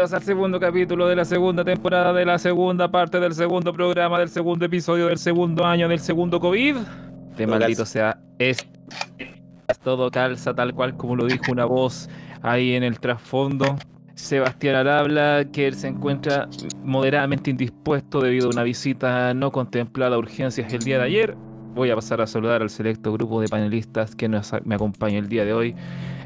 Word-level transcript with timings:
Bienvenidos 0.00 0.22
al 0.22 0.26
segundo 0.26 0.58
capítulo 0.58 1.08
de 1.08 1.14
la 1.14 1.26
segunda 1.26 1.62
temporada 1.62 2.14
de 2.14 2.24
la 2.24 2.38
segunda 2.38 2.90
parte 2.90 3.20
del 3.20 3.34
segundo 3.34 3.70
programa 3.74 4.18
del 4.18 4.30
segundo 4.30 4.64
episodio 4.64 5.08
del 5.08 5.18
segundo 5.18 5.66
año 5.66 5.90
del 5.90 6.00
segundo 6.00 6.40
COVID. 6.40 6.76
De 7.36 7.46
maldito 7.46 7.84
sea, 7.84 8.18
es 8.38 8.66
todo 9.82 10.10
calza 10.10 10.54
tal 10.54 10.72
cual 10.72 10.96
como 10.96 11.16
lo 11.16 11.26
dijo 11.26 11.52
una 11.52 11.66
voz 11.66 12.08
ahí 12.40 12.72
en 12.72 12.82
el 12.82 12.98
trasfondo. 12.98 13.76
Sebastián 14.14 14.76
Arabla, 14.76 15.44
que 15.52 15.66
él 15.66 15.74
se 15.74 15.88
encuentra 15.88 16.48
moderadamente 16.82 17.50
indispuesto 17.50 18.22
debido 18.22 18.46
a 18.46 18.52
una 18.52 18.62
visita 18.62 19.34
no 19.34 19.52
contemplada 19.52 20.16
a 20.16 20.18
urgencias 20.18 20.72
el 20.72 20.80
día 20.80 20.96
de 20.96 21.04
ayer. 21.04 21.36
Voy 21.74 21.90
a 21.90 21.94
pasar 21.94 22.22
a 22.22 22.26
saludar 22.26 22.62
al 22.62 22.70
selecto 22.70 23.12
grupo 23.12 23.42
de 23.42 23.48
panelistas 23.48 24.16
que 24.16 24.30
nos, 24.30 24.50
me 24.64 24.76
acompaña 24.76 25.18
el 25.18 25.28
día 25.28 25.44
de 25.44 25.52
hoy. 25.52 25.76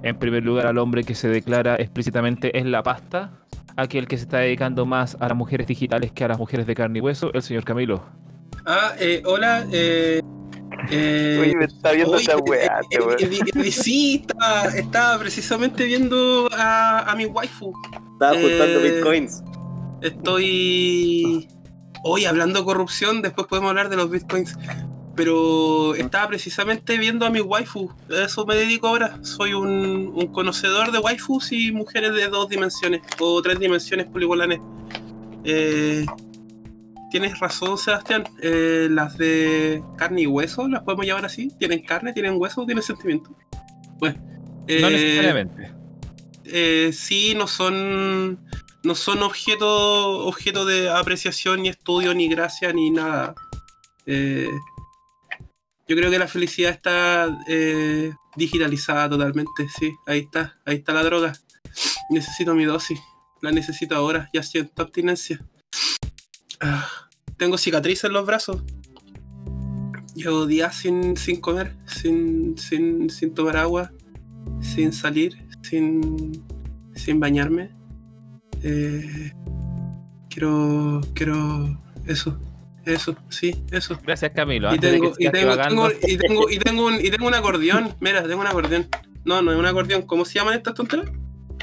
En 0.04 0.16
primer 0.16 0.44
lugar, 0.44 0.66
al 0.66 0.78
hombre 0.78 1.02
que 1.02 1.14
se 1.14 1.28
declara 1.28 1.76
explícitamente 1.76 2.58
es 2.58 2.66
la 2.66 2.82
pasta, 2.82 3.32
aquel 3.76 4.06
que 4.06 4.16
se 4.16 4.24
está 4.24 4.38
dedicando 4.38 4.86
más 4.86 5.16
a 5.20 5.28
las 5.28 5.36
mujeres 5.36 5.66
digitales 5.66 6.12
que 6.12 6.24
a 6.24 6.28
las 6.28 6.38
mujeres 6.38 6.66
de 6.66 6.74
carne 6.74 6.98
y 6.98 7.02
hueso, 7.02 7.32
el 7.34 7.42
señor 7.42 7.64
Camilo. 7.64 8.04
Ah, 8.66 8.92
eh, 8.98 9.22
hola, 9.26 9.66
eh, 9.72 10.20
eh, 10.90 11.38
Oye, 11.40 11.54
me 11.56 11.64
está 11.66 11.92
viendo 11.92 12.16
esta 12.16 12.36
weá, 12.38 12.80
eh, 12.90 12.98
eh, 13.20 13.40
eh, 13.56 13.70
sí, 13.70 14.24
estaba, 14.26 14.64
estaba 14.68 15.18
precisamente 15.18 15.84
viendo 15.84 16.48
a, 16.56 17.10
a 17.10 17.16
mi 17.16 17.26
waifu. 17.26 17.72
Estaba 18.14 18.32
juntando 18.34 18.80
Eh, 18.80 18.92
bitcoins. 18.92 19.42
Estoy 20.02 21.48
hoy 22.02 22.24
hablando 22.26 22.60
de 22.60 22.64
corrupción, 22.64 23.22
después 23.22 23.46
podemos 23.46 23.70
hablar 23.70 23.88
de 23.88 23.96
los 23.96 24.10
bitcoins. 24.10 24.56
Pero 25.16 25.94
estaba 25.94 26.28
precisamente 26.28 26.98
viendo 26.98 27.24
a 27.24 27.30
mi 27.30 27.40
waifu. 27.40 27.90
A 28.10 28.24
eso 28.24 28.44
me 28.46 28.56
dedico 28.56 28.88
ahora. 28.88 29.18
Soy 29.22 29.54
un, 29.54 30.10
un 30.14 30.26
conocedor 30.32 30.90
de 30.90 30.98
waifus 30.98 31.52
y 31.52 31.70
mujeres 31.70 32.14
de 32.14 32.26
dos 32.28 32.48
dimensiones 32.48 33.00
o 33.20 33.40
tres 33.40 33.58
dimensiones 33.60 34.06
poligolanes. 34.06 34.58
Eh, 35.44 36.04
tienes 37.10 37.38
razón, 37.38 37.78
Sebastián. 37.78 38.24
Eh, 38.42 38.88
las 38.90 39.16
de 39.16 39.82
carne 39.96 40.22
y 40.22 40.26
hueso, 40.26 40.66
las 40.66 40.82
podemos 40.82 41.06
llamar 41.06 41.26
así. 41.26 41.48
Tienen 41.58 41.82
carne, 41.84 42.12
tienen 42.12 42.34
hueso, 42.36 42.66
tienen 42.66 42.82
sentimiento. 42.82 43.30
Bueno, 43.98 44.18
No 44.20 44.64
eh, 44.66 44.90
necesariamente. 44.90 45.70
eh, 46.44 46.90
sí, 46.92 47.34
no 47.36 47.46
son 47.46 48.40
no 48.82 48.94
son 48.94 49.22
objeto, 49.22 50.26
objeto 50.26 50.64
de 50.66 50.90
apreciación, 50.90 51.62
ni 51.62 51.68
estudio, 51.68 52.12
ni 52.14 52.28
gracia, 52.28 52.72
ni 52.72 52.90
nada. 52.90 53.34
Eh, 54.06 54.48
yo 55.86 55.96
creo 55.96 56.10
que 56.10 56.18
la 56.18 56.28
felicidad 56.28 56.70
está 56.70 57.28
eh, 57.46 58.12
digitalizada 58.36 59.08
totalmente, 59.08 59.68
sí. 59.78 59.92
Ahí 60.06 60.20
está, 60.20 60.58
ahí 60.64 60.76
está 60.76 60.92
la 60.92 61.02
droga. 61.02 61.32
Necesito 62.10 62.54
mi 62.54 62.64
dosis. 62.64 62.98
La 63.42 63.50
necesito 63.50 63.94
ahora, 63.94 64.30
ya 64.32 64.42
siento 64.42 64.80
abstinencia. 64.82 65.44
Ah, 66.60 66.88
tengo 67.36 67.58
cicatrices 67.58 68.04
en 68.04 68.14
los 68.14 68.24
brazos. 68.24 68.62
Llevo 70.14 70.46
días 70.46 70.74
sin, 70.76 71.16
sin 71.16 71.40
comer, 71.40 71.76
sin, 71.86 72.56
sin, 72.56 73.10
sin 73.10 73.34
tomar 73.34 73.56
agua, 73.58 73.92
sin 74.62 74.92
salir, 74.92 75.36
sin, 75.62 76.42
sin 76.94 77.20
bañarme. 77.20 77.70
Eh, 78.62 79.32
quiero, 80.30 81.02
quiero 81.14 81.78
eso, 82.06 82.38
eso, 82.86 83.16
sí, 83.28 83.54
eso. 83.70 83.98
Gracias, 84.04 84.32
Camilo. 84.34 84.74
Y 84.74 84.78
tengo, 84.78 85.12
y, 85.18 85.30
tengo, 85.30 85.52
y, 86.02 86.16
tengo, 86.16 86.50
y, 86.50 86.58
tengo 86.58 86.86
un, 86.86 86.94
y 87.04 87.10
tengo 87.10 87.26
un 87.26 87.34
acordeón. 87.34 87.94
Mira, 88.00 88.22
tengo 88.22 88.40
un 88.40 88.46
acordeón. 88.46 88.86
No, 89.24 89.40
no 89.42 89.52
es 89.52 89.58
un 89.58 89.66
acordeón. 89.66 90.02
¿Cómo 90.02 90.24
se 90.24 90.34
llaman 90.38 90.54
estas 90.54 90.74
tonteras? 90.74 91.06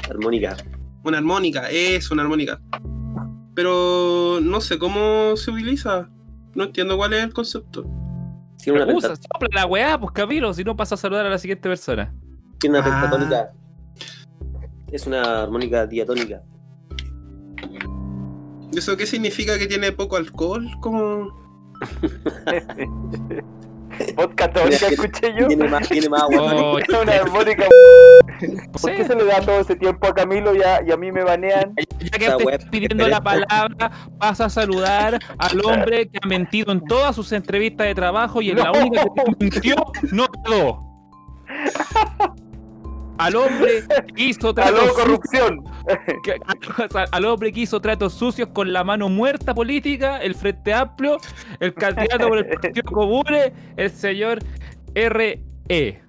Armónica. 0.08 0.56
Una 1.04 1.18
armónica, 1.18 1.68
es 1.70 2.10
una 2.10 2.22
armónica. 2.22 2.60
Pero 3.54 4.38
no 4.42 4.60
sé 4.60 4.78
cómo 4.78 5.36
se 5.36 5.50
utiliza. 5.50 6.08
No 6.54 6.64
entiendo 6.64 6.96
cuál 6.96 7.12
es 7.12 7.24
el 7.24 7.32
concepto. 7.32 7.84
Tiene 8.62 8.82
una, 8.82 8.94
Usa, 8.94 9.16
sopla 9.16 9.48
la 9.52 9.66
weá, 9.66 9.98
pues 9.98 10.12
Camilo, 10.12 10.54
si 10.54 10.62
no 10.64 10.76
pasa 10.76 10.94
a 10.94 10.98
saludar 10.98 11.26
a 11.26 11.30
la 11.30 11.38
siguiente 11.38 11.68
persona. 11.68 12.14
tiene 12.60 12.78
una 12.78 12.86
Ah. 12.86 13.00
pentatónica. 13.00 13.52
Es 14.92 15.06
una 15.06 15.42
armónica 15.42 15.86
diatónica. 15.86 16.42
¿Eso 18.76 18.96
qué 18.96 19.06
significa 19.06 19.58
que 19.58 19.66
tiene 19.66 19.92
poco 19.92 20.16
alcohol? 20.16 20.68
Como... 20.80 21.40
Podcast 24.16 24.54
tónica, 24.54 24.86
escuché 24.86 25.34
yo. 25.38 25.48
Tiene 25.48 25.68
más, 25.68 25.88
tiene 25.88 26.08
más 26.08 26.22
agua. 26.22 26.54
Oh, 26.54 26.78
Es 26.78 26.88
una 27.02 27.12
armónica. 27.12 27.66
¿Por 28.80 28.96
qué 28.96 29.04
se 29.04 29.14
le 29.14 29.24
da 29.24 29.40
todo 29.40 29.60
ese 29.60 29.76
tiempo 29.76 30.06
a 30.06 30.14
Camilo 30.14 30.54
y 30.54 30.62
a, 30.62 30.82
y 30.86 30.90
a 30.90 30.96
mí 30.96 31.12
me 31.12 31.22
banean? 31.22 31.74
Ya 32.00 32.18
que 32.18 32.26
estoy 32.26 32.58
pidiendo 32.70 33.06
la 33.06 33.22
palabra, 33.22 33.90
vas 34.18 34.40
a 34.40 34.48
saludar 34.48 35.18
al 35.38 35.60
hombre 35.64 36.08
que 36.08 36.18
ha 36.22 36.26
mentido 36.26 36.72
en 36.72 36.82
todas 36.84 37.14
sus 37.14 37.30
entrevistas 37.32 37.86
de 37.86 37.94
trabajo 37.94 38.40
y 38.40 38.50
en 38.50 38.58
la 38.58 38.72
única 38.72 39.02
que 39.02 39.22
mintió 39.38 39.76
no 40.10 40.26
quedó. 40.28 40.82
Al 43.22 43.36
hombre 43.36 43.84
que 44.16 44.22
hizo 44.24 44.52
tratos 44.54 44.80
¡Aló, 44.80 44.88
sucios, 44.88 45.04
corrupción! 45.04 45.64
al 47.12 47.24
hombre 47.24 47.52
que 47.52 47.60
hizo 47.60 47.80
tratos 47.80 48.14
sucios 48.14 48.48
con 48.52 48.72
la 48.72 48.82
mano 48.82 49.08
muerta 49.08 49.54
política, 49.54 50.18
el 50.18 50.34
Frente 50.34 50.74
Amplio, 50.74 51.18
el 51.60 51.72
candidato 51.72 52.28
por 52.28 52.38
el 52.38 52.46
Partido 52.60 52.82
Comune, 52.90 53.52
el 53.76 53.90
señor 53.90 54.40
R.E. 54.94 56.02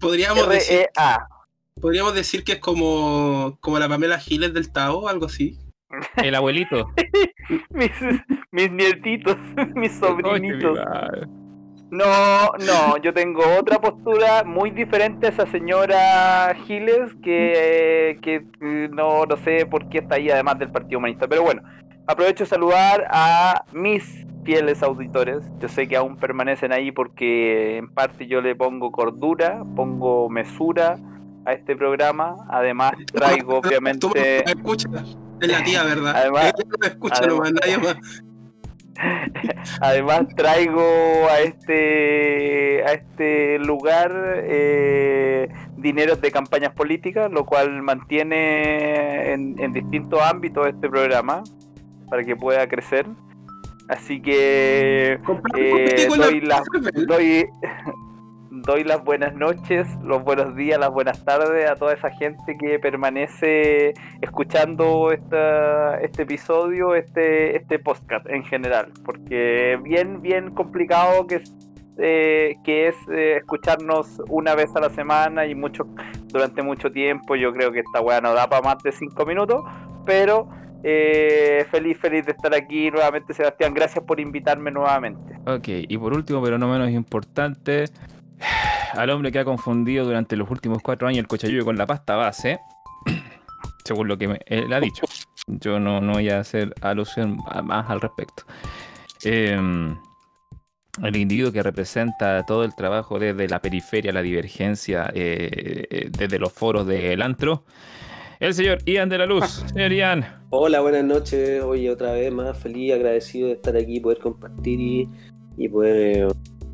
Podríamos 0.00 0.48
decir, 0.48 0.78
R-E-A. 0.78 1.26
podríamos 1.80 2.14
decir 2.14 2.44
que 2.44 2.52
es 2.52 2.58
como, 2.60 3.58
como 3.60 3.80
la 3.80 3.88
Pamela 3.88 4.18
Giles 4.18 4.54
del 4.54 4.70
Tao, 4.72 5.08
algo 5.08 5.26
así. 5.26 5.58
El 6.16 6.34
abuelito. 6.36 6.88
Mis, 7.70 7.90
mis 8.52 8.70
nietitos, 8.70 9.36
mis 9.74 9.92
sobrinitos. 9.98 10.78
No, 11.90 12.50
no, 12.66 12.98
yo 12.98 13.14
tengo 13.14 13.40
otra 13.58 13.80
postura 13.80 14.44
muy 14.44 14.70
diferente 14.70 15.26
a 15.26 15.30
esa 15.30 15.46
señora 15.46 16.54
Giles 16.66 17.14
que, 17.22 18.18
que 18.20 18.44
eh, 18.60 18.88
no, 18.92 19.24
no 19.24 19.36
sé 19.38 19.64
por 19.64 19.88
qué 19.88 19.98
está 19.98 20.16
ahí 20.16 20.30
además 20.30 20.58
del 20.58 20.70
Partido 20.70 20.98
Humanista. 20.98 21.26
Pero 21.26 21.42
bueno, 21.44 21.62
aprovecho 22.06 22.44
de 22.44 22.50
saludar 22.50 23.06
a 23.10 23.64
mis 23.72 24.26
fieles 24.44 24.82
auditores. 24.82 25.44
Yo 25.60 25.68
sé 25.68 25.88
que 25.88 25.96
aún 25.96 26.16
permanecen 26.16 26.72
ahí 26.72 26.92
porque 26.92 27.78
en 27.78 27.88
parte 27.88 28.26
yo 28.26 28.42
le 28.42 28.54
pongo 28.54 28.92
cordura, 28.92 29.62
pongo 29.74 30.28
mesura 30.28 30.98
a 31.46 31.52
este 31.54 31.74
programa. 31.74 32.36
Además 32.50 32.92
traigo 33.12 33.60
Tú 33.62 33.68
obviamente... 33.68 34.08
me 34.14 34.52
escuchas, 34.52 35.16
es 35.40 35.48
la 35.48 35.64
tía, 35.64 35.84
¿verdad? 35.84 36.14
Además- 36.14 36.52
no 36.80 36.86
escucha 36.86 37.14
además- 37.22 37.52
nadie 37.52 37.78
más. 37.78 37.96
Además 39.80 40.26
traigo 40.36 40.82
a 41.30 41.40
este 41.40 42.82
a 42.84 42.92
este 42.92 43.58
lugar 43.58 44.12
eh, 44.44 45.48
dineros 45.76 46.20
de 46.20 46.30
campañas 46.30 46.72
políticas, 46.72 47.30
lo 47.30 47.44
cual 47.46 47.82
mantiene 47.82 49.32
en, 49.32 49.58
en 49.58 49.72
distintos 49.72 50.20
ámbitos 50.20 50.66
este 50.66 50.88
programa 50.88 51.42
para 52.08 52.24
que 52.24 52.36
pueda 52.36 52.66
crecer. 52.68 53.06
Así 53.88 54.20
que 54.20 55.18
eh, 55.56 56.08
doy, 56.14 56.40
las, 56.42 56.62
doy, 57.06 57.46
doy 58.62 58.84
las 58.84 59.02
buenas 59.04 59.34
noches, 59.34 59.86
los 60.02 60.22
buenos 60.22 60.54
días, 60.56 60.78
las 60.78 60.90
buenas 60.90 61.24
tardes 61.24 61.70
a 61.70 61.74
toda 61.76 61.94
esa 61.94 62.10
gente 62.10 62.56
que 62.58 62.78
permanece 62.78 63.94
escuchando 64.20 65.12
esta, 65.12 66.00
este 66.00 66.22
episodio, 66.22 66.94
este, 66.94 67.56
este 67.56 67.78
podcast 67.78 68.26
en 68.28 68.44
general, 68.44 68.92
porque 69.04 69.78
bien, 69.82 70.22
bien 70.22 70.50
complicado 70.54 71.26
que 71.26 71.36
es, 71.36 71.54
eh, 71.98 72.56
que 72.64 72.88
es 72.88 72.96
eh, 73.10 73.36
escucharnos 73.38 74.22
una 74.28 74.54
vez 74.54 74.74
a 74.76 74.80
la 74.80 74.90
semana 74.90 75.46
y 75.46 75.54
mucho 75.54 75.86
durante 76.28 76.62
mucho 76.62 76.90
tiempo. 76.90 77.36
Yo 77.36 77.52
creo 77.52 77.72
que 77.72 77.80
esta 77.80 78.00
weá 78.00 78.20
no 78.20 78.34
da 78.34 78.48
para 78.48 78.62
más 78.62 78.82
de 78.82 78.92
cinco 78.92 79.26
minutos, 79.26 79.62
pero 80.06 80.48
eh, 80.84 81.66
feliz, 81.70 81.98
feliz 81.98 82.24
de 82.26 82.32
estar 82.32 82.54
aquí 82.54 82.90
nuevamente, 82.90 83.34
Sebastián. 83.34 83.74
Gracias 83.74 84.04
por 84.04 84.20
invitarme 84.20 84.70
nuevamente. 84.70 85.34
Ok, 85.46 85.68
y 85.88 85.98
por 85.98 86.12
último, 86.12 86.42
pero 86.42 86.58
no 86.58 86.68
menos 86.68 86.90
importante, 86.90 87.84
al 88.92 89.10
hombre 89.10 89.30
que 89.32 89.38
ha 89.38 89.44
confundido 89.44 90.04
durante 90.04 90.36
los 90.36 90.50
últimos 90.50 90.82
cuatro 90.82 91.08
años 91.08 91.18
el 91.20 91.26
cochayuyo 91.26 91.64
con 91.64 91.76
la 91.76 91.86
pasta 91.86 92.16
base, 92.16 92.58
según 93.84 94.08
lo 94.08 94.18
que 94.18 94.28
me- 94.28 94.40
él 94.46 94.72
ha 94.72 94.80
dicho. 94.80 95.02
Yo 95.46 95.78
no, 95.80 96.00
no 96.00 96.14
voy 96.14 96.28
a 96.30 96.40
hacer 96.40 96.74
alusión 96.82 97.38
a- 97.48 97.62
más 97.62 97.88
al 97.90 98.00
respecto. 98.00 98.44
Em, 99.24 99.96
el 101.02 101.16
individuo 101.16 101.52
que 101.52 101.62
representa 101.62 102.44
todo 102.44 102.64
el 102.64 102.74
trabajo 102.74 103.18
desde 103.18 103.48
la 103.48 103.60
periferia, 103.60 104.12
la 104.12 104.22
divergencia, 104.22 105.10
eh, 105.14 105.86
eh, 105.90 106.08
desde 106.10 106.38
los 106.38 106.52
foros 106.52 106.86
del 106.86 107.22
antro, 107.22 107.64
el 108.40 108.54
señor 108.54 108.78
Ian 108.84 109.08
de 109.08 109.18
la 109.18 109.26
Luz. 109.26 109.64
Señor 109.72 109.92
Ian, 109.92 110.24
Hola, 110.50 110.80
buenas 110.80 111.04
noches. 111.04 111.62
Hoy 111.62 111.88
otra 111.88 112.12
vez 112.12 112.32
más 112.32 112.56
feliz, 112.58 112.92
agradecido 112.94 113.48
de 113.48 113.54
estar 113.54 113.76
aquí, 113.76 114.00
poder 114.00 114.18
compartir 114.18 114.80
y, 114.80 115.08
y 115.56 115.68
poder 115.68 115.96
eh, 115.96 116.28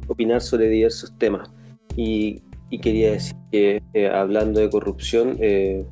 opinar 0.06 0.40
sobre 0.40 0.68
diversos 0.68 1.16
temas. 1.18 1.50
Y, 1.96 2.42
y 2.70 2.78
quería 2.78 3.12
decir 3.12 3.36
que 3.50 3.82
eh, 3.92 4.08
hablando 4.08 4.60
de 4.60 4.70
corrupción, 4.70 5.36
eh, 5.40 5.84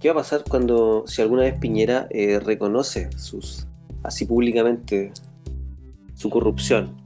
¿Qué 0.00 0.08
va 0.08 0.12
a 0.12 0.22
pasar 0.22 0.44
cuando, 0.48 1.06
si 1.06 1.20
alguna 1.20 1.42
vez 1.42 1.54
Piñera 1.56 2.06
eh, 2.08 2.40
reconoce 2.40 3.12
sus, 3.18 3.68
así 4.02 4.24
públicamente, 4.24 5.12
su 6.14 6.30
corrupción? 6.30 6.96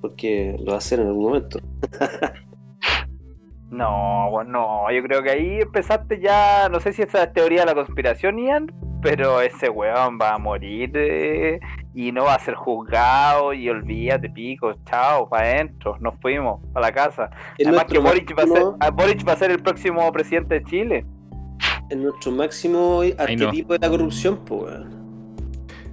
Porque 0.00 0.56
lo 0.58 0.72
va 0.72 0.74
a 0.74 0.78
hacer 0.78 0.98
en 0.98 1.06
algún 1.06 1.24
momento. 1.24 1.60
No, 3.70 4.28
bueno, 4.30 4.90
yo 4.90 5.02
creo 5.02 5.22
que 5.22 5.30
ahí 5.30 5.60
empezaste 5.62 6.20
ya, 6.20 6.68
no 6.68 6.78
sé 6.78 6.92
si 6.92 7.00
esa 7.00 7.22
es 7.22 7.32
teoría 7.32 7.60
de 7.60 7.66
la 7.68 7.74
conspiración, 7.74 8.36
Ian, 8.36 8.70
pero 9.00 9.40
ese 9.40 9.70
weón 9.70 10.18
va 10.20 10.34
a 10.34 10.38
morir 10.38 10.90
eh, 10.94 11.58
y 11.94 12.10
no 12.12 12.24
va 12.24 12.34
a 12.34 12.38
ser 12.38 12.54
juzgado 12.54 13.52
y 13.52 13.68
olvídate, 13.68 14.30
pico, 14.30 14.74
chao, 14.88 15.28
para 15.28 15.46
adentro, 15.46 15.96
nos 16.00 16.14
fuimos 16.20 16.60
a 16.74 16.80
la 16.80 16.92
casa. 16.92 17.30
Además 17.60 17.84
que 17.84 17.98
Boric 17.98 18.36
va, 18.38 18.44
a 18.44 18.46
ser, 18.46 18.62
ah, 18.80 18.90
Boric 18.90 19.26
va 19.26 19.32
a 19.32 19.36
ser 19.36 19.50
el 19.50 19.62
próximo 19.62 20.10
presidente 20.12 20.60
de 20.60 20.64
Chile. 20.64 21.06
En 21.90 22.02
nuestro 22.02 22.32
máximo 22.32 23.02
arquetipo 23.18 23.74
de 23.74 23.78
la 23.80 23.90
corrupción, 23.90 24.40
pues. 24.46 24.72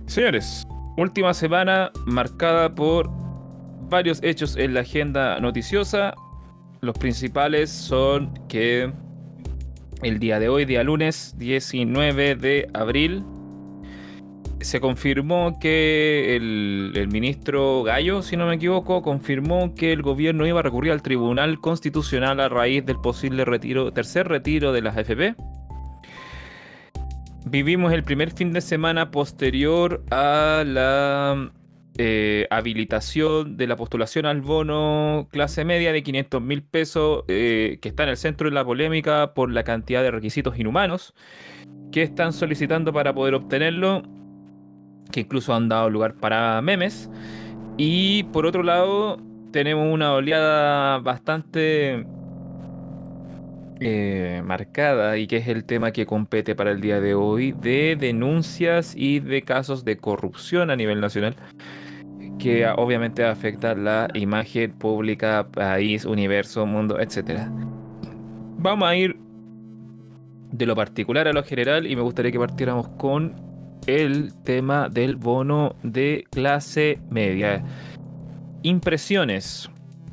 Señores, 0.05 0.65
última 0.97 1.33
semana 1.33 1.91
marcada 2.05 2.73
por 2.73 3.09
varios 3.89 4.23
hechos 4.23 4.55
en 4.55 4.73
la 4.73 4.81
agenda 4.81 5.39
noticiosa. 5.39 6.13
Los 6.81 6.97
principales 6.97 7.69
son 7.69 8.33
que 8.47 8.91
el 10.01 10.19
día 10.19 10.39
de 10.39 10.47
hoy, 10.47 10.63
día 10.63 10.83
lunes 10.83 11.35
19 11.37 12.35
de 12.35 12.69
abril, 12.73 13.25
se 14.61 14.79
confirmó 14.79 15.59
que 15.59 16.35
el, 16.35 17.07
ministro 17.11 17.83
Gallo, 17.83 18.21
si 18.21 18.37
no 18.37 18.47
me 18.47 18.55
equivoco, 18.55 19.01
confirmó 19.01 19.73
que 19.73 19.93
el 19.93 20.01
gobierno 20.01 20.45
iba 20.45 20.59
a 20.59 20.63
recurrir 20.63 20.91
al 20.91 21.01
Tribunal 21.01 21.59
Constitucional 21.59 22.39
a 22.39 22.49
raíz 22.49 22.85
del 22.85 22.97
posible 22.97 23.45
retiro, 23.45 23.91
tercer 23.91 24.27
retiro 24.27 24.73
de 24.73 24.81
las 24.81 24.97
AFP. 24.97 25.35
Vivimos 27.45 27.93
el 27.93 28.03
primer 28.03 28.31
fin 28.31 28.51
de 28.53 28.61
semana 28.61 29.11
posterior 29.11 30.03
a 30.11 30.63
la 30.65 31.51
eh, 31.97 32.47
habilitación 32.49 33.57
de 33.57 33.67
la 33.67 33.75
postulación 33.75 34.25
al 34.25 34.41
bono 34.41 35.27
clase 35.31 35.65
media 35.65 35.91
de 35.91 36.03
500 36.03 36.41
mil 36.41 36.63
pesos, 36.63 37.23
eh, 37.27 37.79
que 37.81 37.89
está 37.89 38.03
en 38.03 38.09
el 38.09 38.17
centro 38.17 38.49
de 38.49 38.55
la 38.55 38.63
polémica 38.63 39.33
por 39.33 39.51
la 39.51 39.63
cantidad 39.63 40.03
de 40.03 40.11
requisitos 40.11 40.59
inhumanos 40.59 41.13
que 41.91 42.03
están 42.03 42.33
solicitando 42.33 42.93
para 42.93 43.13
poder 43.13 43.33
obtenerlo, 43.33 44.03
que 45.11 45.21
incluso 45.21 45.53
han 45.53 45.69
dado 45.69 45.89
lugar 45.89 46.15
para 46.15 46.61
memes. 46.61 47.09
Y 47.77 48.23
por 48.23 48.45
otro 48.45 48.63
lado, 48.63 49.17
tenemos 49.51 49.91
una 49.93 50.13
oleada 50.13 50.99
bastante 50.99 52.05
eh, 53.79 54.41
marcada 54.43 55.17
y 55.17 55.27
que 55.27 55.37
es 55.37 55.47
el 55.47 55.63
tema 55.63 55.91
que 55.91 56.05
compete 56.05 56.55
para 56.55 56.71
el 56.71 56.81
día 56.81 56.99
de 56.99 57.15
hoy 57.15 57.53
de 57.53 57.95
denuncias 57.97 58.93
y 58.95 59.19
de 59.19 59.41
casos 59.41 59.85
de 59.85 59.97
corrupción 59.97 60.69
a 60.69 60.75
nivel 60.75 60.99
nacional 60.99 61.35
que 62.39 62.65
obviamente 62.67 63.23
afecta 63.25 63.75
la 63.75 64.07
imagen 64.13 64.71
pública, 64.71 65.47
país, 65.51 66.05
universo, 66.05 66.65
mundo, 66.65 66.99
etc. 66.99 67.47
Vamos 68.57 68.89
a 68.89 68.95
ir 68.95 69.17
de 70.51 70.65
lo 70.65 70.75
particular 70.75 71.27
a 71.27 71.33
lo 71.33 71.43
general 71.43 71.85
y 71.85 71.95
me 71.95 72.01
gustaría 72.01 72.31
que 72.31 72.39
partiéramos 72.39 72.87
con 72.97 73.48
el 73.89 74.33
tema 74.43 74.89
del 74.89 75.15
bono 75.15 75.75
de 75.83 76.25
clase 76.31 76.99
media. 77.09 77.63
Impresiones. 78.63 79.69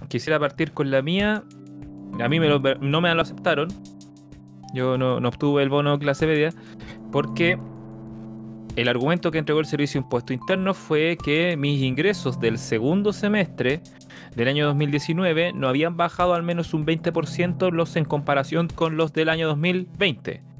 Quisiera 0.08 0.38
partir 0.38 0.72
con 0.72 0.90
la 0.90 1.02
mía. 1.02 1.44
A 2.20 2.28
mí 2.28 2.38
no 2.38 3.00
me 3.00 3.14
lo 3.14 3.22
aceptaron. 3.22 3.68
Yo 4.74 4.98
no, 4.98 5.16
obtuve 5.16 5.62
el 5.62 5.68
bono 5.68 5.98
clase 5.98 6.26
media 6.26 6.52
porque 7.12 7.58
el 8.76 8.88
argumento 8.88 9.30
que 9.30 9.38
entregó 9.38 9.60
el 9.60 9.66
Servicio 9.66 10.00
de 10.00 10.04
Impuesto 10.04 10.32
Interno 10.32 10.74
fue 10.74 11.16
que 11.22 11.56
mis 11.56 11.82
ingresos 11.82 12.38
del 12.40 12.58
segundo 12.58 13.12
semestre 13.12 13.80
del 14.34 14.48
año 14.48 14.66
2019 14.66 15.52
no 15.54 15.68
habían 15.68 15.96
bajado 15.96 16.34
al 16.34 16.42
menos 16.42 16.74
un 16.74 16.84
20% 16.84 17.70
los 17.72 17.96
en 17.96 18.04
comparación 18.04 18.68
con 18.68 18.96
los 18.96 19.12
del 19.14 19.30
año 19.30 19.48
2020. 19.48 20.55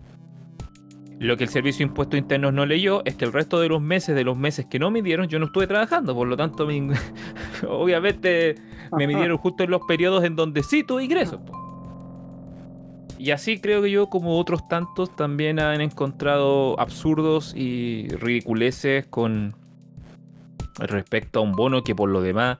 Lo 1.18 1.36
que 1.36 1.44
el 1.44 1.50
Servicio 1.50 1.78
de 1.78 1.90
Impuestos 1.90 2.18
Internos 2.18 2.52
no 2.52 2.66
leyó 2.66 3.02
es 3.06 3.14
que 3.14 3.24
el 3.24 3.32
resto 3.32 3.58
de 3.58 3.68
los 3.68 3.80
meses, 3.80 4.14
de 4.14 4.24
los 4.24 4.36
meses 4.36 4.66
que 4.66 4.78
no 4.78 4.90
midieron, 4.90 5.28
yo 5.28 5.38
no 5.38 5.46
estuve 5.46 5.66
trabajando, 5.66 6.14
por 6.14 6.28
lo 6.28 6.36
tanto, 6.36 6.66
obviamente 7.68 8.56
me 8.96 9.06
midieron 9.06 9.38
justo 9.38 9.64
en 9.64 9.70
los 9.70 9.80
periodos 9.86 10.24
en 10.24 10.36
donde 10.36 10.62
sí 10.62 10.84
tuve 10.84 11.04
ingresos. 11.04 11.40
Y 13.18 13.30
así 13.30 13.60
creo 13.60 13.80
que 13.80 13.90
yo, 13.90 14.08
como 14.10 14.38
otros 14.38 14.68
tantos, 14.68 15.14
también 15.16 15.58
han 15.58 15.80
encontrado 15.80 16.78
absurdos 16.78 17.54
y 17.56 18.08
ridiculeces 18.08 19.06
con 19.06 19.54
respecto 20.78 21.38
a 21.38 21.42
un 21.42 21.52
bono 21.52 21.82
que 21.82 21.94
por 21.94 22.10
lo 22.10 22.20
demás 22.20 22.58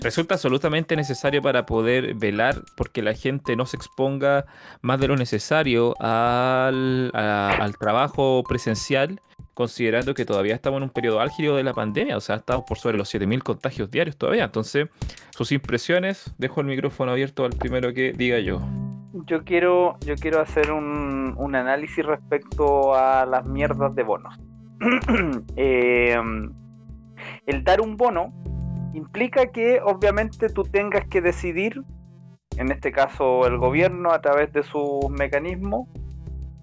resulta 0.00 0.34
absolutamente 0.34 0.96
necesario 0.96 1.42
para 1.42 1.66
poder 1.66 2.14
velar 2.14 2.62
porque 2.76 3.02
la 3.02 3.14
gente 3.14 3.56
no 3.56 3.66
se 3.66 3.76
exponga 3.76 4.46
más 4.82 5.00
de 5.00 5.08
lo 5.08 5.16
necesario 5.16 5.94
al, 6.00 7.10
al 7.14 7.76
trabajo 7.78 8.42
presencial 8.48 9.20
considerando 9.54 10.14
que 10.14 10.24
todavía 10.24 10.54
estamos 10.54 10.78
en 10.78 10.84
un 10.84 10.90
periodo 10.90 11.20
álgido 11.20 11.56
de 11.56 11.64
la 11.64 11.74
pandemia, 11.74 12.16
o 12.16 12.20
sea, 12.20 12.36
estamos 12.36 12.64
por 12.64 12.78
sobre 12.78 12.96
los 12.96 13.12
7.000 13.12 13.42
contagios 13.42 13.90
diarios 13.90 14.16
todavía. 14.16 14.44
Entonces, 14.44 14.88
sus 15.30 15.50
impresiones, 15.50 16.32
dejo 16.38 16.60
el 16.60 16.68
micrófono 16.68 17.10
abierto 17.10 17.44
al 17.44 17.50
primero 17.50 17.92
que 17.92 18.12
diga 18.12 18.38
yo 18.38 18.62
yo 19.26 19.44
quiero, 19.44 19.98
yo 20.04 20.14
quiero 20.16 20.40
hacer 20.40 20.72
un, 20.72 21.34
un 21.36 21.54
análisis 21.54 22.04
respecto 22.04 22.94
a 22.94 23.26
las 23.26 23.44
mierdas 23.46 23.94
de 23.94 24.02
bonos. 24.02 24.34
Eh, 25.56 26.16
el 27.46 27.64
dar 27.64 27.80
un 27.80 27.96
bono 27.96 28.32
implica 28.94 29.46
que 29.46 29.80
obviamente 29.82 30.48
tú 30.48 30.62
tengas 30.62 31.06
que 31.08 31.20
decidir, 31.20 31.82
en 32.56 32.70
este 32.72 32.92
caso 32.92 33.46
el 33.46 33.58
gobierno 33.58 34.12
a 34.12 34.20
través 34.20 34.52
de 34.52 34.62
sus 34.62 35.08
mecanismos, 35.10 35.88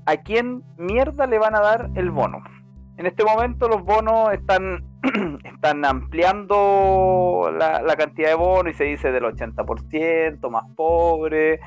a 0.05 0.17
quién 0.17 0.63
mierda 0.77 1.27
le 1.27 1.39
van 1.39 1.55
a 1.55 1.61
dar 1.61 1.89
el 1.95 2.11
bono. 2.11 2.43
En 2.97 3.05
este 3.07 3.25
momento 3.25 3.67
los 3.67 3.83
bonos 3.83 4.31
están, 4.33 4.85
están 5.43 5.83
ampliando 5.83 7.51
la, 7.57 7.95
cantidad 7.97 8.29
de 8.29 8.35
bonos 8.35 8.73
y 8.73 8.77
se 8.77 8.85
dice 8.85 9.11
del 9.11 9.23
80%, 9.23 10.49
más 10.49 10.63
pobre, 10.75 11.59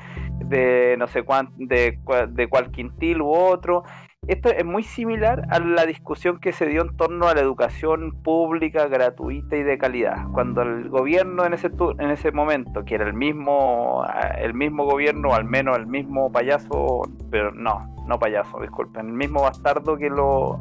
de 0.45 0.95
no 0.97 1.07
sé 1.07 1.23
cuánto, 1.23 1.53
de, 1.57 1.99
de 2.29 2.47
cuál 2.47 2.71
quintil 2.71 3.21
u 3.21 3.29
otro. 3.29 3.83
Esto 4.29 4.49
es 4.49 4.63
muy 4.63 4.83
similar 4.83 5.47
a 5.49 5.57
la 5.57 5.87
discusión 5.87 6.39
que 6.39 6.51
se 6.51 6.67
dio 6.67 6.83
en 6.83 6.95
torno 6.95 7.27
a 7.27 7.33
la 7.33 7.41
educación 7.41 8.11
pública, 8.21 8.85
gratuita 8.85 9.57
y 9.57 9.63
de 9.63 9.79
calidad. 9.79 10.27
Cuando 10.33 10.61
el 10.61 10.87
gobierno 10.87 11.45
en 11.47 11.53
ese, 11.55 11.71
en 11.97 12.11
ese 12.11 12.31
momento, 12.31 12.85
que 12.85 12.93
era 12.93 13.07
el 13.07 13.15
mismo, 13.15 14.05
el 14.37 14.53
mismo 14.53 14.85
gobierno, 14.85 15.33
al 15.33 15.45
menos 15.45 15.75
el 15.79 15.87
mismo 15.87 16.31
payaso, 16.31 17.09
pero 17.31 17.51
no, 17.55 17.91
no 18.05 18.19
payaso, 18.19 18.59
disculpen, 18.61 19.07
el 19.07 19.13
mismo 19.13 19.41
bastardo 19.41 19.97
que 19.97 20.11
lo, 20.11 20.59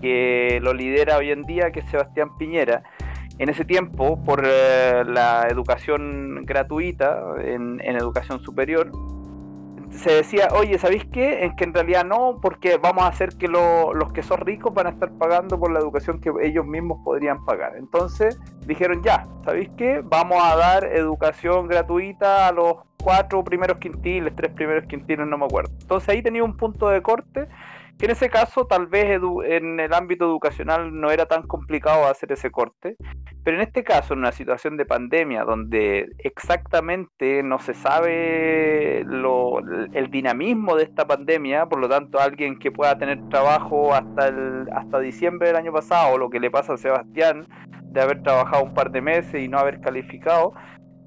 que 0.00 0.58
lo 0.60 0.74
lidera 0.74 1.18
hoy 1.18 1.30
en 1.30 1.44
día, 1.44 1.70
que 1.70 1.80
es 1.80 1.86
Sebastián 1.86 2.36
Piñera, 2.36 2.82
en 3.38 3.50
ese 3.50 3.64
tiempo, 3.64 4.20
por 4.24 4.42
eh, 4.44 5.04
la 5.06 5.46
educación 5.48 6.44
gratuita 6.44 7.36
en, 7.38 7.80
educación 7.82 8.40
superior, 8.40 8.90
se 9.90 10.12
decía, 10.12 10.48
oye, 10.52 10.78
¿sabéis 10.78 11.04
qué? 11.12 11.44
Es 11.44 11.54
que 11.54 11.64
en 11.64 11.74
realidad 11.74 12.04
no, 12.04 12.38
porque 12.40 12.76
vamos 12.76 13.04
a 13.04 13.08
hacer 13.08 13.36
que 13.36 13.48
los 13.48 14.12
que 14.12 14.22
son 14.22 14.40
ricos 14.40 14.74
van 14.74 14.86
a 14.86 14.90
estar 14.90 15.10
pagando 15.12 15.58
por 15.58 15.70
la 15.70 15.78
educación 15.78 16.20
que 16.20 16.30
ellos 16.42 16.66
mismos 16.66 16.98
podrían 17.04 17.44
pagar. 17.44 17.76
Entonces 17.76 18.38
dijeron, 18.66 19.02
ya, 19.02 19.26
¿sabéis 19.44 19.70
qué? 19.76 20.02
Vamos 20.04 20.42
a 20.42 20.56
dar 20.56 20.84
educación 20.84 21.68
gratuita 21.68 22.48
a 22.48 22.52
los 22.52 22.74
cuatro 23.02 23.44
primeros 23.44 23.78
quintiles, 23.78 24.34
tres 24.34 24.52
primeros 24.52 24.84
quintiles, 24.86 25.26
no 25.26 25.38
me 25.38 25.44
acuerdo. 25.44 25.70
Entonces 25.80 26.08
ahí 26.08 26.22
tenía 26.22 26.42
un 26.42 26.56
punto 26.56 26.88
de 26.88 27.00
corte 27.02 27.46
que 27.98 28.06
en 28.06 28.12
ese 28.12 28.28
caso 28.28 28.66
tal 28.66 28.86
vez 28.86 29.20
en 29.44 29.80
el 29.80 29.94
ámbito 29.94 30.24
educacional 30.26 30.98
no 30.98 31.10
era 31.10 31.26
tan 31.26 31.46
complicado 31.46 32.06
hacer 32.06 32.32
ese 32.32 32.50
corte, 32.50 32.96
pero 33.46 33.58
en 33.58 33.62
este 33.62 33.84
caso, 33.84 34.12
en 34.12 34.18
una 34.18 34.32
situación 34.32 34.76
de 34.76 34.84
pandemia 34.84 35.44
donde 35.44 36.08
exactamente 36.18 37.44
no 37.44 37.60
se 37.60 37.74
sabe 37.74 39.04
lo, 39.06 39.60
el 39.60 40.10
dinamismo 40.10 40.74
de 40.74 40.82
esta 40.82 41.06
pandemia, 41.06 41.66
por 41.66 41.78
lo 41.78 41.88
tanto 41.88 42.18
alguien 42.18 42.58
que 42.58 42.72
pueda 42.72 42.98
tener 42.98 43.20
trabajo 43.28 43.94
hasta, 43.94 44.26
el, 44.26 44.68
hasta 44.74 44.98
diciembre 44.98 45.46
del 45.46 45.56
año 45.58 45.72
pasado, 45.72 46.18
lo 46.18 46.28
que 46.28 46.40
le 46.40 46.50
pasa 46.50 46.74
a 46.74 46.76
Sebastián 46.76 47.46
de 47.82 48.00
haber 48.02 48.22
trabajado 48.22 48.64
un 48.64 48.74
par 48.74 48.90
de 48.90 49.00
meses 49.00 49.40
y 49.40 49.46
no 49.46 49.58
haber 49.58 49.80
calificado, 49.80 50.52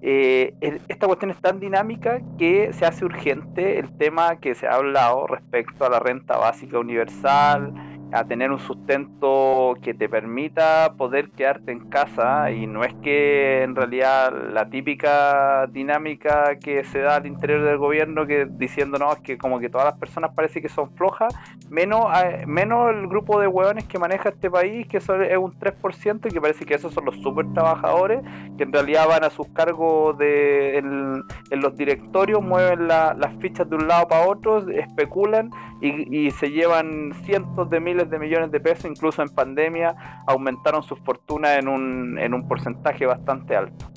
eh, 0.01 0.55
esta 0.87 1.07
cuestión 1.07 1.31
es 1.31 1.41
tan 1.41 1.59
dinámica 1.59 2.21
que 2.37 2.71
se 2.73 2.85
hace 2.85 3.03
urgente 3.05 3.79
el 3.79 3.91
tema 3.91 4.37
que 4.37 4.55
se 4.55 4.67
ha 4.67 4.75
hablado 4.75 5.27
respecto 5.27 5.85
a 5.85 5.89
la 5.89 5.99
renta 5.99 6.37
básica 6.37 6.79
universal, 6.79 7.73
a 8.11 8.23
tener 8.23 8.51
un 8.51 8.59
sustento 8.59 9.75
que 9.81 9.93
te 9.93 10.09
permita 10.09 10.93
poder 10.97 11.29
quedarte 11.31 11.71
en 11.71 11.89
casa 11.89 12.51
y 12.51 12.65
no 12.65 12.83
es 12.83 12.93
que 13.03 13.63
en 13.63 13.75
realidad 13.75 14.33
la 14.51 14.69
típica 14.69 15.67
dinámica 15.67 16.57
que 16.57 16.83
se 16.85 16.99
da 16.99 17.17
al 17.17 17.27
interior 17.27 17.63
del 17.63 17.77
gobierno 17.77 18.25
que 18.25 18.47
diciendo 18.49 18.97
no 18.97 19.11
es 19.13 19.19
que 19.19 19.37
como 19.37 19.59
que 19.59 19.69
todas 19.69 19.85
las 19.85 19.97
personas 19.99 20.31
parece 20.33 20.61
que 20.61 20.69
son 20.69 20.89
flojas 20.95 21.33
menos 21.69 22.05
menos 22.47 22.89
el 22.89 23.07
grupo 23.07 23.39
de 23.39 23.47
hueones 23.47 23.85
que 23.85 23.99
maneja 23.99 24.29
este 24.29 24.49
país 24.49 24.87
que 24.87 24.97
eso 24.97 25.21
es 25.21 25.37
un 25.37 25.53
3% 25.59 26.19
y 26.25 26.29
que 26.29 26.41
parece 26.41 26.65
que 26.65 26.73
esos 26.73 26.93
son 26.93 27.05
los 27.05 27.15
super 27.17 27.45
trabajadores 27.53 28.21
que 28.57 28.63
en 28.63 28.73
realidad 28.73 29.07
van 29.07 29.23
a 29.23 29.29
sus 29.29 29.47
cargos 29.49 30.17
de 30.17 30.77
en, 30.77 31.23
los 31.51 31.75
directorios 31.75 32.41
mueven 32.41 32.87
las 32.87 33.35
fichas 33.39 33.69
de 33.69 33.75
un 33.75 33.87
lado 33.87 34.07
para 34.07 34.25
otro 34.27 34.67
especulan 34.69 35.51
y, 35.81 36.25
y 36.27 36.31
se 36.31 36.49
llevan 36.49 37.13
cientos 37.23 37.69
de 37.69 37.79
miles 37.79 37.98
de 38.07 38.19
millones 38.19 38.51
de 38.51 38.59
pesos, 38.59 38.85
incluso 38.85 39.23
en 39.23 39.29
pandemia 39.29 40.23
aumentaron 40.27 40.83
sus 40.83 40.99
fortunas 40.99 41.57
en 41.57 41.67
un, 41.67 42.19
en 42.19 42.35
un 42.35 42.47
porcentaje 42.47 43.07
bastante 43.07 43.55
alto. 43.55 43.89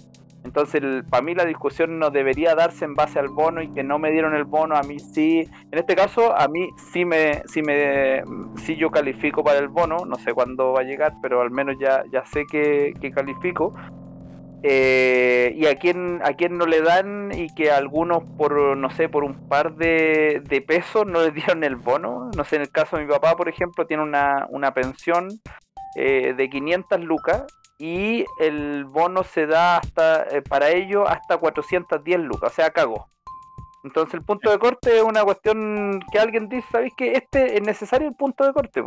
Entonces, 0.45 0.83
para 1.09 1.23
mí 1.23 1.35
la 1.35 1.45
discusión 1.45 1.99
no 1.99 2.11
debería 2.11 2.55
darse 2.55 2.85
en 2.85 2.95
base 2.95 3.19
al 3.19 3.29
bono 3.29 3.63
y 3.63 3.71
que 3.71 3.85
no 3.85 3.99
me 3.99 4.11
dieron 4.11 4.35
el 4.35 4.45
bono, 4.45 4.77
a 4.77 4.83
mí 4.83 4.99
sí. 4.99 5.49
En 5.71 5.79
este 5.79 5.95
caso, 5.95 6.37
a 6.37 6.49
mí 6.49 6.69
sí 6.93 7.05
me, 7.05 7.43
sí 7.47 7.63
me, 7.63 8.25
sí 8.57 8.77
yo 8.77 8.91
califico 8.91 9.45
para 9.45 9.59
el 9.59 9.69
bono. 9.69 9.99
No 10.05 10.17
sé 10.17 10.33
cuándo 10.33 10.73
va 10.73 10.81
a 10.81 10.85
llegar, 10.85 11.15
pero 11.23 11.41
al 11.41 11.51
menos 11.51 11.77
ya, 11.79 12.03
ya 12.11 12.25
sé 12.27 12.45
que, 12.51 12.93
que 13.01 13.13
califico. 13.13 13.73
Eh, 14.65 15.55
y 15.57 15.67
a 15.67 15.75
quién 15.75 16.21
a 16.23 16.35
quién 16.35 16.57
no 16.57 16.67
le 16.67 16.83
dan 16.83 17.33
y 17.35 17.53
que 17.53 17.73
algunos 17.73 18.23
por 18.39 18.77
no 18.77 18.91
sé 18.91 19.09
por 19.09 19.25
un 19.25 19.49
par 19.49 19.75
de, 19.75 20.41
de, 20.45 20.61
pesos 20.61 21.05
no 21.05 21.21
le 21.21 21.31
dieron 21.33 21.65
el 21.65 21.77
bono. 21.77 22.31
No 22.37 22.45
sé 22.45 22.57
en 22.57 22.63
el 22.63 22.71
caso 22.71 22.97
de 22.97 23.05
mi 23.05 23.11
papá 23.11 23.37
por 23.37 23.49
ejemplo 23.49 23.87
tiene 23.87 24.05
una, 24.05 24.47
una 24.51 24.73
pensión 24.73 25.29
eh, 25.97 26.35
de 26.37 26.49
500 26.49 27.01
lucas 27.01 27.45
y 27.79 28.25
el 28.39 28.85
bono 28.85 29.25
se 29.25 29.47
da 29.47 29.79
hasta 29.79 30.23
eh, 30.31 30.43
para 30.43 30.71
ello 30.71 31.09
hasta 31.09 31.39
410 31.39 32.21
lucas 32.21 32.53
o 32.53 32.55
sea 32.55 32.71
cagó. 32.71 33.09
Entonces 33.83 34.15
el 34.15 34.23
punto 34.23 34.49
de 34.49 34.61
corte 34.61 34.99
es 34.99 35.03
una 35.03 35.25
cuestión 35.25 35.99
que 36.13 36.21
alguien 36.21 36.49
dice 36.49 36.69
sabéis 36.71 36.93
que 36.97 37.15
este 37.15 37.57
es 37.57 37.63
necesario 37.63 38.07
el 38.07 38.15
punto 38.15 38.45
de 38.45 38.53
corte 38.53 38.81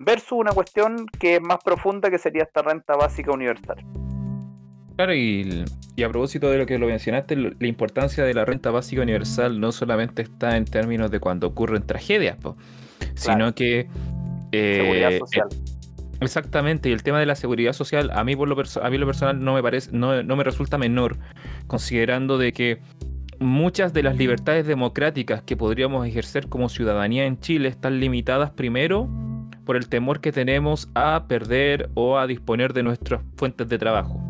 versus 0.00 0.32
una 0.32 0.50
cuestión 0.50 1.06
que 1.20 1.36
es 1.36 1.40
más 1.40 1.62
profunda 1.62 2.10
que 2.10 2.18
sería 2.18 2.42
esta 2.42 2.62
renta 2.62 2.96
básica 2.96 3.30
universal 3.30 3.78
Claro, 5.00 5.14
y, 5.14 5.64
a 6.04 6.08
propósito 6.10 6.50
de 6.50 6.58
lo 6.58 6.66
que 6.66 6.78
lo 6.78 6.86
mencionaste, 6.86 7.34
la 7.34 7.66
importancia 7.66 8.22
de 8.22 8.34
la 8.34 8.44
renta 8.44 8.70
básica 8.70 9.00
universal 9.00 9.58
no 9.58 9.72
solamente 9.72 10.20
está 10.20 10.58
en 10.58 10.66
términos 10.66 11.10
de 11.10 11.20
cuando 11.20 11.46
ocurren 11.46 11.86
tragedias, 11.86 12.36
sino 13.14 13.54
que... 13.54 13.88
Eh, 14.52 14.80
seguridad 14.82 15.18
social. 15.18 15.48
Exactamente, 16.20 16.90
y 16.90 16.92
el 16.92 17.02
tema 17.02 17.18
de 17.18 17.24
la 17.24 17.34
seguridad 17.34 17.72
social 17.72 18.10
a 18.12 18.24
mí 18.24 18.36
por 18.36 18.46
lo, 18.46 18.62
a 18.82 18.90
mí 18.90 18.98
lo 18.98 19.06
personal 19.06 19.42
no 19.42 19.54
me 19.54 19.62
parece, 19.62 19.90
no, 19.90 20.22
no 20.22 20.36
me 20.36 20.44
resulta 20.44 20.76
menor, 20.76 21.16
considerando 21.66 22.36
de 22.36 22.52
que 22.52 22.80
muchas 23.38 23.94
de 23.94 24.02
las 24.02 24.18
libertades 24.18 24.66
democráticas 24.66 25.42
que 25.42 25.56
podríamos 25.56 26.06
ejercer 26.06 26.50
como 26.50 26.68
ciudadanía 26.68 27.24
en 27.24 27.40
Chile 27.40 27.70
están 27.70 28.00
limitadas 28.00 28.50
primero 28.50 29.08
por 29.64 29.76
el 29.76 29.88
temor 29.88 30.20
que 30.20 30.30
tenemos 30.30 30.90
a 30.94 31.24
perder 31.26 31.88
o 31.94 32.18
a 32.18 32.26
disponer 32.26 32.74
de 32.74 32.82
nuestras 32.82 33.22
fuentes 33.36 33.66
de 33.66 33.78
trabajo. 33.78 34.29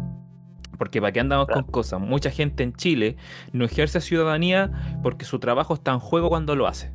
Porque 0.80 0.98
para 0.98 1.12
qué 1.12 1.20
andamos 1.20 1.46
con 1.48 1.64
cosas. 1.64 2.00
Mucha 2.00 2.30
gente 2.30 2.62
en 2.62 2.72
Chile 2.72 3.18
no 3.52 3.66
ejerce 3.66 4.00
ciudadanía 4.00 4.98
porque 5.02 5.26
su 5.26 5.38
trabajo 5.38 5.74
está 5.74 5.92
en 5.92 5.98
juego 5.98 6.30
cuando 6.30 6.56
lo 6.56 6.66
hace. 6.66 6.94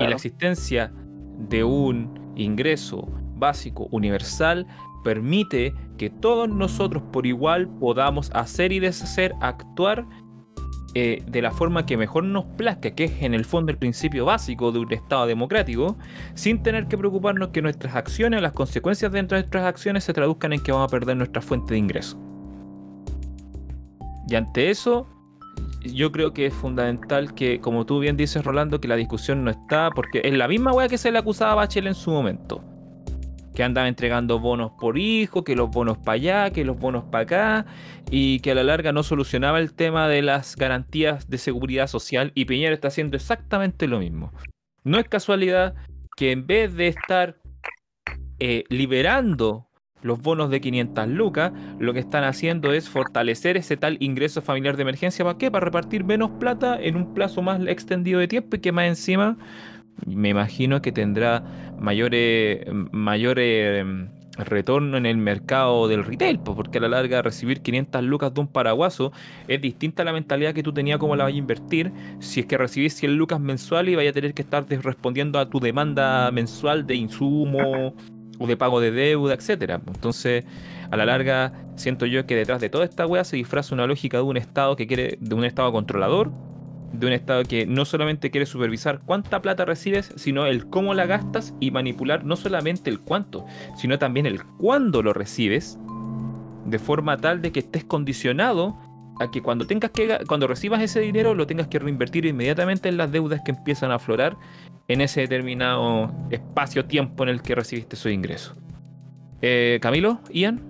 Y 0.00 0.04
la 0.04 0.16
existencia 0.16 0.92
de 1.38 1.62
un 1.62 2.34
ingreso 2.34 3.06
básico 3.36 3.86
universal 3.92 4.66
permite 5.04 5.74
que 5.96 6.10
todos 6.10 6.48
nosotros 6.48 7.04
por 7.12 7.24
igual 7.24 7.68
podamos 7.78 8.32
hacer 8.34 8.72
y 8.72 8.80
deshacer, 8.80 9.32
actuar 9.40 10.04
eh, 10.94 11.22
de 11.24 11.42
la 11.42 11.52
forma 11.52 11.86
que 11.86 11.96
mejor 11.96 12.24
nos 12.24 12.46
plazca, 12.46 12.90
que 12.90 13.04
es 13.04 13.22
en 13.22 13.32
el 13.32 13.44
fondo 13.44 13.70
el 13.70 13.78
principio 13.78 14.24
básico 14.24 14.72
de 14.72 14.80
un 14.80 14.92
Estado 14.92 15.28
democrático, 15.28 15.96
sin 16.34 16.64
tener 16.64 16.88
que 16.88 16.98
preocuparnos 16.98 17.50
que 17.50 17.62
nuestras 17.62 17.94
acciones 17.94 18.38
o 18.38 18.40
las 18.40 18.54
consecuencias 18.54 19.12
de 19.12 19.22
nuestras 19.22 19.66
acciones 19.66 20.02
se 20.02 20.12
traduzcan 20.12 20.52
en 20.52 20.60
que 20.60 20.72
vamos 20.72 20.88
a 20.88 20.90
perder 20.90 21.16
nuestra 21.16 21.40
fuente 21.40 21.74
de 21.74 21.78
ingreso. 21.78 22.18
Y 24.28 24.34
ante 24.34 24.70
eso, 24.70 25.06
yo 25.82 26.12
creo 26.12 26.32
que 26.32 26.46
es 26.46 26.54
fundamental 26.54 27.34
que, 27.34 27.60
como 27.60 27.86
tú 27.86 28.00
bien 28.00 28.16
dices, 28.16 28.44
Rolando, 28.44 28.80
que 28.80 28.88
la 28.88 28.96
discusión 28.96 29.44
no 29.44 29.50
está, 29.50 29.90
porque 29.94 30.20
es 30.24 30.34
la 30.34 30.48
misma 30.48 30.72
weá 30.72 30.88
que 30.88 30.98
se 30.98 31.12
le 31.12 31.18
acusaba 31.18 31.52
a 31.52 31.54
Bachelet 31.56 31.88
en 31.88 31.94
su 31.94 32.10
momento. 32.10 32.64
Que 33.54 33.62
andaba 33.62 33.88
entregando 33.88 34.38
bonos 34.38 34.72
por 34.78 34.98
hijo, 34.98 35.44
que 35.44 35.56
los 35.56 35.70
bonos 35.70 35.96
para 35.98 36.12
allá, 36.12 36.50
que 36.50 36.64
los 36.64 36.78
bonos 36.78 37.04
para 37.04 37.22
acá, 37.22 37.66
y 38.10 38.40
que 38.40 38.50
a 38.50 38.54
la 38.54 38.64
larga 38.64 38.92
no 38.92 39.02
solucionaba 39.02 39.60
el 39.60 39.72
tema 39.72 40.08
de 40.08 40.22
las 40.22 40.56
garantías 40.56 41.30
de 41.30 41.38
seguridad 41.38 41.86
social, 41.86 42.32
y 42.34 42.44
Piñera 42.44 42.74
está 42.74 42.88
haciendo 42.88 43.16
exactamente 43.16 43.86
lo 43.86 44.00
mismo. 44.00 44.32
No 44.84 44.98
es 44.98 45.08
casualidad 45.08 45.74
que 46.16 46.32
en 46.32 46.46
vez 46.46 46.74
de 46.74 46.88
estar 46.88 47.38
eh, 48.38 48.64
liberando 48.68 49.65
los 50.06 50.22
bonos 50.22 50.50
de 50.50 50.60
500 50.60 51.08
lucas, 51.08 51.52
lo 51.78 51.92
que 51.92 52.00
están 52.00 52.24
haciendo 52.24 52.72
es 52.72 52.88
fortalecer 52.88 53.56
ese 53.56 53.76
tal 53.76 53.96
ingreso 54.00 54.40
familiar 54.40 54.76
de 54.76 54.82
emergencia. 54.82 55.24
¿Para 55.24 55.38
qué? 55.38 55.50
Para 55.50 55.64
repartir 55.64 56.04
menos 56.04 56.30
plata 56.38 56.80
en 56.80 56.96
un 56.96 57.12
plazo 57.12 57.42
más 57.42 57.60
extendido 57.66 58.20
de 58.20 58.28
tiempo 58.28 58.56
y 58.56 58.60
que 58.60 58.72
más 58.72 58.86
encima 58.86 59.36
me 60.06 60.28
imagino 60.28 60.82
que 60.82 60.92
tendrá 60.92 61.42
mayores 61.78 62.66
mayores 62.92 63.80
em, 63.80 64.08
retorno 64.36 64.98
en 64.98 65.06
el 65.06 65.16
mercado 65.16 65.88
del 65.88 66.04
retail, 66.04 66.38
porque 66.38 66.78
a 66.78 66.82
la 66.82 66.88
larga 66.88 67.22
recibir 67.22 67.62
500 67.62 68.02
lucas 68.02 68.34
de 68.34 68.40
un 68.40 68.48
paraguaso 68.48 69.12
es 69.48 69.60
distinta 69.62 70.02
a 70.02 70.04
la 70.04 70.12
mentalidad 70.12 70.52
que 70.52 70.62
tú 70.62 70.72
tenías 70.72 70.98
como 70.98 71.16
la 71.16 71.24
vaya 71.24 71.36
a 71.36 71.38
invertir. 71.38 71.92
Si 72.18 72.40
es 72.40 72.46
que 72.46 72.58
recibís 72.58 72.94
100 72.94 73.16
lucas 73.16 73.40
mensuales 73.40 73.92
y 73.92 73.96
vaya 73.96 74.10
a 74.10 74.12
tener 74.12 74.34
que 74.34 74.42
estar 74.42 74.66
respondiendo 74.68 75.38
a 75.38 75.48
tu 75.48 75.58
demanda 75.58 76.30
mensual 76.30 76.86
de 76.86 76.96
insumo 76.96 77.94
o 78.38 78.46
de 78.46 78.56
pago 78.56 78.80
de 78.80 78.90
deuda, 78.90 79.34
etcétera. 79.34 79.80
Entonces, 79.86 80.44
a 80.90 80.96
la 80.96 81.06
larga, 81.06 81.52
siento 81.76 82.06
yo 82.06 82.26
que 82.26 82.36
detrás 82.36 82.60
de 82.60 82.68
toda 82.68 82.84
esta 82.84 83.06
weá 83.06 83.24
se 83.24 83.36
disfraza 83.36 83.74
una 83.74 83.86
lógica 83.86 84.18
de 84.18 84.22
un 84.22 84.36
Estado 84.36 84.76
que 84.76 84.86
quiere, 84.86 85.18
de 85.20 85.34
un 85.34 85.44
Estado 85.44 85.72
controlador, 85.72 86.32
de 86.92 87.06
un 87.06 87.12
Estado 87.12 87.42
que 87.44 87.66
no 87.66 87.84
solamente 87.84 88.30
quiere 88.30 88.46
supervisar 88.46 89.00
cuánta 89.04 89.42
plata 89.42 89.64
recibes, 89.64 90.12
sino 90.16 90.46
el 90.46 90.66
cómo 90.66 90.94
la 90.94 91.06
gastas 91.06 91.54
y 91.60 91.70
manipular 91.70 92.24
no 92.24 92.36
solamente 92.36 92.90
el 92.90 93.00
cuánto, 93.00 93.44
sino 93.76 93.98
también 93.98 94.26
el 94.26 94.44
cuándo 94.44 95.02
lo 95.02 95.12
recibes, 95.12 95.78
de 96.64 96.78
forma 96.78 97.16
tal 97.16 97.42
de 97.42 97.52
que 97.52 97.60
estés 97.60 97.84
condicionado 97.84 98.76
a 99.18 99.30
que 99.30 99.42
cuando 99.42 99.66
tengas 99.66 99.90
que 99.90 100.18
cuando 100.26 100.46
recibas 100.46 100.82
ese 100.82 101.00
dinero 101.00 101.34
lo 101.34 101.46
tengas 101.46 101.68
que 101.68 101.78
reinvertir 101.78 102.26
inmediatamente 102.26 102.88
en 102.88 102.96
las 102.96 103.10
deudas 103.10 103.40
que 103.44 103.52
empiezan 103.52 103.90
a 103.90 103.96
aflorar 103.96 104.36
en 104.88 105.00
ese 105.00 105.22
determinado 105.22 106.12
espacio-tiempo 106.30 107.24
en 107.24 107.30
el 107.30 107.42
que 107.42 107.54
recibiste 107.54 107.96
su 107.96 108.08
ingreso. 108.08 108.54
Eh, 109.42 109.78
Camilo, 109.82 110.20
Ian. 110.30 110.62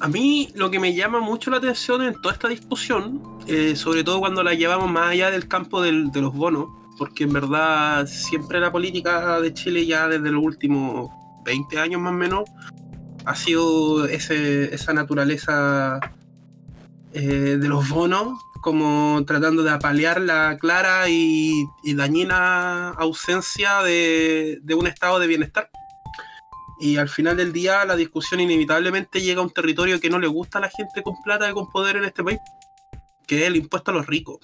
A 0.00 0.08
mí 0.08 0.50
lo 0.54 0.70
que 0.70 0.80
me 0.80 0.94
llama 0.94 1.20
mucho 1.20 1.50
la 1.50 1.58
atención 1.58 2.02
en 2.02 2.20
toda 2.20 2.34
esta 2.34 2.48
discusión, 2.48 3.22
eh, 3.46 3.76
sobre 3.76 4.02
todo 4.02 4.20
cuando 4.20 4.42
la 4.42 4.54
llevamos 4.54 4.90
más 4.90 5.10
allá 5.10 5.30
del 5.30 5.46
campo 5.48 5.80
de 5.80 5.92
los 5.92 6.34
bonos, 6.34 6.68
porque 6.98 7.24
en 7.24 7.32
verdad 7.32 8.06
siempre 8.06 8.60
la 8.60 8.72
política 8.72 9.40
de 9.40 9.54
Chile 9.54 9.86
ya 9.86 10.08
desde 10.08 10.30
los 10.30 10.42
últimos 10.42 11.10
20 11.44 11.78
años 11.78 12.00
más 12.00 12.12
o 12.12 12.16
menos 12.16 12.44
ha 13.24 13.34
sido 13.34 14.06
esa 14.06 14.92
naturaleza 14.92 16.00
eh, 17.14 17.58
de 17.60 17.68
los 17.68 17.88
bonos 17.88 18.38
como 18.62 19.22
tratando 19.26 19.64
de 19.64 19.70
apalear 19.70 20.20
la 20.20 20.56
clara 20.56 21.08
y, 21.08 21.66
dañina 21.82 22.90
ausencia 22.90 23.82
de, 23.82 24.62
un 24.78 24.86
estado 24.86 25.18
de 25.18 25.26
bienestar. 25.26 25.68
Y 26.80 26.96
al 26.96 27.08
final 27.08 27.36
del 27.36 27.52
día 27.52 27.84
la 27.84 27.96
discusión 27.96 28.38
inevitablemente 28.40 29.20
llega 29.20 29.40
a 29.40 29.44
un 29.44 29.50
territorio 29.50 30.00
que 30.00 30.10
no 30.10 30.20
le 30.20 30.28
gusta 30.28 30.58
a 30.58 30.60
la 30.62 30.70
gente 30.70 31.02
con 31.02 31.20
plata 31.22 31.50
y 31.50 31.52
con 31.52 31.68
poder 31.70 31.96
en 31.96 32.04
este 32.04 32.22
país, 32.22 32.38
que 33.26 33.42
es 33.42 33.48
el 33.48 33.56
impuesto 33.56 33.90
a 33.90 33.94
los 33.94 34.06
ricos. 34.06 34.38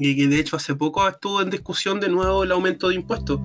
Y 0.00 0.16
que 0.16 0.26
de 0.26 0.40
hecho 0.40 0.56
hace 0.56 0.74
poco 0.74 1.08
estuvo 1.08 1.40
en 1.40 1.50
discusión 1.50 2.00
de 2.00 2.08
nuevo 2.08 2.42
el 2.42 2.50
aumento 2.50 2.88
de 2.88 2.96
impuestos. 2.96 3.38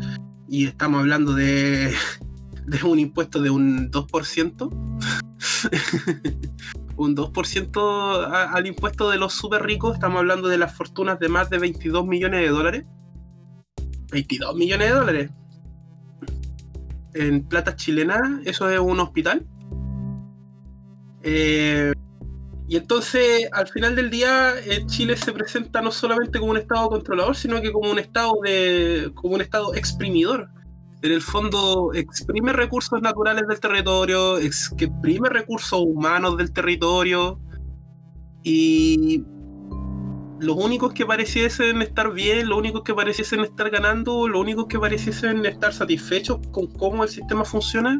Y 0.48 0.66
estamos 0.66 1.02
hablando 1.02 1.34
de, 1.36 1.94
de 2.66 2.84
un 2.84 2.98
impuesto 2.98 3.40
de 3.40 3.52
un 3.52 3.92
2%. 3.92 5.30
un 7.00 7.16
2% 7.16 8.30
al 8.30 8.68
impuesto 8.68 9.10
de 9.10 9.18
los 9.18 9.34
súper 9.34 9.64
ricos, 9.64 9.94
estamos 9.94 10.20
hablando 10.20 10.50
de 10.50 10.58
las 10.58 10.76
fortunas 10.76 11.18
de 11.18 11.30
más 11.30 11.50
de 11.50 11.58
22 11.58 12.06
millones 12.06 12.42
de 12.42 12.50
dólares. 12.50 12.86
22 14.12 14.56
millones 14.56 14.90
de 14.90 14.94
dólares. 14.94 15.32
En 17.14 17.48
plata 17.48 17.78
chilena, 17.78 18.42
eso 18.44 18.70
es 18.70 18.80
un 18.80 19.00
hospital. 19.00 19.48
Eh, 21.24 21.94
y 22.68 22.76
entonces, 22.76 23.48
al 23.54 23.70
final 23.70 23.96
del 23.96 24.10
día, 24.10 24.56
Chile 24.88 25.16
se 25.16 25.32
presenta 25.32 25.82
no 25.82 25.92
solamente 25.92 26.38
como 26.38 26.52
un 26.52 26.58
estado 26.58 26.90
controlador, 26.90 27.36
sino 27.36 27.62
que 27.62 27.72
como 27.72 27.90
un 27.90 28.00
estado 28.00 28.34
de, 28.44 29.12
como 29.16 29.36
un 29.36 29.42
estado 29.42 29.74
exprimidor. 29.74 30.50
En 31.02 31.12
el 31.12 31.22
fondo 31.22 31.92
exprime 31.94 32.54
recursos 32.54 33.02
naturales 33.02 33.48
del 33.48 33.60
territorio, 33.60 34.38
exprime 34.38 35.30
recursos 35.30 35.80
humanos 35.80 36.38
del 36.38 36.52
territorio 36.52 37.40
y 38.44 39.24
los 40.40 40.56
únicos 40.58 40.94
que 40.94 41.06
pareciesen 41.06 41.82
estar 41.82 42.12
bien, 42.14 42.48
los 42.48 42.58
únicos 42.58 42.84
que 42.84 42.94
pareciesen 42.94 43.42
estar 43.42 43.70
ganando, 43.70 44.28
los 44.28 44.42
únicos 44.42 44.68
que 44.68 44.80
pareciesen 44.80 45.46
estar 45.46 45.74
satisfechos 45.74 46.40
con 46.52 46.68
cómo 46.68 47.04
el 47.04 47.10
sistema 47.10 47.44
funciona, 47.44 47.98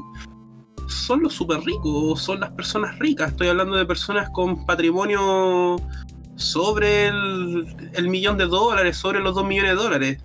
son 0.88 1.22
los 1.22 1.34
súper 1.34 1.60
ricos, 1.62 2.22
son 2.22 2.40
las 2.40 2.52
personas 2.52 2.98
ricas. 3.00 3.32
Estoy 3.32 3.48
hablando 3.48 3.76
de 3.76 3.86
personas 3.86 4.30
con 4.32 4.66
patrimonio 4.66 5.78
sobre 6.36 7.08
el, 7.08 8.10
millón 8.10 8.38
de 8.38 8.46
dólares, 8.46 8.98
sobre 8.98 9.20
los 9.20 9.36
dos 9.36 9.46
millones 9.46 9.72
de 9.72 9.78
dólares. 9.84 10.24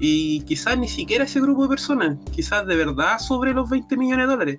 Y 0.00 0.42
quizás 0.42 0.78
ni 0.78 0.88
siquiera 0.88 1.24
ese 1.24 1.40
grupo 1.40 1.64
de 1.64 1.70
personas, 1.70 2.18
quizás 2.32 2.66
de 2.66 2.76
verdad 2.76 3.18
sobre 3.18 3.52
los 3.52 3.68
20 3.68 3.96
millones 3.96 4.26
de 4.26 4.32
dólares. 4.32 4.58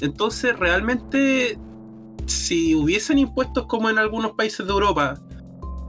Entonces, 0.00 0.58
realmente, 0.58 1.58
si 2.26 2.74
hubiesen 2.74 3.18
impuestos 3.18 3.66
como 3.66 3.90
en 3.90 3.98
algunos 3.98 4.32
países 4.32 4.66
de 4.66 4.72
Europa 4.72 5.20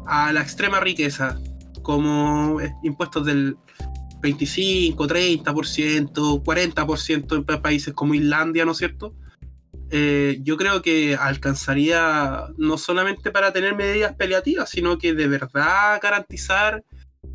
a 0.05 0.31
la 0.31 0.41
extrema 0.41 0.79
riqueza, 0.79 1.39
como 1.81 2.61
eh, 2.61 2.73
impuestos 2.83 3.25
del 3.25 3.57
25, 4.21 5.07
30%, 5.07 6.43
40% 6.43 7.35
en 7.35 7.61
países 7.61 7.93
como 7.93 8.13
Islandia, 8.13 8.65
¿no 8.65 8.71
es 8.71 8.77
cierto? 8.77 9.15
Eh, 9.89 10.39
yo 10.43 10.55
creo 10.55 10.81
que 10.81 11.17
alcanzaría 11.17 12.45
no 12.57 12.77
solamente 12.77 13.29
para 13.31 13.51
tener 13.51 13.75
medidas 13.75 14.15
paliativas, 14.15 14.69
sino 14.69 14.97
que 14.97 15.13
de 15.13 15.27
verdad 15.27 15.99
garantizar 16.01 16.85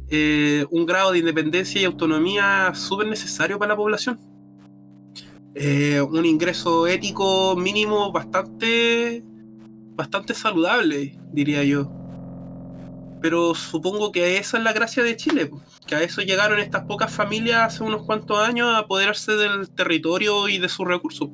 eh, 0.08 0.64
un 0.70 0.86
grado 0.86 1.12
de 1.12 1.18
independencia 1.18 1.80
y 1.80 1.84
autonomía 1.84 2.72
súper 2.74 3.06
necesario 3.06 3.58
para 3.58 3.70
la 3.70 3.76
población. 3.76 4.18
Eh, 5.54 6.00
un 6.00 6.24
ingreso 6.26 6.86
ético 6.86 7.56
mínimo 7.56 8.12
bastante, 8.12 9.24
bastante 9.94 10.34
saludable, 10.34 11.18
diría 11.32 11.64
yo 11.64 11.90
pero 13.20 13.54
supongo 13.54 14.12
que 14.12 14.38
esa 14.38 14.58
es 14.58 14.62
la 14.62 14.72
gracia 14.72 15.02
de 15.02 15.16
Chile, 15.16 15.50
que 15.86 15.96
a 15.96 16.02
eso 16.02 16.22
llegaron 16.22 16.60
estas 16.60 16.84
pocas 16.84 17.12
familias 17.12 17.62
hace 17.74 17.82
unos 17.82 18.02
cuantos 18.04 18.38
años 18.38 18.68
a 18.68 18.78
apoderarse 18.78 19.32
del 19.32 19.68
territorio 19.68 20.48
y 20.48 20.58
de 20.58 20.68
sus 20.68 20.86
recursos. 20.86 21.28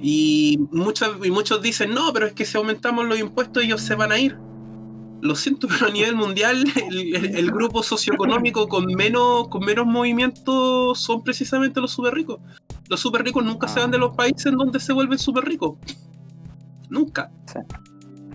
Y, 0.00 0.60
y 1.24 1.30
muchos 1.32 1.62
dicen, 1.62 1.92
no, 1.94 2.12
pero 2.12 2.26
es 2.26 2.32
que 2.32 2.44
si 2.44 2.56
aumentamos 2.56 3.06
los 3.06 3.18
impuestos 3.18 3.64
ellos 3.64 3.80
se 3.80 3.96
van 3.96 4.12
a 4.12 4.18
ir. 4.18 4.38
Lo 5.24 5.34
siento, 5.34 5.68
pero 5.68 5.86
a 5.86 5.90
nivel 5.90 6.16
mundial 6.16 6.62
el, 6.90 7.50
grupo 7.50 7.82
socioeconómico 7.82 8.68
con 8.68 8.84
menos, 8.84 9.48
con 9.48 9.64
menos 9.64 9.86
movimiento 9.86 10.94
son 10.94 11.24
precisamente 11.24 11.80
los 11.80 11.92
super 11.92 12.12
ricos. 12.12 12.40
Los 12.90 13.00
super 13.00 13.24
ricos 13.24 13.42
nunca 13.42 13.66
se 13.66 13.80
van 13.80 13.90
de 13.90 13.96
los 13.96 14.14
países 14.14 14.44
en 14.44 14.58
donde 14.58 14.78
se 14.78 14.92
vuelven 14.92 15.18
super 15.18 15.42
ricos. 15.42 15.78
Nunca. 16.90 17.30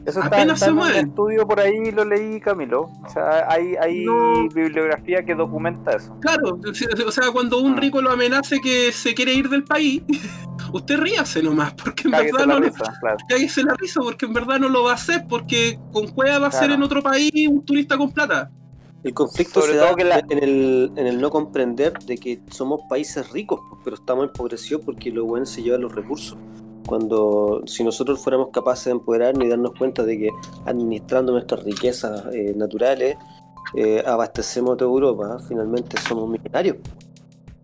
Eso 0.06 0.22
está, 0.22 0.38
Apenas 0.38 0.62
en 0.62 0.78
un 0.78 0.88
estudio 0.88 1.48
por 1.48 1.60
ahí, 1.60 1.92
lo 1.92 2.06
leí, 2.06 2.40
Camilo. 2.40 2.90
O 3.06 3.10
sea, 3.10 3.46
hay, 3.50 3.76
hay 3.76 4.06
bibliografía 4.54 5.24
que 5.24 5.36
documenta 5.36 5.92
eso. 5.92 6.16
Claro, 6.22 6.60
o 7.06 7.12
sea, 7.12 7.32
cuando 7.32 7.60
un 7.60 7.74
ah. 7.74 7.80
rico 7.80 8.02
lo 8.02 8.12
amenace 8.12 8.60
que 8.62 8.92
se 8.92 9.14
quiere 9.14 9.34
ir 9.34 9.50
del 9.50 9.64
país, 9.64 10.02
usted 10.74 10.98
ríase 10.98 11.44
nomás, 11.44 11.74
porque 11.74 12.04
en 12.06 12.12
verdad 12.12 12.46
no 12.46 12.60
risa, 12.60 12.94
claro. 13.00 13.18
la 13.30 13.74
risa, 13.76 14.02
porque 14.02 14.26
en 14.26 14.34
verdad 14.34 14.60
no 14.60 14.70
lo 14.70 14.84
va 14.84 14.92
a 14.92 14.96
hacer, 14.96 15.26
porque 15.28 15.80
con 15.92 16.08
cueva 16.08 16.40
va 16.40 16.48
a 16.48 16.52
ser 16.52 16.72
en 16.72 16.82
otro 16.82 17.02
país 17.04 17.32
un 17.50 17.64
turista 17.64 17.98
con 17.98 18.12
plata. 18.12 18.52
El 19.04 19.14
conflicto 19.14 19.62
se 19.62 19.78
da 19.78 19.92
en, 19.98 20.44
el, 20.44 20.92
en 20.98 21.08
el 21.08 21.22
no 21.22 21.30
comprender 21.30 21.94
de 22.00 22.18
que 22.18 22.42
somos 22.50 22.82
países 22.90 23.32
ricos, 23.32 23.62
pero 23.84 23.96
estamos 23.96 24.28
empobrecidos 24.28 24.82
porque 24.84 25.10
lo 25.10 25.26
bueno 25.26 25.46
se 25.46 25.64
lleva 25.64 25.78
los 25.78 25.96
recursos 25.96 26.38
cuando 26.90 27.62
si 27.68 27.84
nosotros 27.84 28.20
fuéramos 28.20 28.50
capaces 28.52 28.86
de 28.86 28.92
empoderarnos 28.94 29.46
y 29.46 29.50
darnos 29.50 29.74
cuenta 29.78 30.04
de 30.04 30.18
que 30.18 30.30
administrando 30.66 31.32
nuestras 31.32 31.64
riquezas 31.64 32.26
eh, 32.34 32.52
naturales 32.56 33.16
eh, 33.76 34.04
abastecemos 34.04 34.76
toda 34.76 34.90
Europa, 34.90 35.38
finalmente 35.48 36.02
somos 36.02 36.28
millonarios. 36.28 36.78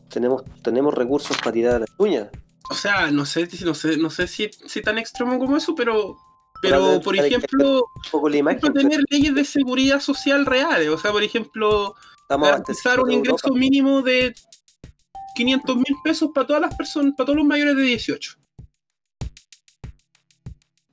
Tenemos, 0.09 0.43
tenemos 0.61 0.93
recursos 0.93 1.35
para 1.39 1.53
tirar 1.53 1.75
a 1.75 1.79
las 1.79 1.89
uñas. 1.97 2.27
O 2.69 2.75
sea, 2.75 3.09
no 3.09 3.25
sé, 3.25 3.49
no 3.65 3.73
sé, 3.73 3.97
no 3.97 4.11
sé 4.11 4.27
si, 4.27 4.51
si 4.67 4.83
tan 4.83 4.99
extremo 4.99 5.39
como 5.39 5.57
eso, 5.57 5.73
pero 5.73 6.17
pero 6.61 7.01
por 7.01 7.15
ejemplo, 7.17 7.83
tener 8.73 9.01
leyes 9.09 9.33
de 9.33 9.43
seguridad 9.43 9.99
social 10.01 10.45
reales, 10.45 10.89
o 10.89 10.97
sea, 10.99 11.11
por 11.11 11.23
ejemplo, 11.23 11.95
garantizar 12.29 12.99
un 12.99 13.11
ingreso 13.11 13.51
mínimo 13.51 14.03
de 14.03 14.35
500 15.35 15.75
mil 15.77 15.95
pesos 16.03 16.29
para 16.33 16.45
todas 16.45 16.61
las 16.61 16.75
personas, 16.75 17.13
para 17.17 17.25
todos 17.25 17.37
los 17.37 17.45
mayores 17.45 17.75
de 17.75 17.81
18 17.81 18.44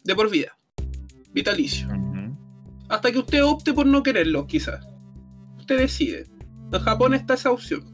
de 0.05 0.15
por 0.15 0.31
vida, 0.31 0.57
vitalicio. 1.33 1.88
Hasta 2.88 3.11
que 3.11 3.19
usted 3.19 3.45
opte 3.45 3.73
por 3.73 3.87
no 3.87 4.03
quererlo, 4.03 4.47
quizás. 4.47 4.87
Usted 5.59 5.79
decide. 5.79 6.27
En 6.73 6.81
Japón 6.81 7.15
está 7.15 7.35
esa 7.35 7.51
opción. 7.51 7.93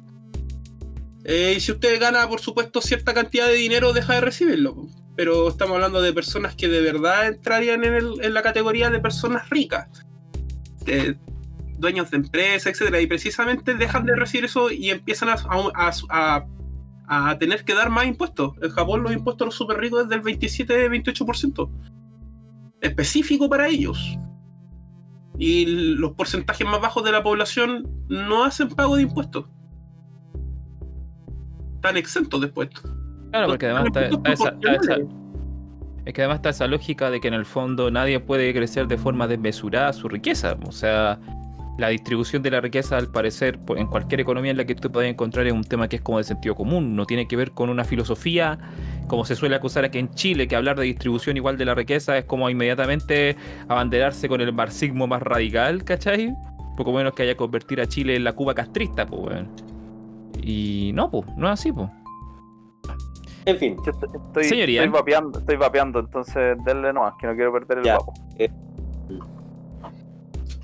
Eh, 1.25 1.55
y 1.57 1.61
si 1.61 1.73
usted 1.73 2.01
gana, 2.01 2.27
por 2.29 2.41
supuesto, 2.41 2.81
cierta 2.81 3.13
cantidad 3.13 3.47
de 3.47 3.55
dinero, 3.55 3.93
deja 3.93 4.15
de 4.15 4.23
recibirlo. 4.23 4.89
Pero 5.15 5.49
estamos 5.49 5.75
hablando 5.75 6.01
de 6.01 6.13
personas 6.13 6.55
que 6.55 6.69
de 6.69 6.81
verdad 6.81 7.29
entrarían 7.29 7.85
en, 7.85 8.35
la 8.35 8.43
categoría 8.43 8.89
de 8.91 9.01
personas 9.01 9.51
ricas. 9.51 9.89
dueños 11.79 12.11
de 12.11 12.17
empresas, 12.17 12.73
etcétera, 12.73 13.01
y 13.01 13.07
precisamente 13.07 13.75
dejan 13.75 14.07
de 14.07 14.17
recibir 14.17 14.47
eso 14.47 14.71
y 14.71 14.91
empiezan 14.91 15.29
a, 15.29 15.37
a, 15.75 16.47
tener 17.39 17.65
que 17.65 17.75
dar 17.75 17.91
más 17.91 18.07
impuestos. 18.07 18.53
En 18.63 18.71
Japón 18.71 19.03
los 19.03 19.13
impuestos 19.13 19.45
a 19.45 19.47
los 19.47 19.55
super 19.55 19.79
ricos 19.79 20.03
es 20.03 20.09
del 20.09 20.23
27-28% 20.23 21.71
específico 22.81 23.49
para 23.49 23.69
ellos. 23.69 24.19
Y 25.39 25.67
los 25.97 26.13
porcentajes 26.13 26.67
más 26.67 26.81
bajos 26.81 27.05
de 27.05 27.13
la 27.13 27.23
población 27.23 27.89
no 28.09 28.45
hacen 28.45 28.69
pago 28.69 28.97
de 28.97 29.03
impuestos. 29.03 29.47
Están 31.77 31.97
exentos 31.97 32.41
de 32.41 32.49
impuestos. 32.49 32.83
Claro, 33.31 33.49
porque 33.49 33.67
además 33.67 33.87
está, 33.87 34.33
esa, 34.33 34.57
es 36.09 36.15
que 36.15 36.23
además 36.23 36.37
está 36.37 36.49
esa 36.49 36.67
lógica 36.67 37.11
de 37.11 37.21
que 37.21 37.29
en 37.29 37.35
el 37.35 37.45
fondo 37.45 37.91
nadie 37.91 38.19
puede 38.19 38.53
crecer 38.55 38.89
de 38.89 38.97
forma 38.97 39.29
desmesurada 39.29 39.93
su 39.93 40.09
riqueza. 40.09 40.57
O 40.67 40.73
sea, 40.73 41.21
la 41.79 41.89
distribución 41.89 42.43
de 42.43 42.51
la 42.51 42.61
riqueza, 42.61 42.97
al 42.97 43.09
parecer, 43.09 43.59
en 43.77 43.87
cualquier 43.87 44.21
economía 44.21 44.51
en 44.51 44.57
la 44.57 44.65
que 44.65 44.75
tú 44.75 44.91
puedas 44.91 45.09
encontrar, 45.09 45.47
es 45.47 45.53
un 45.53 45.63
tema 45.63 45.89
que 45.89 45.97
es 45.97 46.03
como 46.03 46.19
de 46.19 46.25
sentido 46.25 46.57
común, 46.57 46.97
no 46.97 47.07
tiene 47.07 47.29
que 47.29 47.37
ver 47.37 47.53
con 47.53 47.71
una 47.71 47.85
filosofía, 47.85 48.59
como 49.07 49.25
se 49.25 49.37
suele 49.37 49.55
acusar 49.55 49.85
aquí 49.85 49.99
en 49.99 50.11
Chile, 50.11 50.49
que 50.49 50.57
hablar 50.57 50.77
de 50.77 50.85
distribución 50.85 51.37
igual 51.37 51.57
de 51.57 51.65
la 51.65 51.77
riqueza 51.77 52.19
es 52.19 52.25
como 52.25 52.51
inmediatamente 52.51 53.37
abanderarse 53.69 54.29
con 54.29 54.41
el 54.41 54.53
marxismo 54.53 55.07
más 55.07 55.23
radical, 55.23 55.85
¿cachai? 55.85 56.35
Poco 56.77 56.93
menos 56.93 57.15
que 57.15 57.23
haya 57.23 57.37
convertir 57.37 57.81
a 57.81 57.87
Chile 57.87 58.17
en 58.17 58.25
la 58.25 58.33
Cuba 58.33 58.55
castrista, 58.55 59.07
pues, 59.07 59.23
weón. 59.23 59.49
Y 60.43 60.91
no, 60.95 61.11
pues, 61.11 61.27
no 61.37 61.47
es 61.47 61.61
así, 61.61 61.71
pues. 61.73 61.89
En 63.47 63.57
fin. 63.57 63.77
Estoy, 63.87 64.45
Señoría. 64.45 64.83
Estoy 64.83 64.99
vapeando, 64.99 65.39
estoy 65.39 65.57
vapeando, 65.57 66.01
entonces 66.01 66.57
denle 66.65 66.93
nomás, 66.93 67.15
que 67.21 67.29
no 67.29 67.35
quiero 67.35 67.53
perder 67.53 67.79
el 67.79 67.85
ya. 67.85 67.99
vapo. 67.99 68.13
Eh, 68.37 68.51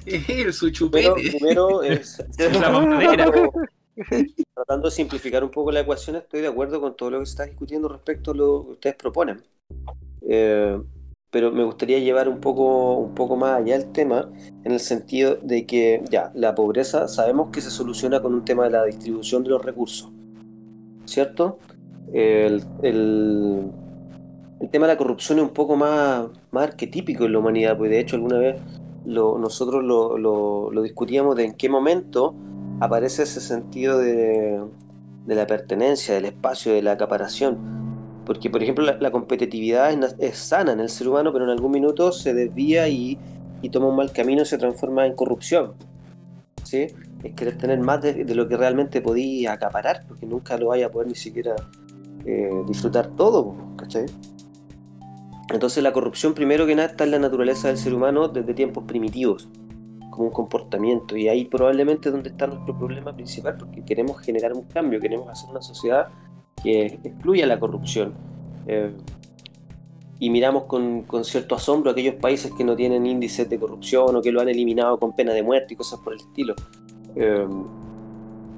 su 0.53 0.71
chupete. 0.71 1.13
primero 1.15 1.83
es, 1.83 2.23
tratando 4.55 4.89
de 4.89 4.91
simplificar 4.91 5.45
un 5.45 5.51
poco 5.51 5.71
la 5.71 5.81
ecuación, 5.81 6.17
estoy 6.17 6.41
de 6.41 6.49
acuerdo 6.49 6.81
con 6.81 6.97
todo 6.97 7.11
lo 7.11 7.21
que 7.21 7.27
se 7.27 7.31
está 7.31 7.45
discutiendo 7.45 7.89
respecto 7.89 8.33
a 8.33 8.35
lo 8.35 8.65
que 8.65 8.73
ustedes 8.73 8.97
proponen. 8.97 9.43
Eh, 10.29 10.81
pero 11.31 11.51
me 11.51 11.65
gustaría 11.65 11.99
llevar 11.99 12.29
un 12.29 12.41
poco, 12.41 12.95
un 12.97 13.15
poco 13.15 13.37
más 13.37 13.61
allá 13.61 13.77
el 13.77 13.91
tema, 13.93 14.31
en 14.65 14.73
el 14.73 14.81
sentido 14.81 15.37
de 15.37 15.67
que 15.67 16.03
ya, 16.09 16.31
la 16.35 16.55
pobreza 16.55 17.09
sabemos 17.09 17.51
que 17.51 17.61
se 17.61 17.71
soluciona 17.71 18.23
con 18.23 18.35
un 18.35 18.45
tema 18.45 18.65
de 18.65 18.71
la 18.71 18.85
distribución 18.85 19.43
de 19.43 19.51
los 19.51 19.65
recursos, 19.65 20.11
¿cierto? 21.07 21.59
El, 22.13 22.63
el, 22.83 23.71
el 24.61 24.71
tema 24.71 24.87
de 24.87 24.93
la 24.93 24.99
corrupción 24.99 25.39
es 25.39 25.45
un 25.45 25.51
poco 25.51 25.77
más, 25.77 26.29
más 26.53 26.69
arquetípico 26.69 27.25
en 27.25 27.33
la 27.33 27.39
humanidad, 27.41 27.77
pues 27.77 27.91
de 27.91 28.01
hecho 28.01 28.17
alguna 28.17 28.39
vez 28.39 28.57
nosotros 29.05 29.85
lo, 29.85 30.19
lo, 30.19 30.83
discutíamos 30.83 31.37
de 31.37 31.45
en 31.45 31.55
qué 31.55 31.69
momento 31.69 32.35
aparece 32.81 33.25
ese 33.25 33.41
sentido 33.41 33.99
de, 33.99 34.63
la 35.27 35.47
pertenencia, 35.47 36.15
del 36.15 36.27
espacio, 36.27 36.73
de 36.73 36.83
la 36.83 36.93
acaparación. 36.93 37.59
Porque, 38.25 38.49
por 38.49 38.63
ejemplo, 38.63 38.85
la, 38.85 39.11
competitividad 39.11 39.93
es, 40.19 40.39
sana 40.39 40.73
en 40.73 40.81
el 40.81 40.89
ser 40.89 41.09
humano, 41.09 41.33
pero 41.33 41.45
en 41.45 41.51
algún 41.51 41.73
minuto 41.73 42.13
se 42.13 42.33
desvía 42.33 42.89
y, 42.89 43.19
toma 43.71 43.89
un 43.89 43.97
mal 43.97 44.13
camino 44.13 44.43
y 44.43 44.47
se 44.47 44.59
transforma 44.59 45.07
en 45.07 45.15
corrupción. 45.15 45.73
¿sí? 46.63 46.87
Es 47.23 47.35
querer 47.35 47.57
tener 47.59 47.81
más 47.81 48.03
de, 48.03 48.25
lo 48.35 48.49
que 48.49 48.57
realmente 48.57 49.01
podía 49.01 49.53
acaparar, 49.53 50.05
porque 50.09 50.27
nunca 50.27 50.57
lo 50.57 50.69
vaya 50.69 50.87
a 50.87 50.89
poder 50.91 51.09
ni 51.09 51.15
siquiera 51.15 51.55
eh, 52.25 52.51
disfrutar 52.67 53.09
todo. 53.09 53.55
¿cachai? 53.77 54.07
Entonces 55.51 55.83
la 55.83 55.93
corrupción 55.93 56.35
primero 56.35 56.67
que 56.67 56.75
nada 56.75 56.89
está 56.89 57.05
en 57.05 57.11
la 57.11 57.19
naturaleza 57.19 57.69
del 57.69 57.77
ser 57.77 57.95
humano 57.95 58.29
desde 58.29 58.55
tiempos 58.55 58.85
primitivos, 58.85 59.49
como 60.11 60.29
un 60.29 60.33
comportamiento. 60.33 61.17
Y 61.17 61.29
ahí 61.29 61.45
probablemente 61.45 62.09
es 62.09 62.13
donde 62.13 62.31
está 62.31 62.47
nuestro 62.47 62.77
problema 62.79 63.15
principal, 63.15 63.57
porque 63.59 63.85
queremos 63.85 64.21
generar 64.21 64.53
un 64.53 64.63
cambio, 64.63 65.01
queremos 65.01 65.29
hacer 65.29 65.51
una 65.51 65.63
sociedad 65.63 66.09
que 66.63 66.99
excluya 67.05 67.47
la 67.47 67.61
corrupción. 67.61 68.15
Eh, 68.67 68.93
y 70.21 70.31
miramos 70.31 70.65
con, 70.65 71.03
con, 71.03 71.25
cierto 71.25 71.57
asombro 71.57 71.91
aquellos 71.91 72.15
países 72.15 72.53
que 72.57 72.65
no 72.65 72.77
tienen 72.77 73.05
índices 73.05 73.51
de 73.51 73.59
corrupción 73.59 74.17
o 74.17 74.23
que 74.23 74.33
lo 74.33 74.41
han 74.41 74.49
eliminado 74.49 74.99
con 74.99 75.15
pena 75.15 75.33
de 75.33 75.43
muerte 75.43 75.75
y 75.75 75.77
cosas 75.77 76.01
por 76.01 76.15
el 76.15 76.21
estilo. 76.21 76.55
Eh, 77.17 77.47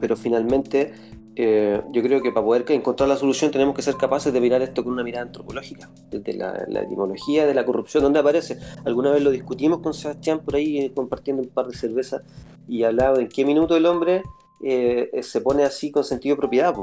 pero 0.01 0.17
finalmente 0.17 0.93
eh, 1.37 1.83
yo 1.93 2.03
creo 2.03 2.23
que 2.23 2.33
para 2.33 2.45
poder 2.45 2.65
encontrar 2.69 3.09
la 3.09 3.17
solución 3.17 3.51
tenemos 3.51 3.75
que 3.75 3.83
ser 3.83 3.97
capaces 3.97 4.33
de 4.33 4.41
mirar 4.41 4.63
esto 4.63 4.83
con 4.83 4.93
una 4.93 5.05
mirada 5.05 5.27
antropológica, 5.27 5.91
desde 6.11 6.35
la, 6.35 6.83
etimología 6.83 7.47
de 7.47 7.55
la 7.55 7.65
corrupción, 7.65 8.03
¿dónde 8.03 8.19
aparece? 8.19 8.59
Alguna 8.85 9.11
vez 9.11 9.23
lo 9.23 9.31
discutimos 9.31 9.81
con 9.81 9.95
Sebastián 9.95 10.41
por 10.41 10.57
ahí 10.57 10.79
eh, 10.79 10.93
compartiendo 10.95 11.43
un 11.43 11.49
par 11.49 11.67
de 11.67 11.77
cervezas 11.77 12.23
y 12.67 12.83
hablaba 12.85 13.19
en 13.21 13.29
qué 13.29 13.45
minuto 13.45 13.77
el 13.77 13.87
hombre 13.87 14.23
se 14.59 15.41
pone 15.43 15.65
así 15.65 15.91
con 15.93 16.03
sentido 16.03 16.35
de 16.35 16.41
propiedad, 16.41 16.75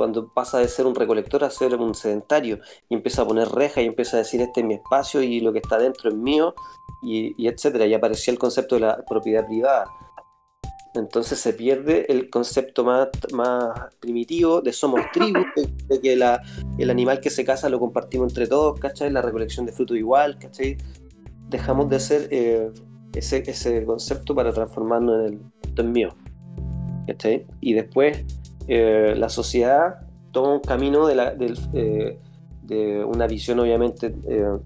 cuando 0.00 0.28
pasa 0.28 0.58
de 0.58 0.66
ser 0.66 0.86
un 0.86 0.94
recolector 0.94 1.44
a 1.44 1.50
ser 1.50 1.76
un 1.76 1.94
sedentario 1.94 2.60
y 2.88 2.94
empieza 2.94 3.20
a 3.20 3.26
poner 3.26 3.48
reja 3.48 3.82
y 3.82 3.84
empieza 3.84 4.16
a 4.16 4.20
decir 4.20 4.40
este 4.40 4.60
es 4.60 4.66
mi 4.66 4.72
espacio 4.72 5.20
y 5.20 5.40
lo 5.40 5.52
que 5.52 5.58
está 5.58 5.76
dentro 5.76 6.08
es 6.08 6.16
mío 6.16 6.54
y, 7.02 7.34
y 7.36 7.48
etcétera. 7.48 7.84
Y 7.84 7.92
aparecía 7.92 8.32
el 8.32 8.38
concepto 8.38 8.76
de 8.76 8.80
la 8.80 9.04
propiedad 9.04 9.46
privada. 9.46 9.84
Entonces 10.94 11.38
se 11.38 11.52
pierde 11.52 12.06
el 12.10 12.30
concepto 12.30 12.84
más, 12.84 13.08
más 13.32 13.94
primitivo 14.00 14.60
de 14.60 14.72
somos 14.72 15.00
tribu, 15.12 15.40
de, 15.88 16.00
que 16.00 16.16
la, 16.16 16.42
el 16.78 16.90
animal 16.90 17.20
que 17.20 17.30
se 17.30 17.44
caza 17.44 17.68
lo 17.68 17.78
compartimos 17.78 18.30
entre 18.30 18.46
todos, 18.46 18.78
¿cachai? 18.80 19.10
La 19.10 19.22
recolección 19.22 19.66
de 19.66 19.72
fruto 19.72 19.94
igual, 19.94 20.38
¿cachai? 20.38 20.76
Dejamos 21.48 21.88
de 21.88 22.00
ser 22.00 22.28
eh, 22.30 22.70
ese, 23.14 23.42
ese 23.48 23.84
concepto 23.84 24.34
para 24.34 24.52
transformarnos 24.52 25.20
en 25.20 25.34
el 25.34 25.40
esto 25.70 25.82
es 25.82 25.88
mío, 25.88 26.08
¿cachai? 27.06 27.46
Y 27.60 27.74
después 27.74 28.24
eh, 28.66 29.14
la 29.16 29.28
sociedad 29.28 30.00
toma 30.32 30.54
un 30.54 30.60
camino 30.60 31.06
de, 31.06 31.14
la, 31.14 31.34
eh, 31.74 32.18
de 32.62 33.04
una 33.04 33.26
visión 33.26 33.60
obviamente 33.60 34.14
eh, 34.28 34.58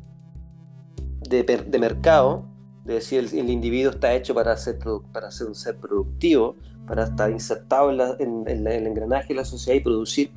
de, 1.28 1.78
mercado, 1.78 2.44
de 2.84 2.94
decir 2.94 3.28
el, 3.32 3.50
individuo 3.50 3.92
está 3.92 4.14
hecho 4.14 4.34
para 4.34 4.56
ser, 4.56 4.78
para 5.12 5.30
ser 5.30 5.46
un 5.46 5.54
ser 5.54 5.76
productivo, 5.76 6.56
para 6.86 7.04
estar 7.04 7.30
insertado 7.30 7.90
en, 8.18 8.46
el 8.46 8.86
engranaje 8.86 9.28
de 9.28 9.34
la 9.34 9.44
sociedad 9.44 9.78
y 9.78 9.80
producir. 9.80 10.32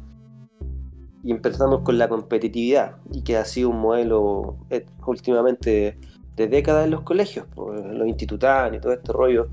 Y 1.24 1.32
empezamos 1.32 1.82
con 1.82 1.98
la 1.98 2.08
competitividad, 2.08 2.98
y 3.12 3.22
que 3.22 3.38
ha 3.38 3.44
sido 3.44 3.70
un 3.70 3.80
modelo 3.80 4.58
últimamente 5.06 5.98
de, 6.36 6.48
décadas 6.48 6.86
en 6.86 6.92
los 6.92 7.02
colegios, 7.02 7.48
los 7.56 8.08
institutales 8.08 8.80
y 8.80 8.82
todo 8.82 8.94
este 8.94 9.12
rollo 9.12 9.50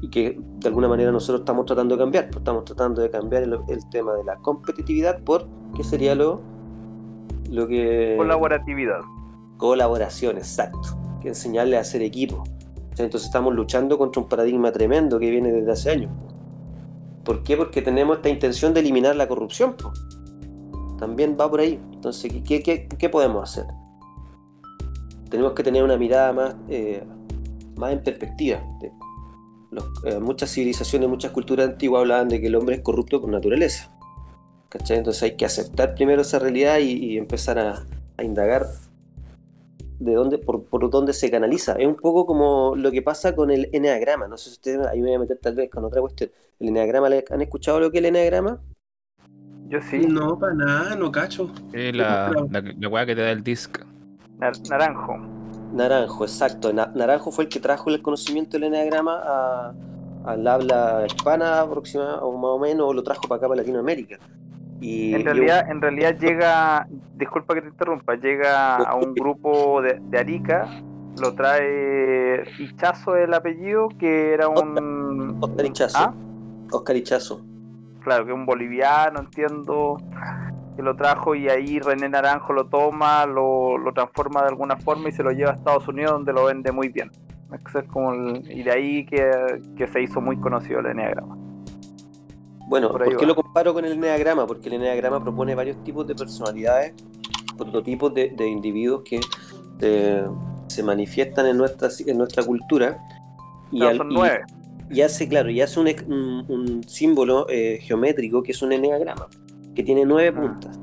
y 0.00 0.08
que 0.10 0.38
de 0.38 0.68
alguna 0.68 0.88
manera 0.88 1.12
nosotros 1.12 1.40
estamos 1.40 1.66
tratando 1.66 1.96
de 1.96 2.00
cambiar, 2.00 2.26
pues 2.26 2.38
estamos 2.38 2.64
tratando 2.64 3.02
de 3.02 3.10
cambiar 3.10 3.42
el, 3.42 3.88
tema 3.90 4.14
de 4.14 4.24
la 4.24 4.36
competitividad 4.36 5.22
por, 5.22 5.46
¿qué 5.76 5.84
sería 5.84 6.14
lo, 6.14 6.40
lo 7.50 7.66
que... 7.66 8.14
Colaboratividad. 8.16 9.00
Colaboración, 9.56 10.38
exacto. 10.38 11.05
Que 11.20 11.28
enseñarle 11.28 11.76
a 11.76 11.80
hacer 11.80 12.02
equipo. 12.02 12.44
Entonces 12.90 13.24
estamos 13.24 13.54
luchando 13.54 13.98
contra 13.98 14.22
un 14.22 14.28
paradigma 14.28 14.72
tremendo 14.72 15.18
que 15.18 15.30
viene 15.30 15.52
desde 15.52 15.72
hace 15.72 15.90
años. 15.90 16.10
¿Por 17.24 17.42
qué? 17.42 17.56
Porque 17.56 17.82
tenemos 17.82 18.16
esta 18.16 18.28
intención 18.28 18.72
de 18.72 18.80
eliminar 18.80 19.16
la 19.16 19.28
corrupción. 19.28 19.76
También 20.98 21.36
va 21.38 21.50
por 21.50 21.60
ahí. 21.60 21.80
Entonces, 21.92 22.32
¿qué, 22.46 22.62
qué, 22.62 23.08
podemos 23.08 23.42
hacer? 23.42 23.66
Tenemos 25.28 25.52
que 25.52 25.62
tener 25.62 25.82
una 25.82 25.96
mirada 25.96 26.32
más, 26.32 26.56
eh, 26.68 27.04
más 27.76 27.92
en 27.92 28.02
perspectiva. 28.02 28.62
Eh, 30.04 30.18
muchas 30.20 30.50
civilizaciones, 30.52 31.08
muchas 31.08 31.32
culturas 31.32 31.68
antiguas 31.68 32.00
hablaban 32.00 32.28
de 32.28 32.40
que 32.40 32.46
el 32.46 32.54
hombre 32.54 32.76
es 32.76 32.82
corrupto 32.82 33.20
por 33.20 33.28
naturaleza. 33.30 33.92
Entonces 34.88 35.22
hay 35.22 35.36
que 35.36 35.44
aceptar 35.44 35.94
primero 35.94 36.22
esa 36.22 36.38
realidad 36.38 36.78
y, 36.78 37.16
empezar 37.18 37.58
a, 37.58 37.84
indagar 38.22 38.66
de 39.98 40.14
dónde, 40.14 40.38
por, 40.38 40.90
dónde 40.90 41.12
se 41.12 41.30
canaliza. 41.30 41.72
Es 41.74 41.86
un 41.86 41.96
poco 41.96 42.26
como 42.26 42.74
lo 42.76 42.90
que 42.90 43.02
pasa 43.02 43.34
con 43.34 43.50
el 43.50 43.68
eneagrama. 43.72 44.28
No 44.28 44.36
sé 44.36 44.50
si 44.50 44.54
ustedes, 44.54 44.86
ahí 44.86 45.00
me 45.00 45.08
voy 45.08 45.16
a 45.16 45.18
meter 45.20 45.38
tal 45.38 45.54
vez 45.54 45.70
con 45.70 45.84
otra 45.84 46.00
cuestión. 46.00 46.30
¿El 46.60 46.68
eneagrama, 46.68 47.08
¿han 47.30 47.42
escuchado 47.42 47.80
lo 47.80 47.90
que 47.90 47.98
es 47.98 48.04
el 48.04 48.06
eneagrama? 48.06 48.60
Yo 49.68 49.80
sí. 49.82 50.06
No, 50.06 50.38
para 50.38 50.54
nada, 50.54 50.96
no 50.96 51.10
cacho. 51.10 51.50
Es 51.72 51.94
la, 51.94 52.30
la, 52.50 53.06
que 53.06 53.14
te 53.14 53.20
da 53.22 53.30
el 53.30 53.42
disc. 53.42 53.78
naranjo. 54.70 55.16
Naranjo, 55.72 56.24
exacto. 56.24 56.72
Naranjo 56.72 57.32
fue 57.32 57.44
el 57.44 57.50
que 57.50 57.60
trajo 57.60 57.90
el 57.90 58.00
conocimiento 58.00 58.52
del 58.52 58.64
eneagrama 58.64 59.74
al 60.24 60.46
habla 60.46 61.04
hispana 61.06 61.60
aproximadamente, 61.60 62.24
o 62.24 62.32
más 62.32 62.50
o 62.50 62.58
menos, 62.58 62.88
o 62.88 62.92
lo 62.92 63.02
trajo 63.02 63.22
para 63.28 63.38
acá, 63.38 63.48
para 63.48 63.60
Latinoamérica. 63.60 64.18
Y, 64.80 65.14
en 65.14 65.24
realidad, 65.24 65.70
en 65.70 65.80
realidad 65.80 66.18
llega, 66.18 66.86
disculpa 67.14 67.54
que 67.54 67.62
te 67.62 67.68
interrumpa, 67.68 68.14
llega 68.16 68.76
a 68.76 68.94
un 68.94 69.14
grupo 69.14 69.80
de, 69.82 70.18
Arica, 70.18 70.68
lo 71.20 71.34
trae 71.34 72.44
Hichazo 72.58 73.16
el 73.16 73.32
apellido, 73.32 73.88
que 73.98 74.32
era 74.34 74.48
un... 74.48 75.38
Oscar 75.40 75.66
Hichazo. 75.66 75.98
¿Ah? 75.98 76.14
Oscar 76.70 76.96
Hichazo. 76.96 77.44
Claro, 78.02 78.24
que 78.24 78.32
es 78.32 78.36
un 78.36 78.46
boliviano, 78.46 79.20
entiendo 79.20 79.96
que 80.76 80.82
lo 80.82 80.94
trajo 80.94 81.34
y 81.34 81.48
ahí 81.48 81.80
René 81.80 82.08
Naranjo 82.08 82.52
lo 82.52 82.66
toma, 82.66 83.24
lo, 83.24 83.78
transforma 83.94 84.42
de 84.42 84.48
alguna 84.48 84.76
forma 84.76 85.08
y 85.08 85.12
se 85.12 85.22
lo 85.22 85.32
lleva 85.32 85.52
a 85.52 85.54
Estados 85.54 85.88
Unidos 85.88 86.12
donde 86.12 86.32
lo 86.34 86.44
vende 86.44 86.70
muy 86.70 86.88
bien. 86.88 87.10
como 87.90 88.14
y 88.14 88.62
de 88.62 88.70
ahí 88.70 89.06
que, 89.06 89.86
se 89.90 90.02
hizo 90.02 90.20
muy 90.20 90.36
conocido 90.38 90.80
el 90.80 90.86
Enneagrama. 90.86 91.45
Bueno, 92.66 92.90
¿por, 92.90 93.16
qué 93.16 93.26
lo 93.26 93.34
comparo 93.34 93.72
con 93.72 93.84
el 93.84 93.92
Enneagrama? 93.92 94.46
Porque 94.46 94.68
el 94.68 94.74
Enneagrama 94.74 95.22
propone 95.22 95.54
varios 95.54 95.82
tipos 95.84 96.06
de 96.06 96.14
personalidades, 96.14 96.94
prototipos 97.56 98.12
de, 98.14 98.48
individuos 98.48 99.02
que 99.04 99.20
eh, 99.80 100.26
se 100.66 100.82
manifiestan 100.82 101.46
en 101.46 101.56
nuestra, 101.56 101.88
en 102.06 102.18
nuestra 102.18 102.42
cultura. 102.44 102.98
Y, 103.70 103.80
son 103.80 104.08
nueve. 104.08 104.44
Y, 104.90 105.00
hace, 105.00 105.28
claro, 105.28 105.50
y 105.50 105.60
hace 105.60 105.80
un, 105.80 106.82
símbolo 106.86 107.46
eh, 107.48 107.78
geométrico 107.82 108.42
que 108.42 108.52
es 108.52 108.62
un 108.62 108.72
Enneagrama 108.72 109.26
que 109.74 109.82
tiene 109.82 110.04
nueve 110.04 110.32
puntas. 110.32 110.76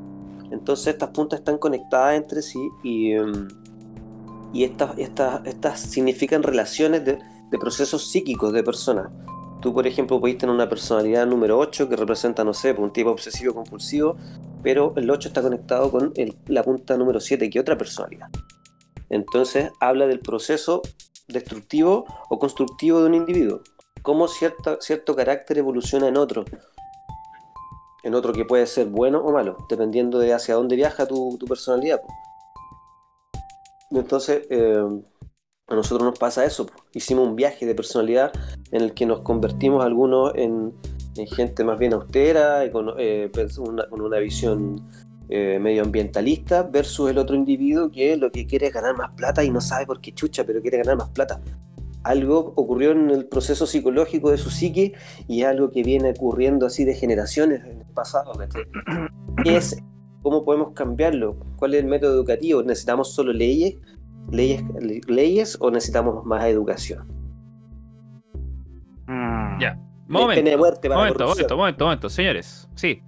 Entonces 0.51 0.87
estas 0.87 1.09
puntas 1.09 1.39
están 1.39 1.57
conectadas 1.57 2.15
entre 2.15 2.43
sí 2.43 2.69
y, 2.83 3.11
em, 3.13 3.47
y 4.53 4.63
estas, 4.63 4.97
estas, 4.99 5.45
estas 5.45 5.79
significan 5.79 6.43
relaciones 6.43 7.03
de, 7.03 7.19
procesos 7.59 8.09
psíquicos 8.09 8.51
de 8.51 8.63
personas. 8.63 9.11
Tú, 9.63 9.73
por 9.73 9.87
ejemplo, 9.87 10.19
puedes 10.19 10.37
tener 10.37 10.53
una 10.53 10.67
personalidad 10.67 11.25
número 11.25 11.57
8 11.57 11.87
que 11.87 11.95
representa, 11.95 12.43
no 12.43 12.53
sé, 12.53 12.73
pues, 12.73 12.83
un 12.83 12.91
tipo 12.91 13.11
obsesivo 13.11 13.53
compulsivo, 13.53 14.17
pero 14.61 14.91
el 14.97 15.09
8 15.09 15.29
está 15.29 15.41
conectado 15.41 15.89
con 15.89 16.13
la 16.47 16.63
punta 16.63 16.97
número 16.97 17.21
7, 17.21 17.49
que 17.49 17.61
otra 17.61 17.77
personalidad. 17.77 18.27
Entonces 19.09 19.71
habla 19.79 20.05
del 20.05 20.19
proceso 20.19 20.81
destructivo 21.29 22.03
o 22.29 22.39
constructivo 22.39 22.99
de 22.99 23.05
un 23.05 23.13
individuo. 23.13 23.61
Cómo 24.01 24.27
cierto, 24.27 24.81
cierto 24.81 25.15
carácter 25.15 25.57
evoluciona 25.59 26.09
en 26.09 26.17
otro 26.17 26.43
en 28.03 28.15
otro 28.15 28.33
que 28.33 28.43
puede 28.43 28.67
ser 28.67 28.87
bueno 28.87 29.19
o 29.19 29.31
malo, 29.31 29.55
dependiendo 29.69 30.19
de 30.19 30.33
hacia 30.33 30.55
dónde 30.55 30.75
viaja 30.75 31.07
tu, 31.07 31.37
personalidad. 31.47 32.01
Entonces, 33.91 34.45
eh, 34.49 34.83
a 35.67 35.75
nosotros 35.75 36.03
nos 36.07 36.19
pasa 36.19 36.45
eso. 36.45 36.67
Hicimos 36.93 37.27
un 37.27 37.35
viaje 37.35 37.65
de 37.65 37.75
personalidad 37.75 38.31
en 38.71 38.81
el 38.81 38.93
que 38.93 39.05
nos 39.05 39.21
convertimos 39.21 39.83
algunos 39.83 40.33
en, 40.35 40.73
gente 41.35 41.63
más 41.63 41.77
bien 41.77 41.93
austera, 41.93 42.69
con, 42.71 42.93
eh, 42.97 43.31
una, 43.59 43.87
con 43.87 44.01
una 44.01 44.17
visión 44.19 44.89
eh, 45.29 45.59
medioambientalista, 45.59 46.63
versus 46.63 47.09
el 47.09 47.17
otro 47.17 47.35
individuo 47.35 47.91
que 47.91 48.17
lo 48.17 48.31
que 48.31 48.45
quiere 48.45 48.67
es 48.67 48.73
ganar 48.73 48.97
más 48.97 49.11
plata 49.11 49.43
y 49.43 49.51
no 49.51 49.61
sabe 49.61 49.85
por 49.85 50.01
qué 50.01 50.11
chucha, 50.13 50.43
pero 50.43 50.61
quiere 50.61 50.77
ganar 50.77 50.97
más 50.97 51.09
plata 51.09 51.39
algo 52.03 52.53
ocurrió 52.55 52.91
en 52.91 53.09
el 53.09 53.25
proceso 53.25 53.65
psicológico 53.65 54.29
de 54.31 54.37
su 54.37 54.49
psique 54.49 54.93
y 55.27 55.41
es 55.41 55.47
algo 55.47 55.71
que 55.71 55.83
viene 55.83 56.11
ocurriendo 56.11 56.65
así 56.65 56.83
de 56.83 56.95
generaciones 56.95 57.63
en 57.63 57.79
el 57.79 57.93
pasado. 57.93 58.33
¿Qué 59.43 59.55
es? 59.55 59.77
¿Cómo 60.21 60.45
podemos 60.45 60.73
cambiarlo? 60.73 61.37
¿Cuál 61.57 61.73
es 61.73 61.81
el 61.81 61.87
método 61.87 62.13
educativo? 62.13 62.61
¿Necesitamos 62.63 63.13
solo 63.13 63.33
leyes, 63.33 63.77
leyes, 64.31 64.63
leyes 65.07 65.57
o 65.59 65.71
necesitamos 65.71 66.25
más 66.25 66.45
educación? 66.45 67.07
Mm. 69.07 69.59
Ya, 69.59 69.79
momento, 70.07 70.57
momento, 70.57 70.89
momento, 70.89 71.57
momento, 71.57 71.85
momento, 71.85 72.09
señores. 72.09 72.67
Sí. 72.75 73.01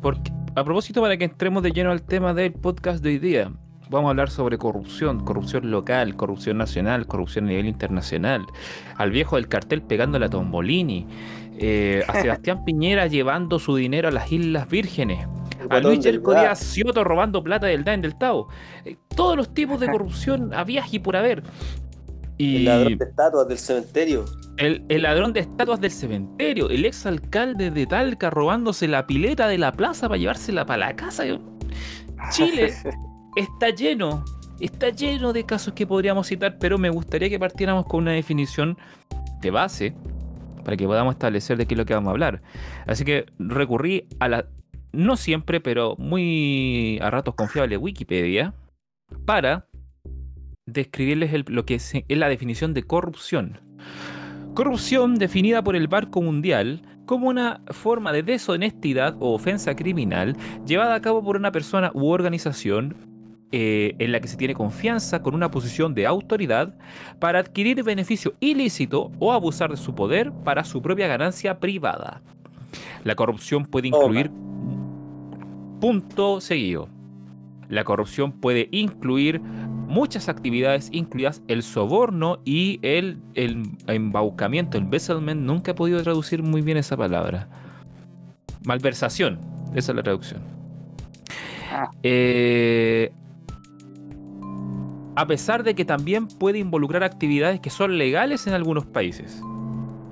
Porque, 0.00 0.32
a 0.54 0.64
propósito, 0.64 1.00
para 1.00 1.16
que 1.16 1.24
entremos 1.24 1.62
de 1.62 1.72
lleno 1.72 1.90
al 1.90 2.02
tema 2.02 2.32
del 2.32 2.52
podcast 2.52 3.02
de 3.02 3.10
hoy 3.10 3.18
día, 3.18 3.52
vamos 3.90 4.08
a 4.08 4.10
hablar 4.10 4.30
sobre 4.30 4.56
corrupción, 4.56 5.20
corrupción 5.24 5.70
local, 5.70 6.16
corrupción 6.16 6.56
nacional, 6.58 7.06
corrupción 7.06 7.46
a 7.46 7.48
nivel 7.48 7.66
internacional, 7.66 8.46
al 8.96 9.10
viejo 9.10 9.36
del 9.36 9.48
cartel 9.48 9.82
pegándole 9.82 10.26
a 10.26 10.30
Tombolini, 10.30 11.06
eh, 11.58 12.04
a 12.08 12.12
Sebastián 12.22 12.64
Piñera 12.64 13.08
llevando 13.08 13.58
su 13.58 13.76
dinero 13.76 14.08
a 14.08 14.12
las 14.12 14.30
Islas 14.30 14.68
Vírgenes, 14.68 15.26
a 15.70 15.80
Luis 15.80 16.00
Yerko 16.00 16.34
Díaz 16.34 16.76
robando 16.94 17.42
plata 17.42 17.66
del 17.66 17.84
DAN 17.84 18.02
del 18.02 18.18
Tao. 18.18 18.48
Eh, 18.84 18.96
todos 19.14 19.36
los 19.36 19.54
tipos 19.54 19.80
de 19.80 19.88
corrupción 19.88 20.52
había 20.52 20.84
y 20.90 20.98
por 20.98 21.16
haber. 21.16 21.42
Y 22.36 22.56
El 22.56 22.64
ladrón 22.64 22.98
de 22.98 23.04
estatuas 23.04 23.48
del 23.48 23.58
cementerio. 23.58 24.24
el, 24.56 24.84
el 24.88 25.02
ladrón 25.02 25.32
de 25.32 25.40
estatuas 25.40 25.80
del 25.80 25.90
cementerio, 25.90 26.70
el 26.70 26.86
exalcalde 26.86 27.70
de 27.70 27.86
Talca 27.86 28.30
robándose 28.30 28.88
la 28.88 29.06
pileta 29.06 29.46
de 29.46 29.58
la 29.58 29.72
plaza 29.72 30.08
para 30.08 30.18
llevársela 30.18 30.64
para 30.64 30.88
la 30.88 30.96
casa. 30.96 31.24
Chile 32.30 32.72
está 33.36 33.70
lleno, 33.70 34.24
está 34.58 34.88
lleno 34.88 35.32
de 35.32 35.44
casos 35.44 35.74
que 35.74 35.86
podríamos 35.86 36.26
citar, 36.26 36.56
pero 36.58 36.78
me 36.78 36.90
gustaría 36.90 37.28
que 37.28 37.38
partiéramos 37.38 37.86
con 37.86 38.02
una 38.02 38.12
definición 38.12 38.78
de 39.40 39.50
base 39.50 39.94
para 40.64 40.76
que 40.76 40.86
podamos 40.86 41.14
establecer 41.14 41.56
de 41.56 41.66
qué 41.66 41.74
es 41.74 41.78
lo 41.78 41.84
que 41.84 41.94
vamos 41.94 42.08
a 42.08 42.12
hablar. 42.12 42.42
Así 42.86 43.04
que 43.04 43.26
recurrí 43.38 44.08
a 44.18 44.28
la, 44.28 44.46
no 44.92 45.16
siempre, 45.16 45.60
pero 45.60 45.96
muy 45.98 46.98
a 47.00 47.10
ratos 47.10 47.34
confiable 47.34 47.76
Wikipedia 47.76 48.54
para 49.24 49.66
describirles 50.66 51.32
el- 51.32 51.44
lo 51.48 51.64
que 51.64 51.74
es, 51.76 51.92
es 51.94 52.18
la 52.18 52.28
definición 52.28 52.74
de 52.74 52.82
corrupción. 52.84 53.60
Corrupción 54.54 55.14
definida 55.16 55.62
por 55.62 55.76
el 55.76 55.88
Banco 55.88 56.22
Mundial 56.22 56.82
como 57.06 57.28
una 57.28 57.60
forma 57.68 58.12
de 58.12 58.22
deshonestidad 58.22 59.16
o 59.18 59.34
ofensa 59.34 59.74
criminal 59.74 60.36
llevada 60.66 60.94
a 60.94 61.00
cabo 61.00 61.24
por 61.24 61.36
una 61.36 61.50
persona 61.50 61.90
u 61.94 62.08
organización 62.08 62.94
eh, 63.52 63.96
en 63.98 64.12
la 64.12 64.20
que 64.20 64.28
se 64.28 64.36
tiene 64.36 64.54
confianza 64.54 65.22
con 65.22 65.34
una 65.34 65.50
posición 65.50 65.92
de 65.92 66.06
autoridad 66.06 66.76
para 67.18 67.40
adquirir 67.40 67.82
beneficio 67.82 68.34
ilícito 68.38 69.10
o 69.18 69.32
abusar 69.32 69.70
de 69.70 69.76
su 69.76 69.92
poder 69.94 70.30
para 70.44 70.62
su 70.62 70.80
propia 70.82 71.08
ganancia 71.08 71.58
privada. 71.58 72.22
La 73.02 73.16
corrupción 73.16 73.64
puede 73.64 73.88
incluir... 73.88 74.30
Punto 75.80 76.40
seguido. 76.40 76.88
La 77.68 77.84
corrupción 77.84 78.32
puede 78.32 78.68
incluir 78.72 79.40
muchas 79.40 80.28
actividades, 80.28 80.88
incluidas 80.92 81.42
el 81.48 81.62
soborno 81.62 82.38
y 82.44 82.78
el, 82.82 83.18
el 83.34 83.62
embaucamiento, 83.86 84.76
el 84.78 84.84
embezzlement. 84.84 85.40
Nunca 85.40 85.72
he 85.72 85.74
podido 85.74 86.02
traducir 86.02 86.42
muy 86.42 86.62
bien 86.62 86.76
esa 86.76 86.96
palabra. 86.96 87.48
Malversación, 88.64 89.40
esa 89.74 89.92
es 89.92 89.96
la 89.96 90.02
traducción. 90.02 90.42
Ah. 91.72 91.90
Eh, 92.02 93.12
a 95.16 95.26
pesar 95.26 95.62
de 95.64 95.74
que 95.74 95.84
también 95.84 96.28
puede 96.28 96.58
involucrar 96.58 97.02
actividades 97.02 97.60
que 97.60 97.70
son 97.70 97.98
legales 97.98 98.46
en 98.46 98.54
algunos 98.54 98.86
países. 98.86 99.42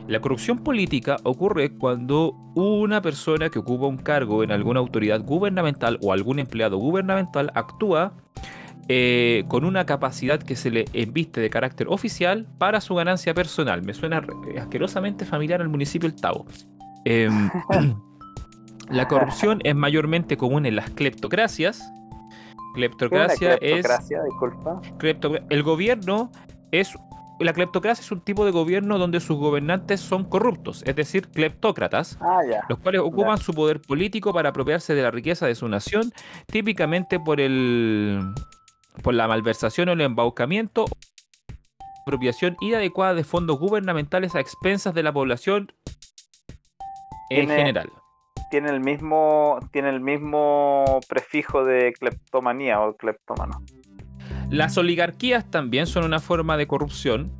La 0.08 0.20
corrupción 0.20 0.58
política 0.58 1.16
ocurre 1.22 1.76
cuando 1.76 2.32
una 2.54 3.00
persona 3.02 3.50
que 3.50 3.58
ocupa 3.58 3.86
un 3.86 3.98
cargo 3.98 4.42
en 4.42 4.50
alguna 4.50 4.80
autoridad 4.80 5.20
gubernamental 5.22 5.98
o 6.02 6.12
algún 6.12 6.38
empleado 6.38 6.78
gubernamental 6.78 7.52
actúa 7.54 8.14
eh, 8.88 9.44
con 9.48 9.66
una 9.66 9.84
capacidad 9.84 10.42
que 10.42 10.56
se 10.56 10.70
le 10.70 10.86
embiste 10.94 11.42
de 11.42 11.50
carácter 11.50 11.88
oficial 11.90 12.46
para 12.56 12.80
su 12.80 12.94
ganancia 12.94 13.34
personal. 13.34 13.82
Me 13.82 13.92
suena 13.92 14.20
re- 14.20 14.58
asquerosamente 14.58 15.26
familiar 15.26 15.60
al 15.60 15.68
municipio 15.68 16.08
El 16.08 16.16
Tavo. 16.16 16.46
Em, 17.04 17.50
la 18.90 19.06
corrupción 19.08 19.60
es 19.64 19.74
mayormente 19.76 20.38
común 20.38 20.64
en 20.64 20.76
las 20.76 20.88
cleptocracias. 20.90 21.80
¿Qué 21.80 21.84
es 21.84 21.90
una 21.92 22.74
Cleptocracia 22.74 23.54
es 23.56 23.60
cleptocracia? 23.86 24.22
Disculpa. 24.24 24.80
clepto- 24.98 25.44
el 25.50 25.62
gobierno 25.62 26.30
es 26.70 26.94
la 27.40 27.52
cleptocracia 27.52 28.02
es 28.02 28.10
un 28.10 28.20
tipo 28.20 28.44
de 28.44 28.50
gobierno 28.50 28.98
donde 28.98 29.20
sus 29.20 29.36
gobernantes 29.38 30.00
son 30.00 30.24
corruptos, 30.24 30.82
es 30.86 30.96
decir, 30.96 31.28
cleptócratas, 31.28 32.18
Ah, 32.20 32.40
los 32.68 32.78
cuales 32.78 33.00
ocupan 33.00 33.38
su 33.38 33.52
poder 33.54 33.80
político 33.80 34.32
para 34.32 34.48
apropiarse 34.50 34.94
de 34.94 35.02
la 35.02 35.10
riqueza 35.10 35.46
de 35.46 35.54
su 35.54 35.68
nación, 35.68 36.12
típicamente 36.46 37.20
por 37.20 37.40
el 37.40 38.20
por 39.02 39.14
la 39.14 39.28
malversación 39.28 39.88
o 39.88 39.92
el 39.92 40.00
embaucamiento, 40.00 40.84
apropiación 42.02 42.56
inadecuada 42.60 43.14
de 43.14 43.22
fondos 43.22 43.58
gubernamentales 43.58 44.34
a 44.34 44.40
expensas 44.40 44.92
de 44.94 45.04
la 45.04 45.12
población 45.12 45.72
en 47.30 47.46
Tiene- 47.46 47.56
general. 47.56 47.92
Tiene 48.50 48.70
el 48.70 48.80
mismo, 48.80 49.60
tiene 49.72 49.90
el 49.90 50.00
mismo 50.00 51.00
prefijo 51.08 51.64
de 51.64 51.92
cleptomanía 51.92 52.80
o 52.80 52.96
cleptómano. 52.96 53.62
Las 54.50 54.78
oligarquías 54.78 55.50
también 55.50 55.86
son 55.86 56.04
una 56.04 56.20
forma 56.20 56.56
de 56.56 56.66
corrupción, 56.66 57.32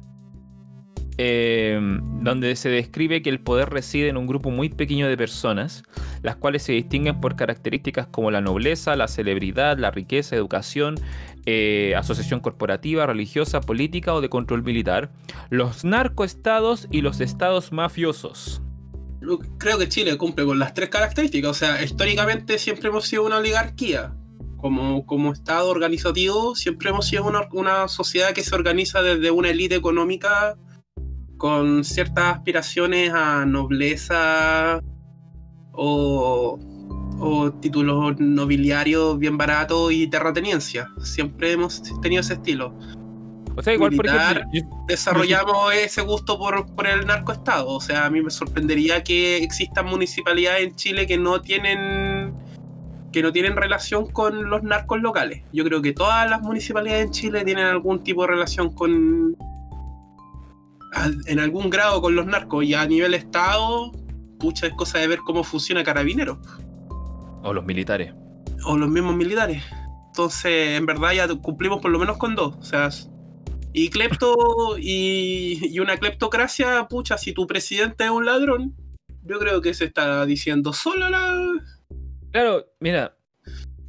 eh, 1.16 1.80
donde 2.20 2.54
se 2.54 2.68
describe 2.68 3.22
que 3.22 3.30
el 3.30 3.40
poder 3.40 3.70
reside 3.70 4.08
en 4.08 4.16
un 4.16 4.26
grupo 4.26 4.50
muy 4.50 4.68
pequeño 4.68 5.08
de 5.08 5.16
personas, 5.16 5.82
las 6.22 6.36
cuales 6.36 6.62
se 6.62 6.72
distinguen 6.72 7.20
por 7.20 7.34
características 7.34 8.06
como 8.08 8.30
la 8.30 8.40
nobleza, 8.40 8.94
la 8.94 9.08
celebridad, 9.08 9.78
la 9.78 9.90
riqueza, 9.90 10.36
educación, 10.36 10.96
eh, 11.46 11.94
asociación 11.96 12.40
corporativa, 12.40 13.06
religiosa, 13.06 13.62
política 13.62 14.12
o 14.12 14.20
de 14.20 14.28
control 14.28 14.62
militar, 14.62 15.10
los 15.48 15.84
narcoestados 15.84 16.88
y 16.90 17.00
los 17.00 17.20
estados 17.20 17.72
mafiosos. 17.72 18.60
Creo 19.58 19.78
que 19.78 19.88
Chile 19.88 20.16
cumple 20.18 20.44
con 20.44 20.58
las 20.58 20.74
tres 20.74 20.90
características. 20.90 21.50
O 21.50 21.54
sea, 21.54 21.82
históricamente 21.82 22.58
siempre 22.58 22.90
hemos 22.90 23.06
sido 23.06 23.24
una 23.24 23.38
oligarquía. 23.38 24.14
Como, 24.58 25.06
como 25.06 25.32
Estado 25.32 25.70
organizativo, 25.70 26.54
siempre 26.56 26.90
hemos 26.90 27.06
sido 27.06 27.24
una, 27.26 27.48
una 27.52 27.88
sociedad 27.88 28.32
que 28.32 28.42
se 28.42 28.54
organiza 28.54 29.02
desde 29.02 29.30
una 29.30 29.50
élite 29.50 29.76
económica 29.76 30.56
con 31.36 31.84
ciertas 31.84 32.34
aspiraciones 32.36 33.12
a 33.14 33.46
nobleza 33.46 34.80
o, 35.72 36.58
o 37.20 37.52
títulos 37.52 38.18
nobiliarios 38.18 39.18
bien 39.18 39.38
baratos 39.38 39.92
y 39.92 40.08
terrateniencia. 40.08 40.88
Siempre 41.02 41.52
hemos 41.52 41.80
tenido 42.00 42.20
ese 42.20 42.34
estilo. 42.34 42.74
O 43.56 43.62
sea, 43.62 43.74
igual, 43.74 43.92
por 43.96 44.06
Militar. 44.06 44.36
ejemplo, 44.52 44.60
yo- 44.60 44.84
desarrollamos 44.86 45.72
ese 45.74 46.02
gusto 46.02 46.38
por, 46.38 46.66
por 46.74 46.86
el 46.86 47.06
narcoestado. 47.06 47.68
O 47.68 47.80
sea, 47.80 48.06
a 48.06 48.10
mí 48.10 48.22
me 48.22 48.30
sorprendería 48.30 49.02
que 49.02 49.36
existan 49.38 49.86
municipalidades 49.86 50.62
en 50.68 50.76
Chile 50.76 51.06
que 51.06 51.18
no 51.18 51.40
tienen 51.40 52.07
que 53.12 53.22
no 53.22 53.32
tienen 53.32 53.56
relación 53.56 54.10
con 54.10 54.50
los 54.50 54.62
narcos 54.62 55.00
locales. 55.00 55.42
Yo 55.52 55.64
creo 55.64 55.80
que 55.82 55.92
todas 55.92 56.28
las 56.28 56.40
municipalidades 56.42 57.06
en 57.06 57.10
Chile 57.10 57.44
tienen 57.44 57.66
algún 57.66 58.02
tipo 58.02 58.22
de 58.22 58.28
relación 58.28 58.72
con 58.74 59.36
en 61.26 61.38
algún 61.38 61.68
grado 61.68 62.00
con 62.00 62.16
los 62.16 62.26
narcos 62.26 62.64
y 62.64 62.74
a 62.74 62.86
nivel 62.86 63.14
estado, 63.14 63.92
pucha 64.38 64.66
es 64.66 64.72
cosa 64.72 64.98
de 64.98 65.06
ver 65.06 65.18
cómo 65.18 65.44
funciona 65.44 65.84
Carabineros 65.84 66.38
o 67.42 67.52
los 67.52 67.64
militares. 67.64 68.12
o 68.64 68.76
los 68.76 68.88
mismos 68.88 69.16
militares. 69.16 69.62
Entonces, 70.08 70.76
en 70.76 70.86
verdad 70.86 71.12
ya 71.12 71.28
cumplimos 71.28 71.80
por 71.80 71.90
lo 71.90 71.98
menos 71.98 72.16
con 72.16 72.34
dos. 72.34 72.56
O 72.58 72.62
sea, 72.62 72.88
y 73.72 73.90
clepto 73.90 74.34
y, 74.78 75.60
y 75.62 75.78
una 75.80 75.96
cleptocracia, 75.96 76.86
pucha, 76.88 77.18
si 77.18 77.32
tu 77.32 77.46
presidente 77.46 78.04
es 78.04 78.10
un 78.10 78.26
ladrón, 78.26 78.74
yo 79.22 79.38
creo 79.38 79.60
que 79.60 79.74
se 79.74 79.84
está 79.84 80.26
diciendo 80.26 80.72
sola 80.72 81.10
la... 81.10 81.38
Claro, 82.32 82.66
mira, 82.80 83.14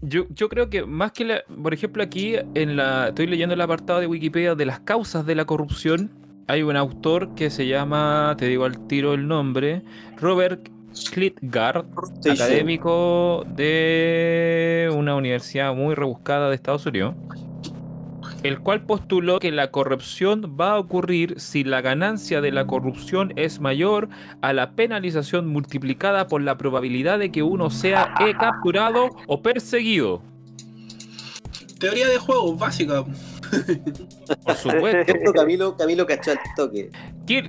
yo, 0.02 0.26
yo 0.30 0.50
creo 0.50 0.70
que 0.70 0.86
más 0.86 1.12
que 1.12 1.26
la, 1.26 1.44
por 1.62 1.74
ejemplo, 1.74 2.02
aquí 2.02 2.36
en 2.56 2.78
la, 2.78 3.10
estoy 3.10 3.28
leyendo 3.28 3.54
el 3.56 3.62
apartado 3.62 4.00
de 4.00 4.08
Wikipedia 4.08 4.56
de 4.56 4.66
las 4.66 4.80
causas 4.80 5.26
de 5.26 5.36
la 5.36 5.46
corrupción. 5.46 6.10
Hay 6.48 6.64
un 6.64 6.76
autor 6.76 7.36
que 7.36 7.50
se 7.50 7.68
llama, 7.68 8.34
te 8.38 8.48
digo 8.48 8.66
al 8.66 8.88
tiro 8.88 9.14
el 9.14 9.28
nombre, 9.28 9.84
Robert 10.18 10.68
Klitgard, 11.14 11.86
Sí, 12.22 12.22
sí. 12.24 12.30
académico 12.32 13.46
de 13.56 14.90
una 14.96 15.16
universidad 15.16 15.76
muy 15.76 15.94
rebuscada 15.94 16.50
de 16.50 16.56
Estados 16.56 16.86
Unidos, 16.88 17.14
el 18.44 18.60
cual 18.60 18.82
postuló 18.86 19.40
que 19.40 19.52
la 19.52 19.72
corrupción 19.72 20.56
va 20.60 20.72
a 20.72 20.80
ocurrir 20.80 21.40
si 21.40 21.64
la 21.64 21.82
ganancia 21.82 22.42
de 22.42 22.52
la 22.52 22.66
corrupción 22.68 23.34
es 23.36 23.60
mayor 23.60 24.10
a 24.42 24.54
la 24.54 24.72
penalización 24.72 25.48
multiplicada 25.48 26.28
por 26.28 26.42
la 26.42 26.58
probabilidad 26.58 27.20
de 27.20 27.32
que 27.32 27.44
uno 27.44 27.70
sea 27.70 28.14
eh, 28.20 28.34
capturado 28.40 29.10
o 29.28 29.42
perseguido. 29.42 30.22
Teoría 31.80 32.08
de 32.08 32.18
juegos 32.18 32.60
básica. 32.60 33.04
Por 34.44 34.56
supuesto. 34.56 35.00
Esto 35.14 35.34
Camilo, 35.34 35.78
Camilo 35.78 36.06
cachó 36.06 36.32
al 36.32 36.40
toque. 36.56 36.90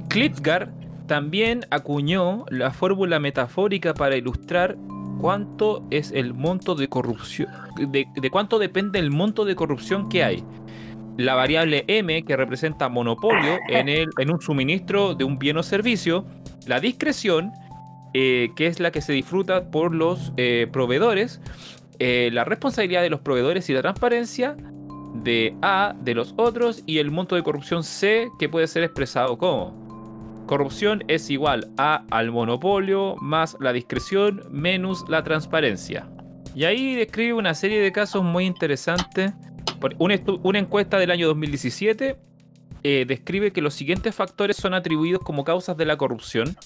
Klitgard 0.09 0.70
también 1.07 1.66
acuñó 1.70 2.44
la 2.48 2.70
fórmula 2.70 3.18
metafórica 3.18 3.94
para 3.94 4.16
ilustrar 4.16 4.76
cuánto 5.20 5.85
es 5.90 6.12
el 6.12 6.33
monto 6.33 6.76
de 6.76 6.88
corrupción, 6.88 7.50
de, 7.76 8.07
de 8.14 8.31
cuánto 8.31 8.61
depende 8.61 9.00
el 9.00 9.11
monto 9.11 9.44
de 9.44 9.57
corrupción 9.57 10.09
que 10.09 10.22
hay. 10.22 10.44
La 11.16 11.34
variable 11.34 11.84
M, 11.86 12.24
que 12.24 12.36
representa 12.36 12.88
monopolio 12.88 13.58
en, 13.68 13.88
el, 13.88 14.08
en 14.18 14.32
un 14.32 14.40
suministro 14.40 15.14
de 15.14 15.24
un 15.24 15.38
bien 15.38 15.56
o 15.58 15.62
servicio, 15.62 16.24
la 16.66 16.80
discreción, 16.80 17.52
eh, 18.14 18.50
que 18.56 18.66
es 18.66 18.80
la 18.80 18.90
que 18.90 19.00
se 19.00 19.12
disfruta 19.12 19.70
por 19.70 19.94
los 19.94 20.32
eh, 20.36 20.66
proveedores, 20.72 21.40
eh, 21.98 22.30
la 22.32 22.44
responsabilidad 22.44 23.02
de 23.02 23.10
los 23.10 23.20
proveedores 23.20 23.68
y 23.68 23.74
la 23.74 23.82
transparencia 23.82 24.56
de 25.22 25.54
A 25.60 25.94
de 26.00 26.14
los 26.14 26.34
otros 26.36 26.82
y 26.86 26.98
el 26.98 27.10
monto 27.10 27.34
de 27.34 27.42
corrupción 27.42 27.82
C, 27.82 28.28
que 28.38 28.48
puede 28.48 28.66
ser 28.66 28.84
expresado 28.84 29.36
como 29.36 29.80
Corrupción 30.50 31.04
es 31.06 31.30
igual 31.30 31.70
a 31.78 32.02
al 32.10 32.32
monopolio 32.32 33.14
más 33.20 33.56
la 33.60 33.72
discreción 33.72 34.42
menos 34.50 35.04
la 35.08 35.22
transparencia. 35.22 36.08
Y 36.56 36.64
ahí 36.64 36.96
describe 36.96 37.34
una 37.34 37.54
serie 37.54 37.80
de 37.80 37.92
casos 37.92 38.24
muy 38.24 38.46
interesantes. 38.46 39.32
Una 39.98 40.58
encuesta 40.58 40.98
del 40.98 41.10
año 41.10 41.26
2017 41.28 42.16
eh, 42.82 43.04
describe 43.06 43.52
que 43.52 43.60
los 43.60 43.74
siguientes 43.74 44.14
factores 44.14 44.56
son 44.56 44.74
atribuidos 44.74 45.22
como 45.22 45.44
causas 45.44 45.76
de 45.76 45.84
la 45.84 45.96
corrupción. 45.96 46.56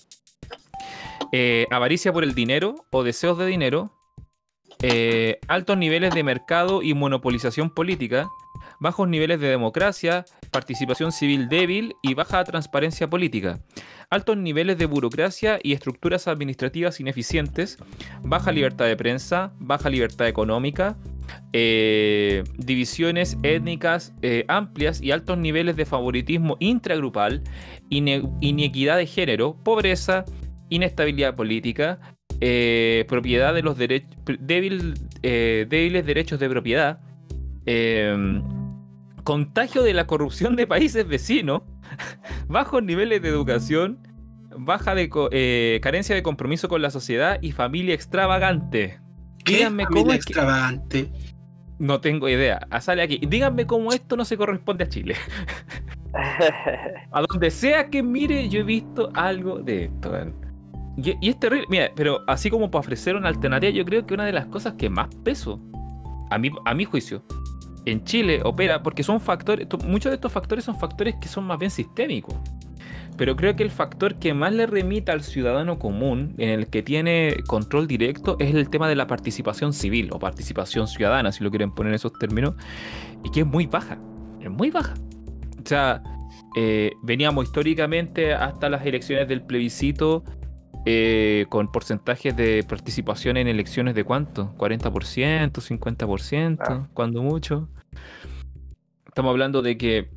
Eh, 1.32 1.66
avaricia 1.70 2.12
por 2.12 2.24
el 2.24 2.34
dinero 2.34 2.86
o 2.90 3.02
deseos 3.02 3.38
de 3.38 3.46
dinero, 3.46 3.92
eh, 4.82 5.38
altos 5.48 5.76
niveles 5.76 6.14
de 6.14 6.22
mercado 6.22 6.82
y 6.82 6.94
monopolización 6.94 7.70
política, 7.70 8.28
bajos 8.78 9.08
niveles 9.08 9.40
de 9.40 9.48
democracia, 9.48 10.24
participación 10.50 11.10
civil 11.10 11.48
débil 11.48 11.96
y 12.02 12.14
baja 12.14 12.44
transparencia 12.44 13.08
política, 13.08 13.60
altos 14.10 14.36
niveles 14.36 14.78
de 14.78 14.86
burocracia 14.86 15.58
y 15.62 15.72
estructuras 15.72 16.28
administrativas 16.28 17.00
ineficientes, 17.00 17.78
baja 18.22 18.52
libertad 18.52 18.86
de 18.86 18.96
prensa, 18.96 19.52
baja 19.58 19.88
libertad 19.88 20.28
económica, 20.28 20.96
eh, 21.52 22.44
divisiones 22.58 23.38
étnicas 23.42 24.12
eh, 24.22 24.44
amplias 24.48 25.00
y 25.00 25.10
altos 25.12 25.38
niveles 25.38 25.76
de 25.76 25.84
favoritismo 25.86 26.56
intragrupal, 26.60 27.42
ine- 27.90 28.28
inequidad 28.40 28.96
de 28.96 29.06
género, 29.06 29.56
pobreza, 29.62 30.24
inestabilidad 30.68 31.36
política, 31.36 31.98
eh, 32.40 33.04
propiedad 33.08 33.54
de 33.54 33.62
los 33.62 33.78
derechos, 33.78 34.10
débil, 34.40 34.94
débiles 35.22 36.04
derechos 36.04 36.40
de 36.40 36.48
propiedad, 36.48 36.98
eh, 37.66 38.42
contagio 39.22 39.82
de 39.82 39.94
la 39.94 40.06
corrupción 40.06 40.56
de 40.56 40.66
países 40.66 41.06
vecinos, 41.06 41.62
bajos 42.48 42.82
niveles 42.82 43.22
de 43.22 43.28
educación, 43.28 43.98
baja 44.56 44.94
de 44.94 45.08
carencia 45.82 46.14
de 46.14 46.22
compromiso 46.22 46.68
con 46.68 46.82
la 46.82 46.90
sociedad 46.90 47.38
y 47.40 47.52
familia 47.52 47.94
extravagante. 47.94 49.03
¿Qué 49.44 49.56
Díganme 49.56 49.84
familia 49.84 50.02
cómo 50.02 50.12
es 50.12 50.24
que- 50.24 50.32
extravagante? 50.32 51.12
No 51.78 52.00
tengo 52.00 52.28
idea. 52.28 52.66
Ah, 52.70 52.80
Sale 52.80 53.02
aquí. 53.02 53.20
Díganme 53.26 53.66
cómo 53.66 53.92
esto 53.92 54.16
no 54.16 54.24
se 54.24 54.36
corresponde 54.36 54.84
a 54.84 54.88
Chile. 54.88 55.16
A 57.12 57.22
donde 57.28 57.50
sea 57.50 57.90
que 57.90 58.02
mire, 58.02 58.48
yo 58.48 58.60
he 58.60 58.62
visto 58.62 59.10
algo 59.14 59.58
de 59.58 59.84
esto. 59.86 60.12
Y, 60.96 61.16
y 61.20 61.30
es 61.30 61.38
terrible. 61.40 61.66
Mira, 61.68 61.90
pero 61.96 62.20
así 62.28 62.50
como 62.50 62.70
para 62.70 62.80
ofrecer 62.80 63.16
una 63.16 63.28
alternativa, 63.28 63.70
yo 63.72 63.84
creo 63.84 64.06
que 64.06 64.14
una 64.14 64.24
de 64.24 64.32
las 64.32 64.46
cosas 64.46 64.74
que 64.74 64.88
más 64.88 65.08
peso, 65.24 65.60
a 66.30 66.38
mi, 66.38 66.50
a 66.64 66.74
mi 66.74 66.84
juicio, 66.84 67.24
en 67.86 68.04
Chile 68.04 68.40
opera, 68.44 68.82
porque 68.82 69.02
son 69.02 69.20
factores, 69.20 69.68
to- 69.68 69.78
muchos 69.78 70.10
de 70.10 70.14
estos 70.14 70.32
factores 70.32 70.64
son 70.64 70.78
factores 70.78 71.16
que 71.20 71.26
son 71.28 71.44
más 71.44 71.58
bien 71.58 71.70
sistémicos. 71.72 72.34
Pero 73.16 73.36
creo 73.36 73.54
que 73.54 73.62
el 73.62 73.70
factor 73.70 74.16
que 74.16 74.34
más 74.34 74.52
le 74.52 74.66
remita 74.66 75.12
al 75.12 75.22
ciudadano 75.22 75.78
común, 75.78 76.34
en 76.38 76.48
el 76.48 76.66
que 76.68 76.82
tiene 76.82 77.36
control 77.46 77.86
directo, 77.86 78.36
es 78.40 78.54
el 78.54 78.68
tema 78.68 78.88
de 78.88 78.96
la 78.96 79.06
participación 79.06 79.72
civil 79.72 80.10
o 80.12 80.18
participación 80.18 80.88
ciudadana, 80.88 81.30
si 81.30 81.44
lo 81.44 81.50
quieren 81.50 81.70
poner 81.70 81.90
en 81.90 81.94
esos 81.94 82.12
términos, 82.14 82.54
y 83.22 83.30
que 83.30 83.40
es 83.40 83.46
muy 83.46 83.66
baja. 83.66 83.98
Es 84.40 84.50
muy 84.50 84.70
baja. 84.70 84.94
O 85.62 85.66
sea, 85.66 86.02
eh, 86.56 86.92
veníamos 87.02 87.44
históricamente 87.44 88.34
hasta 88.34 88.68
las 88.68 88.84
elecciones 88.84 89.28
del 89.28 89.42
plebiscito 89.42 90.24
eh, 90.86 91.46
con 91.48 91.72
porcentajes 91.72 92.36
de 92.36 92.62
participación 92.68 93.38
en 93.38 93.48
elecciones 93.48 93.94
de 93.94 94.04
cuánto? 94.04 94.54
40%, 94.58 95.62
50%, 95.62 96.58
Ah. 96.68 96.88
cuando 96.92 97.22
mucho. 97.22 97.68
Estamos 99.06 99.30
hablando 99.30 99.62
de 99.62 99.78
que 99.78 100.10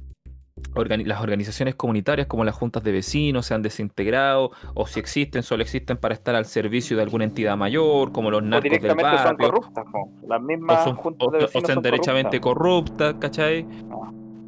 organi- 0.74 1.06
las 1.06 1.22
organizaciones 1.22 1.76
comunitarias 1.76 2.28
como 2.28 2.44
las 2.44 2.56
juntas 2.56 2.84
de 2.84 2.92
vecinos 2.92 3.46
se 3.46 3.54
han 3.54 3.62
desintegrado 3.62 4.52
o 4.74 4.88
si 4.88 5.00
existen 5.00 5.44
solo 5.44 5.64
existen 5.64 5.98
para 5.98 6.14
estar 6.14 6.36
al 6.36 6.46
servicio 6.46 6.98
de 6.98 7.04
alguna 7.04 7.24
entidad 7.24 7.56
mayor 7.58 8.12
como 8.12 8.32
los 8.32 8.42
o 8.42 8.46
narcos 8.46 8.70
del 8.70 8.80
directamente 8.80 9.18
son 9.18 9.24
barrio 9.26 9.50
corruptas, 9.52 9.86
po. 9.92 10.12
las 10.28 10.40
o 10.40 10.44
mismas 10.44 10.84
son, 10.84 10.96
juntas 10.96 11.28
o- 11.28 11.32
de 11.32 11.38
o 11.38 11.42
vecinos 11.42 11.66
sean 11.68 11.76
son 11.76 11.84
derechamente 11.84 12.40
corruptas. 12.42 13.14
corruptas, 13.14 13.16
¿cachai? 13.20 13.68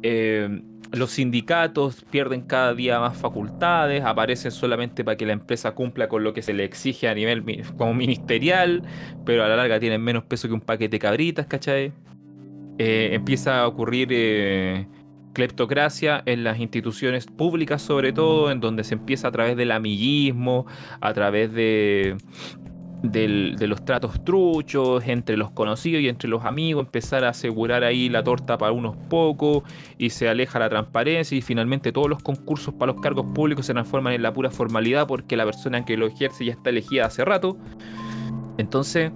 Eh, 0.02 0.62
los 0.92 1.12
sindicatos 1.12 2.04
pierden 2.10 2.40
cada 2.42 2.74
día 2.74 2.98
más 2.98 3.16
facultades, 3.16 4.02
aparecen 4.04 4.50
solamente 4.50 5.04
para 5.04 5.16
que 5.16 5.24
la 5.24 5.32
empresa 5.34 5.70
cumpla 5.72 6.08
con 6.08 6.24
lo 6.24 6.32
que 6.32 6.42
se 6.42 6.52
le 6.52 6.64
exige 6.64 7.06
a 7.08 7.14
nivel 7.14 7.44
como 7.76 7.94
ministerial, 7.94 8.82
pero 9.24 9.44
a 9.44 9.48
la 9.48 9.54
larga 9.54 9.78
tienen 9.78 10.02
menos 10.02 10.24
peso 10.24 10.48
que 10.48 10.54
un 10.54 10.60
paquete 10.60 10.96
de 10.96 10.98
cabritas, 10.98 11.46
¿cachai? 11.46 11.92
Eh, 12.78 13.10
empieza 13.12 13.60
a 13.60 13.68
ocurrir 13.68 14.08
eh, 14.10 14.86
cleptocracia 15.32 16.22
en 16.26 16.44
las 16.44 16.58
instituciones 16.58 17.26
públicas 17.26 17.82
sobre 17.82 18.12
todo, 18.12 18.50
en 18.50 18.60
donde 18.60 18.84
se 18.84 18.94
empieza 18.94 19.28
a 19.28 19.32
través 19.32 19.56
del 19.56 19.72
amiguismo, 19.72 20.66
a 21.00 21.12
través 21.12 21.52
de, 21.52 22.16
de 23.02 23.66
los 23.66 23.84
tratos 23.84 24.24
truchos 24.24 25.02
entre 25.06 25.36
los 25.36 25.50
conocidos 25.50 26.02
y 26.02 26.08
entre 26.08 26.28
los 26.28 26.44
amigos, 26.44 26.84
empezar 26.84 27.24
a 27.24 27.30
asegurar 27.30 27.84
ahí 27.84 28.08
la 28.08 28.22
torta 28.22 28.58
para 28.58 28.72
unos 28.72 28.96
pocos 29.08 29.62
y 29.98 30.10
se 30.10 30.28
aleja 30.28 30.58
la 30.58 30.68
transparencia 30.68 31.36
y 31.36 31.40
finalmente 31.40 31.92
todos 31.92 32.08
los 32.08 32.22
concursos 32.22 32.74
para 32.74 32.92
los 32.92 33.00
cargos 33.00 33.26
públicos 33.34 33.66
se 33.66 33.72
transforman 33.72 34.12
en 34.12 34.22
la 34.22 34.32
pura 34.32 34.50
formalidad 34.50 35.06
porque 35.06 35.36
la 35.36 35.44
persona 35.44 35.84
que 35.84 35.96
lo 35.96 36.06
ejerce 36.06 36.44
ya 36.44 36.52
está 36.52 36.70
elegida 36.70 37.06
hace 37.06 37.24
rato. 37.24 37.56
Entonces, 38.58 39.12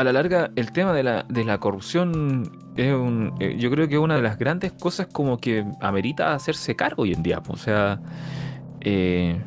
a 0.00 0.04
la 0.04 0.12
larga, 0.12 0.50
el 0.56 0.72
tema 0.72 0.92
de 0.92 1.02
la, 1.02 1.58
corrupción 1.58 2.50
es 2.76 2.92
un, 2.92 3.34
eh, 3.38 3.56
yo 3.58 3.70
creo 3.70 3.86
que 3.86 3.94
es 3.94 4.00
una 4.00 4.16
de 4.16 4.22
las 4.22 4.38
grandes 4.38 4.72
cosas 4.72 5.06
como 5.06 5.38
que 5.38 5.64
amerita 5.80 6.32
hacerse 6.32 6.74
cargo 6.74 7.02
hoy 7.02 7.12
en 7.12 7.22
día. 7.22 7.42
O 7.48 7.56
sea, 7.56 8.00
eh, 8.80 9.38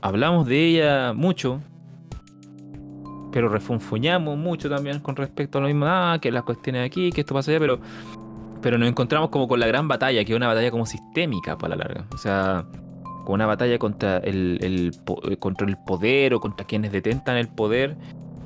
hablamos 0.00 0.46
de 0.46 0.66
ella 0.66 1.12
mucho, 1.14 1.60
pero 3.32 3.48
refunfuñamos 3.48 4.38
mucho 4.38 4.70
también 4.70 5.00
con 5.00 5.16
respecto 5.16 5.58
a 5.58 5.62
lo 5.62 5.66
mismo, 5.66 5.86
ah, 5.86 6.18
que 6.20 6.30
las 6.30 6.44
cuestiones 6.44 6.86
aquí, 6.86 7.10
que 7.10 7.22
esto 7.22 7.34
pasa 7.34 7.50
allá, 7.50 7.60
pero, 7.60 7.80
pero 8.62 8.78
nos 8.78 8.88
encontramos 8.88 9.30
como 9.30 9.48
con 9.48 9.58
la 9.58 9.66
gran 9.66 9.88
batalla, 9.88 10.24
que 10.24 10.32
es 10.32 10.36
una 10.36 10.46
batalla 10.46 10.70
como 10.70 10.86
sistémica 10.86 11.58
para 11.58 11.74
la 11.74 11.84
larga. 11.84 12.06
O 12.14 12.18
sea, 12.18 12.64
con 13.24 13.34
una 13.34 13.46
batalla 13.46 13.78
contra 13.78 14.18
el, 14.18 14.92
eh, 15.28 15.36
contra 15.38 15.66
el 15.66 15.76
poder 15.76 16.34
o 16.34 16.40
contra 16.40 16.66
quienes 16.66 16.92
detentan 16.92 17.36
el 17.36 17.48
poder, 17.48 17.96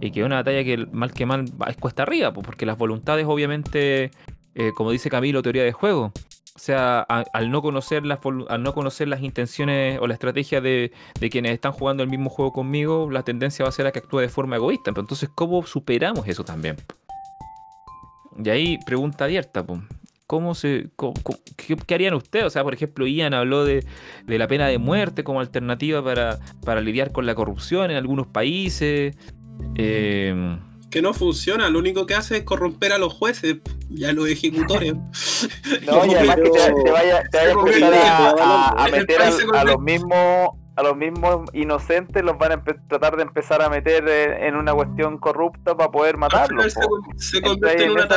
y 0.03 0.11
que 0.11 0.21
es 0.21 0.27
una 0.27 0.37
batalla 0.37 0.65
que 0.65 0.87
mal 0.91 1.13
que 1.13 1.27
mal 1.27 1.45
es 1.69 1.77
cuesta 1.77 2.03
arriba, 2.03 2.33
pues, 2.33 2.45
porque 2.45 2.67
las 2.67 2.77
voluntades 2.77 3.25
obviamente, 3.25 4.11
eh, 4.57 4.73
como 4.75 4.91
dice 4.91 5.09
Camilo, 5.09 5.43
teoría 5.43 5.63
de 5.63 5.71
juego. 5.71 6.13
O 6.55 6.59
sea, 6.59 7.01
al, 7.01 7.51
no 7.51 7.63
conocer 7.63 8.05
las, 8.05 8.19
al 8.49 8.63
no 8.63 8.75
conocer 8.75 9.07
las 9.07 9.23
intenciones 9.23 10.01
o 10.01 10.09
la 10.09 10.15
estrategia 10.15 10.61
de, 10.61 10.91
de 11.19 11.31
quienes 11.31 11.53
están 11.53 11.71
jugando 11.71 12.03
el 12.03 12.11
mismo 12.11 12.31
juego 12.31 12.53
conmigo, 12.53 13.09
la 13.11 13.23
tendencia 13.23 13.65
va 13.65 13.69
a 13.69 13.73
ser 13.73 13.87
a 13.87 13.93
que 13.93 14.01
actúe 14.01 14.19
de 14.19 14.29
forma 14.29 14.57
egoísta. 14.57 14.91
Pero 14.91 15.03
entonces, 15.03 15.31
¿cómo 15.35 15.65
superamos 15.65 16.27
eso 16.27 16.45
también? 16.45 16.77
Y 18.45 18.51
ahí, 18.51 18.79
pregunta 18.85 19.25
abierta, 19.25 19.65
po. 19.65 19.81
¿Cómo 20.27 20.55
se, 20.55 20.89
qué, 21.57 21.77
qué 21.77 21.95
harían 21.95 22.15
ustedes? 22.15 22.47
O 22.47 22.51
sea, 22.51 22.65
por 22.65 22.75
ejemplo, 22.75 23.07
Ian 23.07 23.35
habló 23.35 23.65
de, 23.65 23.85
de 24.27 24.39
la 24.39 24.49
pena 24.49 24.67
de 24.67 24.79
muerte 24.79 25.25
como 25.25 25.41
alternativa 25.41 26.03
para, 26.03 26.39
para 26.65 26.81
lidiar 26.81 27.13
con 27.13 27.25
la 27.25 27.35
corrupción 27.35 27.91
en 27.91 27.97
algunos 27.97 28.27
países. 28.27 29.17
Eh, 29.77 30.59
Que 30.91 31.01
no 31.03 31.15
funciona, 31.15 31.69
lo 31.71 31.79
único 31.79 32.07
que 32.07 32.15
hace 32.15 32.39
es 32.39 32.45
corromper 32.45 32.93
a 32.93 32.99
los 32.99 33.13
jueces 33.15 33.59
y 33.91 34.05
a 34.05 34.13
los 34.13 34.29
ejecutores. 34.29 34.95
No, 35.87 36.07
y 36.07 36.15
además 36.15 36.37
que 36.37 36.51
te, 36.51 36.83
te 36.85 36.91
vaya, 36.91 37.23
te 37.31 37.39
vaya 37.39 37.53
a 38.77 38.87
empezar 38.89 39.33
meter 39.33 39.57
a, 39.57 39.65
los 39.65 39.81
mismos 39.81 40.51
a 40.77 40.83
los 40.83 40.97
mismos 40.97 41.51
inocentes 41.53 42.23
los 42.23 42.39
van 42.39 42.53
a 42.53 42.65
tratar 42.89 43.17
de 43.17 43.23
empezar 43.23 43.63
a 43.63 43.69
meter 43.69 44.05
eh, 44.09 44.47
en 44.47 44.57
una 44.57 44.73
cuestión 44.73 45.19
corrupta 45.19 45.77
para 45.77 45.91
poder 45.91 46.17
matarlos. 46.17 46.75
se, 47.17 47.43
convierte 47.43 47.85
en 47.85 47.91
en 47.91 47.99
una. 47.99 48.09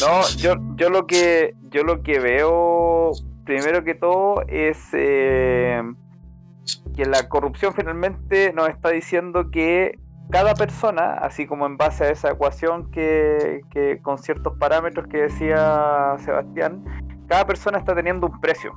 No, 0.00 0.28
yo, 0.36 0.54
yo 0.76 0.90
lo 0.90 1.06
que 1.06 1.54
yo 1.70 1.82
lo 1.82 2.02
que 2.02 2.18
veo 2.20 3.12
primero 3.44 3.82
que 3.82 3.94
todo 3.94 4.42
es 4.48 4.78
eh, 4.92 5.82
que 6.96 7.06
la 7.06 7.28
corrupción 7.28 7.74
finalmente 7.74 8.52
nos 8.52 8.68
está 8.68 8.90
diciendo 8.90 9.50
que 9.50 9.98
cada 10.32 10.54
persona, 10.54 11.12
así 11.20 11.46
como 11.46 11.66
en 11.66 11.76
base 11.76 12.04
a 12.04 12.10
esa 12.10 12.30
ecuación 12.30 12.90
que, 12.90 13.60
que 13.70 14.00
con 14.00 14.16
ciertos 14.16 14.56
parámetros 14.58 15.06
que 15.06 15.18
decía 15.18 16.16
Sebastián, 16.18 16.82
cada 17.28 17.46
persona 17.46 17.78
está 17.78 17.94
teniendo 17.94 18.26
un 18.26 18.40
precio. 18.40 18.72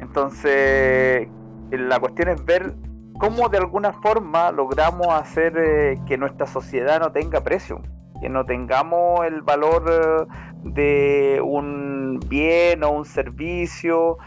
Entonces, 0.00 1.26
la 1.70 1.98
cuestión 1.98 2.28
es 2.28 2.44
ver 2.44 2.74
cómo 3.18 3.48
de 3.48 3.58
alguna 3.58 3.94
forma 3.94 4.52
logramos 4.52 5.08
hacer 5.08 5.56
eh, 5.56 5.98
que 6.06 6.18
nuestra 6.18 6.46
sociedad 6.46 7.00
no 7.00 7.12
tenga 7.12 7.42
precio, 7.42 7.80
que 8.20 8.28
no 8.28 8.44
tengamos 8.44 9.24
el 9.26 9.40
valor 9.40 9.84
eh, 9.90 10.26
de 10.64 11.40
un 11.42 12.20
bien 12.28 12.84
o 12.84 12.90
un 12.90 13.06
servicio, 13.06 14.18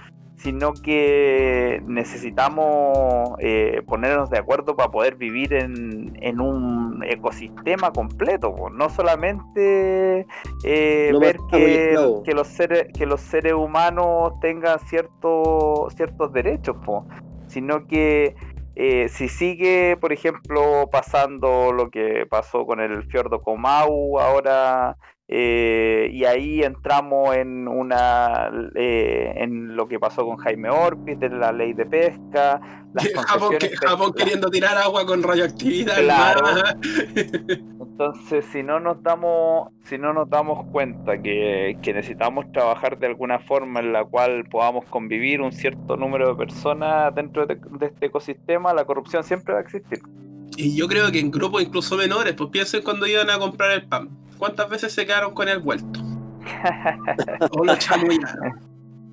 sino 0.42 0.74
que 0.74 1.82
necesitamos 1.86 3.36
eh, 3.40 3.84
ponernos 3.86 4.30
de 4.32 4.40
acuerdo 4.40 4.76
para 4.76 4.90
poder 4.90 5.16
vivir 5.16 5.54
en, 5.54 6.18
en 6.20 6.42
un 6.42 7.04
ecosistema 7.08 7.92
completo, 7.92 8.56
no 8.72 8.90
solamente 8.90 10.26
eh, 10.64 11.10
No 11.12 11.20
ver 11.20 11.38
que, 11.52 12.22
que 12.26 12.34
los 12.34 12.48
seres 12.48 12.88
que 12.98 13.06
los 13.06 13.22
seres 13.22 13.54
humanos 13.54 14.34
tengan 14.42 14.80
ciertos 14.80 15.94
ciertos 15.94 16.34
derechos, 16.34 16.76
sino 17.48 17.86
que 17.86 18.36
eh, 18.76 19.10
si 19.10 19.28
sigue, 19.28 19.98
por 20.00 20.12
ejemplo, 20.12 20.90
pasando 20.92 21.72
lo 21.72 21.92
que 21.92 22.26
pasó 22.28 22.66
con 22.66 22.80
el 22.80 23.04
fiordo 23.04 23.42
Comau 23.42 24.18
ahora 24.20 24.98
eh, 25.34 26.10
y 26.12 26.26
ahí 26.26 26.62
entramos 26.62 27.34
en 27.38 27.66
una 27.66 28.52
eh, 28.76 29.32
en 29.38 29.78
lo 29.78 29.88
que 29.88 29.98
pasó 29.98 30.26
con 30.26 30.36
Jaime 30.36 30.70
Orpiz, 30.70 31.18
de 31.20 31.30
la 31.30 31.54
ley 31.54 31.72
de 31.72 31.86
pesca. 31.86 32.60
Japón, 33.28 33.56
Japón 33.82 34.14
queriendo 34.14 34.50
tirar 34.50 34.78
agua 34.78 35.06
con 35.06 35.24
radioactividad. 35.24 36.00
Claro. 36.00 36.42
Entonces, 37.48 38.44
si 38.52 38.62
no 38.62 38.82
nos 38.82 39.02
damos, 39.04 39.70
si 39.86 39.98
no 39.98 40.12
nos 40.12 40.30
damos 40.30 40.66
cuenta 40.70 41.22
que, 41.22 41.78
que, 41.82 41.94
necesitamos 41.94 42.52
trabajar 42.52 43.00
de 43.00 43.08
alguna 43.08 43.40
forma 43.40 43.80
en 43.80 43.94
la 43.94 44.04
cual 44.04 44.44
podamos 44.52 44.84
convivir 44.90 45.40
un 45.40 45.54
cierto 45.54 45.96
número 45.96 46.28
de 46.28 46.36
personas 46.36 47.16
dentro 47.16 47.46
de, 47.46 47.56
de 47.56 47.86
este 47.86 48.08
ecosistema, 48.08 48.74
la 48.74 48.84
corrupción 48.84 49.24
siempre 49.24 49.54
va 49.54 49.62
a 49.62 49.64
existir. 49.64 50.02
Y 50.58 50.76
yo 50.76 50.90
creo 50.90 51.10
que 51.10 51.20
en 51.20 51.32
grupos 51.32 51.64
incluso 51.64 51.96
menores, 51.96 52.34
pues 52.34 52.50
piensen 52.50 52.84
cuando 52.84 53.08
iban 53.08 53.30
a 53.30 53.40
comprar 53.40 53.72
el 53.72 53.88
pan 53.88 54.10
¿Cuántas 54.42 54.70
veces 54.70 54.92
se 54.92 55.06
quedaron 55.06 55.36
con 55.36 55.48
el 55.50 55.60
vuelto? 55.60 56.00
o 57.52 57.64
lo 57.64 57.76
chamullaron. 57.76 58.60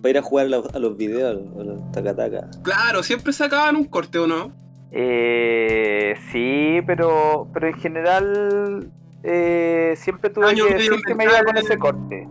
Para 0.01 0.11
ir 0.11 0.17
a 0.17 0.23
jugar 0.23 0.47
a 0.47 0.79
los, 0.79 0.97
videos, 0.97 1.39
a 1.55 1.65
los 1.65 1.93
taca 1.93 2.49
Claro, 2.63 3.03
siempre 3.03 3.35
sacaban 3.35 3.77
un 3.77 3.85
corte, 3.85 4.19
¿o 4.21 4.27
no? 4.27 4.53
Eh, 4.91 6.15
sí, 6.33 6.81
pero, 6.87 7.47
pero 7.53 7.69
en 7.69 7.75
general 7.75 8.91
eh, 9.23 9.93
siempre 9.99 10.31
tuve 10.31 10.55
que 10.55 10.65
decir 10.65 10.93
que 11.07 11.15
me 11.15 11.25
iba 11.25 11.43
con 11.43 11.59
ese 11.59 11.77
corte. 11.77 12.27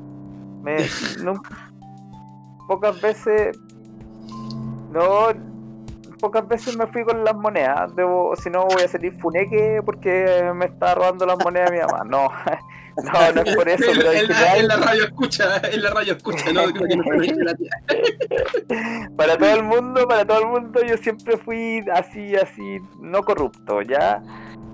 Me, 0.64 0.78
pocas 2.68 3.00
veces 3.00 3.60
no 4.92 5.28
pocas 6.20 6.48
veces 6.48 6.76
me 6.76 6.88
fui 6.88 7.04
con 7.04 7.24
las 7.24 7.36
monedas. 7.36 7.96
Debo, 7.96 8.36
si 8.38 8.50
no 8.50 8.66
voy 8.66 8.82
a 8.82 8.88
salir 8.88 9.14
funeque 9.20 9.84
porque 9.86 10.52
me 10.56 10.66
está 10.66 10.96
robando 10.96 11.28
las 11.28 11.38
monedas 11.44 11.72
mi 11.72 11.78
mamá. 11.78 12.04
No, 12.04 12.30
No, 13.04 13.32
no 13.32 13.42
es 13.42 13.56
por 13.56 13.70
eso, 13.70 13.92
pero 13.96 14.12
en, 14.12 14.28
la, 14.28 14.58
en 14.58 14.68
la 14.68 14.76
radio 14.78 15.04
escucha, 15.04 15.62
en 15.72 15.84
la 15.84 15.92
radio 15.92 16.14
escucha, 16.14 16.52
no, 16.52 16.64
creo 16.66 16.88
que 16.88 16.96
no 16.96 17.04
Para 19.16 19.38
todo 19.38 19.54
el 19.54 19.62
mundo, 19.64 20.08
para 20.08 20.26
todo 20.26 20.40
el 20.40 20.48
mundo, 20.48 20.82
yo 20.84 20.98
siempre 20.98 21.38
fui 21.38 21.86
así, 21.94 22.36
así, 22.36 22.80
no 23.00 23.22
corrupto, 23.22 23.84
¿ya? 23.84 24.20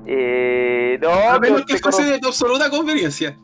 Eh, 0.05 0.97
no, 1.01 1.11
A 1.11 1.37
menos 1.39 1.65
que 1.65 1.77
fuese 1.77 2.03
de 2.03 2.19
tu 2.19 2.29
absoluta 2.29 2.69
conveniencia. 2.69 3.37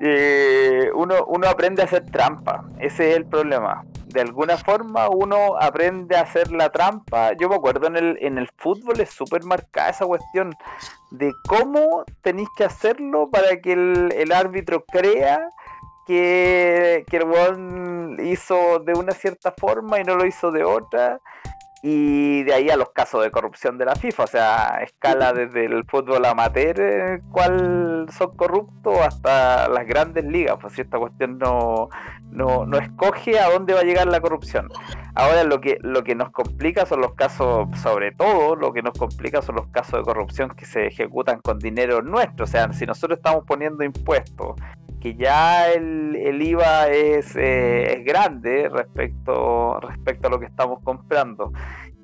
eh, 0.00 0.90
uno, 0.94 1.26
uno 1.26 1.48
aprende 1.48 1.82
a 1.82 1.84
hacer 1.84 2.06
trampa, 2.06 2.64
ese 2.80 3.10
es 3.10 3.18
el 3.18 3.26
problema 3.26 3.84
de 4.14 4.20
alguna 4.20 4.56
forma 4.56 5.08
uno 5.08 5.56
aprende 5.60 6.16
a 6.16 6.20
hacer 6.20 6.52
la 6.52 6.70
trampa. 6.70 7.32
Yo 7.32 7.48
me 7.48 7.56
acuerdo 7.56 7.88
en 7.88 7.96
el, 7.96 8.16
en 8.20 8.38
el 8.38 8.48
fútbol 8.56 9.00
es 9.00 9.10
súper 9.10 9.42
marcada 9.42 9.90
esa 9.90 10.06
cuestión 10.06 10.54
de 11.10 11.32
cómo 11.48 12.04
tenéis 12.22 12.48
que 12.56 12.64
hacerlo 12.64 13.28
para 13.28 13.60
que 13.60 13.72
el, 13.72 14.32
árbitro 14.32 14.84
crea 14.84 15.50
que, 16.06 17.04
que 17.10 17.16
el 17.16 17.24
buen 17.24 18.16
hizo 18.24 18.78
de 18.78 18.92
una 18.94 19.12
cierta 19.12 19.52
forma 19.58 19.98
y 19.98 20.04
no 20.04 20.14
lo 20.14 20.26
hizo 20.26 20.52
de 20.52 20.62
otra 20.62 21.20
y 21.86 22.44
de 22.44 22.54
ahí 22.54 22.70
a 22.70 22.78
los 22.78 22.92
casos 22.92 23.22
de 23.22 23.30
corrupción 23.30 23.76
de 23.76 23.84
la 23.84 23.94
FIFA, 23.94 24.24
o 24.24 24.26
sea, 24.26 24.78
escala 24.82 25.34
desde 25.34 25.66
el 25.66 25.84
fútbol 25.84 26.24
amateur, 26.24 26.80
el 26.80 27.22
cual 27.24 28.06
son 28.10 28.34
corruptos, 28.36 28.98
hasta 29.00 29.68
las 29.68 29.86
grandes 29.86 30.24
ligas, 30.24 30.56
pues 30.58 30.72
si 30.72 30.80
esta 30.80 30.98
cuestión 30.98 31.36
no, 31.36 31.90
no, 32.30 32.64
no, 32.64 32.78
escoge 32.78 33.38
a 33.38 33.50
dónde 33.50 33.74
va 33.74 33.80
a 33.80 33.84
llegar 33.84 34.06
la 34.06 34.22
corrupción. 34.22 34.70
Ahora 35.14 35.44
lo 35.44 35.60
que, 35.60 35.76
lo 35.82 36.02
que 36.04 36.14
nos 36.14 36.30
complica 36.30 36.86
son 36.86 37.02
los 37.02 37.12
casos, 37.12 37.68
sobre 37.82 38.12
todo, 38.12 38.56
lo 38.56 38.72
que 38.72 38.80
nos 38.80 38.98
complica 38.98 39.42
son 39.42 39.56
los 39.56 39.66
casos 39.66 39.98
de 40.00 40.04
corrupción 40.04 40.54
que 40.56 40.64
se 40.64 40.86
ejecutan 40.86 41.38
con 41.42 41.58
dinero 41.58 42.00
nuestro, 42.00 42.44
o 42.44 42.48
sea, 42.48 42.72
si 42.72 42.86
nosotros 42.86 43.18
estamos 43.18 43.44
poniendo 43.46 43.84
impuestos 43.84 44.56
que 45.04 45.14
ya 45.16 45.70
el, 45.70 46.16
el 46.16 46.40
IVA 46.40 46.88
es, 46.88 47.36
eh, 47.36 47.98
es, 47.98 48.04
grande 48.06 48.70
respecto, 48.70 49.78
respecto 49.80 50.28
a 50.28 50.30
lo 50.30 50.40
que 50.40 50.46
estamos 50.46 50.78
comprando. 50.82 51.52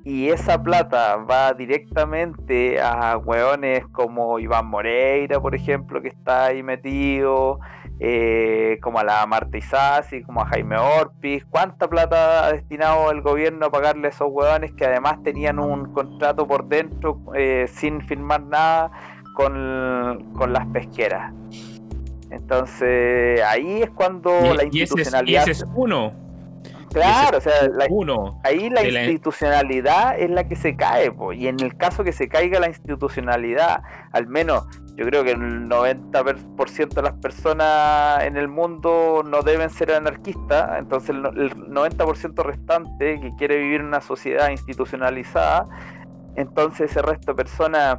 Y 0.04 0.28
esa 0.28 0.62
plata 0.62 1.16
va 1.16 1.54
directamente 1.54 2.78
a 2.78 3.16
hueones 3.16 3.86
como 3.86 4.38
Iván 4.38 4.66
Moreira, 4.66 5.40
por 5.40 5.54
ejemplo, 5.54 6.02
que 6.02 6.08
está 6.08 6.46
ahí 6.46 6.62
metido, 6.62 7.60
eh, 8.00 8.76
como 8.82 8.98
a 8.98 9.04
la 9.04 9.24
Marta 9.24 9.56
Isasi, 9.56 10.22
como 10.22 10.42
a 10.42 10.46
Jaime 10.48 10.76
Orpiz. 10.76 11.46
¿Cuánta 11.48 11.88
plata 11.88 12.48
ha 12.48 12.52
destinado 12.52 13.10
el 13.12 13.22
gobierno 13.22 13.64
a 13.64 13.70
pagarle 13.70 14.08
a 14.08 14.10
esos 14.10 14.28
hueones 14.30 14.72
que 14.72 14.84
además 14.84 15.22
tenían 15.22 15.58
un 15.58 15.94
contrato 15.94 16.46
por 16.46 16.66
dentro 16.68 17.18
eh, 17.34 17.64
sin 17.66 18.02
firmar 18.02 18.42
nada 18.42 18.90
con, 19.34 20.34
con 20.36 20.52
las 20.52 20.66
pesqueras? 20.66 21.32
Entonces 22.30 23.42
ahí 23.42 23.82
es 23.82 23.90
cuando 23.90 24.30
la 24.54 24.64
institucionalidad. 24.64 25.46
Y 25.46 25.50
ese, 25.50 25.64
es, 25.64 25.66
uno. 25.74 26.12
Claro, 26.92 27.38
o 27.38 27.40
sea, 27.40 27.52
uno 27.88 28.40
ahí 28.42 28.68
la 28.68 28.82
institucionalidad 28.84 30.18
es 30.18 30.28
la 30.28 30.48
que 30.48 30.56
se 30.56 30.74
cae, 30.74 31.12
y 31.34 31.46
en 31.46 31.60
el 31.60 31.76
caso 31.76 32.02
que 32.02 32.10
se 32.10 32.28
caiga 32.28 32.58
la 32.58 32.66
institucionalidad, 32.66 33.82
al 34.10 34.26
menos 34.26 34.64
yo 34.96 35.06
creo 35.06 35.22
que 35.22 35.30
el 35.30 35.68
90% 35.68 36.88
de 36.88 37.02
las 37.02 37.12
personas 37.14 38.24
en 38.24 38.36
el 38.36 38.48
mundo 38.48 39.22
no 39.24 39.42
deben 39.42 39.70
ser 39.70 39.92
anarquistas, 39.92 40.80
entonces 40.80 41.10
el, 41.10 41.26
el 41.26 41.54
90% 41.54 42.42
restante 42.42 43.20
que 43.20 43.34
quiere 43.36 43.58
vivir 43.58 43.82
en 43.82 43.86
una 43.86 44.00
sociedad 44.00 44.50
institucionalizada, 44.50 45.68
entonces 46.34 46.90
ese 46.90 47.02
resto 47.02 47.32
de 47.32 47.36
personas 47.36 47.98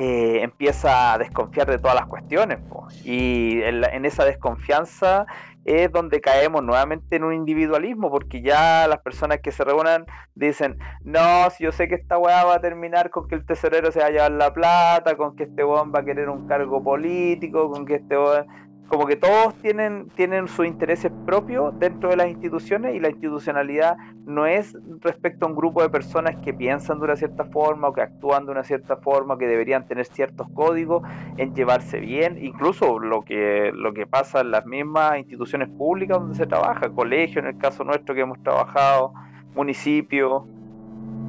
eh, 0.00 0.42
empieza 0.42 1.12
a 1.12 1.18
desconfiar 1.18 1.68
de 1.68 1.78
todas 1.78 1.96
las 1.96 2.06
cuestiones. 2.06 2.60
Y 3.04 3.60
en, 3.62 4.04
esa 4.04 4.24
desconfianza 4.24 5.26
es 5.64 5.90
donde 5.90 6.20
caemos 6.20 6.62
nuevamente 6.62 7.16
en 7.16 7.24
un 7.24 7.34
individualismo, 7.34 8.08
porque 8.08 8.40
ya 8.40 8.86
las 8.86 9.00
personas 9.00 9.40
que 9.40 9.50
se 9.50 9.64
reúnan 9.64 10.06
dicen, 10.36 10.78
no, 11.02 11.50
si 11.50 11.64
yo 11.64 11.72
sé 11.72 11.88
que 11.88 11.96
esta 11.96 12.16
weá 12.16 12.44
va 12.44 12.54
a 12.54 12.60
terminar 12.60 13.10
con 13.10 13.26
que 13.26 13.34
el 13.34 13.44
tesorero 13.44 13.90
se 13.90 13.98
va 13.98 14.06
a 14.06 14.10
llevar 14.10 14.30
la 14.30 14.54
plata, 14.54 15.16
con 15.16 15.34
que 15.34 15.42
este 15.42 15.64
weón 15.64 15.92
va 15.92 15.98
a 15.98 16.04
querer 16.04 16.28
un 16.28 16.46
cargo 16.46 16.80
político, 16.80 17.68
con 17.68 17.84
que 17.84 17.96
este 17.96 18.16
weón 18.16 18.46
como 18.88 19.06
que 19.06 19.16
todos 19.16 19.54
tienen, 19.56 20.08
tienen 20.16 20.48
sus 20.48 20.66
intereses 20.66 21.12
propios 21.26 21.78
dentro 21.78 22.08
de 22.08 22.16
las 22.16 22.28
instituciones 22.28 22.94
y 22.94 23.00
la 23.00 23.10
institucionalidad 23.10 23.98
no 24.24 24.46
es 24.46 24.74
respecto 25.00 25.44
a 25.44 25.48
un 25.50 25.54
grupo 25.54 25.82
de 25.82 25.90
personas 25.90 26.36
que 26.42 26.54
piensan 26.54 26.98
de 26.98 27.04
una 27.04 27.16
cierta 27.16 27.44
forma 27.44 27.88
o 27.88 27.92
que 27.92 28.00
actúan 28.00 28.46
de 28.46 28.52
una 28.52 28.64
cierta 28.64 28.96
forma, 28.96 29.36
que 29.36 29.46
deberían 29.46 29.86
tener 29.86 30.06
ciertos 30.06 30.46
códigos 30.54 31.02
en 31.36 31.54
llevarse 31.54 32.00
bien, 32.00 32.42
incluso 32.42 32.98
lo 32.98 33.22
que, 33.22 33.72
lo 33.74 33.92
que 33.92 34.06
pasa 34.06 34.40
en 34.40 34.52
las 34.52 34.64
mismas 34.64 35.18
instituciones 35.18 35.68
públicas 35.68 36.18
donde 36.18 36.34
se 36.34 36.46
trabaja, 36.46 36.88
colegio 36.88 37.40
en 37.40 37.48
el 37.48 37.58
caso 37.58 37.84
nuestro 37.84 38.14
que 38.14 38.22
hemos 38.22 38.42
trabajado, 38.42 39.12
municipio. 39.54 40.46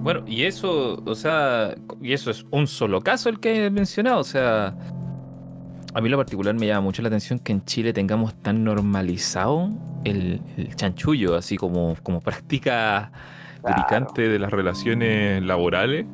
Bueno, 0.01 0.23
y 0.25 0.45
eso, 0.45 1.01
o 1.05 1.15
sea, 1.15 1.75
y 2.01 2.13
eso 2.13 2.31
es 2.31 2.45
un 2.51 2.67
solo 2.67 3.01
caso 3.01 3.27
el 3.27 3.41
que 3.41 3.65
he 3.65 3.69
mencionado, 3.69 4.21
o 4.21 4.23
sea, 4.23 4.77
a 5.93 6.01
mí 6.01 6.09
lo 6.09 6.17
particular 6.17 6.53
me 6.55 6.67
llama 6.67 6.81
mucho 6.81 7.01
la 7.01 7.07
atención 7.07 7.39
que 7.39 7.51
en 7.51 7.65
Chile 7.65 7.93
tengamos 7.93 8.35
tan 8.41 8.63
normalizado 8.63 9.69
el, 10.03 10.41
chanchullo, 10.75 11.35
así 11.35 11.57
como, 11.57 11.95
como 12.03 12.21
práctica 12.21 13.11
de 14.15 14.39
las 14.39 14.51
relaciones 14.51 15.43
laborales. 15.43 16.05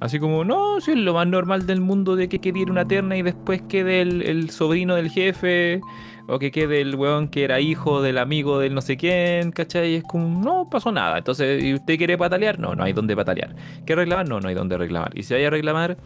Así 0.00 0.18
como, 0.18 0.44
no, 0.44 0.80
si 0.80 0.92
es 0.92 0.96
lo 0.96 1.14
más 1.14 1.28
normal 1.28 1.64
del 1.64 1.80
mundo 1.80 2.16
de 2.16 2.28
que 2.28 2.40
quede 2.40 2.64
una 2.64 2.84
terna 2.88 3.16
y 3.16 3.22
después 3.22 3.62
quede 3.68 4.00
el, 4.00 4.50
sobrino 4.50 4.96
del 4.96 5.10
jefe, 5.10 5.80
o 6.26 6.40
que 6.40 6.50
quede 6.50 6.80
el 6.80 6.96
weón 6.96 7.28
que 7.28 7.44
era 7.44 7.60
hijo 7.60 8.02
del 8.02 8.18
amigo 8.18 8.58
del 8.58 8.74
no 8.74 8.80
sé 8.80 8.96
quién, 8.96 9.52
¿cachai? 9.52 9.92
Y 9.92 9.94
es 9.96 10.02
como, 10.02 10.42
no 10.42 10.68
pasó 10.68 10.90
nada. 10.90 11.18
Entonces, 11.18 11.62
¿y 11.62 11.74
usted 11.74 11.98
quiere 11.98 12.18
patalear? 12.18 12.58
No, 12.58 12.74
no 12.74 12.82
hay 12.82 12.92
donde 12.92 13.14
patalear. 13.14 13.54
¿Qué 13.86 13.94
reclamar? 13.94 14.28
No, 14.28 14.40
no 14.40 14.48
hay 14.48 14.54
donde 14.54 14.76
reclamar. 14.76 15.16
Y 15.16 15.22
si 15.22 15.34
hay 15.34 15.44
a 15.44 15.50
reclamar, 15.50 15.96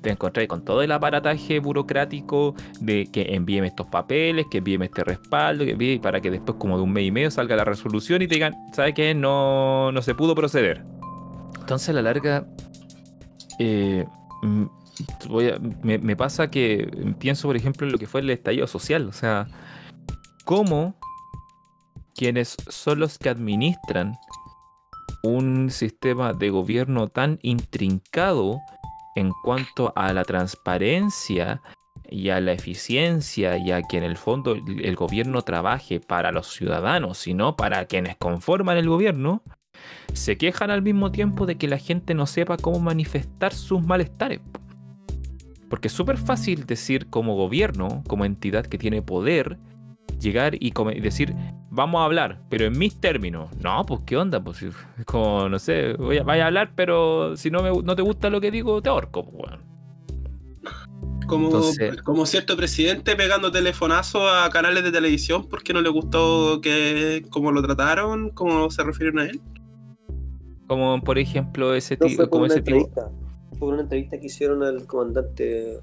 te 0.00 0.10
encontré 0.10 0.48
con 0.48 0.64
todo 0.64 0.82
el 0.82 0.92
aparataje 0.92 1.58
burocrático 1.60 2.54
de 2.80 3.08
que 3.12 3.34
envíeme 3.34 3.68
estos 3.68 3.86
papeles, 3.86 4.46
que 4.50 4.58
envíeme 4.58 4.86
este 4.86 5.04
respaldo, 5.04 5.64
que 5.64 5.72
envíe, 5.72 5.98
para 5.98 6.20
que 6.20 6.30
después 6.30 6.56
como 6.58 6.76
de 6.76 6.82
un 6.82 6.92
mes 6.92 7.04
y 7.04 7.10
medio 7.10 7.30
salga 7.30 7.56
la 7.56 7.64
resolución 7.64 8.22
y 8.22 8.28
te 8.28 8.34
digan, 8.34 8.54
¿sabes 8.72 8.94
qué? 8.94 9.14
No, 9.14 9.92
no 9.92 10.02
se 10.02 10.14
pudo 10.14 10.34
proceder. 10.34 10.84
Entonces 11.60 11.90
a 11.90 11.92
la 11.92 12.02
larga 12.02 12.46
eh, 13.58 14.06
mm, 14.42 14.64
me, 15.82 16.16
pasa 16.16 16.50
que 16.50 17.14
pienso, 17.18 17.48
por 17.48 17.56
ejemplo, 17.56 17.86
en 17.86 17.92
lo 17.92 17.98
que 17.98 18.06
fue 18.06 18.20
el 18.20 18.30
estallido 18.30 18.66
social. 18.66 19.08
O 19.08 19.12
sea, 19.12 19.46
cómo 20.44 20.96
quienes 22.14 22.56
son 22.68 23.00
los 23.00 23.18
que 23.18 23.28
administran 23.28 24.18
un 25.22 25.70
sistema 25.70 26.32
de 26.32 26.50
gobierno 26.50 27.08
tan 27.08 27.38
intrincado 27.42 28.60
en 29.14 29.30
cuanto 29.42 29.92
a 29.96 30.12
la 30.12 30.24
transparencia 30.24 31.62
y 32.08 32.30
a 32.30 32.40
la 32.40 32.52
eficiencia 32.52 33.56
y 33.56 33.70
a 33.70 33.82
que 33.82 33.98
en 33.98 34.04
el 34.04 34.16
fondo 34.16 34.54
el 34.54 34.96
gobierno 34.96 35.42
trabaje 35.42 36.00
para 36.00 36.32
los 36.32 36.48
ciudadanos, 36.48 37.18
sino 37.18 37.56
para 37.56 37.84
quienes 37.86 38.16
conforman 38.16 38.76
el 38.76 38.88
gobierno, 38.88 39.42
se 40.12 40.36
quejan 40.36 40.70
al 40.70 40.82
mismo 40.82 41.12
tiempo 41.12 41.46
de 41.46 41.56
que 41.56 41.68
la 41.68 41.78
gente 41.78 42.14
no 42.14 42.26
sepa 42.26 42.56
cómo 42.56 42.80
manifestar 42.80 43.52
sus 43.54 43.82
malestares. 43.82 44.40
Porque 45.68 45.88
es 45.88 45.94
súper 45.94 46.18
fácil 46.18 46.66
decir 46.66 47.08
como 47.08 47.36
gobierno, 47.36 48.02
como 48.08 48.24
entidad 48.24 48.66
que 48.66 48.76
tiene 48.76 49.02
poder, 49.02 49.56
llegar 50.18 50.54
y, 50.58 50.72
decir, 51.00 51.34
vamos 51.70 52.00
a 52.00 52.04
hablar, 52.04 52.40
pero 52.48 52.66
en 52.66 52.78
mis 52.78 53.00
términos. 53.00 53.48
No, 53.62 53.84
pues 53.86 54.00
qué 54.06 54.16
onda, 54.16 54.42
pues 54.42 54.62
es 54.62 54.74
como, 55.06 55.48
no 55.48 55.58
sé, 55.58 55.94
voy 55.94 56.18
a, 56.18 56.22
vaya 56.22 56.44
a 56.44 56.46
hablar, 56.48 56.72
pero 56.74 57.36
si 57.36 57.50
no, 57.50 57.62
me, 57.62 57.70
no 57.82 57.96
te 57.96 58.02
gusta 58.02 58.28
lo 58.30 58.40
que 58.40 58.50
digo, 58.50 58.82
te 58.82 58.88
ahorco, 58.88 59.24
pues, 59.24 59.36
weón. 59.48 59.70
Como, 61.26 61.46
Entonces- 61.46 62.02
como 62.02 62.26
cierto 62.26 62.56
presidente 62.56 63.14
pegando 63.14 63.52
telefonazos 63.52 64.22
a 64.24 64.50
canales 64.50 64.82
de 64.82 64.90
televisión 64.90 65.46
porque 65.48 65.72
no 65.72 65.80
le 65.80 65.88
gustó 65.88 66.60
que 66.60 67.24
cómo 67.30 67.52
lo 67.52 67.62
trataron, 67.62 68.30
cómo 68.30 68.68
se 68.70 68.82
refirieron 68.82 69.20
a 69.20 69.24
él. 69.26 69.40
Como 70.66 71.00
por 71.02 71.18
ejemplo 71.18 71.72
ese 71.74 71.96
No 72.00 72.06
tipo, 72.06 72.28
como 72.28 72.44
una 72.46 72.54
ese 72.54 72.62
tipo. 72.62 72.78
entrevista. 72.78 73.10
Fue 73.60 73.68
una 73.68 73.82
entrevista 73.82 74.18
que 74.18 74.26
hicieron 74.26 74.62
al 74.64 74.86
comandante. 74.86 75.78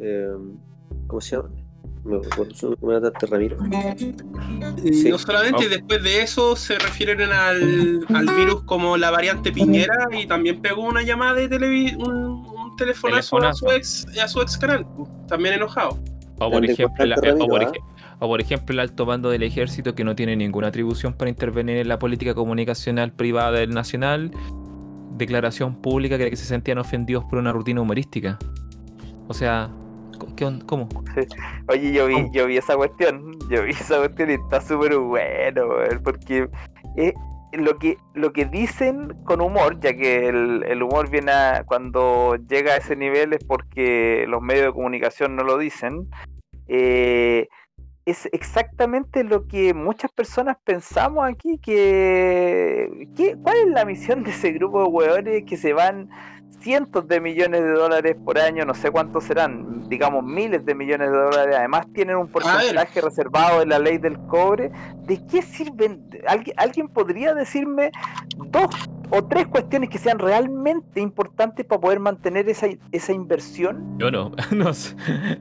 eh, 0.00 0.28
¿Cómo 1.08 1.20
se 1.20 1.36
llama? 1.36 1.48
Me 2.04 2.16
acuerdo 2.16 2.52
su 2.54 2.76
comandante 2.76 3.26
Ramiro. 3.26 3.56
Y 4.84 4.92
Sí. 4.92 5.08
No 5.10 5.18
solamente, 5.18 5.66
Oh. 5.66 5.68
después 5.68 6.02
de 6.02 6.22
eso 6.22 6.56
se 6.56 6.78
refieren 6.78 7.20
al, 7.30 8.04
al 8.12 8.26
virus 8.36 8.62
como 8.64 8.96
la 8.96 9.10
variante 9.10 9.52
Piñera 9.52 10.08
y 10.12 10.26
también 10.26 10.60
pegó 10.60 10.82
una 10.82 11.02
llamada 11.02 11.34
de 11.34 11.48
televi 11.48 11.94
un, 11.94 12.12
un 12.12 12.76
telefonazo, 12.76 13.36
A, 13.38 13.54
su 13.54 13.70
ex, 13.70 14.06
a 14.18 14.26
su 14.26 14.40
ex 14.42 14.58
canal, 14.58 14.84
pues, 14.96 15.08
también 15.28 15.54
enojado. 15.54 15.98
O 16.40 16.50
por, 16.50 16.64
ejemplo, 16.64 17.04
la- 17.06 17.14
o, 17.38 17.46
por 17.46 17.62
o 18.18 18.36
ejemplo 18.38 18.72
el 18.72 18.80
alto 18.80 19.06
mando 19.06 19.30
del 19.30 19.44
ejército 19.44 19.94
que 19.94 20.02
no 20.02 20.16
tiene 20.16 20.34
ninguna 20.34 20.68
atribución 20.68 21.12
para 21.12 21.28
intervenir 21.30 21.76
en 21.76 21.86
la 21.88 22.00
política 22.00 22.34
comunicacional 22.34 23.12
privada 23.12 23.52
del 23.60 23.70
nacional. 23.70 24.32
Declaración 25.16 25.76
pública 25.80 26.18
que, 26.18 26.30
que 26.30 26.36
se 26.36 26.46
sentían 26.46 26.78
ofendidos 26.78 27.22
por 27.24 27.38
una 27.38 27.52
rutina 27.52 27.80
humorística. 27.80 28.38
O 29.28 29.34
sea, 29.34 29.70
¿qué 30.36 30.44
on- 30.44 30.60
¿cómo? 30.60 30.88
Oye, 31.68 31.92
yo 31.92 32.06
vi, 32.06 32.14
¿Cómo? 32.14 32.32
yo 32.32 32.46
vi 32.46 32.56
esa 32.56 32.76
cuestión, 32.76 33.32
yo 33.48 33.62
vi 33.64 33.70
esa 33.70 33.98
cuestión 33.98 34.30
y 34.30 34.34
está 34.34 34.60
súper 34.60 34.96
bueno, 34.96 35.68
porque 36.04 36.48
eh, 36.96 37.14
lo 37.52 37.78
que 37.78 37.96
lo 38.14 38.32
que 38.32 38.46
dicen 38.46 39.14
con 39.24 39.40
humor, 39.40 39.78
ya 39.80 39.94
que 39.94 40.28
el, 40.28 40.64
el 40.66 40.82
humor 40.82 41.10
viene 41.10 41.32
a, 41.32 41.64
cuando 41.64 42.36
llega 42.48 42.74
a 42.74 42.76
ese 42.78 42.96
nivel 42.96 43.32
es 43.32 43.44
porque 43.44 44.24
los 44.28 44.40
medios 44.40 44.66
de 44.66 44.72
comunicación 44.72 45.36
no 45.36 45.44
lo 45.44 45.58
dicen, 45.58 46.08
eh, 46.68 47.48
es 48.04 48.28
exactamente 48.32 49.22
lo 49.22 49.46
que 49.46 49.74
muchas 49.74 50.10
personas 50.10 50.56
pensamos 50.64 51.24
aquí, 51.28 51.58
que, 51.58 53.08
que 53.16 53.36
¿cuál 53.36 53.56
es 53.64 53.68
la 53.72 53.84
misión 53.84 54.24
de 54.24 54.30
ese 54.30 54.52
grupo 54.52 54.82
de 54.82 54.88
hueones 54.88 55.44
que 55.44 55.56
se 55.56 55.72
van 55.72 56.08
cientos 56.62 57.08
de 57.08 57.20
millones 57.20 57.62
de 57.62 57.72
dólares 57.72 58.16
por 58.24 58.38
año, 58.38 58.64
no 58.64 58.74
sé 58.74 58.90
cuántos 58.90 59.24
serán, 59.24 59.88
digamos 59.88 60.24
miles 60.24 60.64
de 60.64 60.74
millones 60.74 61.10
de 61.10 61.16
dólares, 61.16 61.56
además 61.58 61.86
tienen 61.92 62.16
un 62.16 62.28
porcentaje 62.28 63.00
reservado 63.00 63.62
en 63.62 63.68
la 63.68 63.78
ley 63.78 63.98
del 63.98 64.18
cobre, 64.26 64.70
¿de 65.06 65.20
qué 65.26 65.42
sirven? 65.42 66.08
¿Alguien, 66.26 66.54
alguien 66.58 66.88
podría 66.88 67.34
decirme 67.34 67.90
dos 68.36 68.70
o 69.14 69.22
tres 69.24 69.46
cuestiones 69.46 69.90
que 69.90 69.98
sean 69.98 70.18
realmente 70.18 71.00
importantes 71.00 71.66
para 71.66 71.80
poder 71.80 72.00
mantener 72.00 72.48
esa, 72.48 72.66
esa 72.92 73.12
inversión? 73.12 73.98
Yo 73.98 74.10
no, 74.10 74.30
no, 74.52 74.64
no, 74.64 74.72
se, 74.74 74.94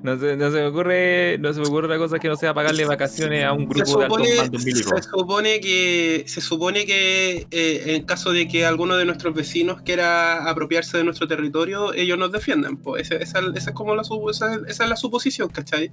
no 0.03 0.17
se 0.19 0.35
me 0.35 0.65
ocurre, 0.67 1.37
no 1.39 1.53
se 1.53 1.61
me 1.61 1.67
ocurre 1.67 1.85
otra 1.85 1.97
cosa 1.97 2.19
que 2.19 2.27
no 2.27 2.35
sea 2.35 2.53
pagarle 2.53 2.85
vacaciones 2.85 3.45
a 3.45 3.53
un 3.53 3.61
Se 3.61 3.65
grupo 3.67 3.99
de 3.99 4.05
altos 4.05 4.17
supone, 4.17 4.35
mandos 4.37 4.65
milicos. 4.65 4.91
se 5.05 5.09
supone 5.09 5.59
que, 5.61 6.23
se 6.27 6.41
supone 6.41 6.85
que 6.85 7.47
eh, 7.49 7.95
en 7.95 8.03
caso 8.03 8.31
de 8.33 8.47
que 8.47 8.65
alguno 8.65 8.95
de 8.97 9.05
nuestros 9.05 9.33
vecinos 9.33 9.81
quiera 9.83 10.49
apropiarse 10.49 10.97
de 10.97 11.03
nuestro 11.05 11.27
territorio, 11.27 11.93
ellos 11.93 12.17
nos 12.17 12.31
defienden. 12.31 12.75
Pues 12.77 13.09
esa, 13.09 13.15
esa- 13.39 13.51
esa 13.55 13.69
es 13.69 13.75
como 13.75 13.95
la, 13.95 14.01
esa, 14.29 14.55
esa 14.67 14.83
es 14.83 14.89
la 14.89 14.95
suposición, 14.97 15.47
¿cachai? 15.49 15.91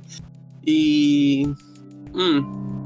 Y 0.65 1.49
mm, 2.13 2.78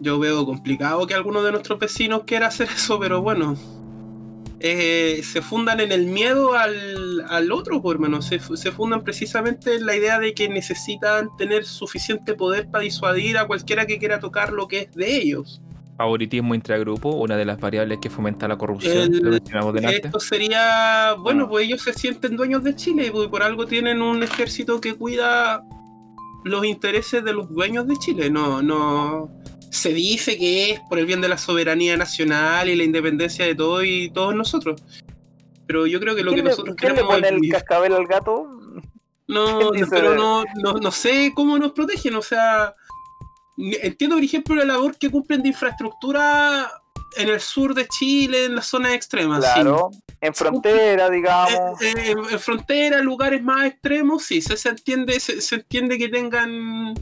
yo 0.00 0.18
veo 0.18 0.44
complicado 0.46 1.06
que 1.06 1.14
alguno 1.14 1.42
de 1.42 1.52
nuestros 1.52 1.78
vecinos 1.78 2.22
quiera 2.26 2.46
hacer 2.48 2.68
eso, 2.74 2.98
pero 2.98 3.22
bueno. 3.22 3.56
eh, 4.62 5.22
se 5.24 5.40
fundan 5.40 5.80
en 5.80 5.90
el 5.92 6.04
miedo 6.06 6.54
al, 6.54 7.24
al 7.30 7.50
otro, 7.52 7.80
por 7.80 7.98
menos. 7.98 8.26
Se, 8.26 8.38
fu- 8.38 8.56
se 8.56 8.70
fundan 8.72 9.02
precisamente 9.02 9.74
en 9.76 9.86
la 9.86 9.96
idea 9.96 10.18
de 10.18 10.34
que 10.34 10.48
necesitan 10.50 11.28
tener 11.38 11.64
suficiente 11.64 12.34
poder 12.34 12.68
para 12.70 12.84
disuadir 12.84 13.38
a 13.38 13.46
cualquiera 13.46 13.86
que 13.86 13.98
quiera 13.98 14.20
tocar 14.20 14.52
lo 14.52 14.68
que 14.68 14.80
es 14.80 14.94
de 14.94 15.16
ellos. 15.16 15.62
Favoritismo 15.96 16.54
intragrupo, 16.54 17.10
una 17.10 17.36
de 17.36 17.44
las 17.46 17.58
variables 17.60 17.98
que 18.02 18.08
fomenta 18.10 18.48
la 18.48 18.56
corrupción, 18.58 19.14
El- 19.14 19.18
lo 19.20 19.30
mencionamos 19.30 19.72
delante. 19.74 20.06
Esto 20.06 20.20
sería, 20.20 21.14
bueno, 21.18 21.44
Ah. 21.44 21.48
pues 21.48 21.66
ellos 21.66 21.80
se 21.82 21.92
sienten 21.94 22.36
dueños 22.36 22.62
de 22.62 22.74
Chile, 22.76 23.10
pues, 23.12 23.26
y 23.26 23.28
por 23.30 23.42
algo 23.42 23.66
tienen 23.66 24.02
un 24.02 24.22
ejército 24.22 24.78
que 24.80 24.94
cuida 24.94 25.62
los 26.44 26.64
intereses 26.66 27.22
de 27.24 27.32
los 27.34 27.48
dueños 27.50 27.86
de 27.86 27.96
Chile. 27.96 28.28
No, 28.30 28.60
no. 28.62 29.30
Se 29.70 29.92
dice 29.94 30.36
que 30.36 30.72
es 30.72 30.80
por 30.88 30.98
el 30.98 31.06
bien 31.06 31.20
de 31.20 31.28
la 31.28 31.38
soberanía 31.38 31.96
nacional 31.96 32.68
y 32.68 32.76
la 32.76 32.84
independencia 32.84 33.46
de 33.46 33.54
todos 33.54 33.84
y 33.84 34.10
todos 34.10 34.34
nosotros. 34.34 34.82
Pero 35.66 35.86
yo 35.86 36.00
creo 36.00 36.16
que 36.16 36.22
lo 36.22 36.32
que 36.32 36.36
¿Quién, 36.36 36.44
le, 36.46 36.50
nosotros 36.50 36.76
quién 36.76 36.90
le 36.90 36.96
queremos 36.96 37.16
pone 37.16 37.28
el 37.28 37.48
cascabel 37.48 37.94
al 37.94 38.06
gato? 38.06 38.48
No, 39.28 39.70
¿Quién 39.70 39.88
pero 39.88 40.14
no, 40.16 40.44
no, 40.56 40.72
no 40.74 40.90
sé 40.90 41.32
cómo 41.34 41.56
nos 41.56 41.70
protegen, 41.70 42.16
o 42.16 42.22
sea, 42.22 42.74
entiendo 43.56 44.16
por 44.16 44.24
ejemplo 44.24 44.54
la 44.56 44.64
labor 44.64 44.98
que 44.98 45.10
cumplen 45.10 45.42
de 45.42 45.50
infraestructura 45.50 46.68
en 47.16 47.28
el 47.28 47.40
sur 47.40 47.74
de 47.74 47.86
Chile, 47.86 48.46
en 48.46 48.56
las 48.56 48.66
zonas 48.66 48.92
extremas. 48.92 49.44
sí. 49.44 49.50
Claro, 49.54 49.90
en 50.20 50.34
frontera, 50.34 51.08
digamos. 51.08 51.80
Eh, 51.80 51.94
eh, 51.96 52.10
en, 52.10 52.18
en 52.18 52.38
frontera, 52.40 53.00
lugares 53.00 53.42
más 53.42 53.66
extremos, 53.66 54.24
sí, 54.24 54.40
se, 54.40 54.56
se 54.56 54.68
entiende, 54.68 55.18
se, 55.18 55.40
se 55.40 55.56
entiende 55.56 55.98
que 55.98 56.08
tengan 56.08 56.94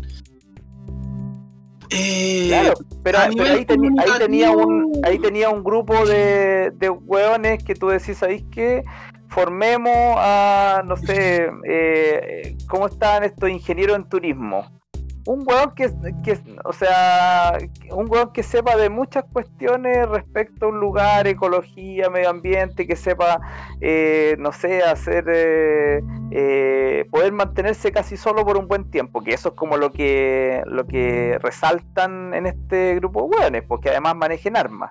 eh, 1.90 2.46
Claro, 2.48 2.74
pero, 3.02 3.18
ahí, 3.18 3.34
teni- 3.64 4.00
ahí 4.00 4.18
tenía 4.18 4.50
un, 4.50 4.92
ahí 5.04 5.18
tenía 5.18 5.50
un 5.50 5.62
grupo 5.64 6.06
de, 6.06 6.70
de 6.74 6.90
hueones 6.90 7.62
que 7.64 7.74
tú 7.74 7.88
decís, 7.88 8.18
¿sabéis 8.18 8.44
qué? 8.50 8.82
Formemos 9.28 9.94
a, 10.18 10.82
no 10.84 10.96
sé, 10.96 11.50
eh, 11.68 12.56
¿cómo 12.68 12.86
están 12.86 13.24
estos 13.24 13.50
ingenieros 13.50 13.96
en 13.96 14.08
turismo? 14.08 14.80
Un 15.28 15.44
hueón 15.46 15.74
que, 15.74 15.90
que, 16.24 16.38
o 16.64 16.72
sea, 16.72 17.58
un 17.90 18.10
hueón 18.10 18.32
que 18.32 18.42
sepa 18.42 18.78
de 18.78 18.88
muchas 18.88 19.24
cuestiones 19.30 20.08
respecto 20.08 20.64
a 20.64 20.68
un 20.70 20.80
lugar, 20.80 21.26
ecología, 21.26 22.08
medio 22.08 22.30
ambiente, 22.30 22.86
que 22.86 22.96
sepa, 22.96 23.38
eh, 23.82 24.36
no 24.38 24.52
sé, 24.52 24.82
hacer, 24.82 25.26
eh, 25.28 26.00
eh, 26.30 27.04
poder 27.10 27.32
mantenerse 27.32 27.92
casi 27.92 28.16
solo 28.16 28.42
por 28.46 28.56
un 28.56 28.68
buen 28.68 28.90
tiempo, 28.90 29.22
que 29.22 29.34
eso 29.34 29.50
es 29.50 29.54
como 29.54 29.76
lo 29.76 29.92
que, 29.92 30.62
lo 30.64 30.86
que 30.86 31.38
resaltan 31.42 32.32
en 32.32 32.46
este 32.46 32.94
grupo 32.94 33.20
de 33.20 33.36
hueones, 33.36 33.64
porque 33.68 33.90
además 33.90 34.16
manejen 34.16 34.56
armas. 34.56 34.90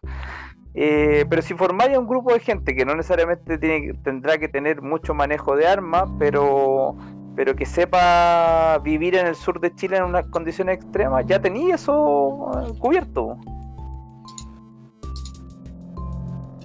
Eh, 0.76 1.26
pero 1.28 1.42
si 1.42 1.56
formáis 1.56 1.98
un 1.98 2.06
grupo 2.06 2.32
de 2.32 2.40
gente 2.42 2.76
que 2.76 2.86
no 2.86 2.94
necesariamente 2.94 3.58
tiene, 3.58 3.96
tendrá 4.04 4.38
que 4.38 4.48
tener 4.48 4.84
mucho 4.84 5.16
manejo 5.16 5.56
de 5.56 5.66
armas, 5.66 6.08
pero, 6.20 6.96
pero 7.38 7.56
que 7.56 7.66
sepa 7.66 8.80
vivir 8.84 9.16
en 9.16 9.28
el 9.28 9.36
sur 9.36 9.62
de 9.62 9.74
Chile 9.76 9.98
en 9.98 10.04
unas 10.06 10.26
condiciones 10.26 10.78
extremas, 10.80 11.24
ya 11.28 11.40
tenía 11.40 11.76
eso 11.76 12.50
eh, 12.68 12.74
cubierto. 12.80 13.38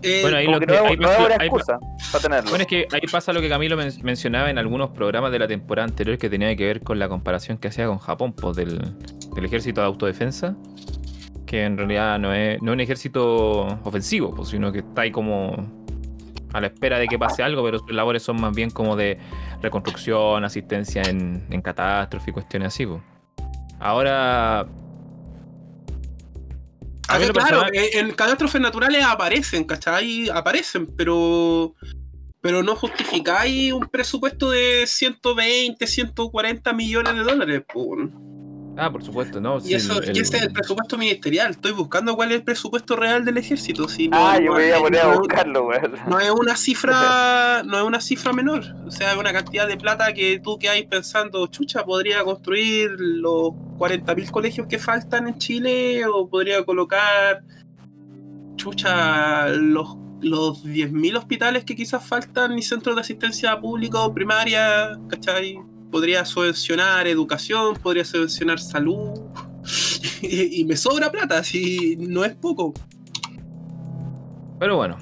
eh, 0.03 0.21
Bueno, 0.23 0.37
ahí 0.39 0.47
lo 0.49 0.59
que 0.59 0.67
que- 0.67 0.73
no, 0.73 0.85
es- 0.85 0.91
ahí 0.91 0.97
no 0.97 1.09
excusa 1.45 1.79
para 2.11 2.23
tenerlo. 2.23 2.51
Bueno, 2.51 2.63
es 2.63 2.67
que 2.69 2.89
ahí 2.93 3.01
pasa 3.11 3.33
lo 3.33 3.41
que 3.41 3.49
Camilo 3.49 3.77
men- 3.77 3.93
mencionaba 4.03 4.51
en 4.51 4.59
algunos 4.59 4.91
programas 4.91 5.31
de 5.31 5.39
la 5.39 5.47
temporada 5.47 5.87
anterior 5.87 6.19
que 6.19 6.29
tenía 6.29 6.57
que 6.57 6.65
ver 6.67 6.81
con 6.83 6.99
la 6.99 7.09
comparación 7.09 7.59
que 7.59 7.69
hacía 7.69 7.87
con 7.87 7.99
Japón, 7.99 8.33
pues 8.33 8.57
del, 8.57 8.81
del 9.35 9.45
ejército 9.45 9.81
de 9.81 9.87
autodefensa, 9.87 10.57
que 11.47 11.65
en 11.65 11.77
realidad 11.79 12.19
no 12.19 12.33
es, 12.35 12.61
no 12.63 12.73
es 12.73 12.75
un 12.75 12.81
ejército 12.81 13.67
ofensivo, 13.85 14.35
pues, 14.35 14.49
sino 14.49 14.73
que 14.73 14.79
está 14.81 15.03
ahí 15.03 15.13
como 15.13 15.82
a 16.53 16.61
la 16.61 16.67
espera 16.69 16.99
de 16.99 17.09
que 17.09 17.19
pase 17.19 17.43
algo, 17.43 17.63
pero 17.65 17.79
sus 17.79 17.93
labores 17.93 18.23
son 18.23 18.41
más 18.41 18.55
bien 18.55 18.71
como 18.71 18.97
de 18.97 19.19
reconstrucción, 19.63 20.45
asistencia 20.45 21.03
en, 21.03 21.47
en 21.51 21.63
catástrofe 21.63 22.31
y 22.31 22.33
cuestiones 22.35 22.69
así. 22.69 22.87
pues. 22.87 23.03
Ahora, 23.81 24.61
a 24.61 24.67
Ah, 27.09 27.21
en 27.21 27.29
lo 27.29 27.35
claro, 27.35 27.67
eh, 27.73 27.91
en 27.95 28.13
catástrofes 28.13 28.61
naturales 28.61 29.05
aparecen, 29.05 29.65
¿cachai? 29.65 30.29
Aparecen, 30.31 30.87
pero 30.97 31.75
pero 32.41 32.63
no 32.63 32.75
justificáis 32.75 33.73
un 33.73 33.87
presupuesto 33.87 34.51
de 34.51 34.85
120, 34.87 35.87
140 35.87 36.73
millones 36.73 37.15
de 37.15 37.23
dólares. 37.23 37.63
po. 37.73 37.97
Ah, 38.77 38.91
por 38.91 39.05
supuesto, 39.05 39.41
¿no? 39.41 39.59
Y, 39.65 39.75
eso, 39.75 40.01
el- 40.03 40.17
y 40.17 40.21
ese 40.21 40.37
es 40.39 40.43
el 40.45 40.53
presupuesto 40.53 40.97
ministerial. 40.99 41.51
Estoy 41.53 41.73
buscando 41.73 42.15
cuál 42.17 42.31
es 42.31 42.37
el 42.39 42.43
presupuesto 42.43 42.97
real 42.97 43.25
del 43.25 43.37
ejército. 43.37 43.89
Si 43.89 44.09
no, 44.09 44.17
ah, 44.19 44.37
yo 44.39 44.53
me 44.53 44.59
voy 44.61 44.63
a 44.71 44.77
es- 44.77 44.83
poner 44.83 45.01
a 45.03 45.17
buscarlo, 45.17 45.67
weón. 45.67 45.93
no 46.09 46.21
es 46.21 46.31
una 46.31 46.57
cifra 46.57 47.63
no 47.65 47.79
es 47.79 47.85
una 47.85 48.01
cifra 48.01 48.33
menor 48.33 48.65
o 48.87 48.91
sea 48.91 49.13
es 49.13 49.19
una 49.19 49.33
cantidad 49.33 49.67
de 49.69 49.77
plata 49.77 50.13
que 50.13 50.41
tú 50.43 50.59
que 50.59 50.69
hay 50.69 50.87
pensando 50.87 51.47
chucha 51.47 51.85
podría 51.85 52.25
construir 52.25 52.91
los 52.99 53.51
40.000 53.79 54.31
colegios 54.31 54.67
que 54.67 54.79
faltan 54.79 55.29
en 55.29 55.39
Chile 55.39 56.03
o 56.07 56.29
podría 56.29 56.65
colocar 56.65 57.43
chucha 58.57 59.49
los 59.49 59.97
los 60.21 60.65
10.000 60.65 61.17
hospitales 61.17 61.65
que 61.65 61.75
quizás 61.75 62.07
faltan 62.07 62.57
y 62.57 62.63
centros 62.63 62.95
de 62.95 63.01
asistencia 63.01 63.59
pública 63.59 63.99
o 64.03 64.15
primaria, 64.15 64.97
¿cachai? 65.09 65.59
Podría 65.93 66.25
subvencionar 66.25 67.07
educación, 67.07 67.77
podría 67.77 68.05
subvencionar 68.05 68.59
salud. 68.59 69.21
y, 70.23 70.61
y 70.61 70.65
me 70.65 70.77
sobra 70.77 71.13
plata, 71.13 71.39
así 71.39 71.97
no 72.01 72.25
es 72.25 72.35
poco. 72.35 72.75
Pero 74.59 74.77
bueno, 74.77 74.97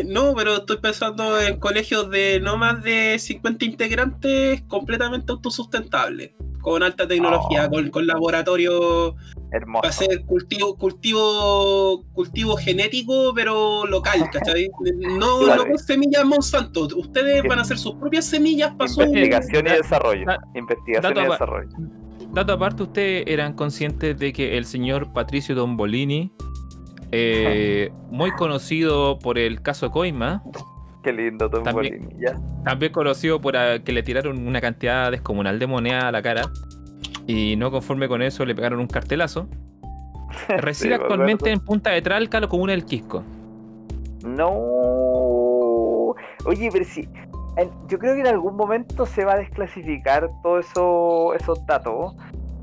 no, 0.06 0.34
pero 0.34 0.56
estoy 0.56 0.78
pensando 0.78 1.40
en 1.40 1.60
colegios 1.60 2.10
de 2.10 2.40
no 2.42 2.56
más 2.56 2.82
de 2.82 3.18
50 3.18 3.64
integrantes 3.64 4.62
completamente 4.62 5.30
autosustentables. 5.32 6.32
Con 6.60 6.82
alta 6.82 7.06
tecnología, 7.06 7.66
Oh. 7.66 7.70
con, 7.70 7.90
con 7.90 8.06
laboratorio 8.08 9.14
Hermoso. 9.53 9.82
para 9.82 9.90
hacer 9.90 10.24
cultivo, 10.26 10.76
cultivo, 10.76 12.05
cultivo 12.12 12.57
genético, 12.57 13.32
pero 13.34 13.86
local, 13.86 14.28
¿cachai? 14.32 14.68
No, 15.18 15.38
Claro. 15.40 15.62
no 15.64 15.68
con 15.70 15.78
semillas 15.78 16.24
Monsanto. 16.24 16.88
Ustedes 16.97 17.42
van 17.49 17.59
a 17.59 17.62
hacer 17.62 17.78
sus 17.78 17.94
propias 17.94 18.24
semillas 18.26 18.74
para 18.76 18.88
su. 18.88 19.03
Investigación 19.03 19.66
y 19.66 19.70
desarrollo. 19.70 20.24
da- 20.26 20.40
Investigación 20.55 21.14
dato 21.14 21.26
y 21.26 21.30
desarrollo. 21.30 21.68
Dato 22.32 22.53
aparte, 22.53 22.82
¿ustedes 22.82 23.24
eran 23.28 23.53
conscientes 23.55 24.18
de 24.18 24.32
que 24.32 24.59
el 24.59 24.64
señor 24.66 25.12
Patricio 25.12 25.55
Dombolini, 25.55 26.32
eh, 27.12 27.90
muy 28.11 28.30
conocido 28.32 29.18
por 29.18 29.38
el 29.38 29.62
caso 29.62 29.90
Coima, 29.90 30.42
Qué 31.03 31.12
lindo 31.12 31.49
También- 31.49 31.74
Bolini, 31.74 32.09
ya. 32.20 32.34
también 32.64 32.90
conocido 32.92 33.40
por 33.40 33.55
que 33.84 33.92
le 33.92 34.03
tiraron 34.03 34.44
una 34.47 34.61
cantidad 34.61 35.11
descomunal 35.12 35.59
de 35.61 35.66
moneda 35.68 36.09
a 36.09 36.12
la 36.12 36.20
cara, 36.20 36.51
y 37.26 37.56
no 37.56 37.70
conforme 37.70 38.08
con 38.08 38.22
eso 38.22 38.44
le 38.44 38.54
pegaron 38.54 38.80
un 38.80 38.86
cartelazo, 38.86 39.48
reside 40.48 40.74
Sí, 40.74 40.88
me 40.88 40.94
actualmente 40.96 41.50
en 41.50 41.60
Punta 41.60 41.90
de 41.90 42.02
Tralca, 42.02 42.40
la 42.40 42.48
comuna 42.48 42.72
del 42.72 42.84
Quisco. 42.84 43.22
No. 44.24 46.14
Oye, 46.44 46.68
pero 46.72 46.84
si. 46.84 47.08
en- 47.56 47.70
yo 47.88 47.98
creo 47.98 48.14
que 48.14 48.20
en 48.20 48.26
algún 48.28 48.56
momento 48.56 49.06
se 49.06 49.24
va 49.24 49.34
a 49.34 49.38
desclasificar 49.38 50.30
todos 50.42 50.66
eso, 50.66 51.34
esos 51.34 51.64
datos. 51.66 52.14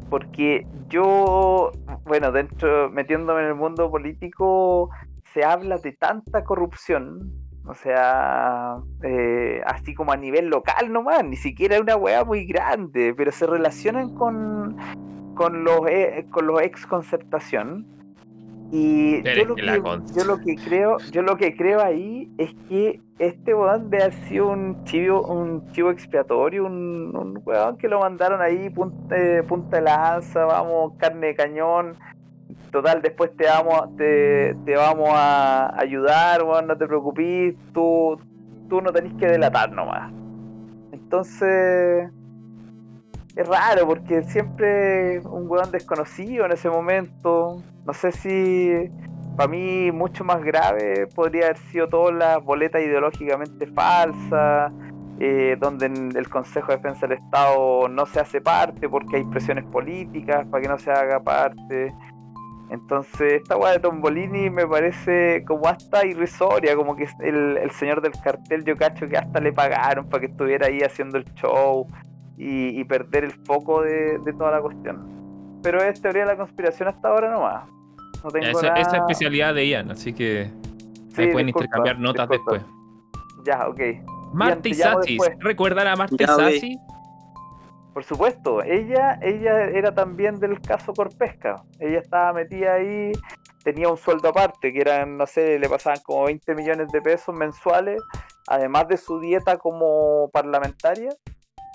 Porque 0.10 0.68
yo, 0.90 1.72
bueno, 2.06 2.32
dentro, 2.32 2.90
metiéndome 2.92 3.42
en 3.42 3.48
el 3.48 3.56
mundo 3.56 3.90
político, 3.90 4.90
se 5.34 5.44
habla 5.44 5.78
de 5.78 5.94
tanta 5.94 6.44
corrupción. 6.44 7.32
O 7.66 7.74
sea, 7.74 8.78
eh, 9.04 9.62
así 9.66 9.94
como 9.94 10.12
a 10.12 10.18
nivel 10.18 10.48
local 10.48 10.92
nomás, 10.92 11.24
ni 11.24 11.38
siquiera 11.38 11.76
es 11.76 11.82
una 11.82 11.96
weá 11.96 12.26
muy 12.26 12.46
grande, 12.46 13.14
pero 13.16 13.32
se 13.32 13.48
relacionan 13.48 14.16
con, 14.16 14.76
con 15.36 15.64
los, 15.64 15.80
eh, 15.88 16.26
con 16.30 16.48
los 16.48 16.62
ex 16.62 16.86
concertación. 16.86 17.88
Y 18.76 19.22
yo 19.22 19.46
lo, 19.46 19.56
que 19.56 19.62
yo 20.16 20.26
lo 20.26 20.38
que 20.40 20.56
creo, 20.56 20.98
yo 21.12 21.22
lo 21.22 21.38
que 21.38 21.56
creo 21.56 21.80
ahí 21.80 22.28
es 22.40 22.56
que 22.68 23.00
este 23.20 23.54
weón 23.54 23.92
debe 23.92 24.06
haber 24.06 24.16
sido 24.28 24.50
un 24.50 24.84
chivo, 24.84 25.22
un 25.28 25.72
chivo 25.74 25.92
expiatorio, 25.92 26.66
un, 26.66 27.16
un 27.16 27.40
weón 27.46 27.78
que 27.78 27.88
lo 27.88 28.00
mandaron 28.00 28.42
ahí 28.42 28.72
punta, 28.72 29.16
eh, 29.16 29.44
punta 29.44 29.78
de 29.78 29.84
lanza, 29.84 30.46
vamos, 30.46 30.94
carne 30.98 31.28
de 31.28 31.36
cañón. 31.36 31.96
Total, 32.72 33.02
después 33.02 33.36
te 33.36 33.46
vamos, 33.46 33.96
te, 33.98 34.56
te 34.66 34.76
vamos 34.76 35.10
a 35.12 35.80
ayudar, 35.80 36.44
weón, 36.44 36.68
no 36.68 36.78
te 36.78 36.88
preocupes, 36.88 37.56
tú, 37.74 38.20
tú 38.70 38.82
no 38.82 38.92
tenés 38.92 39.14
que 39.16 39.28
delatar 39.28 39.72
nomás. 39.72 40.12
Entonces, 40.92 42.10
es 43.36 43.48
raro 43.48 43.88
porque 43.88 44.24
siempre 44.24 45.20
un 45.22 45.50
weón 45.50 45.72
desconocido 45.72 46.46
en 46.46 46.52
ese 46.52 46.70
momento. 46.70 47.64
No 47.86 47.94
sé 47.94 48.12
si 48.12 48.90
para 49.36 49.50
mí 49.50 49.92
mucho 49.92 50.24
más 50.24 50.44
grave 50.44 51.08
podría 51.16 51.46
haber 51.46 51.58
sido 51.58 51.88
todas 51.88 52.16
las 52.16 52.44
boletas 52.44 52.82
ideológicamente 52.82 53.66
falsas, 53.68 54.72
eh, 55.20 55.58
donde 55.60 55.88
el 55.88 56.30
Consejo 56.30 56.68
de 56.68 56.78
Defensa 56.78 57.08
del 57.08 57.18
Estado 57.18 57.88
no 57.88 58.06
se 58.06 58.20
hace 58.20 58.42
parte 58.42 58.88
porque 58.88 59.18
hay 59.18 59.24
presiones 59.26 59.66
políticas 59.66 60.46
para 60.48 60.62
que 60.62 60.68
no 60.68 60.78
se 60.78 60.92
haga 60.92 61.20
parte. 61.20 61.94
Entonces, 62.74 63.34
esta 63.34 63.56
weá 63.56 63.74
de 63.74 63.80
Tombolini 63.80 64.50
me 64.50 64.66
parece 64.66 65.46
como 65.46 65.68
hasta 65.68 66.04
irrisoria, 66.08 66.76
como 66.76 66.96
que 66.96 67.08
el, 67.20 67.58
el 67.58 67.70
señor 67.70 68.02
del 68.02 68.14
cartel, 68.24 68.66
yo 68.66 68.76
cacho 68.76 69.08
que 69.08 69.16
hasta 69.16 69.40
le 69.40 69.54
pagaron 69.54 70.10
para 70.10 70.22
que 70.22 70.26
estuviera 70.32 70.66
ahí 70.66 70.80
haciendo 70.80 71.20
el 71.20 71.26
show 71.36 71.88
y, 72.36 72.80
y 72.80 72.84
perder 72.84 73.26
el 73.26 73.32
foco 73.46 73.84
de, 73.84 74.18
de 74.26 74.34
toda 74.34 74.50
la 74.50 74.60
cuestión. 74.62 75.60
Pero 75.62 75.84
es 75.84 76.02
teoría 76.02 76.24
de 76.24 76.30
la 76.30 76.36
conspiración 76.38 76.90
hasta 76.90 77.10
ahora 77.10 77.30
nomás. 77.32 77.70
No 78.24 78.32
tengo 78.32 78.48
Esa, 78.48 78.68
nada... 78.70 78.80
esa 78.82 78.98
especialidad 78.98 79.54
de 79.54 79.68
Ian, 79.68 79.92
así 79.92 80.12
que 80.12 80.50
Sí, 81.16 81.22
ahí 81.22 81.32
pueden 81.32 81.46
disculpa, 81.46 81.66
intercambiar 81.66 82.00
notas 82.00 82.28
disculpa. 82.28 82.54
después. 82.54 83.46
Ya, 83.46 83.68
ok. 83.68 84.34
Marta 84.34 84.62
después. 84.64 85.32
¿recuerdan 85.42 85.88
a 85.88 85.96
Marta. 85.96 86.16
Isasi? 86.24 86.76
Por 87.94 88.04
supuesto, 88.04 88.64
ella, 88.64 89.20
ella 89.22 89.66
era 89.66 89.94
también 89.94 90.40
del 90.40 90.60
caso 90.60 90.94
Corpesca. 90.94 91.64
Ella 91.80 92.00
estaba 92.00 92.34
metida 92.34 92.74
ahí, 92.74 93.12
tenía 93.64 93.88
un 93.90 93.98
sueldo 93.98 94.30
aparte, 94.30 94.74
que 94.74 94.82
eran, 94.82 95.16
no 95.18 95.28
sé, 95.28 95.60
le 95.60 95.70
pasaban 95.70 96.00
como 96.04 96.26
20 96.26 96.56
millones 96.56 96.88
de 96.92 97.02
pesos 97.02 97.36
mensuales, 97.36 98.02
además 98.48 98.88
de 98.88 98.98
su 98.98 99.20
dieta 99.20 99.58
como 99.58 100.30
parlamentaria, 100.34 101.10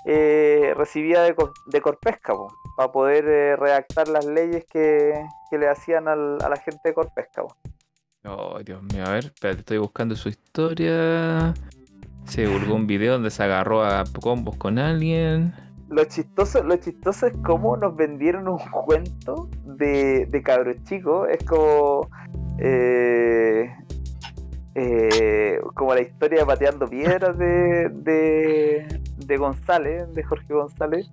eh, 0.05 0.73
recibía 0.75 1.21
de, 1.21 1.35
de 1.67 1.81
Corpesca, 1.81 2.33
para 2.75 2.91
poder 2.91 3.25
eh, 3.27 3.55
redactar 3.55 4.07
las 4.09 4.25
leyes 4.25 4.65
que, 4.69 5.13
que 5.49 5.57
le 5.57 5.69
hacían 5.69 6.07
al- 6.09 6.37
a 6.43 6.49
la 6.49 6.57
gente 6.57 6.79
de 6.83 6.93
Corpesca. 6.93 7.43
po. 7.43 7.55
Oh, 8.25 8.59
Dios 8.59 8.81
mío, 8.83 9.03
a 9.05 9.11
ver, 9.11 9.25
espérate, 9.25 9.59
estoy 9.61 9.77
buscando 9.77 10.15
su 10.17 10.27
historia. 10.27 11.53
Se 12.25 12.41
divulgó 12.45 12.75
un 12.75 12.85
video 12.87 13.13
donde 13.13 13.31
se 13.31 13.41
agarró 13.43 13.83
a 13.83 14.03
combos 14.21 14.57
con 14.57 14.77
alguien. 14.77 15.53
Lo 15.89 16.03
chistoso, 16.05 16.63
lo 16.63 16.75
chistoso 16.77 17.27
es 17.27 17.33
cómo 17.43 17.75
nos 17.75 17.95
vendieron 17.95 18.47
un 18.47 18.59
cuento 18.59 19.49
de, 19.65 20.27
de 20.27 20.43
cabros 20.43 20.75
chicos. 20.83 21.27
Es 21.29 21.43
como. 21.45 22.07
eh, 22.59 23.71
eh, 24.75 25.59
como 25.73 25.93
la 25.93 26.01
historia 26.01 26.39
de 26.39 26.45
pateando 26.45 26.87
piedras 26.87 27.37
de, 27.37 27.89
de, 29.17 29.37
González, 29.37 30.13
de 30.13 30.23
Jorge 30.23 30.53
González. 30.53 31.11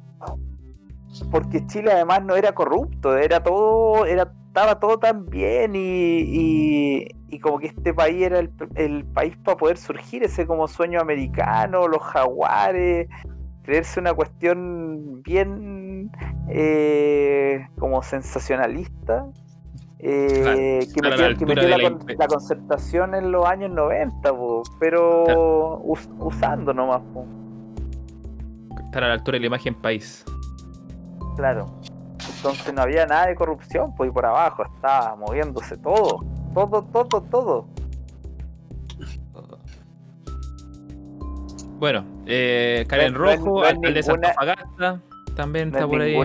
porque 1.30 1.66
Chile 1.66 1.90
además 1.92 2.24
no 2.24 2.36
era 2.36 2.52
corrupto, 2.52 3.16
era 3.16 3.42
todo, 3.42 4.06
era, 4.06 4.30
estaba 4.48 4.78
todo 4.78 4.98
tan 4.98 5.26
bien 5.26 5.72
y, 5.74 7.08
y, 7.28 7.38
como 7.40 7.58
que 7.58 7.68
este 7.68 7.92
país 7.92 8.22
era 8.22 8.38
el, 8.38 8.50
el 8.74 9.04
país 9.04 9.36
para 9.44 9.56
poder 9.56 9.76
surgir, 9.78 10.22
ese 10.22 10.46
como 10.46 10.68
sueño 10.68 11.00
americano, 11.00 11.88
los 11.88 12.02
jaguares, 12.02 13.08
creerse 13.66 13.98
una 13.98 14.14
cuestión 14.14 15.22
bien 15.22 16.10
eh, 16.48 17.66
como 17.78 18.02
sensacionalista. 18.02 19.26
Eh, 19.98 20.86
que 20.94 21.46
metió, 21.46 21.68
la, 21.68 22.28
concertación 22.28 23.14
en 23.14 23.32
los 23.32 23.44
años 23.46 23.70
90, 23.70 24.30
pero 24.78 25.80
usando 25.82 26.72
nomás. 26.72 27.02
Estar 28.84 29.04
a 29.04 29.08
la 29.08 29.14
altura 29.14 29.36
de 29.36 29.40
la 29.40 29.46
imagen 29.46 29.74
país. 29.74 30.24
Claro. 31.36 31.66
Entonces 32.36 32.72
no 32.72 32.82
había 32.82 33.04
nada 33.06 33.26
de 33.26 33.34
corrupción, 33.34 33.94
pues 33.96 34.10
y 34.10 34.12
por 34.12 34.26
abajo 34.26 34.64
estaba 34.64 35.16
moviéndose 35.16 35.76
todo. 35.78 36.20
Todo, 36.54 36.84
todo, 36.84 37.20
todo. 37.22 37.66
Bueno, 41.78 42.04
eh, 42.26 42.84
Karen 42.88 43.14
Rojo, 43.14 43.62
alcalde 43.62 44.02
de 44.02 45.00
también 45.34 45.68
está 45.68 45.86
por 45.86 46.00
ahí. 46.00 46.16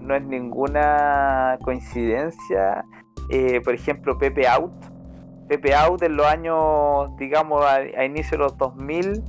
No 0.00 0.14
es 0.14 0.22
ninguna 0.22 1.58
coincidencia. 1.62 2.84
Eh, 3.28 3.60
por 3.64 3.74
ejemplo, 3.74 4.18
Pepe 4.18 4.46
Out. 4.46 4.72
Pepe 5.48 5.74
Out 5.74 6.02
en 6.02 6.16
los 6.16 6.26
años, 6.26 7.16
digamos, 7.18 7.64
a, 7.64 7.76
a 7.76 8.04
inicio 8.04 8.32
de 8.32 8.44
los 8.44 8.56
2000 8.56 9.22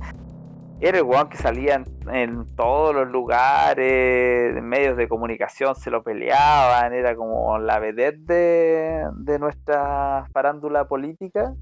era 0.80 0.98
el 0.98 1.04
weón 1.04 1.28
que 1.28 1.36
salía 1.36 1.82
en, 2.12 2.46
todos 2.54 2.94
los 2.94 3.08
lugares, 3.08 4.56
en 4.56 4.64
medios 4.64 4.96
de 4.96 5.08
comunicación 5.08 5.74
se 5.74 5.90
lo 5.90 6.04
peleaban, 6.04 6.92
era 6.92 7.16
como 7.16 7.58
la 7.58 7.80
vedette 7.80 9.10
de, 9.14 9.38
nuestra 9.40 10.26
farándula 10.32 10.86
política, 10.86 11.52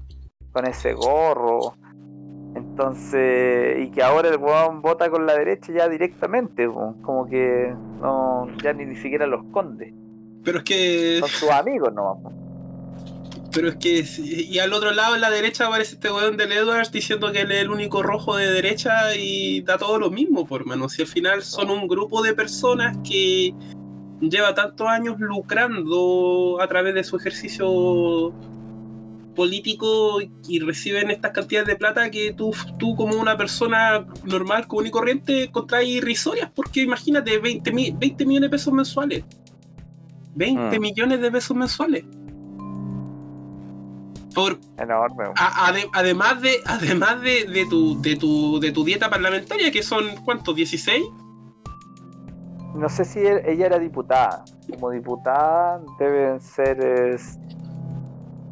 con 0.51 0.67
ese 0.67 0.93
gorro. 0.93 1.73
Entonces, 2.77 3.79
y 3.79 3.89
que 3.89 4.03
ahora 4.03 4.29
el 4.29 4.37
weón 4.37 4.83
vota 4.83 5.09
con 5.09 5.25
la 5.25 5.33
derecha 5.33 5.73
ya 5.75 5.89
directamente, 5.89 6.67
como 6.67 7.27
que 7.27 7.73
no, 7.99 8.47
ya 8.61 8.71
ni, 8.71 8.85
ni 8.85 8.95
siquiera 8.97 9.25
los 9.25 9.43
esconde. 9.43 9.95
Pero 10.43 10.59
es 10.59 10.63
que. 10.63 11.17
Son 11.21 11.29
sus 11.29 11.49
amigos 11.49 11.91
nomás. 11.91 12.31
Pero 13.51 13.69
es 13.69 13.77
que, 13.77 14.05
y 14.19 14.59
al 14.59 14.73
otro 14.73 14.91
lado, 14.91 15.15
en 15.15 15.21
la 15.21 15.31
derecha, 15.31 15.65
aparece 15.65 15.95
este 15.95 16.11
weón 16.11 16.37
del 16.37 16.51
Edwards 16.51 16.91
diciendo 16.91 17.31
que 17.31 17.41
él 17.41 17.51
es 17.51 17.61
el 17.61 17.71
único 17.71 18.03
rojo 18.03 18.37
de 18.37 18.45
derecha 18.45 19.15
y 19.15 19.61
da 19.63 19.79
todo 19.79 19.97
lo 19.97 20.11
mismo, 20.11 20.45
por 20.45 20.67
mano. 20.67 20.87
Si 20.87 21.01
al 21.01 21.07
final 21.07 21.41
son 21.41 21.71
un 21.71 21.87
grupo 21.87 22.21
de 22.21 22.35
personas 22.35 22.95
que 22.97 23.55
lleva 24.21 24.53
tantos 24.53 24.87
años 24.87 25.19
lucrando 25.19 26.59
a 26.61 26.67
través 26.67 26.93
de 26.93 27.03
su 27.03 27.17
ejercicio 27.17 28.33
político 29.37 30.19
y 30.49 30.59
reciben 30.59 31.11
estas 31.11 31.31
cantidades 31.31 31.67
de 31.67 31.75
plata 31.77 32.09
que 32.09 32.33
tú, 32.33 32.51
tú 32.77 32.95
como 32.95 33.15
una 33.15 33.37
persona 33.37 34.05
normal, 34.25 34.67
común 34.67 34.87
y 34.87 34.91
corriente, 34.91 35.49
contraes 35.51 35.87
irrisorias, 35.87 36.51
porque 36.53 36.81
imagínate, 36.81 37.37
20, 37.37 37.71
20 37.71 38.25
millones 38.25 38.49
de 38.49 38.49
pesos 38.49 38.73
mensuales. 38.73 39.23
20 40.35 40.77
mm. 40.77 40.81
millones 40.81 41.21
de 41.21 41.31
pesos 41.31 41.55
mensuales. 41.55 42.03
Enorme. 44.77 45.25
además 45.93 46.41
de, 46.41 46.57
además 46.65 47.21
de, 47.21 47.65
tu, 47.69 47.99
de, 48.01 48.15
tu, 48.15 48.59
de 48.59 48.71
tu 48.71 48.83
dieta 48.83 49.09
parlamentaria, 49.09 49.71
que 49.71 49.81
son, 49.81 50.15
¿cuántos? 50.23 50.55
¿16? 50.55 51.01
No 52.75 52.87
sé 52.87 53.03
si 53.05 53.19
ella 53.19 53.65
era 53.65 53.79
diputada. 53.79 54.45
Como 54.69 54.91
diputada 54.91 55.81
deben 55.97 56.39
ser, 56.39 57.19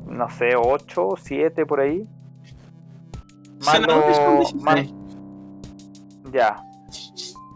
no 0.08 0.30
sé, 0.30 0.56
8, 0.56 1.10
7 1.22 1.66
por 1.66 1.80
ahí. 1.80 2.08
Más 3.66 3.82
Ya. 6.32 6.58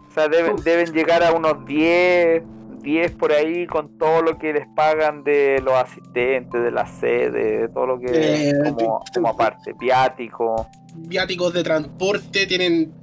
O 0.09 0.11
sea, 0.13 0.27
deben, 0.27 0.55
deben 0.57 0.91
llegar 0.91 1.23
a 1.23 1.31
unos 1.31 1.65
10, 1.65 2.43
10 2.81 3.11
por 3.11 3.31
ahí 3.31 3.67
con 3.67 3.97
todo 3.97 4.21
lo 4.21 4.37
que 4.37 4.53
les 4.53 4.67
pagan 4.75 5.23
de 5.23 5.61
los 5.63 5.73
asistentes, 5.73 6.61
de 6.61 6.71
la 6.71 6.87
sede, 6.87 7.59
de 7.59 7.67
todo 7.69 7.85
lo 7.85 7.99
que 7.99 8.49
eh, 8.49 8.53
como, 9.13 9.29
aparte, 9.29 9.73
viáticos. 9.79 10.65
Viáticos 10.95 11.53
de 11.53 11.63
transporte, 11.63 12.47
tienen... 12.47 12.93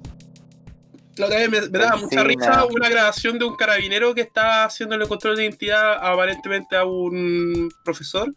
La 1.16 1.26
otra 1.26 1.38
vez 1.38 1.49
me, 1.49 1.78
daba 1.78 1.97
mucha 1.97 2.24
risa 2.24 2.66
una 2.66 2.90
grabación 2.90 3.38
de 3.38 3.47
un 3.47 3.57
carabinero 3.57 4.14
que 4.14 4.20
está 4.20 4.64
haciendo 4.64 4.97
el 4.97 5.09
control 5.09 5.36
de 5.36 5.44
identidad 5.44 5.94
aparentemente 5.94 6.76
a 6.76 6.84
un 6.84 7.70
profesor 7.82 8.34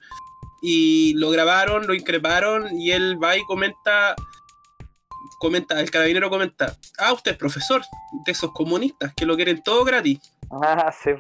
y 0.62 1.14
lo 1.16 1.30
grabaron, 1.30 1.88
lo 1.88 1.94
increparon 1.94 2.80
y 2.80 2.92
él 2.92 3.22
va 3.22 3.38
y 3.38 3.44
comenta 3.44 4.16
comenta, 5.40 5.80
el 5.80 5.90
carabinero 5.90 6.30
comenta, 6.30 6.76
ah, 7.00 7.14
usted 7.14 7.32
es 7.32 7.38
profesor 7.38 7.82
de 8.26 8.32
esos 8.32 8.52
comunistas 8.52 9.14
que 9.16 9.26
lo 9.26 9.36
quieren 9.36 9.64
todo 9.64 9.84
gratis. 9.86 10.20
Ah, 10.52 10.92
sí. 10.92 11.12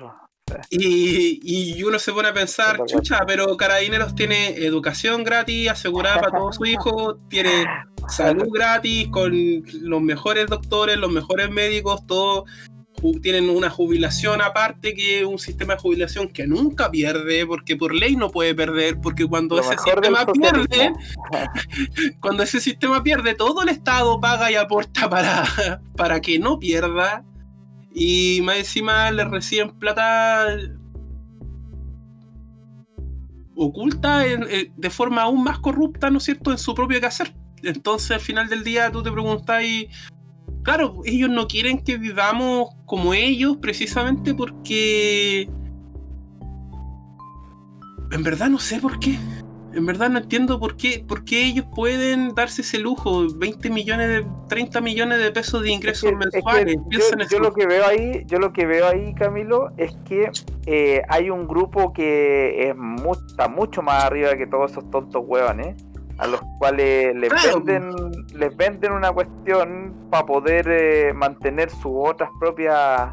Y, 0.69 1.77
y, 1.77 1.83
uno 1.83 1.99
se 1.99 2.11
pone 2.11 2.29
a 2.29 2.33
pensar, 2.33 2.83
chucha, 2.85 3.23
pero 3.27 3.55
Carabineros 3.55 4.15
tiene 4.15 4.49
educación 4.65 5.23
gratis 5.23 5.69
asegurada 5.69 6.21
para 6.21 6.37
todos 6.37 6.55
sus 6.55 6.67
hijos, 6.67 7.17
tiene 7.29 7.65
salud 8.07 8.47
gratis 8.51 9.07
con 9.09 9.31
los 9.81 10.01
mejores 10.01 10.47
doctores, 10.47 10.97
los 10.97 11.11
mejores 11.11 11.51
médicos, 11.51 12.05
todos 12.07 12.49
tienen 13.21 13.49
una 13.49 13.69
jubilación 13.69 14.41
aparte 14.41 14.93
que 14.93 15.25
un 15.25 15.39
sistema 15.39 15.75
de 15.75 15.81
jubilación 15.81 16.27
que 16.27 16.47
nunca 16.47 16.91
pierde, 16.91 17.45
porque 17.45 17.75
por 17.75 17.93
ley 17.93 18.15
no 18.15 18.29
puede 18.29 18.53
perder, 18.55 18.99
porque 19.01 19.25
cuando 19.25 19.59
ese 19.59 19.77
sistema 19.77 20.25
pierde, 20.25 20.93
cuando 22.19 22.43
ese 22.43 22.59
sistema 22.59 23.01
pierde, 23.03 23.35
todo 23.35 23.61
el 23.61 23.69
Estado 23.69 24.19
paga 24.19 24.51
y 24.51 24.55
aporta 24.55 25.09
para, 25.09 25.81
para 25.95 26.21
que 26.21 26.39
no 26.39 26.59
pierda. 26.59 27.23
Y 27.93 28.41
más 28.43 28.57
encima 28.57 29.09
le 29.11 29.25
reciben 29.25 29.71
plata 29.79 30.47
oculta 33.55 34.19
de 34.19 34.89
forma 34.89 35.23
aún 35.23 35.43
más 35.43 35.59
corrupta, 35.59 36.09
¿no 36.09 36.19
es 36.19 36.23
cierto?, 36.23 36.51
en 36.51 36.57
su 36.57 36.73
propio 36.73 36.99
quehacer. 36.99 37.33
Entonces 37.63 38.11
al 38.11 38.21
final 38.21 38.47
del 38.47 38.63
día 38.63 38.91
tú 38.91 39.03
te 39.03 39.11
preguntas 39.11 39.63
y 39.63 39.89
claro, 40.63 41.01
ellos 41.05 41.29
no 41.29 41.47
quieren 41.47 41.79
que 41.83 41.97
vivamos 41.97 42.69
como 42.85 43.13
ellos 43.13 43.57
precisamente 43.57 44.33
porque 44.33 45.49
en 48.11 48.23
verdad 48.23 48.49
no 48.49 48.59
sé 48.59 48.79
por 48.79 48.99
qué. 48.99 49.17
En 49.71 49.85
verdad 49.85 50.09
no 50.09 50.17
entiendo 50.17 50.59
por 50.59 50.75
qué, 50.77 51.05
por 51.07 51.23
qué 51.23 51.45
ellos 51.45 51.65
pueden 51.75 52.33
darse 52.33 52.63
ese 52.63 52.79
lujo, 52.79 53.27
20 53.35 53.69
millones 53.69 54.07
de 54.07 54.25
30 54.47 54.81
millones 54.81 55.19
de 55.19 55.31
pesos 55.31 55.61
de 55.61 55.71
ingresos 55.71 56.11
mensuales. 56.11 56.75
yo, 57.29 57.39
lo 57.39 57.53
que 57.53 57.67
veo 57.67 57.85
ahí, 57.85 58.23
yo 58.25 58.39
lo 58.39 58.51
que 58.51 58.65
veo 58.65 58.87
ahí, 58.87 59.13
Camilo, 59.13 59.69
es 59.77 59.95
que 60.05 60.31
eh, 60.65 61.03
hay 61.07 61.29
un 61.29 61.47
grupo 61.47 61.93
que 61.93 62.69
es 62.69 62.75
está 63.27 63.47
mucho 63.47 63.83
más 63.83 64.05
arriba 64.05 64.35
que 64.35 64.47
todos 64.47 64.71
esos 64.71 64.89
tontos 64.89 65.23
huevones, 65.23 65.75
a 66.19 66.27
los 66.27 66.41
cuales 66.59 67.15
les 67.15 67.29
venden, 67.29 67.91
les 68.33 68.55
venden 68.55 68.91
una 68.91 69.11
cuestión 69.11 70.07
para 70.11 70.25
poder 70.25 70.67
eh, 70.69 71.13
mantener 71.13 71.69
sus 71.69 71.93
otras 71.95 72.29
propias 72.39 73.09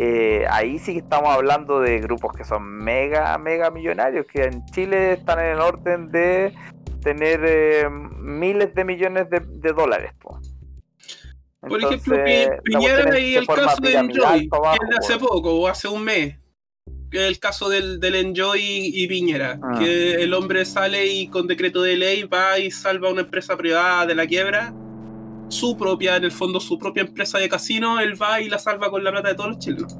eh, 0.00 0.46
ahí 0.48 0.78
sí 0.78 0.92
que 0.92 1.00
estamos 1.00 1.28
hablando 1.30 1.80
de 1.80 1.98
grupos 1.98 2.32
que 2.32 2.44
son 2.44 2.62
mega, 2.62 3.36
mega 3.36 3.68
millonarios, 3.72 4.26
que 4.26 4.44
en 4.44 4.64
Chile 4.66 5.14
están 5.14 5.40
en 5.40 5.46
el 5.46 5.60
orden 5.60 6.12
de 6.12 6.54
tener 7.02 7.40
eh, 7.44 7.88
miles 7.90 8.72
de 8.74 8.84
millones 8.84 9.26
de, 9.28 9.72
dólares. 9.72 10.12
Por 10.22 11.82
ejemplo, 11.82 12.16
Piñera 12.62 13.18
y 13.18 13.34
el 13.34 13.46
caso 13.48 13.82
de 13.82 13.94
Enjoy, 13.94 14.48
que 14.48 14.96
hace 14.98 15.18
poco 15.18 15.54
o 15.54 15.66
hace 15.66 15.88
un 15.88 16.04
mes, 16.04 16.38
el 17.12 17.38
caso 17.38 17.68
del, 17.68 18.00
del 18.00 18.14
Enjoy 18.14 18.60
y, 18.60 19.06
Piñera, 19.06 19.58
ah. 19.62 19.78
que 19.78 20.22
el 20.22 20.34
hombre 20.34 20.64
sale 20.64 21.06
y 21.06 21.28
con 21.28 21.46
decreto 21.46 21.82
de 21.82 21.96
ley 21.96 22.24
va 22.24 22.58
y 22.58 22.70
salva 22.70 23.08
a 23.08 23.12
una 23.12 23.22
empresa 23.22 23.56
privada 23.56 24.06
de 24.06 24.14
la 24.14 24.26
quiebra 24.26 24.74
su 25.48 25.76
propia, 25.76 26.16
en 26.16 26.24
el 26.24 26.32
fondo, 26.32 26.60
su 26.60 26.78
propia 26.78 27.02
empresa 27.02 27.38
de 27.38 27.48
casino, 27.48 28.00
él 28.00 28.20
va 28.20 28.40
y 28.40 28.48
la 28.48 28.58
salva 28.58 28.90
con 28.90 29.02
la 29.02 29.10
plata 29.10 29.28
de 29.28 29.34
todos 29.34 29.50
los 29.50 29.58
chilenos. 29.58 29.96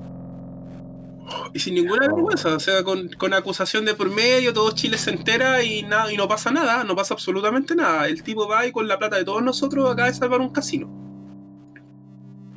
Y 1.53 1.59
sin 1.59 1.75
ninguna 1.75 2.07
vergüenza, 2.07 2.55
o 2.55 2.61
sea, 2.61 2.83
con, 2.85 3.35
acusación 3.35 3.85
de 3.85 3.95
por 3.95 4.11
medio, 4.11 4.53
todo 4.53 4.71
Chile 4.73 4.97
se 4.97 5.11
entera 5.11 5.63
y, 5.63 5.83
nada, 5.83 6.13
y 6.13 6.17
no 6.17 6.27
pasa 6.27 6.51
nada, 6.51 6.85
no 6.85 6.97
pasa 6.97 7.15
absolutamente 7.15 7.75
nada. 7.75 8.09
El 8.09 8.23
tipo 8.23 8.49
va 8.49 8.67
y 8.67 8.73
con 8.73 8.89
la 8.89 8.99
plata 8.99 9.17
de 9.17 9.25
todos 9.25 9.43
nosotros 9.43 9.91
acaba 9.91 10.09
de 10.09 10.15
salvar 10.15 10.41
un 10.41 10.51
casino. 10.51 11.08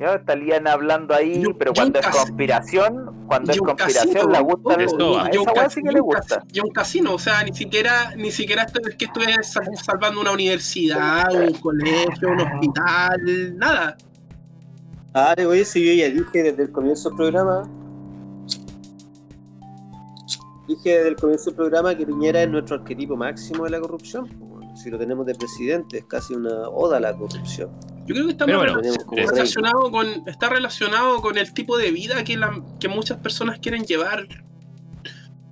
Ya 0.02 0.14
estarían 0.14 0.66
hablando 0.66 1.14
ahí, 1.14 1.44
pero 1.56 1.72
cuando 1.72 2.00
es 2.00 2.06
conspiración, 2.08 3.24
cuando 3.28 3.52
es 3.52 3.58
conspiración, 3.58 4.32
la 4.32 4.40
gusta 4.40 4.74
esa 4.82 5.70
sí 5.70 5.80
que 5.80 5.92
le 5.92 6.00
gusta. 6.00 6.42
Y 6.52 6.58
un 6.58 6.70
casino, 6.70 7.14
o 7.14 7.18
sea, 7.20 7.44
ni 7.44 7.54
siquiera, 7.54 8.12
ni 8.16 8.32
siquiera 8.32 8.64
esto 8.64 8.80
es 8.84 8.96
que 8.96 9.04
estuve 9.04 9.26
salvando 9.80 10.20
una 10.20 10.32
universidad, 10.32 11.32
un 11.32 11.54
colegio, 11.54 12.30
un 12.30 12.40
hospital, 12.40 13.56
nada. 13.56 13.96
Ah, 15.14 15.36
oye, 15.46 15.64
si 15.64 15.86
yo 15.86 15.92
ya 15.92 16.12
dije 16.12 16.42
desde 16.42 16.64
el 16.64 16.72
comienzo 16.72 17.10
del 17.10 17.16
programa 17.16 17.62
dije 20.66 20.96
desde 20.96 21.08
el 21.10 21.16
comienzo 21.16 21.50
del 21.50 21.54
programa 21.54 21.94
que 21.94 22.06
Piñera 22.06 22.42
es 22.42 22.48
nuestro 22.48 22.76
arquetipo 22.76 23.16
máximo 23.16 23.64
de 23.64 23.70
la 23.70 23.80
corrupción. 23.80 24.51
Si 24.82 24.90
lo 24.90 24.98
tenemos 24.98 25.24
de 25.26 25.34
presidente, 25.34 25.98
es 25.98 26.04
casi 26.06 26.34
una 26.34 26.68
oda 26.68 26.96
a 26.96 27.00
la 27.00 27.14
corrupción. 27.16 27.70
Yo 28.06 28.14
creo 28.14 28.26
que 28.26 28.32
está, 28.32 28.46
bueno, 28.46 28.80
relacionado 29.12 29.90
con, 29.92 30.06
está 30.26 30.48
relacionado 30.48 31.22
con 31.22 31.38
el 31.38 31.52
tipo 31.54 31.76
de 31.78 31.90
vida 31.92 32.24
que, 32.24 32.36
la- 32.36 32.60
que 32.80 32.88
muchas 32.88 33.18
personas 33.18 33.58
quieren 33.60 33.84
llevar. 33.84 34.26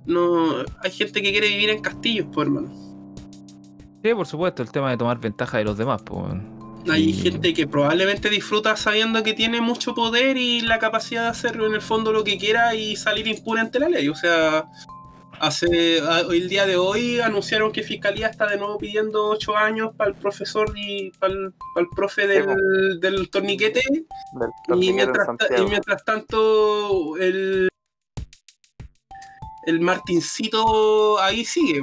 No, 0.05 0.63
hay 0.81 0.91
gente 0.91 1.21
que 1.21 1.31
quiere 1.31 1.47
vivir 1.47 1.69
en 1.69 1.81
castillos, 1.81 2.27
pues 2.33 2.47
hermano. 2.47 2.69
Sí, 4.03 4.13
por 4.15 4.25
supuesto, 4.25 4.63
el 4.63 4.71
tema 4.71 4.89
de 4.89 4.97
tomar 4.97 5.19
ventaja 5.19 5.59
de 5.59 5.63
los 5.63 5.77
demás, 5.77 6.01
pues. 6.03 6.33
Hay 6.89 7.09
Y- 7.09 7.13
gente 7.13 7.53
que 7.53 7.67
probablemente 7.67 8.29
disfruta 8.29 8.75
sabiendo 8.75 9.21
que 9.21 9.33
tiene 9.33 9.61
mucho 9.61 9.93
poder 9.93 10.35
y 10.37 10.61
la 10.61 10.79
capacidad 10.79 11.23
de 11.23 11.27
hacer 11.29 11.55
en 11.57 11.73
el 11.73 11.81
fondo 11.81 12.11
lo 12.11 12.23
que 12.23 12.37
quiera 12.39 12.73
y 12.73 12.95
salir 12.95 13.27
impune 13.27 13.61
ante 13.61 13.79
la 13.79 13.87
ley. 13.87 14.09
O 14.09 14.15
sea, 14.15 14.65
hace 15.41 15.97
el 15.97 16.47
día 16.47 16.67
de 16.67 16.77
hoy 16.77 17.19
anunciaron 17.19 17.71
que 17.71 17.81
Fiscalía 17.81 18.27
está 18.27 18.47
de 18.47 18.57
nuevo 18.57 18.77
pidiendo 18.77 19.27
ocho 19.27 19.57
años 19.57 19.91
para 19.97 20.11
el 20.11 20.15
profesor 20.15 20.71
y 20.75 21.09
para 21.19 21.33
el, 21.33 21.53
para 21.73 21.83
el 21.83 21.89
profe 21.95 22.27
del, 22.27 22.99
del 22.99 23.29
torniquete. 23.29 23.81
Del 23.89 24.49
Y 24.49 24.67
torniquete 24.67 25.05
mientras, 25.63 26.01
y 26.01 26.05
tanto, 26.05 27.17
el, 27.17 27.67
el 29.65 29.79
Martincito 29.79 31.19
ahí 31.19 31.43
sigue. 31.43 31.81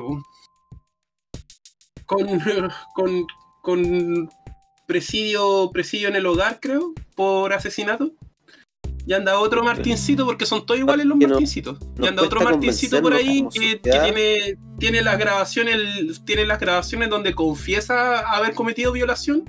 Con, 2.06 2.26
con, 2.94 3.26
con 3.62 4.30
presidio, 4.86 5.70
presidio 5.72 6.08
en 6.08 6.16
el 6.16 6.26
hogar, 6.26 6.60
creo, 6.60 6.92
por 7.16 7.52
asesinato. 7.52 8.12
Y 9.08 9.14
anda 9.14 9.40
otro 9.40 9.64
Martincito, 9.64 10.26
porque 10.26 10.44
son 10.44 10.66
todos 10.66 10.78
iguales 10.78 11.06
los 11.06 11.16
Martincitos. 11.16 11.78
Y 11.98 12.06
anda 12.06 12.22
otro 12.22 12.42
Martincito 12.42 13.00
por 13.00 13.14
ahí 13.14 13.42
que, 13.50 13.76
tiene, 13.76 14.58
tiene 14.78 15.00
las 15.00 15.18
grabaciones, 15.18 16.22
tiene 16.26 16.44
las 16.44 16.60
grabaciones 16.60 17.08
donde 17.08 17.34
confiesa 17.34 18.18
haber 18.18 18.52
cometido 18.52 18.92
violación. 18.92 19.44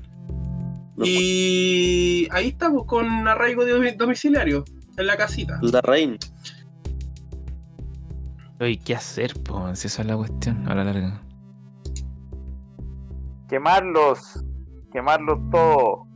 No, 0.96 1.04
Y 1.06 2.26
ahí 2.32 2.48
estamos 2.48 2.86
con 2.86 3.28
arraigo 3.28 3.66
de 3.66 3.92
domiciliario 3.98 4.64
en 4.96 5.06
la 5.06 5.18
casita. 5.18 5.60
La 5.62 5.82
reina. 5.82 6.16
Oye, 8.62 8.80
¿qué 8.80 8.96
hacer, 8.96 9.34
pues? 9.44 9.80
Si 9.80 9.88
esa 9.88 10.04
es 10.04 10.08
la 10.08 10.16
cuestión, 10.16 10.70
a 10.70 10.76
la 10.76 10.86
larga. 10.86 11.22
Quemarlos. 13.50 14.42
Quemarlos 14.94 15.38
todo. 15.52 16.09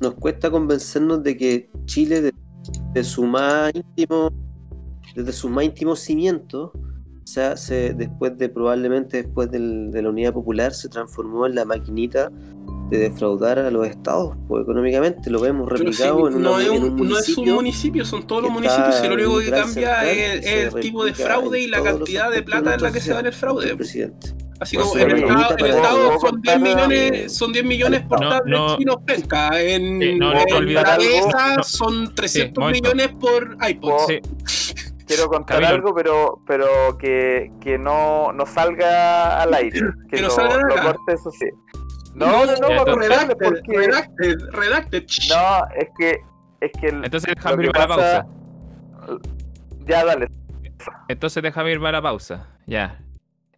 Nos 0.00 0.14
cuesta 0.14 0.50
convencernos 0.50 1.22
de 1.22 1.36
que 1.36 1.70
Chile, 1.86 2.20
de, 2.22 2.32
de 2.94 3.04
su 3.04 3.24
más 3.24 3.72
íntimo, 3.74 4.30
desde 5.14 5.32
su 5.32 5.48
más 5.48 5.64
íntimo 5.64 5.96
cimiento, 5.96 6.72
o 6.74 7.26
sea, 7.30 7.56
se, 7.56 7.92
después 7.94 8.36
de 8.38 8.48
probablemente 8.48 9.22
después 9.22 9.50
del- 9.50 9.90
de 9.90 10.02
la 10.02 10.10
unidad 10.10 10.32
popular, 10.32 10.72
se 10.72 10.88
transformó 10.88 11.46
en 11.46 11.54
la 11.56 11.64
maquinita 11.64 12.30
de 12.90 12.98
defraudar 12.98 13.58
a 13.58 13.70
los 13.70 13.86
estados, 13.86 14.34
pues 14.48 14.62
económicamente 14.62 15.28
lo 15.30 15.40
vemos 15.40 15.68
replicado 15.68 16.26
en, 16.28 16.36
una- 16.36 16.50
no, 16.50 16.58
es 16.60 16.68
en 16.68 16.72
un, 16.84 17.00
un 17.00 17.08
no 17.08 17.18
es 17.18 17.28
un 17.28 17.34
municipio. 17.44 17.54
municipio, 17.54 18.04
son 18.06 18.26
todos 18.26 18.42
los 18.44 18.50
municipios 18.52 19.02
y 19.04 19.08
lo 19.08 19.14
único 19.14 19.38
que 19.40 19.50
cambia 19.50 20.10
es, 20.10 20.46
el 20.74 20.80
tipo 20.80 21.04
de 21.04 21.12
fraude 21.12 21.60
y 21.60 21.66
la 21.66 21.82
cantidad 21.82 22.30
de 22.30 22.42
plata 22.42 22.74
en 22.76 22.82
la 22.82 22.92
que 22.92 23.00
se 23.00 23.12
en 23.12 23.26
el 23.26 23.32
fraude. 23.34 23.76
presidente. 23.76 24.34
Así 24.60 24.76
Por 24.76 24.86
como 24.86 24.98
su 24.98 25.06
el 25.06 25.12
Estado, 25.22 25.56
el 25.58 25.66
Estado 25.66 26.18
son 26.20 26.40
10 26.42 26.58
No, 26.58 26.64
millones, 26.64 27.36
son 27.36 27.52
10 27.52 27.64
millones 27.64 28.02
por 28.02 28.20
No, 28.20 28.28
tablet 28.30 28.58
no. 28.58 28.76
chinos 28.76 28.96
penca. 29.06 29.60
En, 29.60 30.00
Sí, 30.00 30.14
no, 30.18 30.32
no, 30.34 30.40
en 30.40 30.74
cabeza 30.74 31.56
No. 31.56 31.62
son 31.62 32.14
300 32.14 32.60
momento. 32.62 32.82
millones 32.94 33.08
por 33.20 33.56
iPod. 33.68 34.06
Sí, 34.08 34.20
Quiero 35.06 35.28
contar 35.28 35.60
Camilo. 35.60 35.74
algo, 35.76 35.94
pero 35.94 36.40
pero 36.46 36.98
que, 36.98 37.50
que 37.60 37.78
no, 37.78 38.32
no 38.32 38.44
salga 38.46 39.40
al 39.40 39.54
aire. 39.54 39.80
Que, 40.10 40.16
Que 40.16 40.22
no 40.22 40.30
salga 40.30 40.56
lo 40.58 40.74
corte, 40.82 41.14
eso 41.14 41.30
sí. 41.30 41.46
No, 42.14 42.44
no, 42.44 42.56
no, 42.56 42.66
cortarle, 42.84 43.08
Redacted, 43.08 43.36
porque. 43.38 43.78
redacted, 43.78 44.36
redacted. 44.52 45.04
shh. 45.06 45.28
No, 45.30 45.64
es 45.76 45.86
que. 45.96 46.18
Es 46.60 46.70
que 46.80 46.88
el- 46.88 47.04
entonces 47.04 47.32
déjame 47.36 47.64
ir 47.64 47.70
para 47.70 47.86
la 47.86 47.94
pausa. 47.94 48.26
Ya, 49.86 50.04
dale. 50.04 50.28
Entonces 51.08 51.42
déjame 51.42 51.72
ir 51.72 51.78
para 51.80 51.92
la 51.92 52.02
pausa. 52.02 52.48
Ya. 52.66 52.98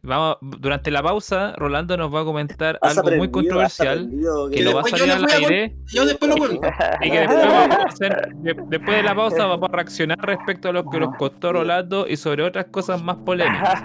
Vamos, 0.02 0.38
durante 0.40 0.90
la 0.90 1.02
pausa, 1.02 1.52
Rolando 1.58 1.94
nos 1.98 2.12
va 2.14 2.22
a 2.22 2.24
comentar 2.24 2.78
Has 2.80 2.96
algo 2.96 3.10
muy 3.18 3.30
controversial 3.30 4.08
que 4.50 4.62
lo 4.62 4.74
va 4.74 4.80
a 4.80 4.84
salir 4.84 5.12
al 5.12 5.20
con- 5.20 5.30
aire 5.30 5.74
Yo 5.88 6.06
después 6.06 6.30
lo 6.30 6.36
cuento. 6.38 6.66
y 7.02 7.10
que 7.10 7.18
después, 7.18 7.46
vamos 7.46 7.76
a 7.76 7.82
hacer- 7.84 8.28
de- 8.36 8.56
después 8.68 8.96
de 8.96 9.02
la 9.02 9.14
pausa 9.14 9.44
vamos 9.44 9.68
a 9.70 9.76
reaccionar 9.76 10.18
respecto 10.22 10.70
a 10.70 10.72
lo 10.72 10.88
que 10.88 10.98
nos 11.00 11.14
costó 11.16 11.52
Rolando 11.52 12.06
y 12.08 12.16
sobre 12.16 12.44
otras 12.44 12.64
cosas 12.70 13.02
más 13.02 13.16
polémicas. 13.16 13.82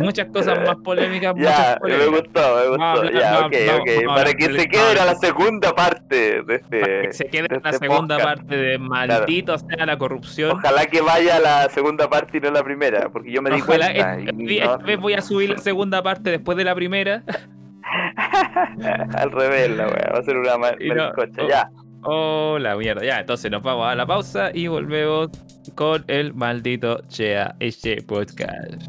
Muchas 0.00 0.26
cosas 0.32 0.58
más 0.66 0.76
polémicas, 0.82 1.32
Ya, 1.36 1.40
muchas 1.40 1.74
me 1.74 1.80
polémicas. 1.80 2.10
gustó, 2.10 2.56
me 2.56 2.68
gustó. 2.68 2.82
Hablar- 2.84 3.12
ya, 3.14 3.32
vamos- 3.32 3.46
ok, 3.46 3.56
vamos- 3.66 3.80
ok. 3.80 3.88
vamos 4.04 4.12
a 4.12 4.14
Para 4.24 4.34
que 4.34 4.44
se 4.44 4.68
quede 4.68 4.94
la 4.96 5.14
segunda 5.14 5.74
parte 5.74 6.42
de 6.42 6.42
Para 6.42 6.54
este. 6.56 7.00
que 7.06 7.12
se 7.12 7.24
quede 7.26 7.46
de 7.48 7.54
en 7.54 7.62
la 7.62 7.70
este 7.70 7.86
segunda 7.86 8.16
podcast. 8.16 8.36
parte 8.40 8.56
de 8.56 8.78
maldito 8.78 9.58
sea 9.58 9.86
la 9.86 9.96
corrupción. 9.96 10.50
Ojalá 10.58 10.86
que 10.86 11.00
vaya 11.00 11.38
la 11.38 11.68
segunda 11.70 12.10
parte 12.10 12.38
y 12.38 12.40
no 12.40 12.50
la 12.50 12.64
primera, 12.64 13.08
porque 13.10 13.30
yo 13.30 13.40
me 13.42 13.50
di 13.50 13.60
Ojalá 13.60 13.86
cuenta. 13.92 14.18
esta, 14.18 14.32
y 14.42 14.58
esta 14.58 14.76
no- 14.78 14.84
vez 14.84 14.98
voy 14.98 15.14
a 15.14 15.19
subir 15.22 15.50
la 15.50 15.58
segunda 15.58 16.02
parte 16.02 16.30
después 16.30 16.56
de 16.58 16.64
la 16.64 16.74
primera. 16.74 17.22
Al 19.16 19.30
revés, 19.32 19.70
la 19.70 19.86
wea. 19.86 20.10
Va 20.12 20.18
a 20.18 20.22
ser 20.22 20.36
una 20.36 20.52
no- 20.52 20.58
maricocha. 20.58 21.42
oh. 21.42 21.48
Ya. 21.48 21.70
Oh, 22.02 22.58
la 22.58 22.76
mierda. 22.76 23.04
Ya, 23.04 23.20
entonces 23.20 23.50
nos 23.50 23.62
vamos 23.62 23.86
a 23.86 23.94
la 23.94 24.06
pausa 24.06 24.50
y 24.54 24.68
volvemos 24.68 25.28
con 25.74 26.04
el 26.08 26.32
maldito 26.32 27.00
Chea 27.08 27.54
Eche 27.60 28.00
Podcast. 28.02 28.82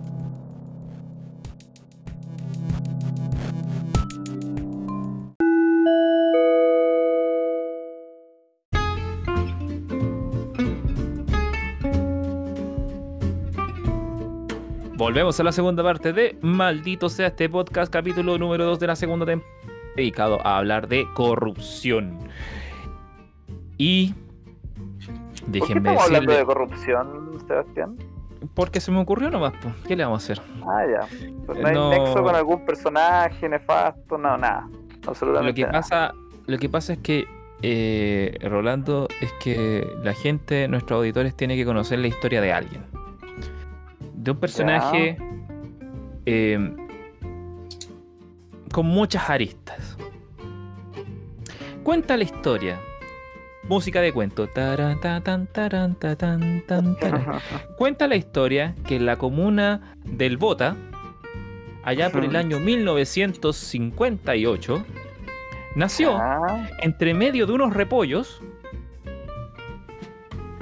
Volvemos 15.02 15.40
a 15.40 15.44
la 15.44 15.52
segunda 15.52 15.82
parte 15.82 16.14
de 16.14 16.38
Maldito 16.42 17.10
sea 17.10 17.26
este 17.26 17.50
podcast, 17.50 17.92
capítulo 17.92 18.38
número 18.38 18.66
2 18.66 18.80
de 18.80 18.86
la 18.86 18.96
segunda 18.96 19.26
temporada, 19.26 19.58
dedicado 19.96 20.38
a 20.46 20.60
hablar 20.60 20.88
de 20.88 21.08
corrupción. 21.16 22.20
Y 23.80 24.14
¿Por 24.14 24.18
qué 25.40 25.46
déjenme 25.48 25.90
estamos 25.90 26.04
hablando 26.04 26.34
de 26.34 26.46
corrupción, 26.46 27.32
Sebastián? 27.48 27.98
porque 28.54 28.80
se 28.80 28.92
me 28.92 29.00
ocurrió 29.00 29.32
nomás, 29.32 29.54
pues, 29.60 29.74
¿qué 29.88 29.96
le 29.96 30.04
vamos 30.04 30.22
a 30.22 30.34
hacer? 30.34 30.46
Ah, 30.68 30.84
ya. 30.86 31.08
Pues 31.48 31.60
no 31.60 31.68
hay 31.68 31.74
No. 31.74 31.90
nexo 31.90 32.22
con 32.22 32.36
algún 32.36 32.64
personaje 32.64 33.50
nefasto, 33.50 34.20
no, 34.20 34.38
nada. 34.38 34.70
Lo 35.20 35.52
que 35.56 35.62
nada. 35.64 35.72
pasa, 35.72 36.14
lo 36.46 36.60
que 36.60 36.70
pasa 36.70 36.94
es 36.94 37.00
que 37.00 37.26
eh, 37.64 38.38
Rolando 38.44 39.08
es 39.20 39.34
que 39.44 39.84
la 40.04 40.14
gente, 40.14 40.68
nuestros 40.68 41.00
auditores, 41.00 41.36
tiene 41.36 41.56
que 41.56 41.66
conocer 41.66 41.98
la 41.98 42.06
historia 42.06 42.40
de 42.40 42.54
alguien. 42.54 43.01
De 44.22 44.32
un 44.32 44.38
personaje 44.38 45.18
eh, 46.28 46.76
con 48.72 48.86
muchas 48.86 49.28
aristas. 49.30 49.98
Cuenta 51.84 52.16
la 52.18 52.24
historia. 52.24 52.80
Música 53.64 54.00
de 54.00 54.14
cuento. 54.14 54.48
Taran, 54.48 55.00
taran, 55.00 55.48
taran. 55.48 55.98
Cuenta 57.78 58.08
la 58.08 58.16
historia 58.16 58.76
que 58.86 58.98
en 58.98 59.08
la 59.08 59.18
comuna 59.18 59.96
del 60.04 60.38
Bota, 60.38 60.76
allá 61.84 62.12
por 62.12 62.24
el 62.24 62.36
año 62.36 62.60
1958, 62.60 64.86
nació 65.76 66.20
entre 66.80 67.16
medio 67.16 67.48
de 67.48 67.54
unos 67.54 67.74
repollos 67.74 68.40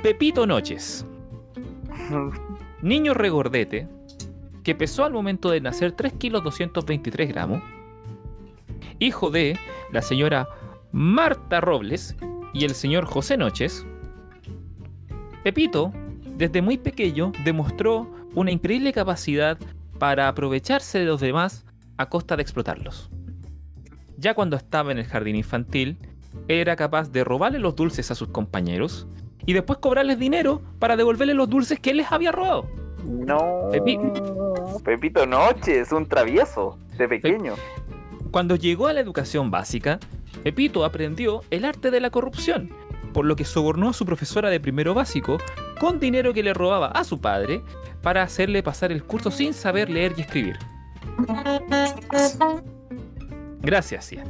Pepito 0.02 0.48
Noches, 0.48 1.06
niño 2.82 3.14
regordete, 3.14 3.88
que 4.64 4.76
pesó 4.76 5.06
al 5.06 5.14
momento 5.14 5.50
de 5.52 5.62
nacer 5.62 5.94
3 5.94 6.14
kilos 6.14 6.44
223 6.44 7.30
gramos, 7.30 7.62
hijo 9.00 9.30
de 9.32 9.58
la 9.92 10.02
señora 10.02 10.48
Marta 10.92 11.62
Robles 11.62 12.16
y 12.54 12.66
el 12.66 12.76
señor 12.76 13.06
José 13.06 13.38
Noches, 13.38 13.86
Pepito, 15.44 15.94
desde 16.38 16.62
muy 16.62 16.78
pequeño, 16.78 17.32
demostró 17.44 18.10
una 18.36 18.52
increíble 18.52 18.94
capacidad 18.94 19.58
para 19.98 20.28
aprovecharse 20.28 21.00
de 21.00 21.06
los 21.06 21.22
demás 21.22 21.66
a 21.98 22.08
costa 22.08 22.36
de 22.36 22.44
explotarlos. 22.44 23.10
Ya 24.18 24.34
cuando 24.34 24.58
estaba 24.58 24.92
en 24.92 24.98
el 24.98 25.06
jardín 25.06 25.36
infantil, 25.36 25.98
era 26.48 26.76
capaz 26.76 27.12
de 27.12 27.24
robarle 27.24 27.60
los 27.60 27.76
dulces 27.76 28.12
a 28.12 28.16
sus 28.16 28.30
compañeros 28.30 29.08
y 29.46 29.54
después 29.54 29.80
cobrarles 29.80 30.20
dinero 30.20 30.62
para 30.80 30.96
devolverle 30.96 31.34
los 31.34 31.50
dulces 31.50 31.80
que 31.80 31.92
él 31.92 31.98
les 31.98 32.12
había 32.12 32.32
robado. 32.32 32.66
no. 33.06 33.70
Pepi- 33.72 34.00
Pepito 34.84 35.26
Noche 35.26 35.80
es 35.80 35.92
un 35.92 36.06
travieso 36.08 36.78
de 36.98 37.08
pequeño. 37.08 37.54
Cuando 38.32 38.56
llegó 38.56 38.88
a 38.88 38.94
la 38.94 39.00
educación 39.00 39.50
básica, 39.52 40.00
Pepito 40.44 40.86
aprendió 40.86 41.42
el 41.50 41.66
arte 41.66 41.92
de 41.92 42.00
la 42.00 42.10
corrupción, 42.12 42.70
por 43.14 43.26
lo 43.26 43.36
que 43.36 43.46
sobornó 43.46 43.90
a 43.90 43.94
su 43.94 44.06
profesora 44.06 44.50
de 44.50 44.60
primero 44.60 44.94
básico 44.94 45.38
con 45.80 46.00
dinero 46.00 46.34
que 46.34 46.44
le 46.44 46.54
robaba 46.54 46.88
a 46.88 47.04
su 47.04 47.20
padre 47.20 47.62
para 48.02 48.22
hacerle 48.24 48.62
pasar 48.64 48.92
el 48.92 49.04
curso 49.04 49.32
sin 49.32 49.54
saber 49.54 49.90
leer 49.90 50.14
y 50.18 50.22
escribir. 50.22 50.58
Gracias, 53.62 54.12
Ian. 54.12 54.28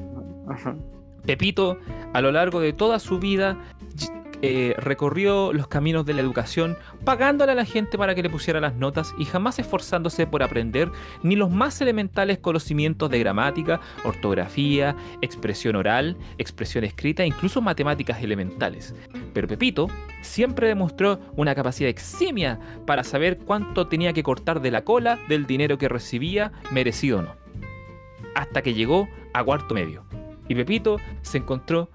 Pepito, 1.26 1.78
a 2.14 2.22
lo 2.22 2.32
largo 2.32 2.60
de 2.60 2.74
toda 2.74 3.00
su 3.00 3.20
vida, 3.20 3.58
eh, 4.42 4.74
recorrió 4.78 5.52
los 5.52 5.68
caminos 5.68 6.06
de 6.06 6.14
la 6.14 6.22
educación, 6.22 6.78
pagándole 7.04 7.52
a 7.52 7.56
la 7.56 7.66
gente 7.66 7.98
para 7.98 8.16
que 8.16 8.24
le 8.24 8.30
pusiera 8.30 8.60
las 8.60 8.76
notas 8.76 9.14
y 9.18 9.26
jamás 9.26 9.60
esforzándose 9.60 10.28
por 10.28 10.44
aprender 10.44 10.92
ni 11.24 11.36
los 11.36 11.50
más 11.52 11.82
elementales 11.82 12.40
conocimientos 12.40 13.10
de 13.10 13.20
gramática, 13.20 13.82
ortografía, 14.06 14.96
expresión 15.22 15.76
oral, 15.76 16.18
expresión 16.38 16.84
escrita, 16.84 17.26
incluso 17.26 17.62
matemáticas 17.62 18.24
elementales. 18.24 18.96
Pero 19.34 19.48
Pepito 19.48 19.88
siempre 20.22 20.68
demostró 20.68 21.20
una 21.36 21.54
capacidad 21.56 21.90
eximia 21.90 22.60
para 22.86 23.04
saber 23.04 23.40
cuánto 23.40 23.88
tenía 23.88 24.14
que 24.14 24.24
cortar 24.24 24.62
de 24.62 24.72
la 24.72 24.84
cola 24.84 25.20
del 25.28 25.46
dinero 25.46 25.78
que 25.78 25.90
recibía, 25.90 26.52
merecido 26.72 27.20
o 27.20 27.22
no. 27.24 27.36
Hasta 28.36 28.62
que 28.62 28.74
llegó 28.74 29.10
a 29.34 29.44
cuarto 29.44 29.74
medio. 29.74 30.06
Y 30.48 30.56
Pepito 30.56 30.98
se 31.22 31.40
encontró 31.40 31.90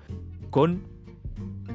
con 0.51 0.94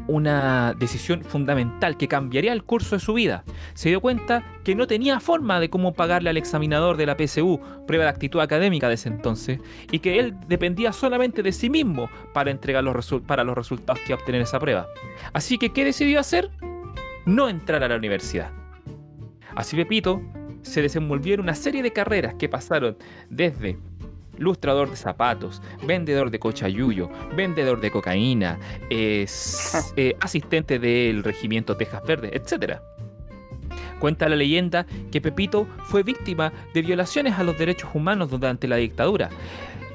una 0.09 0.73
decisión 0.73 1.23
fundamental 1.23 1.95
que 1.95 2.07
cambiaría 2.07 2.51
el 2.51 2.63
curso 2.63 2.95
de 2.95 2.99
su 2.99 3.13
vida. 3.13 3.43
Se 3.75 3.89
dio 3.89 4.01
cuenta 4.01 4.43
que 4.63 4.75
no 4.75 4.87
tenía 4.87 5.19
forma 5.19 5.59
de 5.59 5.69
cómo 5.69 5.93
pagarle 5.93 6.29
al 6.29 6.37
examinador 6.37 6.97
de 6.97 7.05
la 7.05 7.15
PSU, 7.15 7.59
prueba 7.85 8.05
de 8.05 8.09
actitud 8.09 8.39
académica 8.39 8.87
de 8.87 8.95
ese 8.95 9.09
entonces, 9.09 9.59
y 9.91 9.99
que 9.99 10.19
él 10.19 10.35
dependía 10.47 10.91
solamente 10.93 11.43
de 11.43 11.51
sí 11.51 11.69
mismo 11.69 12.09
para 12.33 12.51
entregar 12.51 12.83
los, 12.83 13.21
para 13.25 13.43
los 13.43 13.55
resultados 13.55 13.99
que 13.99 14.11
iba 14.11 14.17
a 14.17 14.19
obtener 14.19 14.41
esa 14.41 14.59
prueba. 14.59 14.87
Así 15.31 15.57
que, 15.57 15.69
¿qué 15.69 15.85
decidió 15.85 16.19
hacer? 16.19 16.49
No 17.25 17.47
entrar 17.47 17.83
a 17.83 17.87
la 17.87 17.95
universidad. 17.95 18.51
Así 19.55 19.75
Pepito 19.75 20.21
se 20.63 20.81
desenvolvió 20.81 21.35
en 21.35 21.41
una 21.41 21.55
serie 21.55 21.83
de 21.83 21.93
carreras 21.93 22.35
que 22.35 22.49
pasaron 22.49 22.97
desde 23.29 23.77
lustrador 24.39 24.89
de 24.89 24.95
zapatos, 24.95 25.61
vendedor 25.85 26.31
de 26.31 26.39
cochayuyo, 26.39 27.09
vendedor 27.35 27.79
de 27.79 27.91
cocaína, 27.91 28.57
es, 28.89 29.93
eh, 29.97 30.15
asistente 30.19 30.79
del 30.79 31.23
regimiento 31.23 31.77
Texas 31.77 32.03
Verde, 32.05 32.31
etc. 32.33 32.79
Cuenta 33.99 34.29
la 34.29 34.35
leyenda 34.35 34.85
que 35.11 35.21
Pepito 35.21 35.67
fue 35.85 36.03
víctima 36.03 36.51
de 36.73 36.81
violaciones 36.81 37.37
a 37.37 37.43
los 37.43 37.57
derechos 37.57 37.89
humanos 37.93 38.29
durante 38.31 38.67
la 38.67 38.77
dictadura. 38.77 39.29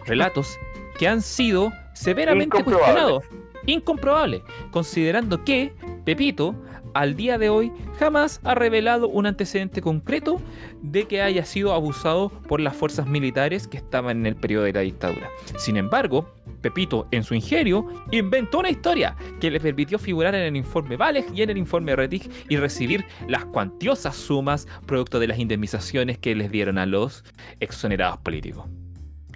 Relatos 0.07 0.59
que 0.99 1.09
han 1.09 1.23
sido 1.23 1.73
severamente 1.95 2.63
cuestionados. 2.63 3.25
Incomprobable, 3.67 4.43
considerando 4.71 5.43
que 5.43 5.73
Pepito 6.05 6.55
al 6.95 7.17
día 7.17 7.39
de 7.39 7.51
hoy 7.51 7.73
jamás 7.99 8.41
ha 8.45 8.55
revelado 8.55 9.09
un 9.09 9.27
antecedente 9.27 9.83
concreto 9.83 10.41
de 10.81 11.05
que 11.05 11.23
haya 11.23 11.45
sido 11.45 11.75
abusado 11.75 12.31
por 12.31 12.61
las 12.61 12.77
fuerzas 12.77 13.07
militares 13.07 13.69
que 13.69 13.77
estaban 13.77 14.19
en 14.19 14.27
el 14.27 14.37
periodo 14.37 14.65
de 14.65 14.73
la 14.73 14.81
dictadura. 14.81 15.29
Sin 15.57 15.77
embargo, 15.77 16.33
Pepito, 16.61 17.07
en 17.11 17.25
su 17.25 17.35
ingenio, 17.35 17.87
inventó 18.11 18.61
una 18.61 18.71
historia 18.71 19.17
que 19.41 19.51
le 19.51 19.61
permitió 19.61 19.99
figurar 19.99 20.35
en 20.35 20.43
el 20.43 20.57
informe 20.57 20.97
Vales 20.97 21.27
y 21.35 21.43
en 21.43 21.51
el 21.51 21.59
informe 21.59 21.95
Rettig 21.95 22.31
y 22.49 22.57
recibir 22.57 23.05
las 23.29 23.45
cuantiosas 23.45 24.17
sumas 24.17 24.67
producto 24.87 25.21
de 25.21 25.27
las 25.27 25.39
indemnizaciones 25.39 26.17
que 26.17 26.35
les 26.35 26.51
dieron 26.51 26.79
a 26.79 26.87
los 26.87 27.25
exonerados 27.61 28.19
políticos. 28.19 28.67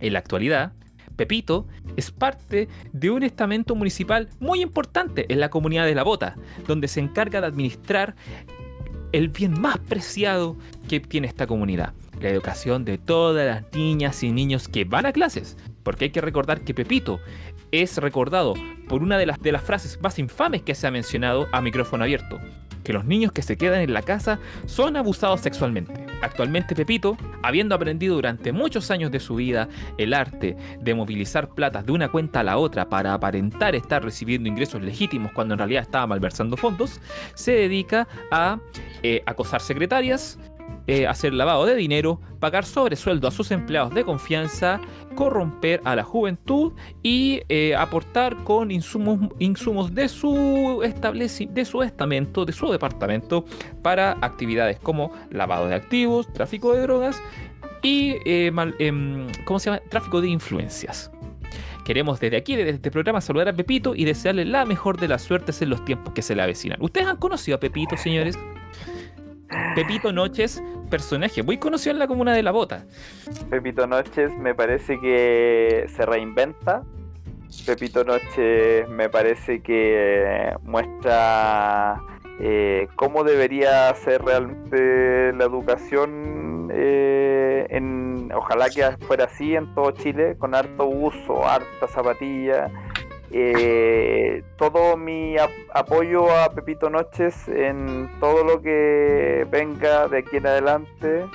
En 0.01 0.13
la 0.13 0.21
actualidad, 0.21 0.73
Pepito 1.19 1.67
es 1.97 2.13
parte 2.13 2.69
de 2.93 3.11
un 3.11 3.25
estamento 3.25 3.75
municipal 3.75 4.29
muy 4.39 4.63
importante 4.63 5.27
en 5.31 5.41
la 5.41 5.51
comunidad 5.51 5.85
de 5.85 5.97
La 5.97 6.05
Bota, 6.05 6.37
donde 6.67 6.87
se 6.87 7.01
encarga 7.01 7.41
de 7.41 7.49
administrar 7.49 8.15
el 9.13 9.29
bien 9.29 9.61
más 9.61 9.79
preciado 9.79 10.57
que 10.89 11.01
tiene 11.01 11.27
esta 11.27 11.47
comunidad, 11.47 11.93
la 12.21 12.29
educación 12.29 12.85
de 12.85 12.99
todas 12.99 13.47
las 13.47 13.73
niñas 13.75 14.23
y 14.23 14.31
niños 14.31 14.69
que 14.69 14.85
van 14.85 15.07
a 15.07 15.13
clases. 15.13 15.57
Porque 15.83 16.07
hay 16.07 16.11
que 16.11 16.21
recordar 16.21 16.61
que 16.61 16.73
Pepito 16.73 17.19
es 17.73 17.97
recordado 17.99 18.55
por 18.89 19.03
una 19.03 19.19
de 19.19 19.27
las, 19.27 19.41
de 19.41 19.53
las 19.53 19.63
frases 19.63 20.01
más 20.01 20.19
infames 20.21 20.63
que 20.63 20.77
se 20.77 20.87
ha 20.87 20.91
mencionado 20.91 21.49
a 21.51 21.61
micrófono 21.61 22.05
abierto, 22.05 22.39
que 22.89 22.95
los 22.95 23.05
niños 23.05 23.33
que 23.33 23.43
se 23.43 23.59
quedan 23.59 23.83
en 23.83 23.93
la 23.93 24.01
casa 24.01 24.41
son 24.65 24.97
abusados 24.97 25.43
sexualmente. 25.43 25.93
Actualmente 26.23 26.75
Pepito, 26.75 27.19
habiendo 27.43 27.75
aprendido 27.75 28.15
durante 28.15 28.51
muchos 28.51 28.91
años 28.91 29.11
de 29.11 29.21
su 29.21 29.35
vida 29.35 29.69
el 29.99 30.15
arte 30.15 30.57
de 30.81 30.95
movilizar 30.95 31.51
platas 31.51 31.85
de 31.85 31.93
una 31.93 32.09
cuenta 32.09 32.41
a 32.41 32.45
la 32.45 32.57
otra 32.57 32.89
para 32.89 33.13
aparentar 33.13 33.75
estar 33.75 34.03
recibiendo 34.03 34.49
ingresos 34.49 34.81
legítimos 34.81 35.33
cuando 35.33 35.53
en 35.53 35.59
realidad 35.59 35.83
estaba 35.83 36.07
malversando 36.07 36.57
fondos, 36.57 36.99
se 37.35 37.53
dedica 37.53 38.09
a 38.31 38.59
eh, 39.03 39.23
acosar 39.27 39.61
secretarias, 39.61 40.39
eh, 40.87 41.07
hacer 41.07 41.35
lavado 41.35 41.67
de 41.67 41.75
dinero, 41.75 42.19
pagar 42.41 42.65
sobresueldo 42.65 43.29
a 43.29 43.31
sus 43.31 43.51
empleados 43.51 43.93
de 43.93 44.05
confianza, 44.05 44.81
corromper 45.15 45.83
a 45.85 45.95
la 45.95 46.03
juventud 46.03 46.73
y 47.03 47.43
eh, 47.51 47.77
aportar 47.77 48.37
con 48.45 48.71
insumos, 48.71 49.31
insumos 49.39 49.95
de, 49.95 50.09
su 50.09 50.81
de 50.81 51.65
su 51.67 51.83
estamento, 51.83 52.47
de 52.47 52.53
su 52.53 52.71
departamento, 52.71 53.45
para 53.83 54.13
actividades 54.23 54.79
como 54.81 55.13
lavado 55.31 55.69
de 55.69 55.75
activos, 55.75 56.33
tráfico 56.33 56.73
de 56.73 56.81
drogas 56.81 57.21
y 57.83 58.17
eh, 58.25 58.51
em, 58.79 59.27
¿cómo 59.45 59.59
se 59.59 59.71
llama? 59.71 59.83
tráfico 59.91 60.21
de 60.21 60.29
influencias. 60.29 61.11
Queremos 61.85 62.21
desde 62.21 62.37
aquí, 62.37 62.57
desde 62.57 62.71
este 62.71 62.91
programa, 62.91 63.21
saludar 63.21 63.49
a 63.49 63.53
Pepito 63.53 63.95
y 63.95 64.05
desearle 64.05 64.45
la 64.45 64.65
mejor 64.65 64.99
de 64.99 65.09
las 65.09 65.23
suertes 65.23 65.63
en 65.63 65.71
los 65.71 65.85
tiempos 65.85 66.13
que 66.13 66.23
se 66.23 66.35
le 66.35 66.43
avecinan. 66.43 66.83
¿Ustedes 66.83 67.07
han 67.07 67.17
conocido 67.17 67.57
a 67.57 67.61
Pepito, 67.61 67.97
señores? 67.97 68.39
Pepito 69.75 70.13
Noches, 70.13 70.63
personaje 70.91 71.43
muy 71.43 71.59
conocido 71.59 71.93
en 71.93 71.99
la 71.99 72.07
comuna 72.07 72.35
de 72.35 72.43
La 72.43 72.51
Bota. 72.51 72.85
Pepito 73.51 73.87
Noches 73.87 74.33
me 74.37 74.55
parece 74.55 74.99
que 75.01 75.87
se 75.89 76.07
reinventa. 76.07 76.83
Pepito 77.65 78.05
Noches 78.05 78.89
me 78.89 79.09
parece 79.09 79.63
que 79.63 80.55
muestra 80.63 82.01
eh, 82.41 82.89
cómo 82.97 83.25
debería 83.25 83.95
ser 83.95 84.23
realmente 84.23 85.33
la 85.33 85.45
educación. 85.45 86.71
Eh, 86.73 87.67
en, 87.71 88.31
ojalá 88.35 88.69
que 88.69 88.85
fuera 89.07 89.25
así 89.25 89.55
en 89.55 89.75
todo 89.75 89.93
Chile, 89.93 90.37
con 90.39 90.55
harto 90.55 90.87
uso, 90.87 91.47
harta 91.47 91.89
zapatilla 91.89 92.71
eh, 93.31 94.43
todo 94.57 94.97
mi 94.97 95.37
apoyo 95.75 96.31
a 96.35 96.53
Pepito 96.55 96.89
Noches 96.89 97.47
en 97.49 98.11
todo 98.21 98.43
lo 98.45 98.63
que 98.63 99.47
venga 99.51 100.09
de 100.09 100.19
aquí 100.19 100.37
en 100.37 100.47
adelante. 100.47 101.27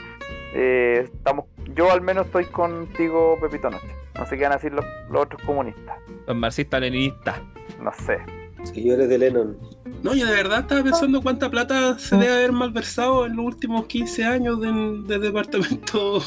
Eh, 0.56 1.02
estamos, 1.06 1.46
yo 1.76 1.92
al 1.92 2.02
menos 2.02 2.26
estoy 2.28 2.46
contigo, 2.46 3.38
Pepito 3.42 3.70
Noches. 3.70 3.92
No 4.18 4.26
sé 4.26 4.38
qué 4.38 4.44
van 4.44 4.54
a 4.54 4.56
decir 4.56 4.74
los, 4.74 4.86
otros 5.14 5.42
comunistas. 5.44 5.98
Los 6.28 6.36
marxistas-leninistas. 6.36 7.40
No 7.82 7.92
sé. 7.94 8.20
Señores 8.64 9.10
de 9.10 9.18
Lennon. 9.18 9.58
No, 10.04 10.14
yo 10.14 10.26
de 10.26 10.34
verdad 10.34 10.60
estaba 10.60 10.84
pensando 10.84 11.22
cuánta 11.22 11.50
plata 11.50 11.98
se 12.00 12.16
debe 12.18 12.34
haber 12.34 12.52
malversado 12.52 13.26
en 13.26 13.36
los 13.36 13.46
últimos 13.46 13.86
15 13.88 14.26
años 14.26 14.62
del 14.62 15.06
departamento. 15.08 16.22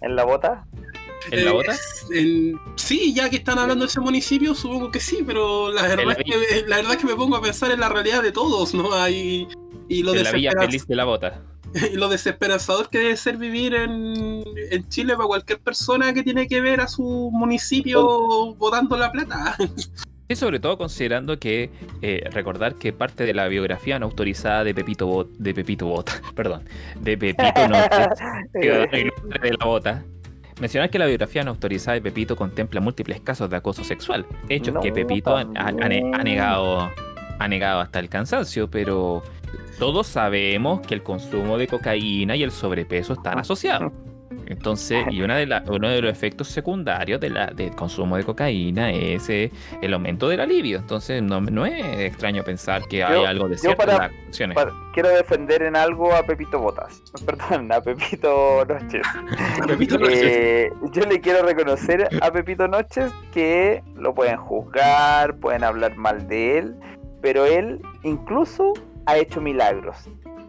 ¿En 0.00 0.16
la 0.16 0.24
bota? 0.24 0.66
¿En 1.30 1.44
la 1.44 1.52
bota? 1.52 1.74
sí, 2.76 3.14
ya 3.14 3.30
que 3.30 3.36
están 3.36 3.58
hablando 3.58 3.84
de 3.84 3.88
ese 3.88 4.00
municipio, 4.00 4.54
supongo 4.54 4.90
que 4.90 5.00
sí, 5.00 5.22
pero 5.26 5.72
la 5.72 5.82
verdad, 5.82 6.16
es 6.18 6.24
que, 6.24 6.64
la 6.66 6.76
verdad 6.76 6.92
es 6.92 6.98
que 6.98 7.06
me 7.06 7.14
pongo 7.14 7.36
a 7.36 7.42
pensar 7.42 7.70
en 7.70 7.80
la 7.80 7.88
realidad 7.88 8.22
de 8.22 8.32
todos, 8.32 8.74
¿no? 8.74 8.92
Hay, 8.92 9.48
y 9.88 10.02
lo 10.02 10.14
en 10.14 10.22
la 10.22 10.32
villa 10.32 10.52
feliz 10.58 10.86
de 10.86 10.96
la 10.96 11.04
bota. 11.04 11.42
Y 11.92 11.96
lo 11.96 12.08
desesperanzador 12.08 12.88
que 12.88 12.98
debe 12.98 13.16
ser 13.16 13.36
vivir 13.36 13.74
en, 13.74 14.44
en, 14.70 14.88
Chile 14.90 15.16
para 15.16 15.26
cualquier 15.26 15.58
persona 15.58 16.14
que 16.14 16.22
tiene 16.22 16.46
que 16.46 16.60
ver 16.60 16.80
a 16.80 16.86
su 16.86 17.30
municipio 17.32 18.54
votando 18.54 18.96
la 18.96 19.10
plata. 19.10 19.56
Y 20.26 20.36
sobre 20.36 20.58
todo 20.58 20.78
considerando 20.78 21.38
que 21.38 21.70
eh, 22.00 22.26
recordar 22.32 22.76
que 22.76 22.94
parte 22.94 23.26
de 23.26 23.34
la 23.34 23.46
biografía 23.46 23.98
no 23.98 24.06
autorizada 24.06 24.64
de 24.64 24.74
Pepito 24.74 25.06
Bot, 25.06 25.30
de 25.32 25.52
Pepito 25.52 25.86
Bota, 25.86 26.14
perdón, 26.34 26.64
de 26.98 27.18
Pepito 27.18 27.68
Noche, 27.68 28.08
de 28.54 29.56
la 29.58 29.66
Bota, 29.66 30.02
Mencionar 30.60 30.88
que 30.88 30.98
la 30.98 31.06
biografía 31.06 31.42
no 31.42 31.50
autorizada 31.50 31.94
de 31.94 32.02
Pepito 32.02 32.36
contempla 32.36 32.80
múltiples 32.80 33.20
casos 33.20 33.50
de 33.50 33.56
acoso 33.56 33.82
sexual, 33.82 34.24
hechos 34.48 34.76
que 34.80 34.92
Pepito 34.92 35.36
ha, 35.36 35.44
negado, 35.44 36.90
ha 37.38 37.48
negado 37.48 37.80
hasta 37.80 37.98
el 37.98 38.08
cansancio, 38.08 38.70
pero 38.70 39.22
todos 39.78 40.06
sabemos 40.06 40.80
que 40.80 40.94
el 40.94 41.02
consumo 41.02 41.58
de 41.58 41.66
cocaína 41.66 42.36
y 42.36 42.44
el 42.44 42.52
sobrepeso 42.52 43.14
están 43.14 43.38
asociados. 43.38 43.92
Entonces, 44.46 45.04
y 45.10 45.22
una 45.22 45.36
de 45.36 45.62
uno 45.68 45.88
de 45.88 46.02
los 46.02 46.10
efectos 46.10 46.48
secundarios 46.48 47.20
de 47.20 47.30
la, 47.30 47.46
del 47.46 47.74
consumo 47.74 48.16
de 48.16 48.24
cocaína 48.24 48.90
es 48.90 49.28
eh, 49.28 49.50
el 49.80 49.94
aumento 49.94 50.28
del 50.28 50.40
alivio. 50.40 50.78
Entonces, 50.78 51.22
no, 51.22 51.40
no 51.40 51.66
es 51.66 51.84
extraño 52.00 52.42
pensar 52.44 52.82
que 52.88 53.02
hay 53.02 53.24
algo 53.24 53.48
de 53.48 53.58
cierto 53.58 53.82
en 53.82 53.88
las 53.88 54.00
acciones. 54.00 54.58
quiero 54.92 55.08
defender 55.10 55.62
en 55.62 55.76
algo 55.76 56.14
a 56.14 56.22
Pepito 56.22 56.58
Botas. 56.58 57.02
Perdón, 57.26 57.72
a 57.72 57.80
Pepito 57.80 58.64
Noches. 58.66 59.06
Pepito 59.66 59.98
Noches. 59.98 60.22
Eh, 60.22 60.70
yo 60.92 61.02
le 61.04 61.20
quiero 61.20 61.44
reconocer 61.46 62.08
a 62.20 62.30
Pepito 62.30 62.68
Noches 62.68 63.12
que 63.32 63.82
lo 63.96 64.14
pueden 64.14 64.36
juzgar, 64.36 65.36
pueden 65.36 65.64
hablar 65.64 65.96
mal 65.96 66.26
de 66.28 66.58
él, 66.58 66.76
pero 67.22 67.44
él 67.44 67.80
incluso 68.02 68.72
ha 69.06 69.16
hecho 69.16 69.40
milagros. 69.40 69.96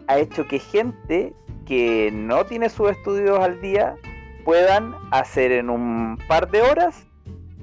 Ha 0.08 0.18
hecho 0.18 0.46
que 0.46 0.58
gente 0.58 1.32
que 1.66 2.10
no 2.12 2.46
tiene 2.46 2.68
sus 2.70 2.90
estudios 2.90 3.38
al 3.38 3.60
día 3.60 3.96
puedan 4.44 4.94
hacer 5.10 5.52
en 5.52 5.68
un 5.70 6.18
par 6.28 6.50
de 6.50 6.62
horas 6.62 7.04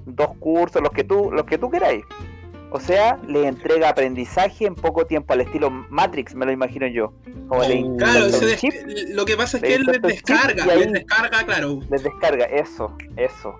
dos 0.05 0.31
cursos, 0.39 0.81
los 0.81 0.91
que 0.91 1.03
tú, 1.03 1.31
los 1.31 1.45
que 1.45 1.57
tú 1.57 1.69
queráis. 1.71 2.03
O 2.71 2.79
sea, 2.79 3.19
le 3.27 3.47
entrega 3.47 3.89
aprendizaje 3.89 4.65
en 4.65 4.73
poco 4.75 5.05
tiempo 5.05 5.31
al 5.33 5.41
estilo 5.41 5.69
Matrix, 5.69 6.33
me 6.35 6.45
lo 6.45 6.51
imagino 6.51 6.87
yo. 6.87 7.13
Como 7.47 7.61
le 7.63 7.83
Oh, 7.83 7.97
Claro, 7.97 8.25
des- 8.29 8.57
chip, 8.59 8.73
lo 9.09 9.25
que 9.25 9.37
pasa 9.37 9.57
es 9.57 9.63
que 9.63 9.75
él 9.75 9.83
les 9.83 10.01
descarga, 10.01 10.65
les 10.65 10.91
descarga, 10.91 11.43
claro. 11.45 11.79
les 11.89 12.03
descarga, 12.03 12.45
eso, 12.45 12.97
eso. 13.15 13.53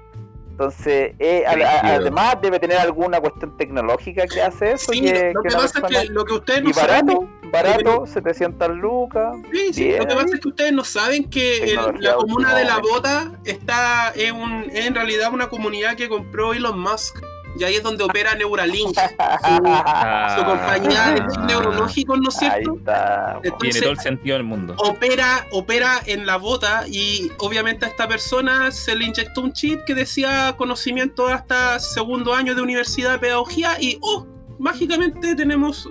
Entonces, 0.50 1.14
eh, 1.20 1.44
a- 1.48 1.52
a- 1.52 1.54
Brígido. 1.54 1.80
además 1.84 2.38
debe 2.42 2.60
tener 2.60 2.78
alguna 2.78 3.20
cuestión 3.22 3.56
tecnológica 3.58 4.26
que 4.28 4.42
hace 4.42 4.74
eso. 4.74 4.92
Sí, 4.92 5.02
que, 5.02 5.32
lo 5.34 5.42
que 5.44 5.50
pasa 5.50 5.80
es 5.88 6.00
que 6.06 6.06
lo 6.12 6.26
que 6.26 6.34
ustedes 6.34 6.64
no 6.64 6.74
saben 6.74 7.08
barato, 7.54 7.84
barato, 8.00 8.06
700 8.08 8.70
lucas. 8.78 9.36
Sí, 9.52 9.74
sí, 9.74 9.84
Bien. 9.86 10.00
Lo 10.00 10.08
que 10.08 10.16
pasa 10.16 10.28
es 10.36 10.40
que 10.42 10.48
ustedes 10.50 10.74
no 10.74 10.84
saben 10.84 11.30
que 11.30 11.64
el- 11.74 11.80
la 12.00 12.16
comuna 12.16 12.54
de 12.56 12.66
la 12.66 12.80
bota 12.80 13.32
está 13.46 14.10
es, 14.16 14.32
un, 14.32 14.66
es 14.72 14.86
en 14.88 14.96
realidad 14.96 15.32
una 15.34 15.48
comunidad 15.48 15.96
que 15.96 16.10
compró 16.10 16.54
Elon 16.54 16.80
Musk. 16.80 17.18
Y 17.56 17.64
ahí 17.64 17.76
es 17.76 17.84
donde 17.84 18.04
opera 18.04 18.34
Neuralink, 18.34 18.96
su, 18.98 19.04
Ah, 19.20 20.36
su 20.40 20.44
compañía 20.44 21.12
de 21.14 21.46
neurológicos, 21.46 22.20
¿no 22.20 22.30
es 22.30 22.42
Ahí 22.42 22.50
cierto? 22.64 22.78
está. 22.80 23.40
Tiene 23.44 23.54
Entonces, 23.54 23.82
todo 23.82 23.92
el 23.92 24.00
sentido 24.00 24.38
del 24.38 24.44
mundo. 24.44 24.74
opera, 24.80 25.46
opera 25.52 26.02
en 26.08 26.26
la 26.26 26.38
bota 26.38 26.86
y 26.88 27.32
obviamente 27.38 27.86
a 27.86 27.90
esta 27.90 28.08
persona 28.08 28.72
se 28.72 28.96
le 28.96 29.06
inyectó 29.06 29.42
un 29.42 29.54
chip 29.54 29.82
que 29.86 29.94
decía 29.94 30.56
conocimiento 30.58 31.28
hasta 31.28 31.80
segundo 31.80 32.34
año 32.34 32.56
de 32.56 32.64
universidad 32.64 33.12
de 33.12 33.20
pedagogía 33.20 33.78
y 33.80 34.00
¡oh! 34.02 34.26
Mágicamente 34.58 35.36
tenemos 35.36 35.88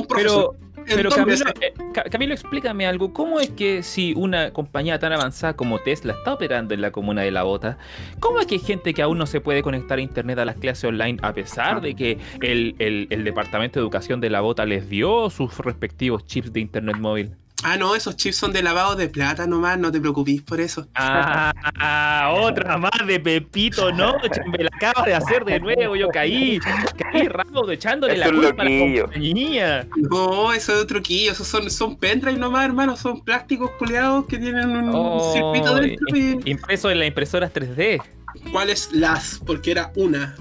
un, 0.00 0.06
profesor. 0.06 0.56
Pero, 0.86 0.96
pero 0.96 1.10
Camilo, 1.10 1.44
eh, 1.60 1.72
Ca- 1.94 2.04
Camilo, 2.04 2.34
explícame 2.34 2.86
algo. 2.86 3.12
¿Cómo 3.14 3.40
es 3.40 3.48
que 3.50 3.82
si 3.82 4.12
una 4.16 4.52
compañía 4.52 4.98
tan 4.98 5.12
avanzada 5.12 5.54
como 5.56 5.78
Tesla 5.78 6.12
está 6.12 6.34
operando 6.34 6.74
en 6.74 6.80
la 6.82 6.90
comuna 6.90 7.22
de 7.22 7.30
La 7.30 7.42
Bota, 7.44 7.78
cómo 8.20 8.38
es 8.40 8.46
que 8.46 8.56
hay 8.56 8.60
gente 8.60 8.92
que 8.92 9.00
aún 9.00 9.16
no 9.16 9.26
se 9.26 9.40
puede 9.40 9.62
conectar 9.62 9.98
a 9.98 10.02
internet 10.02 10.38
a 10.40 10.44
las 10.44 10.56
clases 10.56 10.84
online 10.84 11.18
a 11.22 11.32
pesar 11.32 11.80
de 11.80 11.94
que 11.94 12.18
el, 12.42 12.74
el- 12.78 13.06
el 13.10 13.24
Departamento 13.24 13.78
de 13.80 13.84
Educación 13.84 14.20
de 14.20 14.28
La 14.30 14.40
Bota 14.42 14.66
les 14.66 14.88
dio 14.90 15.30
sus 15.30 15.56
respectivos 15.58 16.26
chips 16.26 16.52
de 16.52 16.60
internet 16.60 16.96
móvil? 16.98 17.34
Ah, 17.66 17.78
no, 17.78 17.94
esos 17.94 18.14
chips 18.16 18.36
son 18.36 18.52
de 18.52 18.62
lavado 18.62 18.94
de 18.94 19.08
plata 19.08 19.46
nomás, 19.46 19.78
no 19.78 19.90
te 19.90 19.98
preocupes 19.98 20.42
por 20.42 20.60
eso. 20.60 20.86
Ah, 20.94 22.34
otra 22.38 22.76
más 22.76 22.90
de 23.06 23.18
Pepito, 23.18 23.90
no, 23.90 24.16
me 24.52 24.64
la 24.64 24.70
acaba 24.74 25.06
de 25.06 25.14
hacer 25.14 25.46
de 25.46 25.58
nuevo, 25.60 25.96
yo 25.96 26.08
caí, 26.08 26.58
caí 26.98 27.26
raudo 27.26 27.70
echándole 27.72 28.18
la 28.18 28.28
un 28.28 28.34
culpa 28.36 28.62
a 28.62 28.68
la 28.68 29.00
compañía. 29.00 29.86
No, 29.96 30.52
eso 30.52 30.74
es 30.74 30.82
otro 30.82 31.00
quillo, 31.02 31.32
esos 31.32 31.46
son, 31.46 31.70
son 31.70 31.96
pendrive 31.96 32.38
nomás, 32.38 32.66
hermano, 32.66 32.96
son 32.96 33.22
plásticos 33.24 33.70
culeados 33.78 34.26
que 34.26 34.38
tienen 34.38 34.68
un 34.70 34.90
Oh, 34.94 35.32
circuito 35.32 35.74
dentro 35.76 36.16
y... 36.16 36.38
Impreso 36.44 36.90
en 36.90 36.98
las 36.98 37.08
impresoras 37.08 37.52
3D. 37.52 38.02
¿Cuáles 38.52 38.90
las? 38.92 39.40
Porque 39.46 39.70
era 39.70 39.90
una. 39.96 40.34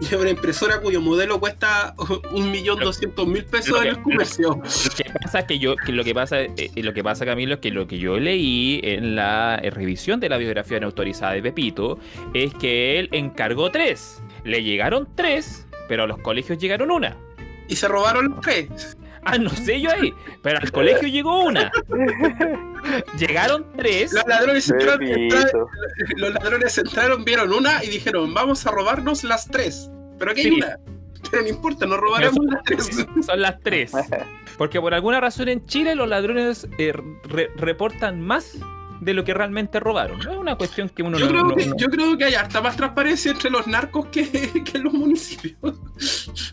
Y 0.10 0.14
una 0.14 0.30
impresora 0.30 0.80
cuyo 0.80 1.00
modelo 1.00 1.40
cuesta 1.40 1.94
un 2.32 2.50
millón 2.50 2.78
doscientos 2.80 3.26
mil 3.26 3.44
pesos 3.44 3.80
en 3.80 3.88
el 3.88 4.02
comercio. 4.02 4.50
Lo 4.50 4.62
que 4.62 5.10
pasa 5.22 5.46
que 5.46 5.58
yo, 5.58 5.76
que 5.76 5.92
lo 5.92 6.04
que 6.04 6.14
pasa, 6.14 6.40
eh, 6.40 6.70
lo 6.76 6.92
que 6.92 7.02
pasa, 7.02 7.24
Camilo, 7.24 7.54
es 7.54 7.60
que 7.60 7.70
lo 7.70 7.86
que 7.86 7.98
yo 7.98 8.18
leí 8.18 8.80
en 8.82 9.16
la 9.16 9.58
eh, 9.62 9.70
revisión 9.70 10.20
de 10.20 10.28
la 10.28 10.36
biografía 10.36 10.80
no 10.80 10.86
autorizada 10.86 11.32
de 11.32 11.42
Pepito 11.42 11.98
es 12.34 12.52
que 12.54 12.98
él 12.98 13.08
encargó 13.12 13.70
tres. 13.70 14.22
Le 14.44 14.62
llegaron 14.62 15.08
tres, 15.14 15.66
pero 15.88 16.04
a 16.04 16.06
los 16.06 16.18
colegios 16.18 16.58
llegaron 16.58 16.90
una. 16.90 17.16
Y 17.68 17.76
se 17.76 17.88
robaron 17.88 18.28
los 18.28 18.40
tres. 18.40 18.96
Ah, 19.28 19.38
no 19.38 19.50
sé 19.50 19.80
yo 19.80 19.90
ahí, 19.90 20.14
pero 20.42 20.58
al 20.62 20.70
colegio 20.70 21.08
llegó 21.08 21.44
una. 21.44 21.72
Llegaron 23.18 23.66
tres. 23.76 24.12
Los 24.12 24.26
ladrones, 24.26 24.70
entraron, 24.70 25.00
los 26.16 26.34
ladrones 26.34 26.78
entraron, 26.78 27.24
vieron 27.24 27.52
una 27.52 27.82
y 27.84 27.88
dijeron, 27.88 28.32
vamos 28.34 28.66
a 28.66 28.70
robarnos 28.70 29.24
las 29.24 29.48
tres. 29.48 29.90
Pero 30.18 30.30
aquí 30.30 30.40
hay 30.42 30.46
Sí. 30.46 30.52
una. 30.56 30.78
Pero 31.30 31.42
no 31.42 31.48
importa, 31.48 31.86
nos 31.86 31.98
robaremos 31.98 32.38
las 32.44 32.62
tres. 32.64 33.06
Son 33.26 33.40
las 33.40 33.58
tres. 33.60 33.92
Porque 34.58 34.80
por 34.80 34.94
alguna 34.94 35.20
razón 35.20 35.48
en 35.48 35.66
Chile 35.66 35.94
los 35.94 36.08
ladrones 36.08 36.66
eh, 36.78 36.92
re- 37.24 37.50
reportan 37.56 38.20
más 38.20 38.56
de 39.00 39.14
lo 39.14 39.24
que 39.24 39.34
realmente 39.34 39.78
robaron. 39.80 40.18
No 40.20 40.32
es 40.32 40.38
una 40.38 40.56
cuestión 40.56 40.88
que 40.88 41.02
uno 41.02 41.18
Yo 41.18 41.26
no- 41.26 41.30
creo, 41.32 41.44
no- 41.44 41.54
que, 41.54 41.66
no- 41.66 41.76
yo 41.76 41.88
creo 41.88 42.16
que 42.16 42.24
hay 42.24 42.34
harta 42.34 42.60
más 42.60 42.76
transparencia 42.76 43.30
entre 43.32 43.50
los 43.50 43.66
narcos 43.66 44.06
que, 44.06 44.22
que 44.64 44.78
en 44.78 44.84
los 44.84 44.92
municipios. 44.92 45.56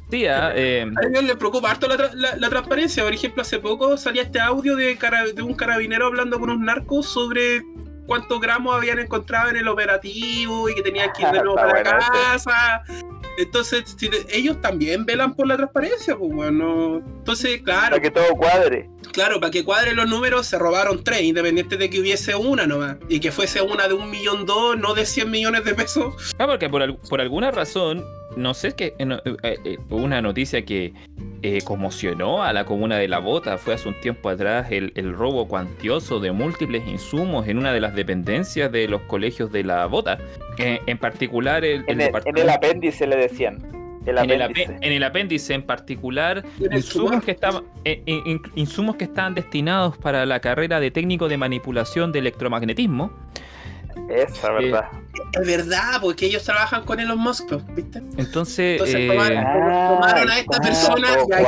Sí, 0.10 0.26
ah, 0.28 0.52
eh, 0.56 0.86
A 0.96 1.08
ellos 1.08 1.24
les 1.24 1.36
preocupa 1.38 1.72
harto 1.72 1.88
la, 1.88 1.96
la- 2.14 2.36
la 2.36 2.50
transparencia. 2.50 3.04
Por 3.04 3.14
ejemplo, 3.14 3.42
hace 3.42 3.60
poco 3.60 3.98
salía 3.98 4.24
este 4.24 4.40
audio 4.40 4.76
de, 4.76 4.98
cara- 4.98 5.26
de 5.26 5.42
un 5.42 5.54
carabinero 5.54 6.08
hablando 6.08 6.40
con 6.40 6.50
unos 6.50 6.64
narcos 6.64 7.08
sobre 7.08 7.62
cuántos 8.06 8.40
gramos 8.42 8.76
habían 8.76 9.00
encontrado 9.00 9.50
en 9.50 9.56
el 9.56 9.68
operativo 9.68 10.68
y 10.70 10.76
que 10.76 10.82
tenían 10.82 11.12
que 11.14 11.22
ir 11.24 11.30
de 11.30 11.38
nuevo 11.44 11.56
para 11.56 11.72
bueno 11.72 12.00
ese. 12.36 12.50
Entonces, 13.38 13.96
si 13.98 14.10
ellos 14.30 14.62
también 14.62 15.06
velan 15.06 15.34
por 15.36 15.48
la 15.48 15.56
transparencia, 15.58 16.16
pues 16.16 16.32
bueno. 16.34 16.98
Entonces, 17.18 17.62
claro, 17.64 17.92
Para 17.98 18.02
que 18.02 18.12
todo 18.12 18.28
cuadre. 18.36 18.90
claro, 19.12 19.40
para 19.40 19.52
que 19.52 19.64
cuadren 19.64 19.96
los 19.96 20.08
números, 20.08 20.46
se 20.48 20.58
robaron 20.60 21.04
tres, 21.04 21.22
independiente 21.24 21.78
de 21.78 21.90
que 21.90 22.00
hubiese 22.00 22.36
una 22.36 22.68
nomás. 22.68 22.98
Y 23.10 23.20
que 23.20 23.32
fuese 23.32 23.62
una 23.62 23.88
de 23.88 23.94
un 23.96 24.10
millón 24.10 24.46
dos, 24.46 24.78
no 24.78 24.94
de 24.94 25.06
100 25.06 25.32
millones 25.32 25.64
de 25.66 25.74
pesos. 25.74 26.14
Ah, 26.38 26.46
porque 26.48 26.70
por, 26.70 26.82
al- 26.84 26.98
por 26.98 27.22
alguna 27.22 27.52
razón, 27.52 28.04
no 28.38 28.54
sé, 28.54 28.74
que 28.74 28.94
eh, 28.98 29.20
eh, 29.44 29.58
eh, 29.66 29.78
una 29.90 30.22
noticia 30.22 30.64
que 30.66 30.94
eh, 31.42 31.60
conmocionó 31.64 32.44
a 32.44 32.54
la 32.54 32.66
comuna 32.66 32.98
de 32.98 33.08
La 33.08 33.20
Bota 33.20 33.58
fue 33.58 33.74
hace 33.74 33.88
un 33.90 34.00
tiempo 34.02 34.30
atrás 34.30 34.68
el, 34.72 34.92
el 34.96 35.14
robo 35.14 35.48
cuantioso 35.48 36.20
de 36.20 36.32
múltiples 36.32 36.88
insumos 36.88 37.48
en 37.48 37.58
una 37.58 37.74
de 37.74 37.82
las 37.82 37.96
dependencias 37.96 38.72
de 38.72 38.88
los 38.88 39.02
colegios 39.04 39.52
de 39.52 39.64
La 39.64 39.86
Bota. 39.88 40.18
Eh, 40.58 40.80
en 40.86 40.98
particular, 40.98 41.64
el, 41.66 41.82
el 41.82 41.90
En 41.90 42.02
el, 42.02 42.08
en 42.08 42.14
departamento- 42.14 42.42
el 42.42 42.50
apéndice 42.50 43.08
le 43.08 43.16
decían. 43.18 43.58
El 44.06 44.18
en 44.18 44.32
el, 44.32 44.42
apéndice. 44.42 44.78
en 44.82 44.92
el 44.94 45.04
apéndice 45.04 45.54
en 45.54 45.62
particular 45.64 46.44
insumos 46.74 47.24
que 47.24 47.32
estaban 47.32 47.64
eh, 47.86 48.02
in- 48.06 48.22
in- 48.26 48.42
insumos 48.56 48.98
que 48.98 49.06
estaban 49.06 49.34
destinados 49.34 49.98
para 49.98 50.26
la 50.26 50.42
carrera 50.42 50.82
de 50.82 50.92
técnico 50.92 51.30
de 51.30 51.38
manipulación 51.38 52.12
de 52.12 52.20
electromagnetismo 52.20 53.14
Esa, 54.16 54.52
¿verdad? 54.52 54.86
Es 55.40 55.48
verdad, 55.48 56.00
porque 56.02 56.26
ellos 56.26 56.44
trabajan 56.44 56.84
con 56.84 57.00
Elon 57.00 57.18
Musk, 57.20 57.52
¿viste? 57.76 58.00
entonces 58.18 58.74
Entonces, 58.74 58.96
eh, 58.96 59.08
tomaron- 59.10 59.96
tomaron 59.96 60.30
a 60.30 60.40
esta 60.40 60.58
ah, 60.58 60.62
persona 60.62 61.08
y 61.28 61.34
ahí 61.34 61.46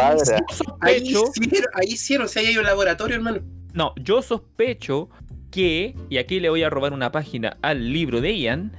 Ahí 0.81 1.01
hicieron, 1.03 1.69
ahí 1.73 1.87
hicieron, 1.87 2.29
si 2.29 2.39
ahí 2.39 2.45
hay 2.47 2.57
un 2.57 2.63
laboratorio, 2.65 3.15
hermano. 3.15 3.39
No, 3.73 3.93
yo 3.97 4.21
sospecho 4.21 5.09
que, 5.51 5.95
y 6.09 6.17
aquí 6.17 6.39
le 6.39 6.49
voy 6.49 6.63
a 6.63 6.69
robar 6.69 6.93
una 6.93 7.11
página 7.11 7.57
al 7.61 7.91
libro 7.93 8.21
de 8.21 8.37
Ian, 8.37 8.71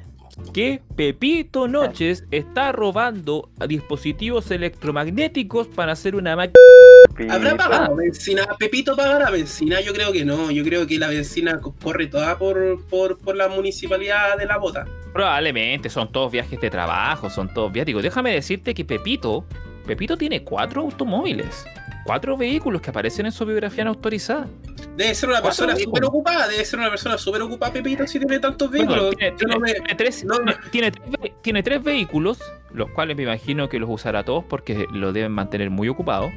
que 0.53 0.83
Pepito 0.97 1.67
Noches 1.67 2.25
está 2.31 2.71
robando 2.73 3.49
a 3.59 3.67
dispositivos 3.67 4.51
electromagnéticos 4.51 5.67
para 5.69 5.93
hacer 5.93 6.15
una 6.15 6.37
máquina. 6.37 6.55
¿Habrá 7.31 7.57
pagado 7.57 7.97
benzina? 7.97 8.47
¿Pepito 8.59 8.97
pagará 8.97 9.31
benzina? 9.31 9.81
Yo 9.81 9.93
creo 9.93 10.13
que 10.13 10.25
no. 10.25 10.51
Yo 10.51 10.63
creo 10.65 10.87
que 10.87 10.99
la 10.99 11.09
benzina 11.09 11.61
co- 11.61 11.75
corre 11.83 12.07
toda 12.07 12.39
por, 12.39 12.85
por, 12.87 13.19
por 13.19 13.37
la 13.37 13.49
municipalidad 13.49 14.37
de 14.39 14.47
la 14.47 14.59
bota. 14.59 14.85
Probablemente 15.13 15.89
son 15.89 16.13
todos 16.13 16.31
viajes 16.33 16.61
de 16.61 16.69
trabajo, 16.71 17.31
son 17.31 17.53
todos 17.53 17.73
viáticos. 17.73 18.03
Déjame 18.03 18.33
decirte 18.35 18.75
que 18.75 18.85
Pepito, 18.85 19.45
Pepito 19.87 20.17
tiene 20.17 20.43
cuatro 20.45 20.83
automóviles, 20.83 21.65
cuatro 22.05 22.37
vehículos 22.37 22.83
que 22.83 22.91
aparecen 22.91 23.27
en 23.27 23.33
su 23.33 23.47
biografía 23.47 23.85
no 23.85 23.91
autorizada. 23.91 24.47
Debe 24.97 25.15
ser 25.15 25.29
una 25.29 25.41
¿Cuántos 25.41 25.59
persona 25.67 25.79
súper 25.79 26.05
ocupada. 26.05 26.49
Debe 26.49 26.65
ser 26.65 26.79
una 26.79 26.89
persona 26.91 27.19
súper 27.19 27.43
ocupada, 27.43 27.73
Pepito, 27.73 28.07
si 28.07 28.19
tiene 28.19 28.39
tantos 28.39 28.71
vehículos. 28.71 29.15
tiene 31.43 31.63
tres 31.63 31.83
vehículos, 31.83 32.39
los 32.73 32.91
cuales 32.91 33.17
me 33.17 33.23
imagino 33.25 33.69
que 33.69 33.79
los 33.79 33.89
usará 33.91 34.23
todos 34.25 34.45
porque 34.45 34.87
lo 34.93 35.13
deben 35.13 35.33
mantener 35.33 35.71
muy 35.71 35.89
ocupado. 35.89 36.31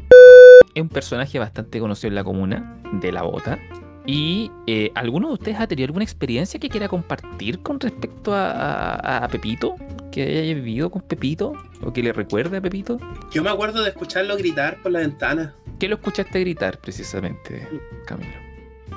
Es 0.80 0.84
un 0.84 0.90
personaje 0.90 1.38
bastante 1.40 1.78
conocido 1.80 2.08
en 2.08 2.16
la 2.16 2.24
comuna 2.24 2.78
de 2.94 3.12
la 3.12 3.24
bota. 3.24 3.60
Y 4.06 4.50
eh, 4.66 4.92
¿alguno 4.96 5.28
de 5.28 5.34
ustedes 5.34 5.60
ha 5.60 5.68
tenido 5.68 5.88
alguna 5.88 6.06
experiencia 6.06 6.58
que 6.58 6.70
quiera 6.70 6.88
compartir 6.88 7.62
con 7.62 7.82
respecto 7.82 8.34
a, 8.34 8.52
a- 8.96 9.26
a 9.26 9.28
Pepito? 9.28 9.76
¿Que 10.10 10.24
haya 10.24 10.54
vivido 10.56 10.90
con 10.90 11.02
Pepito? 11.02 11.52
¿O 11.84 11.92
que 11.92 12.02
le 12.02 12.14
recuerde 12.14 12.58
a 12.58 12.62
Pepito? 12.62 12.98
Yo 13.32 13.44
me 13.44 13.50
acuerdo 13.50 13.84
de 13.84 13.90
escucharlo 13.90 14.38
gritar 14.38 14.78
por 14.82 14.94
la 14.94 15.00
ventana. 15.00 15.54
¿Qué 15.80 15.90
lo 15.90 15.96
escuchaste 15.96 16.40
gritar 16.40 16.78
precisamente, 16.80 17.68
Camilo? 18.08 18.32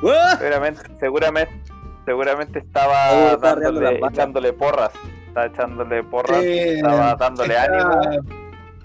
¡Uah! 0.04 0.36
Seguramente, 0.38 0.80
seguramente, 1.00 1.52
seguramente 2.06 2.58
estaba 2.60 2.94
Oh, 3.12 3.36
dándole, 3.38 3.98
echándole 4.08 4.52
porras. 4.52 4.92
Estaba 5.26 5.46
echándole 5.46 6.02
porras. 6.04 6.42
Sí, 6.42 6.48
estaba 6.48 7.16
dándole 7.16 7.58
ánimo 7.58 8.00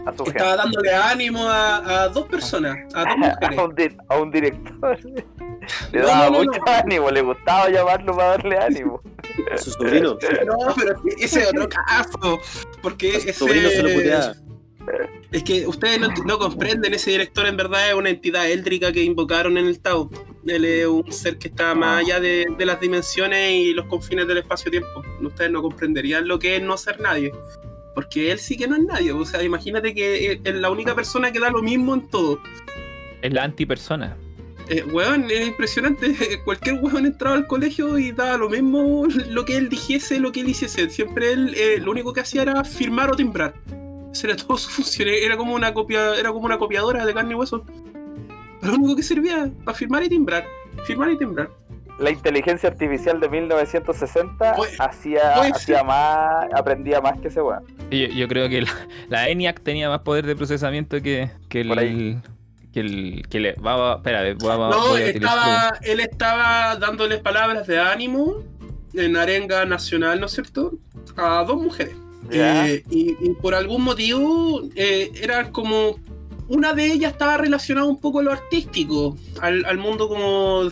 a 0.07 0.11
su 0.17 0.23
gente. 0.25 0.37
Estaba 0.39 0.55
dándole 0.57 0.93
ánimo 0.93 1.43
a, 1.47 2.03
a 2.03 2.07
dos 2.09 2.25
personas, 2.27 2.77
a 2.93 3.03
dos 3.05 3.17
mujeres. 3.17 3.57
a, 3.59 3.63
un 3.63 3.75
di- 3.75 3.97
a 4.09 4.17
un 4.17 4.31
director. 4.31 4.99
Le 5.91 5.99
No, 5.99 6.07
daba 6.07 6.25
no, 6.25 6.31
no, 6.31 6.37
mucho 6.45 6.59
no. 6.65 6.71
ánimo, 6.71 7.11
le 7.11 7.21
gustaba 7.21 7.69
llamarlo 7.69 8.15
para 8.15 8.29
darle 8.29 8.57
ánimo. 8.57 9.01
A 9.51 9.57
su 9.57 9.71
sobrino. 9.71 10.17
No, 10.45 10.73
pero 10.77 10.95
ese 11.19 11.41
es 11.41 11.47
otro 11.49 11.67
caso. 11.67 12.39
Porque 12.81 13.09
A 13.09 13.19
su 13.19 13.29
ese. 13.29 13.33
sobrino 13.33 13.69
se 13.69 13.83
lo 13.83 13.93
puteaba. 13.93 14.33
Es 15.33 15.43
que 15.43 15.67
ustedes 15.67 15.99
no, 15.99 16.07
no 16.25 16.39
comprenden, 16.39 16.93
ese 16.93 17.11
director 17.11 17.45
en 17.45 17.57
verdad 17.57 17.89
es 17.89 17.93
una 17.95 18.09
entidad 18.09 18.49
éldrica 18.49 18.93
que 18.93 19.03
invocaron 19.03 19.57
en 19.57 19.67
el 19.67 19.79
Tao. 19.81 20.09
Él 20.45 20.63
es 20.63 20.87
un 20.87 21.11
ser 21.11 21.37
que 21.37 21.49
está 21.49 21.75
más 21.75 22.05
allá 22.05 22.21
de, 22.21 22.45
de 22.57 22.65
las 22.65 22.79
dimensiones 22.79 23.51
y 23.51 23.73
los 23.73 23.85
confines 23.87 24.25
del 24.29 24.37
espacio-tiempo. 24.37 25.03
Ustedes 25.21 25.51
no 25.51 25.61
comprenderían 25.61 26.25
lo 26.29 26.39
que 26.39 26.55
es 26.55 26.61
no 26.61 26.77
ser 26.77 27.01
nadie. 27.01 27.33
Porque 27.97 28.31
él 28.31 28.37
sí 28.37 28.55
que 28.55 28.67
no 28.67 28.75
es 28.75 28.83
nadie. 28.83 29.11
O 29.11 29.25
sea, 29.25 29.41
imagínate 29.41 29.95
que 29.95 30.39
es 30.43 30.53
la 30.53 30.69
única 30.69 30.93
persona 30.93 31.31
que 31.31 31.39
da 31.39 31.49
lo 31.49 31.63
mismo 31.63 31.95
en 31.95 32.07
todo. 32.07 32.39
Es 33.23 33.33
la 33.33 33.43
antipersona. 33.43 34.15
Eh, 34.69 34.83
weón, 34.83 35.25
es 35.31 35.47
impresionante. 35.47 36.15
Cualquier 36.45 36.75
weón 36.79 37.07
entraba 37.07 37.35
al 37.35 37.47
colegio 37.47 37.97
y 37.97 38.11
daba 38.11 38.37
lo 38.37 38.49
mismo 38.51 39.07
lo 39.31 39.45
que 39.45 39.57
él 39.57 39.67
dijese, 39.67 40.19
lo 40.19 40.31
que 40.31 40.41
él 40.41 40.49
hiciese. 40.49 40.87
Siempre 40.91 41.33
él 41.33 41.55
eh, 41.57 41.79
lo 41.79 41.89
único 41.89 42.13
que 42.13 42.19
hacía 42.19 42.43
era 42.43 42.63
firmar 42.63 43.09
o 43.09 43.15
timbrar. 43.15 43.55
Esa 44.13 44.27
era 44.27 44.35
todo 44.35 44.57
su 44.59 44.69
función. 44.83 45.07
Era 45.09 45.35
como 45.35 45.55
una 45.55 45.73
copia, 45.73 46.13
era 46.19 46.31
como 46.31 46.45
una 46.45 46.59
copiadora 46.59 47.03
de 47.03 47.15
carne 47.15 47.31
y 47.31 47.35
hueso. 47.35 47.65
Pero 48.61 48.73
lo 48.73 48.77
único 48.77 48.95
que 48.95 49.01
servía 49.01 49.49
para 49.65 49.75
firmar 49.75 50.03
y 50.03 50.09
timbrar. 50.09 50.45
Firmar 50.85 51.09
y 51.09 51.17
timbrar. 51.17 51.49
La 51.97 52.11
inteligencia 52.11 52.69
artificial 52.69 53.19
de 53.19 53.27
1960 53.27 54.53
Pues- 54.53 54.79
hacía, 54.79 55.41
hacía 55.41 55.83
más, 55.83 56.45
aprendía 56.53 57.01
más 57.01 57.19
que 57.19 57.29
ese 57.29 57.41
weón. 57.41 57.63
Yo, 57.91 58.07
yo 58.07 58.27
creo 58.27 58.49
que 58.49 58.61
la, 58.61 58.71
la 59.09 59.29
ENIAC 59.29 59.61
tenía 59.61 59.89
más 59.89 60.01
poder 60.01 60.25
de 60.25 60.35
procesamiento 60.35 61.01
que, 61.01 61.29
que 61.49 61.61
el. 61.61 61.77
ahí. 61.77 62.19
Que 62.73 62.79
el. 62.81 63.25
Que 63.29 63.39
le, 63.39 63.53
va, 63.53 63.75
va- 63.75 63.95
espera, 63.95 64.21
voy 64.39 64.51
a- 64.51 64.57
No, 64.57 64.97
estaba, 64.97 65.73
él 65.83 65.99
estaba 65.99 66.75
dándoles 66.75 67.19
palabras 67.19 67.65
de 67.67 67.79
ánimo 67.79 68.43
en 68.93 69.15
arenga 69.15 69.65
nacional, 69.65 70.19
¿no 70.19 70.25
es 70.25 70.33
cierto? 70.33 70.73
A 71.15 71.43
dos 71.47 71.61
mujeres. 71.61 71.95
Eh, 72.29 72.83
y, 72.89 73.11
y 73.21 73.29
por 73.41 73.55
algún 73.55 73.83
motivo 73.83 74.61
eh, 74.75 75.11
era 75.21 75.49
como 75.51 75.97
una 76.49 76.73
de 76.73 76.85
ellas 76.91 77.13
estaba 77.13 77.37
relacionada 77.37 77.87
un 77.87 77.99
poco 78.01 78.19
a 78.19 78.23
lo 78.23 78.31
artístico, 78.31 79.17
al, 79.41 79.63
al 79.65 79.77
mundo 79.77 80.09
como, 80.09 80.69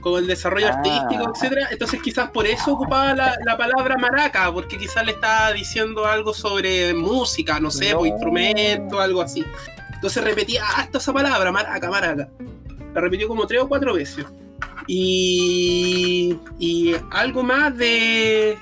como 0.00 0.18
el 0.18 0.26
desarrollo 0.26 0.68
Ah. 0.68 0.76
artístico, 0.76 1.32
etcétera. 1.34 1.68
Entonces 1.70 2.00
quizás 2.02 2.30
por 2.30 2.46
eso 2.46 2.72
ocupaba 2.72 3.14
la, 3.14 3.36
la 3.44 3.56
palabra 3.56 3.96
maraca, 3.96 4.52
porque 4.52 4.78
quizás 4.78 5.04
le 5.04 5.12
estaba 5.12 5.52
diciendo 5.52 6.06
algo 6.06 6.32
sobre 6.34 6.92
música, 6.94 7.60
no 7.60 7.70
sé, 7.70 7.92
No. 7.92 8.00
o 8.00 8.06
instrumento, 8.06 9.00
algo 9.00 9.20
así. 9.22 9.44
Entonces 9.94 10.24
repetía 10.24 10.62
hasta 10.76 10.98
esa 10.98 11.12
palabra, 11.12 11.52
maraca, 11.52 11.90
maraca. 11.90 12.28
La 12.94 13.00
repitió 13.00 13.28
como 13.28 13.46
tres 13.46 13.60
o 13.62 13.68
cuatro 13.68 13.94
veces. 13.94 14.24
Y, 14.86 16.36
y 16.58 16.94
algo 17.12 17.42
más 17.42 17.76
de. 17.76 18.58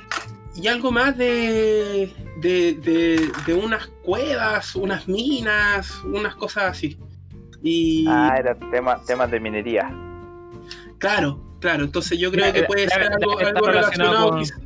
Y 0.56 0.66
algo 0.66 0.90
más 0.90 1.16
de, 1.16 2.12
de, 2.40 2.74
de, 2.74 3.30
de 3.46 3.54
unas 3.54 3.86
cuevas, 4.04 4.74
unas 4.74 5.06
minas, 5.06 5.90
unas 6.04 6.34
cosas 6.34 6.64
así. 6.64 6.98
Y 7.62 8.04
Ah, 8.08 8.34
eran 8.38 8.58
temas 8.70 9.04
temas 9.06 9.30
de 9.30 9.38
minería. 9.40 9.88
Claro, 10.98 11.40
claro, 11.60 11.84
entonces 11.84 12.18
yo 12.18 12.30
creo 12.30 12.52
que 12.52 12.62
puede 12.64 12.86
debe- 12.86 12.90
ser 12.92 13.12
algo, 13.12 13.32
estar 13.40 13.56
algo 13.56 13.66
relacionado 13.66 14.30
relacionado 14.32 14.64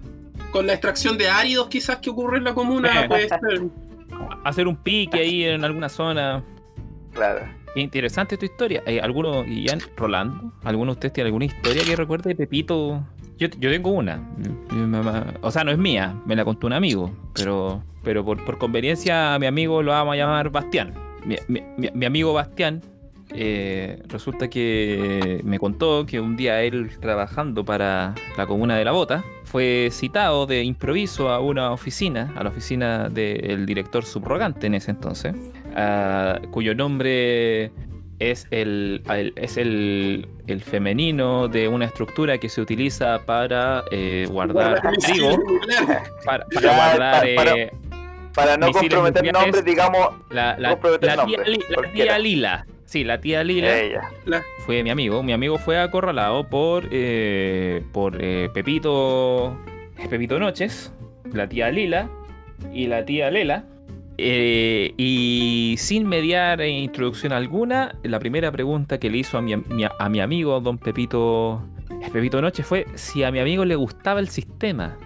con- 0.52 0.66
la 0.66 0.72
extracción 0.74 1.16
de 1.16 1.28
áridos 1.30 1.68
quizás 1.68 1.96
que 1.98 2.10
ocurre 2.10 2.38
en 2.38 2.44
la 2.44 2.54
comuna, 2.54 3.04
Eh. 3.04 3.08
puede 3.08 3.28
ser. 3.28 3.40
hacer 4.44 4.66
un 4.68 4.76
pique 4.76 5.18
ahí 5.20 5.44
en 5.44 5.64
alguna 5.64 5.88
zona. 5.88 6.42
Claro. 7.14 7.40
Qué 7.74 7.80
interesante 7.80 8.36
tu 8.36 8.44
historia. 8.44 8.82
Eh, 8.86 9.00
¿Alguno, 9.00 9.44
Ian, 9.46 9.80
Rolando? 9.96 10.52
¿Alguno 10.62 10.92
de 10.92 10.96
ustedes 10.96 11.12
tiene 11.14 11.28
alguna 11.28 11.46
historia 11.46 11.82
que 11.84 11.96
recuerde 11.96 12.28
de 12.30 12.36
Pepito? 12.36 13.02
Yo, 13.38 13.48
yo 13.58 13.70
tengo 13.70 13.90
una. 13.92 14.18
Mi- 14.36 14.76
mi 14.76 14.86
mamá- 14.86 15.32
o 15.40 15.50
sea, 15.50 15.64
no 15.64 15.70
es 15.70 15.78
mía, 15.78 16.14
me 16.26 16.36
la 16.36 16.44
contó 16.44 16.66
un 16.66 16.74
amigo. 16.74 17.10
Pero, 17.34 17.82
pero 18.04 18.22
por, 18.24 18.44
por 18.44 18.58
conveniencia 18.58 19.34
a 19.34 19.38
mi 19.38 19.46
amigo 19.46 19.82
lo 19.82 19.92
vamos 19.92 20.12
a 20.12 20.16
llamar 20.16 20.50
Bastián. 20.50 20.92
Mi, 21.24 21.36
mi- 21.48 21.62
mi- 21.78 21.90
mi 21.94 22.04
amigo 22.06 22.34
Bastián 22.34 22.82
eh, 23.34 24.02
resulta 24.08 24.48
que 24.48 25.40
me 25.44 25.58
contó 25.58 26.04
que 26.06 26.20
un 26.20 26.36
día 26.36 26.62
él 26.62 26.90
trabajando 27.00 27.64
para 27.64 28.14
la 28.36 28.46
comuna 28.46 28.76
de 28.76 28.84
La 28.84 28.92
Bota 28.92 29.24
fue 29.44 29.88
citado 29.90 30.46
de 30.46 30.62
improviso 30.64 31.28
a 31.30 31.40
una 31.40 31.72
oficina, 31.72 32.32
a 32.36 32.42
la 32.44 32.50
oficina 32.50 33.08
del 33.08 33.66
director 33.66 34.04
subrogante 34.04 34.66
en 34.66 34.74
ese 34.74 34.90
entonces, 34.92 35.34
cuyo 36.50 36.74
nombre 36.74 37.70
es 38.18 38.46
el, 38.50 39.02
el- 39.10 39.32
es 39.36 39.56
el, 39.56 40.28
el 40.46 40.60
femenino 40.60 41.48
de 41.48 41.66
una 41.68 41.86
estructura 41.86 42.38
que 42.38 42.48
se 42.48 42.60
utiliza 42.60 43.18
para 43.26 43.82
eh, 43.90 44.26
guardar 44.30 44.80
trigo, 45.00 45.38
para, 46.24 46.44
para 46.46 46.60
Ya, 46.60 46.76
guardar 46.76 47.22
pa- 47.22 47.34
para- 47.34 47.56
eh, 47.58 47.72
Para 48.34 48.56
no 48.56 48.66
comprometer 48.72 49.22
nombres, 49.32 49.64
digamos, 49.64 50.08
la, 50.30 50.56
la- 50.58 50.70
la 51.02 51.16
tía 51.92 52.18
Lila. 52.18 52.66
Sí, 52.92 53.04
la 53.04 53.18
tía 53.22 53.42
Lila 53.42 53.80
ella. 53.80 54.02
fue 54.66 54.82
mi 54.82 54.90
amigo. 54.90 55.22
Mi 55.22 55.32
amigo 55.32 55.56
fue 55.56 55.78
acorralado 55.80 56.46
por, 56.50 56.88
eh, 56.90 57.82
por 57.90 58.18
eh, 58.20 58.50
Pepito, 58.52 59.56
Pepito 60.10 60.38
Noches, 60.38 60.92
la 61.32 61.48
tía 61.48 61.70
Lila 61.70 62.10
y 62.74 62.88
la 62.88 63.02
tía 63.06 63.30
Lela. 63.30 63.64
Eh, 64.18 64.92
y 64.98 65.76
sin 65.78 66.06
mediar 66.06 66.60
introducción 66.60 67.32
alguna, 67.32 67.96
la 68.02 68.18
primera 68.18 68.52
pregunta 68.52 68.98
que 69.00 69.08
le 69.08 69.16
hizo 69.16 69.38
a 69.38 69.40
mi, 69.40 69.56
mi- 69.56 69.84
a 69.98 70.08
mi 70.10 70.20
amigo, 70.20 70.60
don 70.60 70.76
Pepito, 70.76 71.62
Pepito 72.12 72.42
Noches, 72.42 72.66
fue 72.66 72.84
si 72.94 73.24
a 73.24 73.30
mi 73.32 73.38
amigo 73.38 73.64
le 73.64 73.74
gustaba 73.74 74.20
el 74.20 74.28
sistema. 74.28 74.98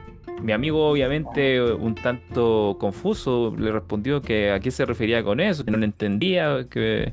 Mi 0.43 0.51
amigo, 0.51 0.91
obviamente, 0.91 1.63
un 1.63 1.95
tanto 1.95 2.77
confuso, 2.81 3.55
le 3.57 3.71
respondió 3.71 4.21
que 4.21 4.51
a 4.51 4.59
qué 4.59 4.73
se 4.73 4.85
refería 4.85 5.23
con 5.23 5.39
eso, 5.39 5.65
que 5.65 5.71
no 5.71 5.79
lo 5.79 5.85
entendía, 5.85 6.67
que 6.69 7.13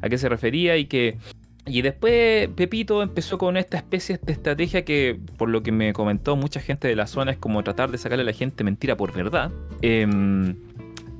a 0.00 0.08
qué 0.08 0.18
se 0.18 0.28
refería 0.28 0.76
y 0.76 0.86
que 0.86 1.16
y 1.68 1.82
después 1.82 2.48
Pepito 2.54 3.02
empezó 3.02 3.38
con 3.38 3.56
esta 3.56 3.76
especie 3.76 4.20
de 4.22 4.32
estrategia 4.32 4.84
que, 4.84 5.18
por 5.36 5.48
lo 5.48 5.64
que 5.64 5.72
me 5.72 5.92
comentó 5.92 6.36
mucha 6.36 6.60
gente 6.60 6.86
de 6.86 6.94
la 6.94 7.08
zona, 7.08 7.32
es 7.32 7.38
como 7.38 7.64
tratar 7.64 7.90
de 7.90 7.98
sacarle 7.98 8.22
a 8.22 8.26
la 8.26 8.32
gente 8.32 8.62
mentira 8.62 8.96
por 8.96 9.12
verdad. 9.12 9.50
Em, 9.82 10.54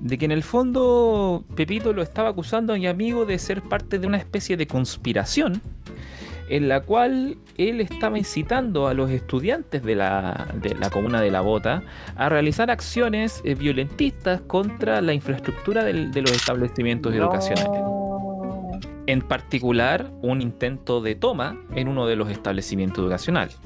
de 0.01 0.19
que 0.19 0.24
en 0.24 0.31
el 0.31 0.44
fondo 0.44 1.44
Pepito 1.57 1.93
lo 1.93 2.01
estaba 2.03 2.28
acusando 2.28 2.73
a 2.74 2.77
mi 2.77 2.86
amigo 2.86 3.24
de 3.27 3.39
ser 3.40 3.61
parte 3.62 3.98
de 3.98 4.07
una 4.07 4.19
especie 4.19 4.57
de 4.57 4.69
conspiración 4.69 5.61
en 6.48 6.69
la 6.69 6.81
cual 6.82 7.39
él 7.57 7.81
estaba 7.81 8.16
incitando 8.16 8.86
a 8.86 8.94
los 8.94 9.11
estudiantes 9.11 9.82
de 9.82 9.97
la, 9.97 10.47
de 10.62 10.77
la 10.77 10.90
comuna 10.90 11.20
de 11.20 11.32
La 11.32 11.40
Bota 11.40 11.82
a 12.15 12.28
realizar 12.28 12.70
acciones 12.70 13.40
eh, 13.44 13.57
violentistas 13.57 14.43
contra 14.43 15.01
la 15.01 15.12
infraestructura 15.12 15.82
del- 15.82 16.12
de 16.12 16.23
los 16.23 16.31
establecimientos 16.31 17.12
educacionales. 17.12 17.81
En 19.06 19.22
particular, 19.22 20.10
un 20.22 20.42
intento 20.42 21.00
de 21.00 21.14
toma 21.14 21.56
en 21.74 21.88
uno 21.88 22.06
de 22.06 22.16
los 22.16 22.28
establecimientos 22.30 22.98
educacionales. 23.02 23.58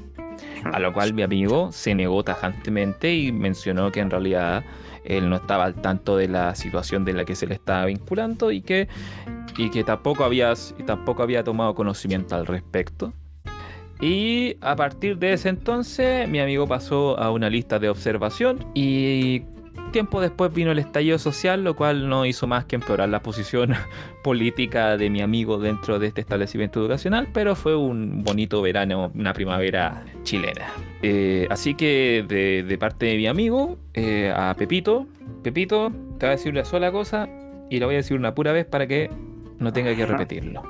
A 0.65 0.79
lo 0.79 0.93
cual 0.93 1.15
mi 1.15 1.23
amigo 1.23 1.73
se 1.73 1.95
negó 1.95 2.23
tajantemente 2.23 3.15
y 3.15 3.33
mencionó 3.33 3.91
que 3.91 4.01
en 4.01 4.11
realidad 4.11 4.65
él 5.05 5.31
no 5.31 5.37
estaba 5.37 5.65
al 5.65 5.75
tanto 5.75 6.17
de 6.17 6.29
la 6.29 6.55
situación 6.55 7.05
de 7.05 7.15
la 7.15 7.25
que 7.25 7.35
se 7.35 7.47
le 7.47 7.55
estaba 7.55 7.87
vinculando 7.87 8.51
y 8.51 8.61
que, 8.61 8.89
y 9.57 9.71
que 9.71 9.83
tampoco, 9.83 10.25
había, 10.25 10.53
tampoco 10.87 11.23
había 11.23 11.43
tomado 11.43 11.75
conocimiento 11.75 12.37
al 12.37 12.47
respecto. 12.47 13.15
Y 14.01 14.57
a 14.61 14.77
partir 14.77 15.19
de 15.19 15.35
ese 15.35 15.51
entonces, 15.51 16.29
mi 16.29 16.41
amigo 16.41 16.67
pasó 16.67 17.19
a 17.19 17.31
una 17.31 17.51
lista 17.51 17.79
de 17.79 17.89
observación 17.89 18.67
y 18.75 19.43
tiempo 19.93 20.21
después 20.21 20.53
vino 20.53 20.71
el 20.71 20.79
estallido 20.79 21.19
social, 21.19 21.65
lo 21.65 21.75
cual 21.75 22.09
no 22.09 22.25
hizo 22.25 22.47
más 22.47 22.65
que 22.65 22.77
empeorar 22.77 23.09
la 23.09 23.23
posición 23.23 23.75
política 24.23 24.97
de 24.97 25.11
mi 25.11 25.21
amigo 25.21 25.59
dentro 25.59 25.99
de 25.99 26.09
este 26.09 26.21
establecimiento 26.21 26.81
educacional, 26.81 27.29
pero 27.33 27.57
fue 27.57 27.77
un 27.77 28.23
bonito 28.23 28.63
verano, 28.63 29.11
una 29.15 29.33
primavera 29.33 30.05
chilena. 30.23 30.73
Eh, 31.03 31.47
así 31.51 31.75
que 31.75 32.25
de, 32.27 32.63
de 32.63 32.79
parte 32.79 33.07
de 33.07 33.17
mi 33.17 33.27
amigo, 33.27 33.79
eh, 33.95 34.33
a 34.35 34.55
Pepito, 34.57 35.07
Pepito, 35.43 35.91
te 36.19 36.27
voy 36.27 36.29
a 36.29 36.37
decir 36.37 36.53
una 36.53 36.65
sola 36.65 36.93
cosa 36.93 37.29
y 37.71 37.79
la 37.79 37.87
voy 37.87 37.95
a 37.97 37.99
decir 37.99 38.17
una 38.17 38.35
pura 38.35 38.53
vez 38.53 38.67
para 38.67 38.87
que 38.87 39.11
no 39.59 39.73
tenga 39.73 39.95
que 39.95 40.03
Ajá. 40.03 40.13
repetirlo. 40.13 40.63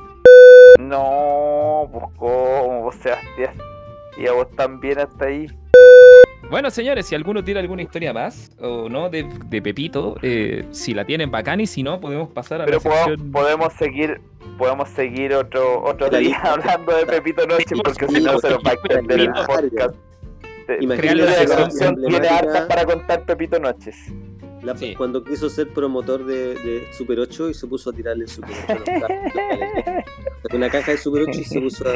No, 0.79 1.89
pues 1.93 2.05
cómo, 2.17 2.91
Sebastián. 2.93 3.55
Y 4.19 4.27
a 4.27 4.33
vos 4.33 4.49
también 4.57 4.99
hasta 4.99 5.27
ahí. 5.27 5.47
Bueno, 6.51 6.71
señores, 6.71 7.07
si 7.07 7.15
alguno 7.15 7.45
tiene 7.45 7.61
alguna 7.61 7.83
historia 7.83 8.13
más 8.13 8.51
o 8.61 8.89
no 8.89 9.09
de, 9.09 9.25
de 9.47 9.63
Pepito, 9.63 10.17
eh, 10.23 10.65
si 10.73 10.95
la 10.95 11.05
tienen 11.05 11.31
bacán 11.31 11.61
y 11.61 11.67
si 11.67 11.83
no, 11.85 12.01
podemos 12.01 12.29
pasar 12.31 12.63
a 12.63 12.65
Pero 12.65 12.79
la 12.79 12.83
podemos, 12.83 13.07
sección... 13.09 13.33
podemos 13.33 13.73
seguir 13.75 14.21
podemos 14.59 14.89
seguir 14.91 15.33
otro 15.35 15.83
otro 15.83 16.11
día 16.11 16.39
hablando 16.43 16.95
de 16.97 17.07
Pepito 17.07 17.47
Noche 17.47 17.65
porque 17.83 18.07
si 18.09 18.21
no 18.21 18.39
se 18.41 18.51
nos 18.51 18.59
va 18.59 18.71
a 18.71 18.75
extender 18.75 19.21
el 19.21 19.31
podcast. 19.47 19.95
Imagínate 20.81 21.17
la 21.17 21.25
la 21.25 21.71
sección 21.71 21.97
tiene 22.07 22.29
hartas 22.29 22.67
para 22.67 22.85
contar 22.85 23.25
Pepito 23.25 23.59
Noches. 23.61 23.97
la- 24.63 24.77
Sí. 24.77 24.95
Cuando 24.97 25.23
quiso 25.25 25.49
ser 25.49 25.69
promotor 25.73 26.25
de, 26.27 26.55
de 26.57 26.87
Super 26.93 27.21
8 27.21 27.51
y 27.51 27.55
se 27.55 27.67
puso 27.67 27.91
a 27.91 27.93
tirarle 27.93 28.25
el 28.25 28.29
Super 28.31 28.51
8 28.65 28.73
a 28.73 28.75
los 28.75 28.85
carros. 28.85 29.33
Sacó 30.43 30.57
una 30.57 30.69
caja 30.69 30.91
de 30.93 30.99
Super 30.99 31.23
8 31.23 31.41
y 31.41 31.45
se 31.45 31.61
puso 31.61 31.85
a 31.89 31.93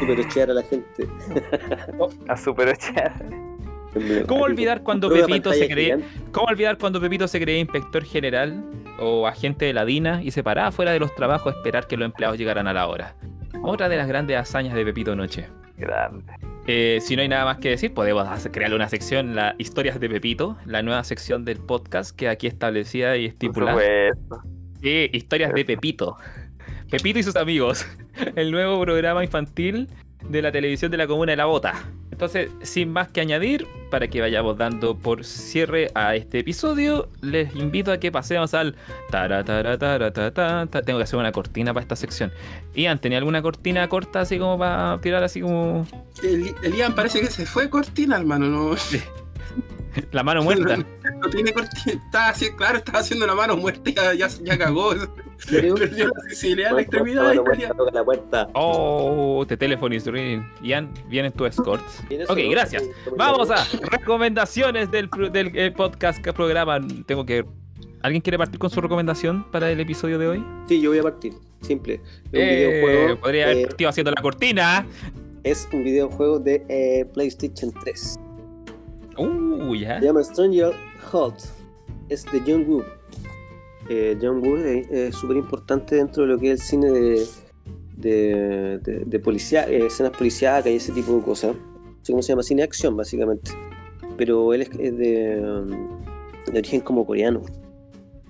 Super 0.00 0.20
8 0.20 0.42
a 0.42 0.46
la 0.54 0.62
gente. 0.62 1.08
A 2.28 2.36
Super 2.36 2.68
8. 2.68 4.24
¿Cómo 4.26 4.42
olvidar 4.44 4.82
cuando 4.82 5.08
Pepito 5.08 5.52
se 5.52 5.66
cree... 5.68 5.84
gigante. 5.86 6.06
¿Cómo 6.32 6.46
olvidar 6.48 6.78
cuando 6.78 7.00
Pepito 7.00 7.26
se 7.26 7.40
creía 7.40 7.58
inspector 7.58 8.04
general 8.04 8.62
o 9.00 9.26
agente 9.26 9.64
de 9.64 9.72
la 9.72 9.84
DINA 9.84 10.22
y 10.22 10.30
se 10.30 10.42
paraba 10.42 10.70
fuera 10.72 10.92
de 10.92 11.00
los 11.00 11.14
trabajos 11.14 11.52
a 11.54 11.56
esperar 11.56 11.86
que 11.86 11.96
los 11.96 12.06
empleados 12.06 12.36
llegaran 12.38 12.66
a 12.68 12.72
la 12.72 12.86
hora? 12.86 13.14
Otra 13.62 13.88
de 13.88 13.96
las 13.96 14.06
grandes 14.06 14.36
hazañas 14.36 14.74
de 14.74 14.84
Pepito 14.84 15.16
Noche. 15.16 15.46
Grande. 15.78 16.32
Eh, 16.66 16.98
si 17.00 17.16
no 17.16 17.22
hay 17.22 17.28
nada 17.28 17.46
más 17.46 17.58
que 17.58 17.70
decir, 17.70 17.94
podemos 17.94 18.28
hacer- 18.28 18.52
crearle 18.52 18.76
una 18.76 18.88
sección, 18.90 19.34
la 19.34 19.54
Historias 19.58 19.98
de 19.98 20.08
Pepito, 20.10 20.58
la 20.66 20.82
nueva 20.82 21.02
sección 21.02 21.44
del 21.46 21.58
podcast 21.58 22.14
que 22.14 22.28
aquí 22.28 22.46
establecida 22.46 23.16
y 23.16 23.22
Por 23.28 23.32
estipulada. 23.32 23.80
supuesto. 23.80 24.42
Sí, 24.82 25.10
historias 25.12 25.54
de 25.54 25.64
Pepito. 25.64 26.16
Pepito 26.90 27.18
y 27.18 27.22
sus 27.22 27.36
amigos. 27.36 27.86
El 28.36 28.50
nuevo 28.50 28.80
programa 28.80 29.22
infantil 29.22 29.88
de 30.28 30.42
la 30.42 30.50
televisión 30.50 30.90
de 30.90 30.96
la 30.96 31.06
comuna 31.06 31.32
de 31.32 31.36
La 31.36 31.44
Bota. 31.44 31.74
Entonces, 32.10 32.50
sin 32.62 32.90
más 32.90 33.08
que 33.08 33.20
añadir, 33.20 33.66
para 33.90 34.08
que 34.08 34.20
vayamos 34.20 34.58
dando 34.58 34.96
por 34.96 35.24
cierre 35.24 35.88
a 35.94 36.16
este 36.16 36.40
episodio, 36.40 37.08
les 37.20 37.54
invito 37.54 37.92
a 37.92 37.98
que 37.98 38.10
pasemos 38.10 38.54
al. 38.54 38.74
Tengo 39.12 40.98
que 40.98 41.02
hacer 41.02 41.18
una 41.18 41.30
cortina 41.30 41.72
para 41.72 41.82
esta 41.82 41.94
sección. 41.94 42.32
Ian, 42.74 42.98
¿tenía 43.00 43.18
alguna 43.18 43.40
cortina 43.40 43.88
corta 43.88 44.22
así 44.22 44.38
como 44.38 44.58
para 44.58 45.00
tirar 45.00 45.22
así 45.22 45.40
como 45.40 45.86
El, 46.22 46.54
el 46.62 46.74
Ian 46.74 46.94
parece 46.96 47.20
que 47.20 47.26
se 47.28 47.46
fue 47.46 47.70
cortina, 47.70 48.16
hermano. 48.16 48.46
No, 48.46 48.74
la 50.12 50.22
mano 50.22 50.42
muerta? 50.42 50.76
no 50.76 51.30
tiene 51.30 51.52
cortina. 51.52 52.02
Está 52.04 52.28
así, 52.30 52.50
claro, 52.52 52.78
estaba 52.78 53.00
haciendo 53.00 53.26
la 53.26 53.34
mano 53.34 53.56
muerta 53.56 53.90
y 53.90 53.94
ya, 53.94 54.14
ya, 54.14 54.28
ya 54.42 54.58
cagó. 54.58 54.94
Perdió 55.48 55.76
la 55.76 56.20
sensibilidad, 56.28 56.72
la 56.72 56.80
extremidad. 56.80 57.32
toca 57.34 57.90
la 57.92 58.04
puerta. 58.04 58.48
Oh, 58.54 59.46
is 59.90 60.06
ringing. 60.06 60.46
Ian, 60.62 60.92
vienen 61.08 61.32
tus 61.32 61.48
escorts. 61.48 62.02
¿Viene 62.08 62.24
eso, 62.24 62.32
Ok, 62.32 62.38
gracias. 62.50 62.84
Vamos 63.16 63.50
a 63.50 63.64
recomendaciones 63.90 64.90
del, 64.90 65.08
del 65.32 65.56
eh, 65.56 65.70
podcast 65.70 66.22
que 66.22 66.32
programa. 66.32 66.80
Tengo 67.06 67.24
que. 67.24 67.44
¿Alguien 68.02 68.22
quiere 68.22 68.38
partir 68.38 68.58
con 68.58 68.70
su 68.70 68.80
recomendación 68.80 69.50
para 69.50 69.70
el 69.70 69.80
episodio 69.80 70.18
de 70.18 70.28
hoy? 70.28 70.44
Sí, 70.68 70.80
yo 70.80 70.90
voy 70.90 70.98
a 70.98 71.02
partir. 71.02 71.34
Simple. 71.62 72.00
Eh, 72.32 72.80
videojuego. 72.82 73.20
podría 73.20 73.44
haber 73.44 73.56
eh, 73.58 73.66
partido 73.66 73.90
haciendo 73.90 74.10
la 74.12 74.22
cortina. 74.22 74.86
es 75.42 75.68
un 75.72 75.82
videojuego 75.82 76.38
de 76.38 76.64
eh, 76.68 77.04
PlayStation 77.12 77.72
3. 77.72 78.18
Se 80.00 80.06
llama 80.06 80.22
Stranger 80.24 80.72
Halt. 81.12 81.36
Es 82.08 82.24
de 82.24 82.40
John 82.46 82.64
Woo. 82.68 82.82
Eh, 83.90 84.16
Woo 84.40 84.56
es 84.56 85.14
súper 85.14 85.36
importante 85.36 85.96
dentro 85.96 86.22
de 86.24 86.28
lo 86.28 86.38
que 86.38 86.52
es 86.52 86.60
el 86.60 86.66
cine 86.66 86.90
de, 86.90 87.26
de, 87.96 88.78
de, 88.82 89.04
de 89.06 89.20
policia- 89.20 89.68
eh, 89.68 89.86
escenas 89.86 90.12
policíacas 90.12 90.70
y 90.72 90.76
ese 90.76 90.92
tipo 90.92 91.14
de 91.16 91.22
cosas. 91.22 91.56
Cómo 92.06 92.22
se 92.22 92.32
llama, 92.32 92.42
cine 92.42 92.62
acción 92.62 92.96
básicamente. 92.96 93.50
Pero 94.16 94.52
él 94.54 94.62
es, 94.62 94.70
es 94.78 94.96
de, 94.96 95.40
um, 95.40 95.98
de 96.52 96.58
origen 96.58 96.80
como 96.80 97.04
coreano. 97.06 97.42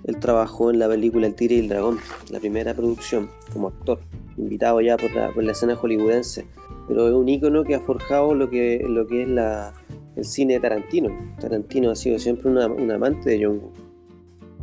Él 0.05 0.17
trabajó 0.19 0.71
en 0.71 0.79
la 0.79 0.87
película 0.87 1.27
El 1.27 1.35
Tigre 1.35 1.55
y 1.55 1.59
el 1.59 1.67
Dragón, 1.69 1.99
la 2.31 2.39
primera 2.39 2.73
producción, 2.73 3.29
como 3.53 3.67
actor, 3.67 3.99
invitado 4.37 4.81
ya 4.81 4.97
por 4.97 5.11
la, 5.13 5.31
por 5.33 5.43
la 5.43 5.51
escena 5.51 5.75
hollywoodense. 5.75 6.45
Pero 6.87 7.07
es 7.07 7.13
un 7.13 7.29
ícono 7.29 7.63
que 7.63 7.75
ha 7.75 7.79
forjado 7.79 8.33
lo 8.33 8.49
que, 8.49 8.83
lo 8.87 9.05
que 9.05 9.23
es 9.23 9.29
la, 9.29 9.73
el 10.15 10.25
cine 10.25 10.53
de 10.53 10.59
Tarantino. 10.61 11.09
Tarantino 11.39 11.91
ha 11.91 11.95
sido 11.95 12.17
siempre 12.17 12.49
una- 12.49 12.67
un 12.67 12.89
amante 12.91 13.29
de 13.29 13.45
John 13.45 13.59
Woo. 13.59 13.71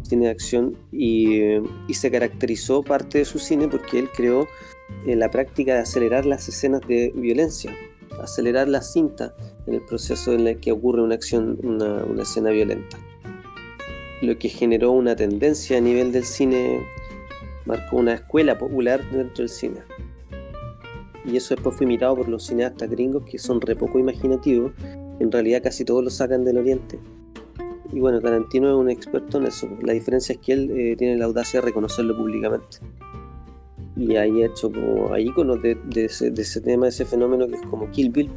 Cine 0.03 0.27
de 0.27 0.31
acción 0.31 0.77
y, 0.93 1.41
y 1.89 1.95
se 1.95 2.11
caracterizó 2.11 2.83
parte 2.83 3.19
de 3.19 3.25
su 3.25 3.39
cine 3.41 3.67
porque 3.69 3.99
él 3.99 4.09
creó 4.15 4.47
eh, 5.05 5.17
la 5.17 5.31
práctica 5.31 5.75
de 5.75 5.81
acelerar 5.81 6.25
las 6.27 6.49
escenas 6.49 6.81
de 6.87 7.13
violencia, 7.15 7.75
acelerar 8.23 8.69
la 8.69 8.83
cinta 8.83 9.35
en 9.67 9.75
el 9.75 9.81
proceso 9.83 10.33
en 10.33 10.47
el 10.47 10.61
que 10.61 10.71
ocurre 10.71 11.03
una 11.03 11.17
acción, 11.17 11.59
una, 11.65 12.05
una 12.05 12.23
escena 12.23 12.51
violenta. 12.51 12.97
Lo 14.23 14.39
que 14.39 14.49
generó 14.49 14.93
una 14.93 15.15
tendencia 15.15 15.79
a 15.79 15.81
nivel 15.81 16.13
del 16.13 16.25
cine, 16.25 16.81
marcó 17.65 17.97
una 17.97 18.15
escuela 18.15 18.59
popular 18.59 19.03
dentro 19.11 19.39
del 19.39 19.49
cine. 19.49 19.81
Y 21.25 21.37
eso 21.37 21.55
después 21.55 21.77
fue 21.77 21.87
imitado 21.87 22.17
por 22.17 22.29
los 22.29 22.47
cineastas 22.47 22.89
gringos 22.89 23.25
que 23.25 23.39
son 23.39 23.61
re 23.61 23.75
poco 23.75 23.99
imaginativos 23.99 24.73
en 25.19 25.33
realidad 25.33 25.63
casi 25.63 25.85
todos 25.85 26.05
lo 26.05 26.11
sacan 26.11 26.45
del 26.45 26.59
oriente. 26.59 26.99
Y 27.93 28.01
bueno, 28.01 28.21
Tarantino 28.21 28.69
es 28.69 28.75
un 28.75 28.91
experto 28.91 29.39
en 29.39 29.47
eso. 29.47 29.69
La 29.83 29.93
diferencia 29.93 30.35
es 30.35 30.39
que 30.39 30.53
él 30.53 30.71
eh, 30.71 30.97
tiene 30.97 31.17
la 31.17 31.27
audacia 31.27 31.61
de 31.61 31.67
reconocerlo 31.67 32.17
públicamente. 32.17 32.79
Y 33.97 34.17
ahí 34.17 34.43
ha 34.43 34.47
hecho 34.47 34.71
como 34.71 35.13
hay 35.15 35.29
iconos 35.29 35.63
de, 35.63 35.77
de 35.87 36.07
ese, 36.07 36.31
de 36.31 36.43
ese 36.43 36.61
tema, 36.61 36.87
de 36.87 36.91
ese 36.91 37.07
fenómeno 37.07 37.47
que 37.47 37.55
es 37.55 37.63
como 37.63 37.91
Kill 37.91 38.11
Bill. 38.11 38.31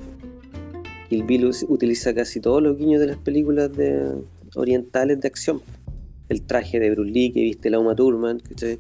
Kill 1.10 1.24
Bill 1.24 1.52
utiliza 1.68 2.14
casi 2.14 2.40
todos 2.40 2.62
los 2.62 2.78
guiños 2.78 3.02
de 3.02 3.08
las 3.08 3.18
películas 3.18 3.74
de, 3.76 4.14
orientales 4.56 5.20
de 5.20 5.28
acción. 5.28 5.62
El 6.28 6.44
traje 6.44 6.80
de 6.80 6.92
Bruce 6.92 7.12
Lee 7.12 7.32
que 7.32 7.42
viste 7.42 7.70
la 7.70 7.80
Uma 7.80 7.96
Thurman, 7.96 8.40
¿cachai? 8.40 8.80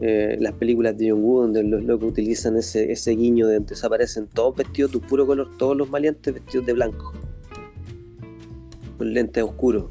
Eh, 0.00 0.36
las 0.40 0.54
películas 0.54 0.98
de 0.98 1.10
John 1.10 1.22
Woo 1.22 1.42
donde 1.42 1.62
los 1.62 1.84
locos 1.84 2.10
utilizan 2.10 2.56
ese, 2.56 2.90
ese 2.90 3.12
guiño 3.12 3.46
de 3.46 3.60
desaparecen 3.60 4.26
todos 4.26 4.56
vestidos 4.56 4.92
de 4.92 4.98
puro 4.98 5.24
color, 5.26 5.48
todos 5.56 5.76
los 5.76 5.88
maleantes 5.88 6.34
vestidos 6.34 6.66
de 6.66 6.72
blanco 6.72 7.12
con 8.98 9.12
lentes 9.12 9.44
oscuros. 9.44 9.86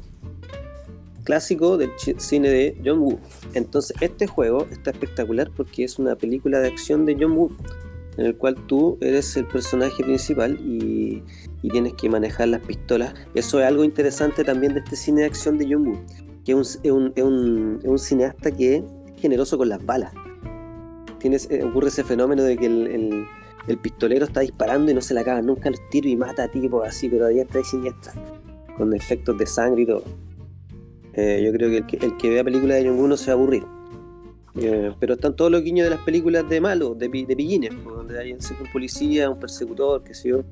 Clásico 1.24 1.78
del 1.78 1.90
cine 2.18 2.50
de 2.50 2.76
John 2.84 2.98
Woo. 2.98 3.18
Entonces, 3.54 3.96
este 4.02 4.26
juego 4.26 4.66
está 4.70 4.90
espectacular 4.90 5.50
porque 5.56 5.84
es 5.84 5.98
una 5.98 6.16
película 6.16 6.60
de 6.60 6.68
acción 6.68 7.06
de 7.06 7.16
John 7.18 7.32
Woo, 7.32 7.56
en 8.18 8.26
el 8.26 8.36
cual 8.36 8.56
tú 8.66 8.98
eres 9.00 9.34
el 9.38 9.46
personaje 9.46 10.04
principal 10.04 10.58
y, 10.60 11.22
y 11.64 11.70
tienes 11.70 11.94
que 11.94 12.10
manejar 12.10 12.48
las 12.48 12.60
pistolas. 12.60 13.14
Eso 13.34 13.58
es 13.58 13.64
algo 13.66 13.84
interesante 13.84 14.44
también 14.44 14.74
de 14.74 14.80
este 14.80 14.96
cine 14.96 15.22
de 15.22 15.28
acción 15.28 15.56
de 15.56 15.66
John 15.72 15.86
Woo, 15.86 15.98
que 16.44 16.52
es 16.52 16.56
un, 16.56 16.62
es 16.84 16.92
un- 16.92 17.12
es 17.16 17.24
un- 17.24 17.78
es 17.82 17.88
un 17.88 17.98
cineasta 17.98 18.50
que 18.50 18.76
es 18.76 18.82
generoso 19.16 19.56
con 19.56 19.70
las 19.70 19.82
balas. 19.84 20.12
Tienes, 21.18 21.48
ocurre 21.64 21.88
ese 21.88 22.04
fenómeno 22.04 22.42
de 22.42 22.58
que 22.58 22.66
el, 22.66 22.86
el- 22.86 23.26
pistolero 23.78 24.26
está 24.26 24.40
disparando 24.40 24.90
y 24.90 24.94
no 24.94 25.00
se 25.00 25.14
le 25.14 25.20
acaban 25.20 25.46
nunca 25.46 25.70
los 25.70 25.80
tiros 25.88 26.12
y 26.12 26.16
mata 26.16 26.44
a 26.44 26.48
tipos 26.50 26.86
así, 26.86 27.08
pero 27.08 27.24
a 27.24 27.28
diestra 27.28 27.60
y 27.62 27.64
siniestra 27.64 28.12
con 28.76 28.92
efectos 28.92 29.38
de 29.38 29.46
sangre 29.46 29.82
y 29.82 29.86
todo. 29.86 30.04
Eh, 31.14 31.42
yo 31.46 31.50
creo 31.52 31.70
que 31.70 31.76
el, 31.78 31.86
que 31.86 31.96
el 32.04 32.16
que 32.18 32.28
vea 32.28 32.44
películas 32.44 32.76
de 32.82 32.88
John 32.90 32.98
Woo 32.98 33.08
no 33.08 33.16
se 33.16 33.26
va 33.30 33.32
a 33.32 33.36
aburrir. 33.40 33.64
Eh, 34.60 34.92
pero 35.00 35.14
están 35.14 35.34
todos 35.34 35.50
los 35.50 35.62
guiños 35.62 35.84
de 35.88 35.90
las 35.96 36.04
películas 36.04 36.46
de 36.46 36.60
malos, 36.60 36.98
de, 36.98 37.08
de 37.08 37.36
pillines, 37.36 37.72
donde 37.82 38.18
hay 38.20 38.32
un 38.34 38.38
policía, 38.70 39.30
un 39.30 39.40
persecutor, 39.40 40.04
qué 40.04 40.12
sé 40.12 40.28
yo, 40.28 40.42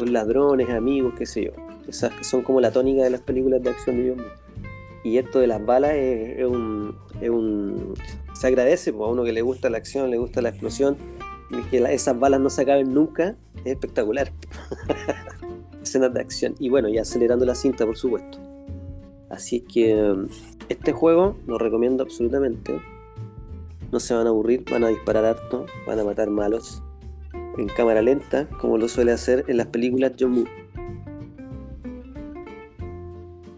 los 0.00 0.10
ladrones, 0.10 0.68
amigos, 0.70 1.14
qué 1.16 1.26
sé 1.26 1.44
yo. 1.44 1.50
Esas 1.88 2.12
que 2.12 2.24
son 2.24 2.42
como 2.42 2.60
la 2.60 2.70
tónica 2.72 3.02
de 3.02 3.10
las 3.10 3.20
películas 3.20 3.62
de 3.62 3.70
acción. 3.70 4.16
Y 5.02 5.16
esto 5.18 5.38
de 5.40 5.46
las 5.46 5.64
balas 5.64 5.92
es, 5.94 6.44
un, 6.46 6.94
es 7.20 7.30
un- 7.30 7.94
Se 8.34 8.46
agradece 8.48 8.92
pues, 8.92 9.08
a 9.08 9.12
uno 9.12 9.24
que 9.24 9.32
le 9.32 9.42
gusta 9.42 9.70
la 9.70 9.78
acción, 9.78 10.10
le 10.10 10.18
gusta 10.18 10.42
la 10.42 10.50
explosión, 10.50 10.96
y 11.50 11.62
que 11.70 11.78
esas 11.92 12.18
balas 12.18 12.40
no 12.40 12.50
se 12.50 12.62
acaben 12.62 12.92
nunca, 12.94 13.34
es 13.64 13.72
espectacular 13.72 14.30
escenas 15.82 16.12
de 16.14 16.20
acción. 16.20 16.54
Y 16.58 16.68
bueno, 16.68 16.88
y 16.88 16.98
acelerando 16.98 17.44
la 17.46 17.54
cinta, 17.54 17.86
por 17.86 17.96
supuesto. 17.96 18.38
Así 19.30 19.60
que 19.60 19.94
um, 19.94 20.26
este 20.68 20.92
juego 20.92 21.36
lo 21.46 21.56
recomiendo 21.58 22.02
absolutamente. 22.02 22.80
No 23.92 23.98
se 24.00 24.14
van 24.14 24.26
a 24.26 24.30
aburrir, 24.30 24.64
van 24.70 24.84
a 24.84 24.88
disparar 24.88 25.24
harto, 25.24 25.66
van 25.86 25.98
a 25.98 26.04
matar 26.04 26.30
malos. 26.30 26.82
En 27.60 27.68
cámara 27.68 28.00
lenta, 28.00 28.46
como 28.58 28.78
lo 28.78 28.88
suele 28.88 29.12
hacer 29.12 29.44
en 29.48 29.58
las 29.58 29.66
películas 29.66 30.12
John 30.18 30.34
Woo. 30.34 30.48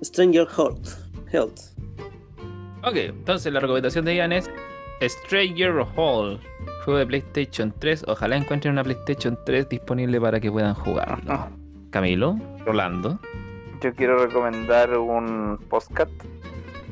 Stranger 0.02 0.44
Heart. 0.48 0.88
Health. 1.32 1.60
Ok, 2.82 2.96
entonces 2.96 3.52
la 3.52 3.60
recomendación 3.60 4.04
de 4.04 4.16
Ian 4.16 4.32
es 4.32 4.50
Stranger 5.00 5.86
Hall, 5.96 6.40
juego 6.84 6.98
de 6.98 7.06
PlayStation 7.06 7.72
3. 7.78 8.04
Ojalá 8.08 8.36
encuentren 8.36 8.72
una 8.72 8.82
PlayStation 8.82 9.38
3 9.46 9.68
disponible 9.68 10.20
para 10.20 10.40
que 10.40 10.50
puedan 10.50 10.74
jugarlo. 10.74 11.46
Camilo, 11.90 12.36
Rolando. 12.66 13.20
Yo 13.80 13.94
quiero 13.94 14.26
recomendar 14.26 14.98
un 14.98 15.58
podcast. 15.68 16.10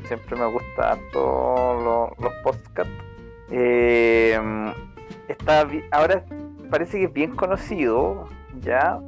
Siempre 0.07 0.37
me 0.39 0.45
gusta 0.45 0.97
lo- 1.13 2.15
los 2.19 2.33
podcasts. 2.43 2.93
Eh, 3.51 4.39
está 5.27 5.67
ahora 5.91 6.23
parece 6.71 6.97
que 6.97 7.05
es 7.05 7.13
bien 7.13 7.35
conocido, 7.35 8.25
¿ya? 8.61 8.99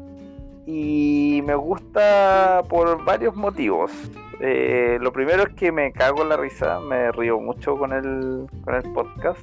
Y 0.68 1.41
me 1.45 1.56
gusta 1.56 2.61
por 2.69 3.03
varios 3.03 3.35
motivos. 3.35 3.91
Eh, 4.40 4.98
lo 5.02 5.11
primero 5.11 5.44
es 5.44 5.53
que 5.56 5.72
me 5.72 5.91
cago 5.91 6.22
en 6.22 6.30
la 6.30 6.38
risa, 6.38 6.80
me 6.81 7.11
río 7.14 7.40
mucho 7.40 7.77
con 7.77 7.94
el, 7.94 8.45
con 8.64 8.76
el 8.76 8.84
podcast. 8.94 9.41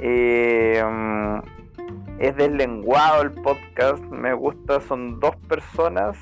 Eh, 0.00 0.82
es 2.18 2.36
deslenguado 2.36 3.22
el 3.22 3.32
podcast, 3.32 4.02
me 4.04 4.34
gusta, 4.34 4.80
son 4.80 5.18
dos 5.20 5.36
personas, 5.48 6.16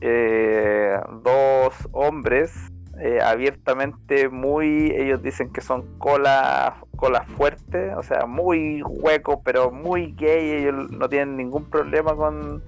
eh, 0.00 0.98
dos 1.22 1.74
hombres, 1.92 2.72
eh, 3.00 3.20
abiertamente 3.22 4.28
muy, 4.28 4.92
ellos 4.92 5.22
dicen 5.22 5.52
que 5.52 5.60
son 5.60 5.98
cola, 5.98 6.76
cola 6.96 7.22
fuerte, 7.36 7.94
o 7.94 8.02
sea, 8.02 8.26
muy 8.26 8.82
hueco, 8.82 9.42
pero 9.42 9.70
muy 9.70 10.14
gay, 10.16 10.62
ellos 10.62 10.90
no 10.90 11.08
tienen 11.08 11.36
ningún 11.36 11.68
problema 11.70 12.14
con 12.14 12.62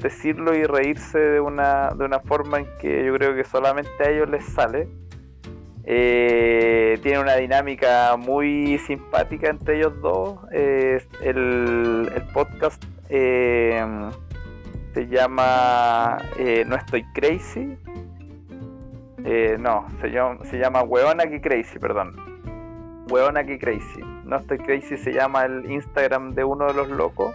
decirlo 0.00 0.54
y 0.54 0.64
reírse 0.64 1.18
de 1.18 1.40
una, 1.40 1.90
de 1.90 2.04
una 2.04 2.20
forma 2.20 2.58
en 2.58 2.66
que 2.80 3.04
yo 3.04 3.14
creo 3.14 3.34
que 3.34 3.44
solamente 3.44 3.90
a 4.00 4.10
ellos 4.10 4.28
les 4.28 4.44
sale. 4.44 4.88
Eh, 5.90 6.98
tiene 7.02 7.18
una 7.18 7.36
dinámica 7.36 8.16
muy 8.18 8.78
simpática 8.86 9.48
entre 9.48 9.78
ellos 9.78 9.98
dos. 10.02 10.38
el, 10.52 11.00
el, 11.22 12.22
podcast 12.34 12.84
eh, 13.08 13.82
se 14.92 15.06
llama 15.06 16.18
eh, 16.38 16.64
No 16.66 16.76
estoy 16.76 17.04
crazy. 17.14 17.78
Eh, 19.30 19.58
no, 19.60 19.86
se 20.00 20.08
llama, 20.08 20.42
se 20.46 20.56
llama 20.56 20.82
Weona 20.82 21.26
que 21.26 21.38
crazy, 21.38 21.78
perdón. 21.78 22.16
Weona 23.10 23.44
que 23.44 23.58
crazy. 23.58 24.00
No 24.24 24.36
estoy 24.36 24.56
crazy 24.56 24.96
se 24.96 25.12
llama 25.12 25.44
el 25.44 25.70
Instagram 25.70 26.34
de 26.34 26.44
uno 26.44 26.66
de 26.68 26.72
los 26.72 26.88
locos. 26.88 27.34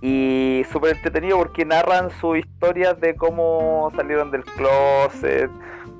y 0.00 0.64
súper 0.72 0.96
entretenido 0.96 1.36
porque 1.36 1.66
narran 1.66 2.08
sus 2.12 2.38
historias 2.38 2.98
de 3.02 3.14
cómo 3.14 3.92
salieron 3.94 4.30
del 4.30 4.42
closet, 4.42 5.50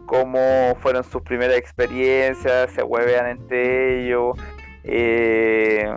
cómo 0.06 0.74
fueron 0.80 1.04
sus 1.04 1.20
primeras 1.20 1.58
experiencias, 1.58 2.70
se 2.70 2.82
huevean 2.82 3.26
entre 3.26 4.06
ellos. 4.06 4.38
Eh, 4.84 5.94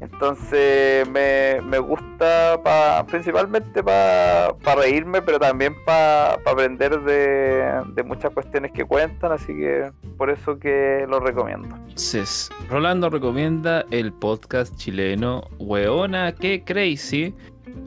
entonces 0.00 1.08
me, 1.10 1.60
me 1.62 1.78
gusta 1.78 2.60
principalmente 3.06 3.82
para 3.82 4.54
reírme, 4.76 5.20
pero 5.20 5.38
también 5.38 5.74
para 5.84 6.34
aprender 6.34 7.00
de, 7.02 7.82
de, 7.94 8.02
muchas 8.02 8.32
cuestiones 8.32 8.72
que 8.72 8.84
cuentan, 8.84 9.32
así 9.32 9.48
que 9.48 9.90
por 10.16 10.30
eso 10.30 10.58
que 10.58 11.06
lo 11.08 11.20
recomiendo. 11.20 11.68
Entonces, 11.76 12.50
Rolando 12.70 13.10
recomienda 13.10 13.84
el 13.90 14.12
podcast 14.12 14.74
chileno 14.76 15.42
Weona 15.58 16.32
que 16.32 16.64
Crazy. 16.64 17.34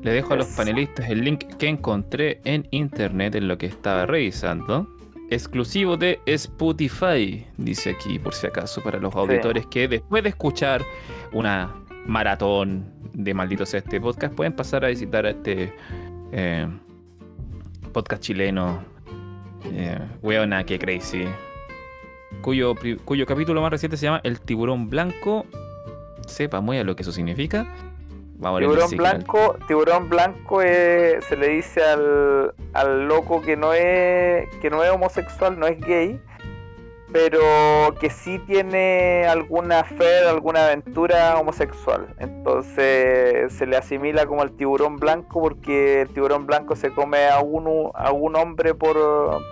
Le 0.01 0.11
dejo 0.11 0.33
a 0.33 0.37
los 0.37 0.47
panelistas 0.47 1.09
el 1.09 1.21
link 1.21 1.45
que 1.57 1.67
encontré 1.67 2.41
en 2.45 2.67
internet 2.71 3.35
en 3.35 3.47
lo 3.47 3.57
que 3.57 3.65
estaba 3.65 4.05
revisando 4.05 4.87
exclusivo 5.29 5.97
de 5.97 6.19
Spotify, 6.25 7.45
dice 7.57 7.91
aquí 7.91 8.19
por 8.19 8.33
si 8.33 8.47
acaso 8.47 8.81
para 8.83 8.99
los 8.99 9.15
auditores 9.15 9.65
que 9.67 9.87
después 9.87 10.23
de 10.23 10.29
escuchar 10.29 10.83
una 11.31 11.73
maratón 12.05 12.91
de 13.13 13.33
malditos 13.33 13.73
este 13.73 14.01
podcast 14.01 14.33
pueden 14.33 14.53
pasar 14.53 14.85
a 14.85 14.87
visitar 14.89 15.25
a 15.25 15.29
este 15.31 15.73
eh, 16.31 16.67
podcast 17.91 18.21
chileno 18.21 18.83
eh, 19.65 19.99
weona 20.21 20.65
que 20.65 20.79
crazy 20.79 21.27
cuyo, 22.41 22.75
cuyo 23.05 23.25
capítulo 23.25 23.61
más 23.61 23.71
reciente 23.71 23.97
se 23.97 24.05
llama 24.05 24.21
El 24.23 24.39
tiburón 24.39 24.89
blanco. 24.89 25.45
Sepa 26.27 26.61
muy 26.61 26.77
a 26.77 26.83
lo 26.83 26.95
que 26.95 27.01
eso 27.01 27.11
significa. 27.11 27.65
Tiburón 28.39 28.91
blanco, 28.97 29.57
tiburón 29.67 30.09
blanco 30.09 30.61
se 30.61 31.37
le 31.37 31.47
dice 31.47 31.81
al, 31.81 32.53
al 32.73 33.07
loco 33.07 33.41
que 33.41 33.55
no 33.55 33.73
es 33.73 34.49
que 34.61 34.69
no 34.69 34.83
es 34.83 34.91
homosexual, 34.91 35.57
no 35.57 35.65
es 35.65 35.79
gay, 35.79 36.19
pero 37.13 37.95
que 37.99 38.09
sí 38.09 38.39
tiene 38.39 39.25
alguna 39.27 39.83
fe, 39.83 40.27
alguna 40.27 40.65
aventura 40.65 41.37
homosexual. 41.37 42.07
Entonces 42.17 43.53
se 43.53 43.67
le 43.67 43.77
asimila 43.77 44.25
como 44.25 44.41
el 44.41 44.51
tiburón 44.57 44.97
blanco 44.97 45.39
porque 45.39 46.01
el 46.01 46.09
tiburón 46.09 46.47
blanco 46.47 46.75
se 46.75 46.91
come 46.91 47.27
a, 47.27 47.39
uno, 47.39 47.91
a 47.93 48.11
un 48.11 48.35
hombre 48.35 48.73
por, 48.73 48.97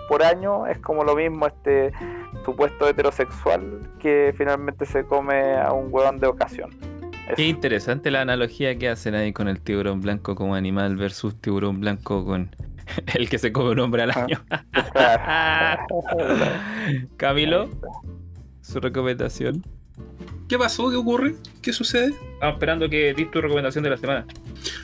por 0.08 0.24
año. 0.24 0.66
Es 0.66 0.78
como 0.78 1.04
lo 1.04 1.14
mismo 1.14 1.46
este 1.46 1.92
supuesto 2.44 2.88
heterosexual 2.88 3.88
que 4.00 4.34
finalmente 4.36 4.84
se 4.84 5.04
come 5.04 5.56
a 5.56 5.72
un 5.72 5.86
huevón 5.94 6.18
de 6.18 6.26
ocasión. 6.26 6.70
Qué 7.36 7.46
interesante 7.46 8.10
la 8.10 8.22
analogía 8.22 8.76
que 8.76 8.88
hacen 8.88 9.14
ahí 9.14 9.32
con 9.32 9.46
el 9.46 9.60
tiburón 9.60 10.00
blanco 10.00 10.34
como 10.34 10.56
animal 10.56 10.96
versus 10.96 11.40
tiburón 11.40 11.78
blanco 11.80 12.24
con 12.24 12.50
el 13.14 13.28
que 13.28 13.38
se 13.38 13.52
come 13.52 13.70
un 13.70 13.80
hombre 13.80 14.02
al 14.02 14.10
año. 14.10 14.44
Camilo, 17.16 17.70
su 18.60 18.80
recomendación. 18.80 19.64
¿Qué 20.48 20.58
pasó? 20.58 20.90
¿Qué 20.90 20.96
ocurre? 20.96 21.34
¿Qué 21.62 21.72
sucede? 21.72 22.12
Estamos 22.34 22.54
esperando 22.54 22.88
que 22.88 23.14
dis 23.14 23.30
tu 23.30 23.40
recomendación 23.40 23.84
de 23.84 23.90
la 23.90 23.96
semana. 23.96 24.26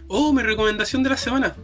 Oh, 0.07 0.33
mi 0.33 0.43
recomendación 0.43 1.03
de 1.03 1.11
la 1.11 1.17
semana. 1.17 1.55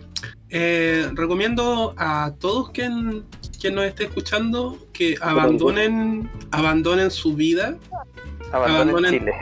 Eh, 0.50 1.08
recomiendo 1.14 1.94
a 1.96 2.32
todos 2.38 2.70
quien, 2.70 3.24
quien 3.60 3.74
nos 3.74 3.84
esté 3.84 4.04
escuchando 4.04 4.78
que 4.92 5.16
abandonen, 5.20 6.30
abandonen 6.50 7.10
su 7.10 7.34
vida. 7.34 7.76
Abandonen, 8.52 9.10
Chile 9.10 9.32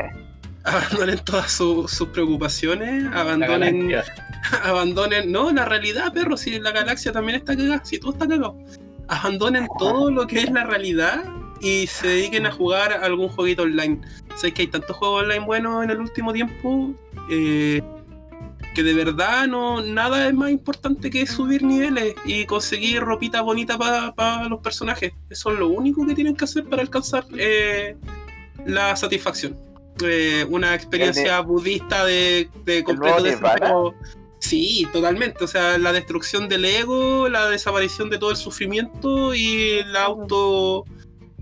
abandonen 0.65 1.19
todas 1.19 1.51
sus 1.53 2.09
preocupaciones, 2.13 3.05
abandonen, 3.13 3.93
abandonen, 4.63 5.33
no, 5.33 5.51
la 5.51 5.65
realidad, 5.65 6.13
perro, 6.13 6.37
si 6.37 6.59
la 6.61 6.71
galaxia 6.71 7.13
también 7.13 7.39
está 7.39 7.57
cagada, 7.57 7.85
si 7.85 7.99
todo 7.99 8.13
está 8.13 8.29
cagado, 8.29 8.57
abandonen 9.09 9.67
todo 9.79 10.11
lo 10.11 10.27
que 10.27 10.41
es 10.41 10.51
la 10.51 10.65
realidad 10.65 11.25
y 11.61 11.87
se 11.87 12.09
dediquen 12.09 12.47
a 12.47 12.53
jugar 12.53 12.93
algún 12.93 13.29
jueguito 13.29 13.63
online. 13.63 14.01
Sé 14.37 14.53
que 14.53 14.63
hay 14.63 14.69
tantos 14.69 14.97
juegos 14.97 15.23
online 15.23 15.45
buenos 15.45 15.85
en 15.85 15.91
el 15.91 16.01
último 16.01 16.33
tiempo 16.33 16.93
eh, 17.31 17.83
que 18.75 18.83
de 18.83 18.95
verdad 18.95 19.47
no 19.47 19.83
nada 19.83 20.27
es 20.27 20.35
más 20.35 20.51
importante 20.51 21.11
que 21.11 21.27
subir 21.27 21.63
niveles 21.63 22.15
y 22.25 22.47
conseguir 22.47 23.03
ropita 23.03 23.43
bonita 23.43 23.79
para 23.79 24.49
los 24.49 24.61
personajes. 24.61 25.13
Eso 25.29 25.53
es 25.53 25.59
lo 25.59 25.69
único 25.69 26.07
que 26.07 26.15
tienen 26.15 26.35
que 26.35 26.45
hacer 26.45 26.65
para 26.65 26.83
alcanzar 26.83 27.25
eh, 27.37 27.97
la 28.65 28.97
satisfacción. 28.97 29.72
Eh, 30.01 30.47
una 30.49 30.75
experiencia 30.75 31.41
budista 31.41 32.05
de, 32.05 32.49
completo 32.85 33.23
desapego. 33.23 33.95
Sí, 34.39 34.87
totalmente. 34.93 35.45
O 35.45 35.47
sea, 35.47 35.79
la 35.79 35.93
destrucción 35.93 36.49
del 36.49 36.65
ego, 36.65 37.29
la 37.29 37.49
desaparición 37.49 38.11
de 38.11 38.19
todo 38.19 38.31
el 38.31 38.37
sufrimiento 38.37 39.35
y 39.35 39.83
la 39.85 40.05
auto. 40.05 40.85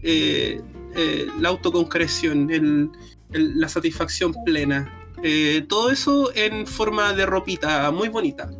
Eh, 0.03 0.61
eh, 0.97 1.27
la 1.39 1.51
autoconcreción, 1.51 2.93
la 3.31 3.69
satisfacción 3.69 4.35
plena. 4.45 4.93
todo 5.69 5.91
eso 5.91 6.33
en 6.35 6.67
forma 6.67 7.13
de 7.13 7.27
ropita 7.27 7.91
muy 7.91 8.09
bonita. 8.09 8.51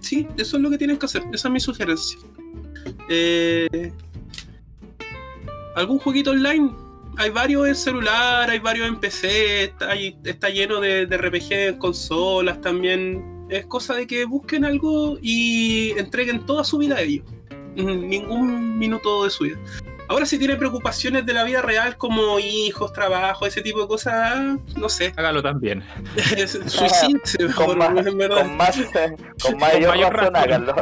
Sí, 0.00 0.28
eso 0.36 0.56
es 0.56 0.62
lo 0.62 0.70
que 0.70 0.78
tienen 0.78 0.96
que 0.96 1.06
hacer. 1.06 1.22
Esa 1.32 1.48
es 1.48 1.52
mi 1.52 1.60
sugerencia. 1.60 2.18
¿Algún 5.74 5.98
jueguito 5.98 6.30
online? 6.32 6.87
Hay 7.18 7.30
varios 7.30 7.66
en 7.66 7.74
celular, 7.74 8.48
hay 8.48 8.60
varios 8.60 8.86
en 8.86 9.00
PC, 9.00 9.64
está, 9.64 9.92
está 10.24 10.48
lleno 10.50 10.80
de, 10.80 11.04
RPG 11.04 11.52
en 11.52 11.78
consolas 11.78 12.60
también. 12.60 13.46
Es 13.50 13.66
cosa 13.66 13.94
de 13.94 14.06
que 14.06 14.24
busquen 14.24 14.64
algo 14.64 15.18
y 15.20 15.90
entreguen 15.98 16.46
toda 16.46 16.62
su 16.62 16.78
vida 16.78 16.96
a 16.96 17.00
ello. 17.00 17.24
Ningún 17.74 18.78
minuto 18.78 19.24
de 19.24 19.30
su 19.30 19.44
vida. 19.44 19.58
Ahora 20.08 20.26
si 20.26 20.38
tiene 20.38 20.56
preocupaciones 20.56 21.26
de 21.26 21.32
la 21.34 21.44
vida 21.44 21.60
real 21.60 21.96
como 21.96 22.38
hijos, 22.38 22.92
trabajo, 22.92 23.46
ese 23.46 23.62
tipo 23.62 23.80
de 23.82 23.88
cosas, 23.88 24.58
no 24.76 24.88
sé. 24.88 25.12
Hágalo 25.16 25.42
también. 25.42 25.82
Suicídese 26.46 27.52
con, 27.54 27.78
más, 27.78 27.88
con 27.94 28.56
más, 28.56 28.78
con 29.42 29.58
mayor, 29.58 30.14
razón, 30.14 30.36
háganlo. 30.36 30.74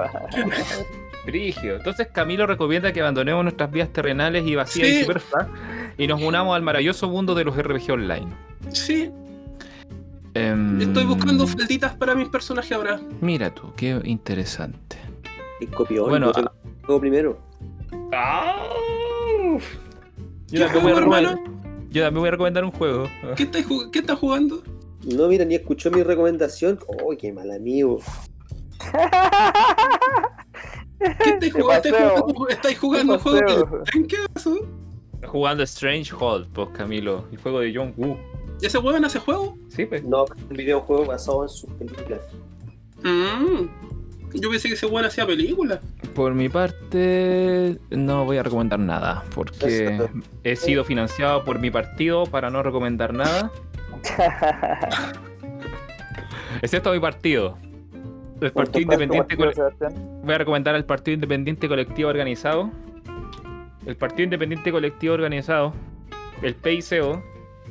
Entonces 1.26 2.08
Camilo 2.12 2.46
recomienda 2.46 2.92
que 2.92 3.00
abandonemos 3.00 3.42
nuestras 3.42 3.70
vidas 3.70 3.92
terrenales 3.92 4.46
y 4.46 4.54
vacías 4.54 4.88
y 4.88 5.00
superfluas 5.00 5.48
y 5.98 6.06
nos 6.06 6.22
unamos 6.22 6.54
al 6.54 6.62
maravilloso 6.62 7.08
mundo 7.08 7.34
de 7.34 7.44
los 7.44 7.56
RPG 7.56 7.92
Online. 7.92 8.28
Sí. 8.72 9.10
Em, 10.34 10.80
Estoy 10.80 11.04
buscando 11.04 11.46
falditas 11.46 11.94
para 11.94 12.14
mis 12.14 12.28
personajes 12.28 12.72
ahora. 12.72 13.00
Mira 13.20 13.54
tú, 13.54 13.72
qué 13.76 14.00
interesante. 14.04 14.98
Y 15.60 15.66
copió 15.66 16.06
bueno, 16.06 16.32
ah, 16.36 16.52
juego 16.84 17.00
primero. 17.00 17.38
¡Ah! 18.12 18.68
Yo, 20.48 20.66
también 20.66 21.06
voy 21.06 21.24
a 21.24 21.36
yo 21.90 22.02
también 22.04 22.20
voy 22.20 22.28
a 22.28 22.30
recomendar 22.32 22.64
un 22.64 22.70
juego. 22.70 23.08
¿Qué 23.36 23.44
estás, 23.44 23.64
¿Qué 23.90 24.00
estás 24.00 24.18
jugando? 24.18 24.62
No, 25.04 25.28
mira, 25.28 25.44
ni 25.44 25.54
escuchó 25.54 25.90
mi 25.90 26.02
recomendación. 26.02 26.78
¡Oh, 26.86 27.14
qué 27.18 27.32
mal 27.32 27.50
amigo! 27.50 28.00
¿Qué 30.98 31.30
estáis 31.30 31.52
jugando? 31.52 32.48
¿Estáis 32.48 32.78
jugando 32.78 33.18
juego? 33.18 33.82
¿En 33.94 34.06
qué 34.06 34.16
jugando 35.24 35.62
Strange 35.62 36.12
Hold, 36.18 36.48
pues 36.52 36.68
Camilo, 36.70 37.24
el 37.32 37.38
juego 37.38 37.60
de 37.60 37.72
John 37.74 37.94
Woo. 37.96 38.18
¿Y 38.60 38.66
ese 38.66 38.78
juego 38.78 38.96
en 38.96 39.04
ese 39.04 39.18
juego? 39.18 39.56
Sí, 39.68 39.84
pues. 39.86 40.02
No, 40.04 40.24
un 40.24 40.56
videojuego 40.56 41.04
basado 41.04 41.42
en 41.42 41.48
sus 41.48 41.70
películas. 41.74 42.20
Mm, 43.02 43.66
yo 44.34 44.50
pensé 44.50 44.68
que 44.68 44.74
ese 44.74 44.88
juego 44.88 45.06
hacía 45.06 45.26
películas. 45.26 45.80
Por 46.14 46.34
mi 46.34 46.48
parte, 46.48 47.78
no 47.90 48.24
voy 48.24 48.38
a 48.38 48.42
recomendar 48.42 48.78
nada, 48.78 49.24
porque 49.34 50.00
he 50.42 50.56
sido 50.56 50.84
financiado 50.84 51.44
por 51.44 51.58
mi 51.58 51.70
partido 51.70 52.24
para 52.24 52.50
no 52.50 52.62
recomendar 52.62 53.12
nada. 53.12 53.50
Excepto 56.62 56.92
mi 56.92 57.00
partido. 57.00 57.58
El 58.40 58.52
Partido 58.52 58.82
Independiente. 58.82 59.36
Voy 59.36 60.34
a 60.34 60.38
recomendar 60.38 60.74
el 60.74 60.84
Partido 60.84 61.14
Independiente 61.14 61.68
Colectivo 61.68 62.10
Organizado 62.10 62.70
el 63.86 63.96
Partido 63.96 64.24
Independiente 64.24 64.70
Colectivo 64.70 65.14
Organizado, 65.14 65.72
el 66.42 66.54
PICO, 66.54 67.22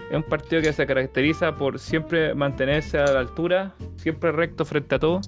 es 0.10 0.16
un 0.16 0.24
partido 0.24 0.62
que 0.62 0.74
se 0.74 0.86
caracteriza 0.86 1.56
por 1.56 1.80
siempre 1.80 2.34
mantenerse 2.34 2.98
a 2.98 3.06
la 3.06 3.20
altura, 3.20 3.74
siempre 3.98 4.32
recto 4.32 4.66
frente 4.66 4.96
a 4.96 5.00
todo. 5.00 5.22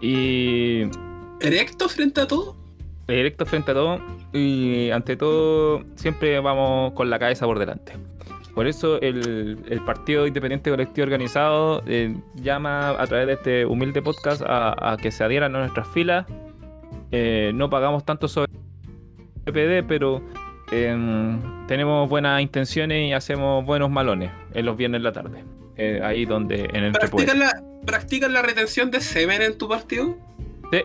Y. 0.00 0.82
¿Erecto 1.40 1.88
frente 1.88 2.20
a 2.20 2.26
todo? 2.26 2.56
directo 3.08 3.44
frente 3.44 3.72
a 3.72 3.74
todo 3.74 4.00
y 4.32 4.90
ante 4.90 5.16
todo 5.16 5.82
siempre 5.96 6.40
vamos 6.40 6.92
con 6.94 7.10
la 7.10 7.18
cabeza 7.18 7.46
por 7.46 7.58
delante. 7.58 7.92
Por 8.54 8.66
eso 8.66 9.00
el, 9.00 9.58
el 9.68 9.84
Partido 9.84 10.26
Independiente 10.26 10.70
Colectivo 10.70 11.04
Organizado 11.04 11.82
eh, 11.86 12.14
llama 12.36 12.90
a 12.90 13.06
través 13.06 13.26
de 13.26 13.32
este 13.34 13.66
humilde 13.66 14.02
podcast 14.02 14.42
a, 14.42 14.92
a 14.92 14.96
que 14.96 15.10
se 15.10 15.24
adhieran 15.24 15.54
a 15.56 15.60
nuestras 15.60 15.88
filas. 15.88 16.26
Eh, 17.10 17.50
no 17.54 17.68
pagamos 17.70 18.04
tanto 18.04 18.28
sobre 18.28 18.50
PPD, 19.44 19.86
pero 19.86 20.22
eh, 20.70 21.38
tenemos 21.68 22.08
buenas 22.08 22.40
intenciones 22.40 23.08
y 23.08 23.12
hacemos 23.12 23.64
buenos 23.64 23.90
malones 23.90 24.30
en 24.54 24.66
los 24.66 24.76
viernes 24.76 24.98
en 24.98 25.02
la 25.04 25.12
tarde. 25.12 25.44
Eh, 25.76 26.00
ahí 26.02 26.24
donde 26.26 26.64
en 26.72 26.84
el 26.84 26.92
¿Practican 26.92 27.38
la, 27.38 27.62
¿Practican 27.86 28.32
la 28.32 28.42
retención 28.42 28.90
de 28.90 29.00
semen 29.00 29.42
en 29.42 29.56
tu 29.58 29.68
partido? 29.68 30.16
Sí, 30.70 30.82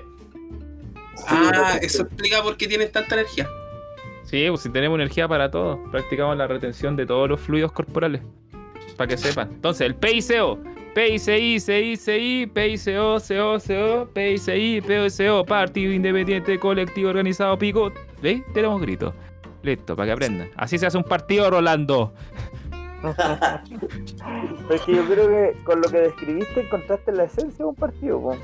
Ah, 1.27 1.77
eso 1.81 2.03
explica 2.03 2.41
por 2.43 2.57
qué 2.57 2.67
tienes 2.67 2.91
tanta 2.91 3.15
energía. 3.15 3.49
sí, 4.23 4.45
pues 4.49 4.61
si 4.61 4.69
tenemos 4.69 4.97
energía 4.97 5.27
para 5.27 5.49
todo, 5.49 5.81
practicamos 5.91 6.37
la 6.37 6.47
retención 6.47 6.95
de 6.95 7.05
todos 7.05 7.27
los 7.29 7.39
fluidos 7.41 7.71
corporales. 7.71 8.21
Para 8.95 9.09
que 9.09 9.17
sepan. 9.17 9.49
Entonces, 9.51 9.85
el 9.87 9.95
PICO, 9.95 10.59
PICI, 10.95 11.59
CICI, 11.59 12.47
PICO, 12.53 13.17
CO, 13.19 13.57
CO, 13.59 14.09
PICI, 14.13 14.81
POCO, 14.81 15.45
Partido 15.45 15.91
Independiente 15.91 16.57
Colectivo 16.59 17.09
Organizado 17.09 17.57
Pico. 17.57 17.91
¿Veis? 18.21 18.43
Tenemos 18.53 18.81
gritos. 18.81 19.13
Listo, 19.63 19.95
para 19.95 20.07
que 20.07 20.11
aprendan. 20.13 20.49
Así 20.55 20.77
se 20.77 20.85
hace 20.85 20.97
un 20.97 21.03
partido, 21.03 21.49
Rolando. 21.49 22.13
Es 24.71 24.81
que 24.81 24.95
yo 24.95 25.05
creo 25.05 25.27
que 25.27 25.63
con 25.63 25.81
lo 25.81 25.89
que 25.89 25.97
describiste 25.99 26.61
encontraste 26.61 27.11
la 27.11 27.25
esencia 27.25 27.57
de 27.59 27.65
un 27.65 27.75
partido. 27.75 28.19
po. 28.21 28.35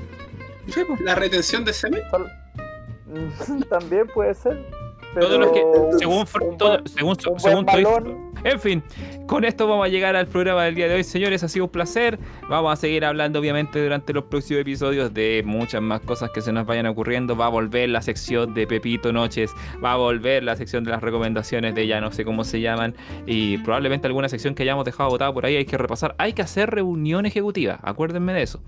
La 1.00 1.14
retención 1.14 1.64
de 1.64 1.72
semen. 1.72 2.02
También 3.68 4.06
puede 4.14 4.34
ser. 4.34 4.64
Todo 5.18 5.38
lo 5.38 5.52
que- 5.52 5.62
pero 5.72 5.98
según, 5.98 6.18
un 6.18 6.24
buen- 6.24 6.56
todo- 6.58 6.78
según, 6.86 7.10
un 7.10 7.16
buen 7.24 7.40
según 7.40 7.64
balón. 7.66 8.23
En 8.44 8.60
fin, 8.60 8.82
con 9.26 9.44
esto 9.44 9.66
vamos 9.66 9.86
a 9.86 9.88
llegar 9.88 10.14
al 10.16 10.26
programa 10.26 10.64
del 10.64 10.74
día 10.74 10.86
de 10.86 10.96
hoy, 10.96 11.04
señores. 11.04 11.42
Ha 11.42 11.48
sido 11.48 11.64
un 11.64 11.70
placer. 11.70 12.18
Vamos 12.48 12.72
a 12.72 12.76
seguir 12.76 13.04
hablando, 13.04 13.40
obviamente, 13.40 13.82
durante 13.82 14.12
los 14.12 14.24
próximos 14.24 14.60
episodios 14.60 15.14
de 15.14 15.42
muchas 15.46 15.80
más 15.80 16.02
cosas 16.02 16.30
que 16.30 16.42
se 16.42 16.52
nos 16.52 16.66
vayan 16.66 16.86
ocurriendo. 16.86 17.36
Va 17.36 17.46
a 17.46 17.48
volver 17.48 17.88
la 17.88 18.02
sección 18.02 18.52
de 18.52 18.66
Pepito 18.66 19.12
Noches, 19.12 19.50
va 19.82 19.92
a 19.92 19.96
volver 19.96 20.44
la 20.44 20.56
sección 20.56 20.84
de 20.84 20.90
las 20.90 21.02
recomendaciones 21.02 21.74
de 21.74 21.86
ya 21.86 22.02
no 22.02 22.12
sé 22.12 22.24
cómo 22.24 22.44
se 22.44 22.60
llaman, 22.60 22.94
y 23.26 23.58
probablemente 23.58 24.06
alguna 24.06 24.28
sección 24.28 24.54
que 24.54 24.62
hayamos 24.62 24.84
dejado 24.84 25.08
botada 25.08 25.32
por 25.32 25.46
ahí 25.46 25.56
hay 25.56 25.64
que 25.64 25.78
repasar. 25.78 26.14
Hay 26.18 26.34
que 26.34 26.42
hacer 26.42 26.70
reunión 26.70 27.24
ejecutiva, 27.24 27.80
acuérdenme 27.82 28.34
de 28.34 28.42
eso. 28.42 28.62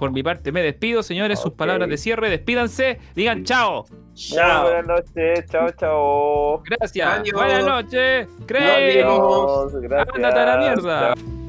Por 0.00 0.12
mi 0.12 0.22
parte, 0.22 0.50
me 0.50 0.62
despido, 0.62 1.02
señores. 1.02 1.40
Sus 1.40 1.52
palabras 1.52 1.86
de 1.86 1.98
cierre, 1.98 2.30
despídanse, 2.30 2.98
digan 3.14 3.44
chao. 3.44 3.84
Chao. 4.14 4.62
Buenas 4.62 4.86
noches, 4.86 5.44
chao, 5.50 5.70
chao. 5.72 6.62
Gracias. 6.62 7.06
Adiós. 7.06 7.34
Buenas 7.34 7.66
noches. 7.66 8.26
Adiós, 8.48 9.72
gracias. 9.74 10.16
Ándate 10.16 10.38
a 10.38 10.46
la 10.46 10.56
mierda. 10.56 11.14
Chao. 11.14 11.40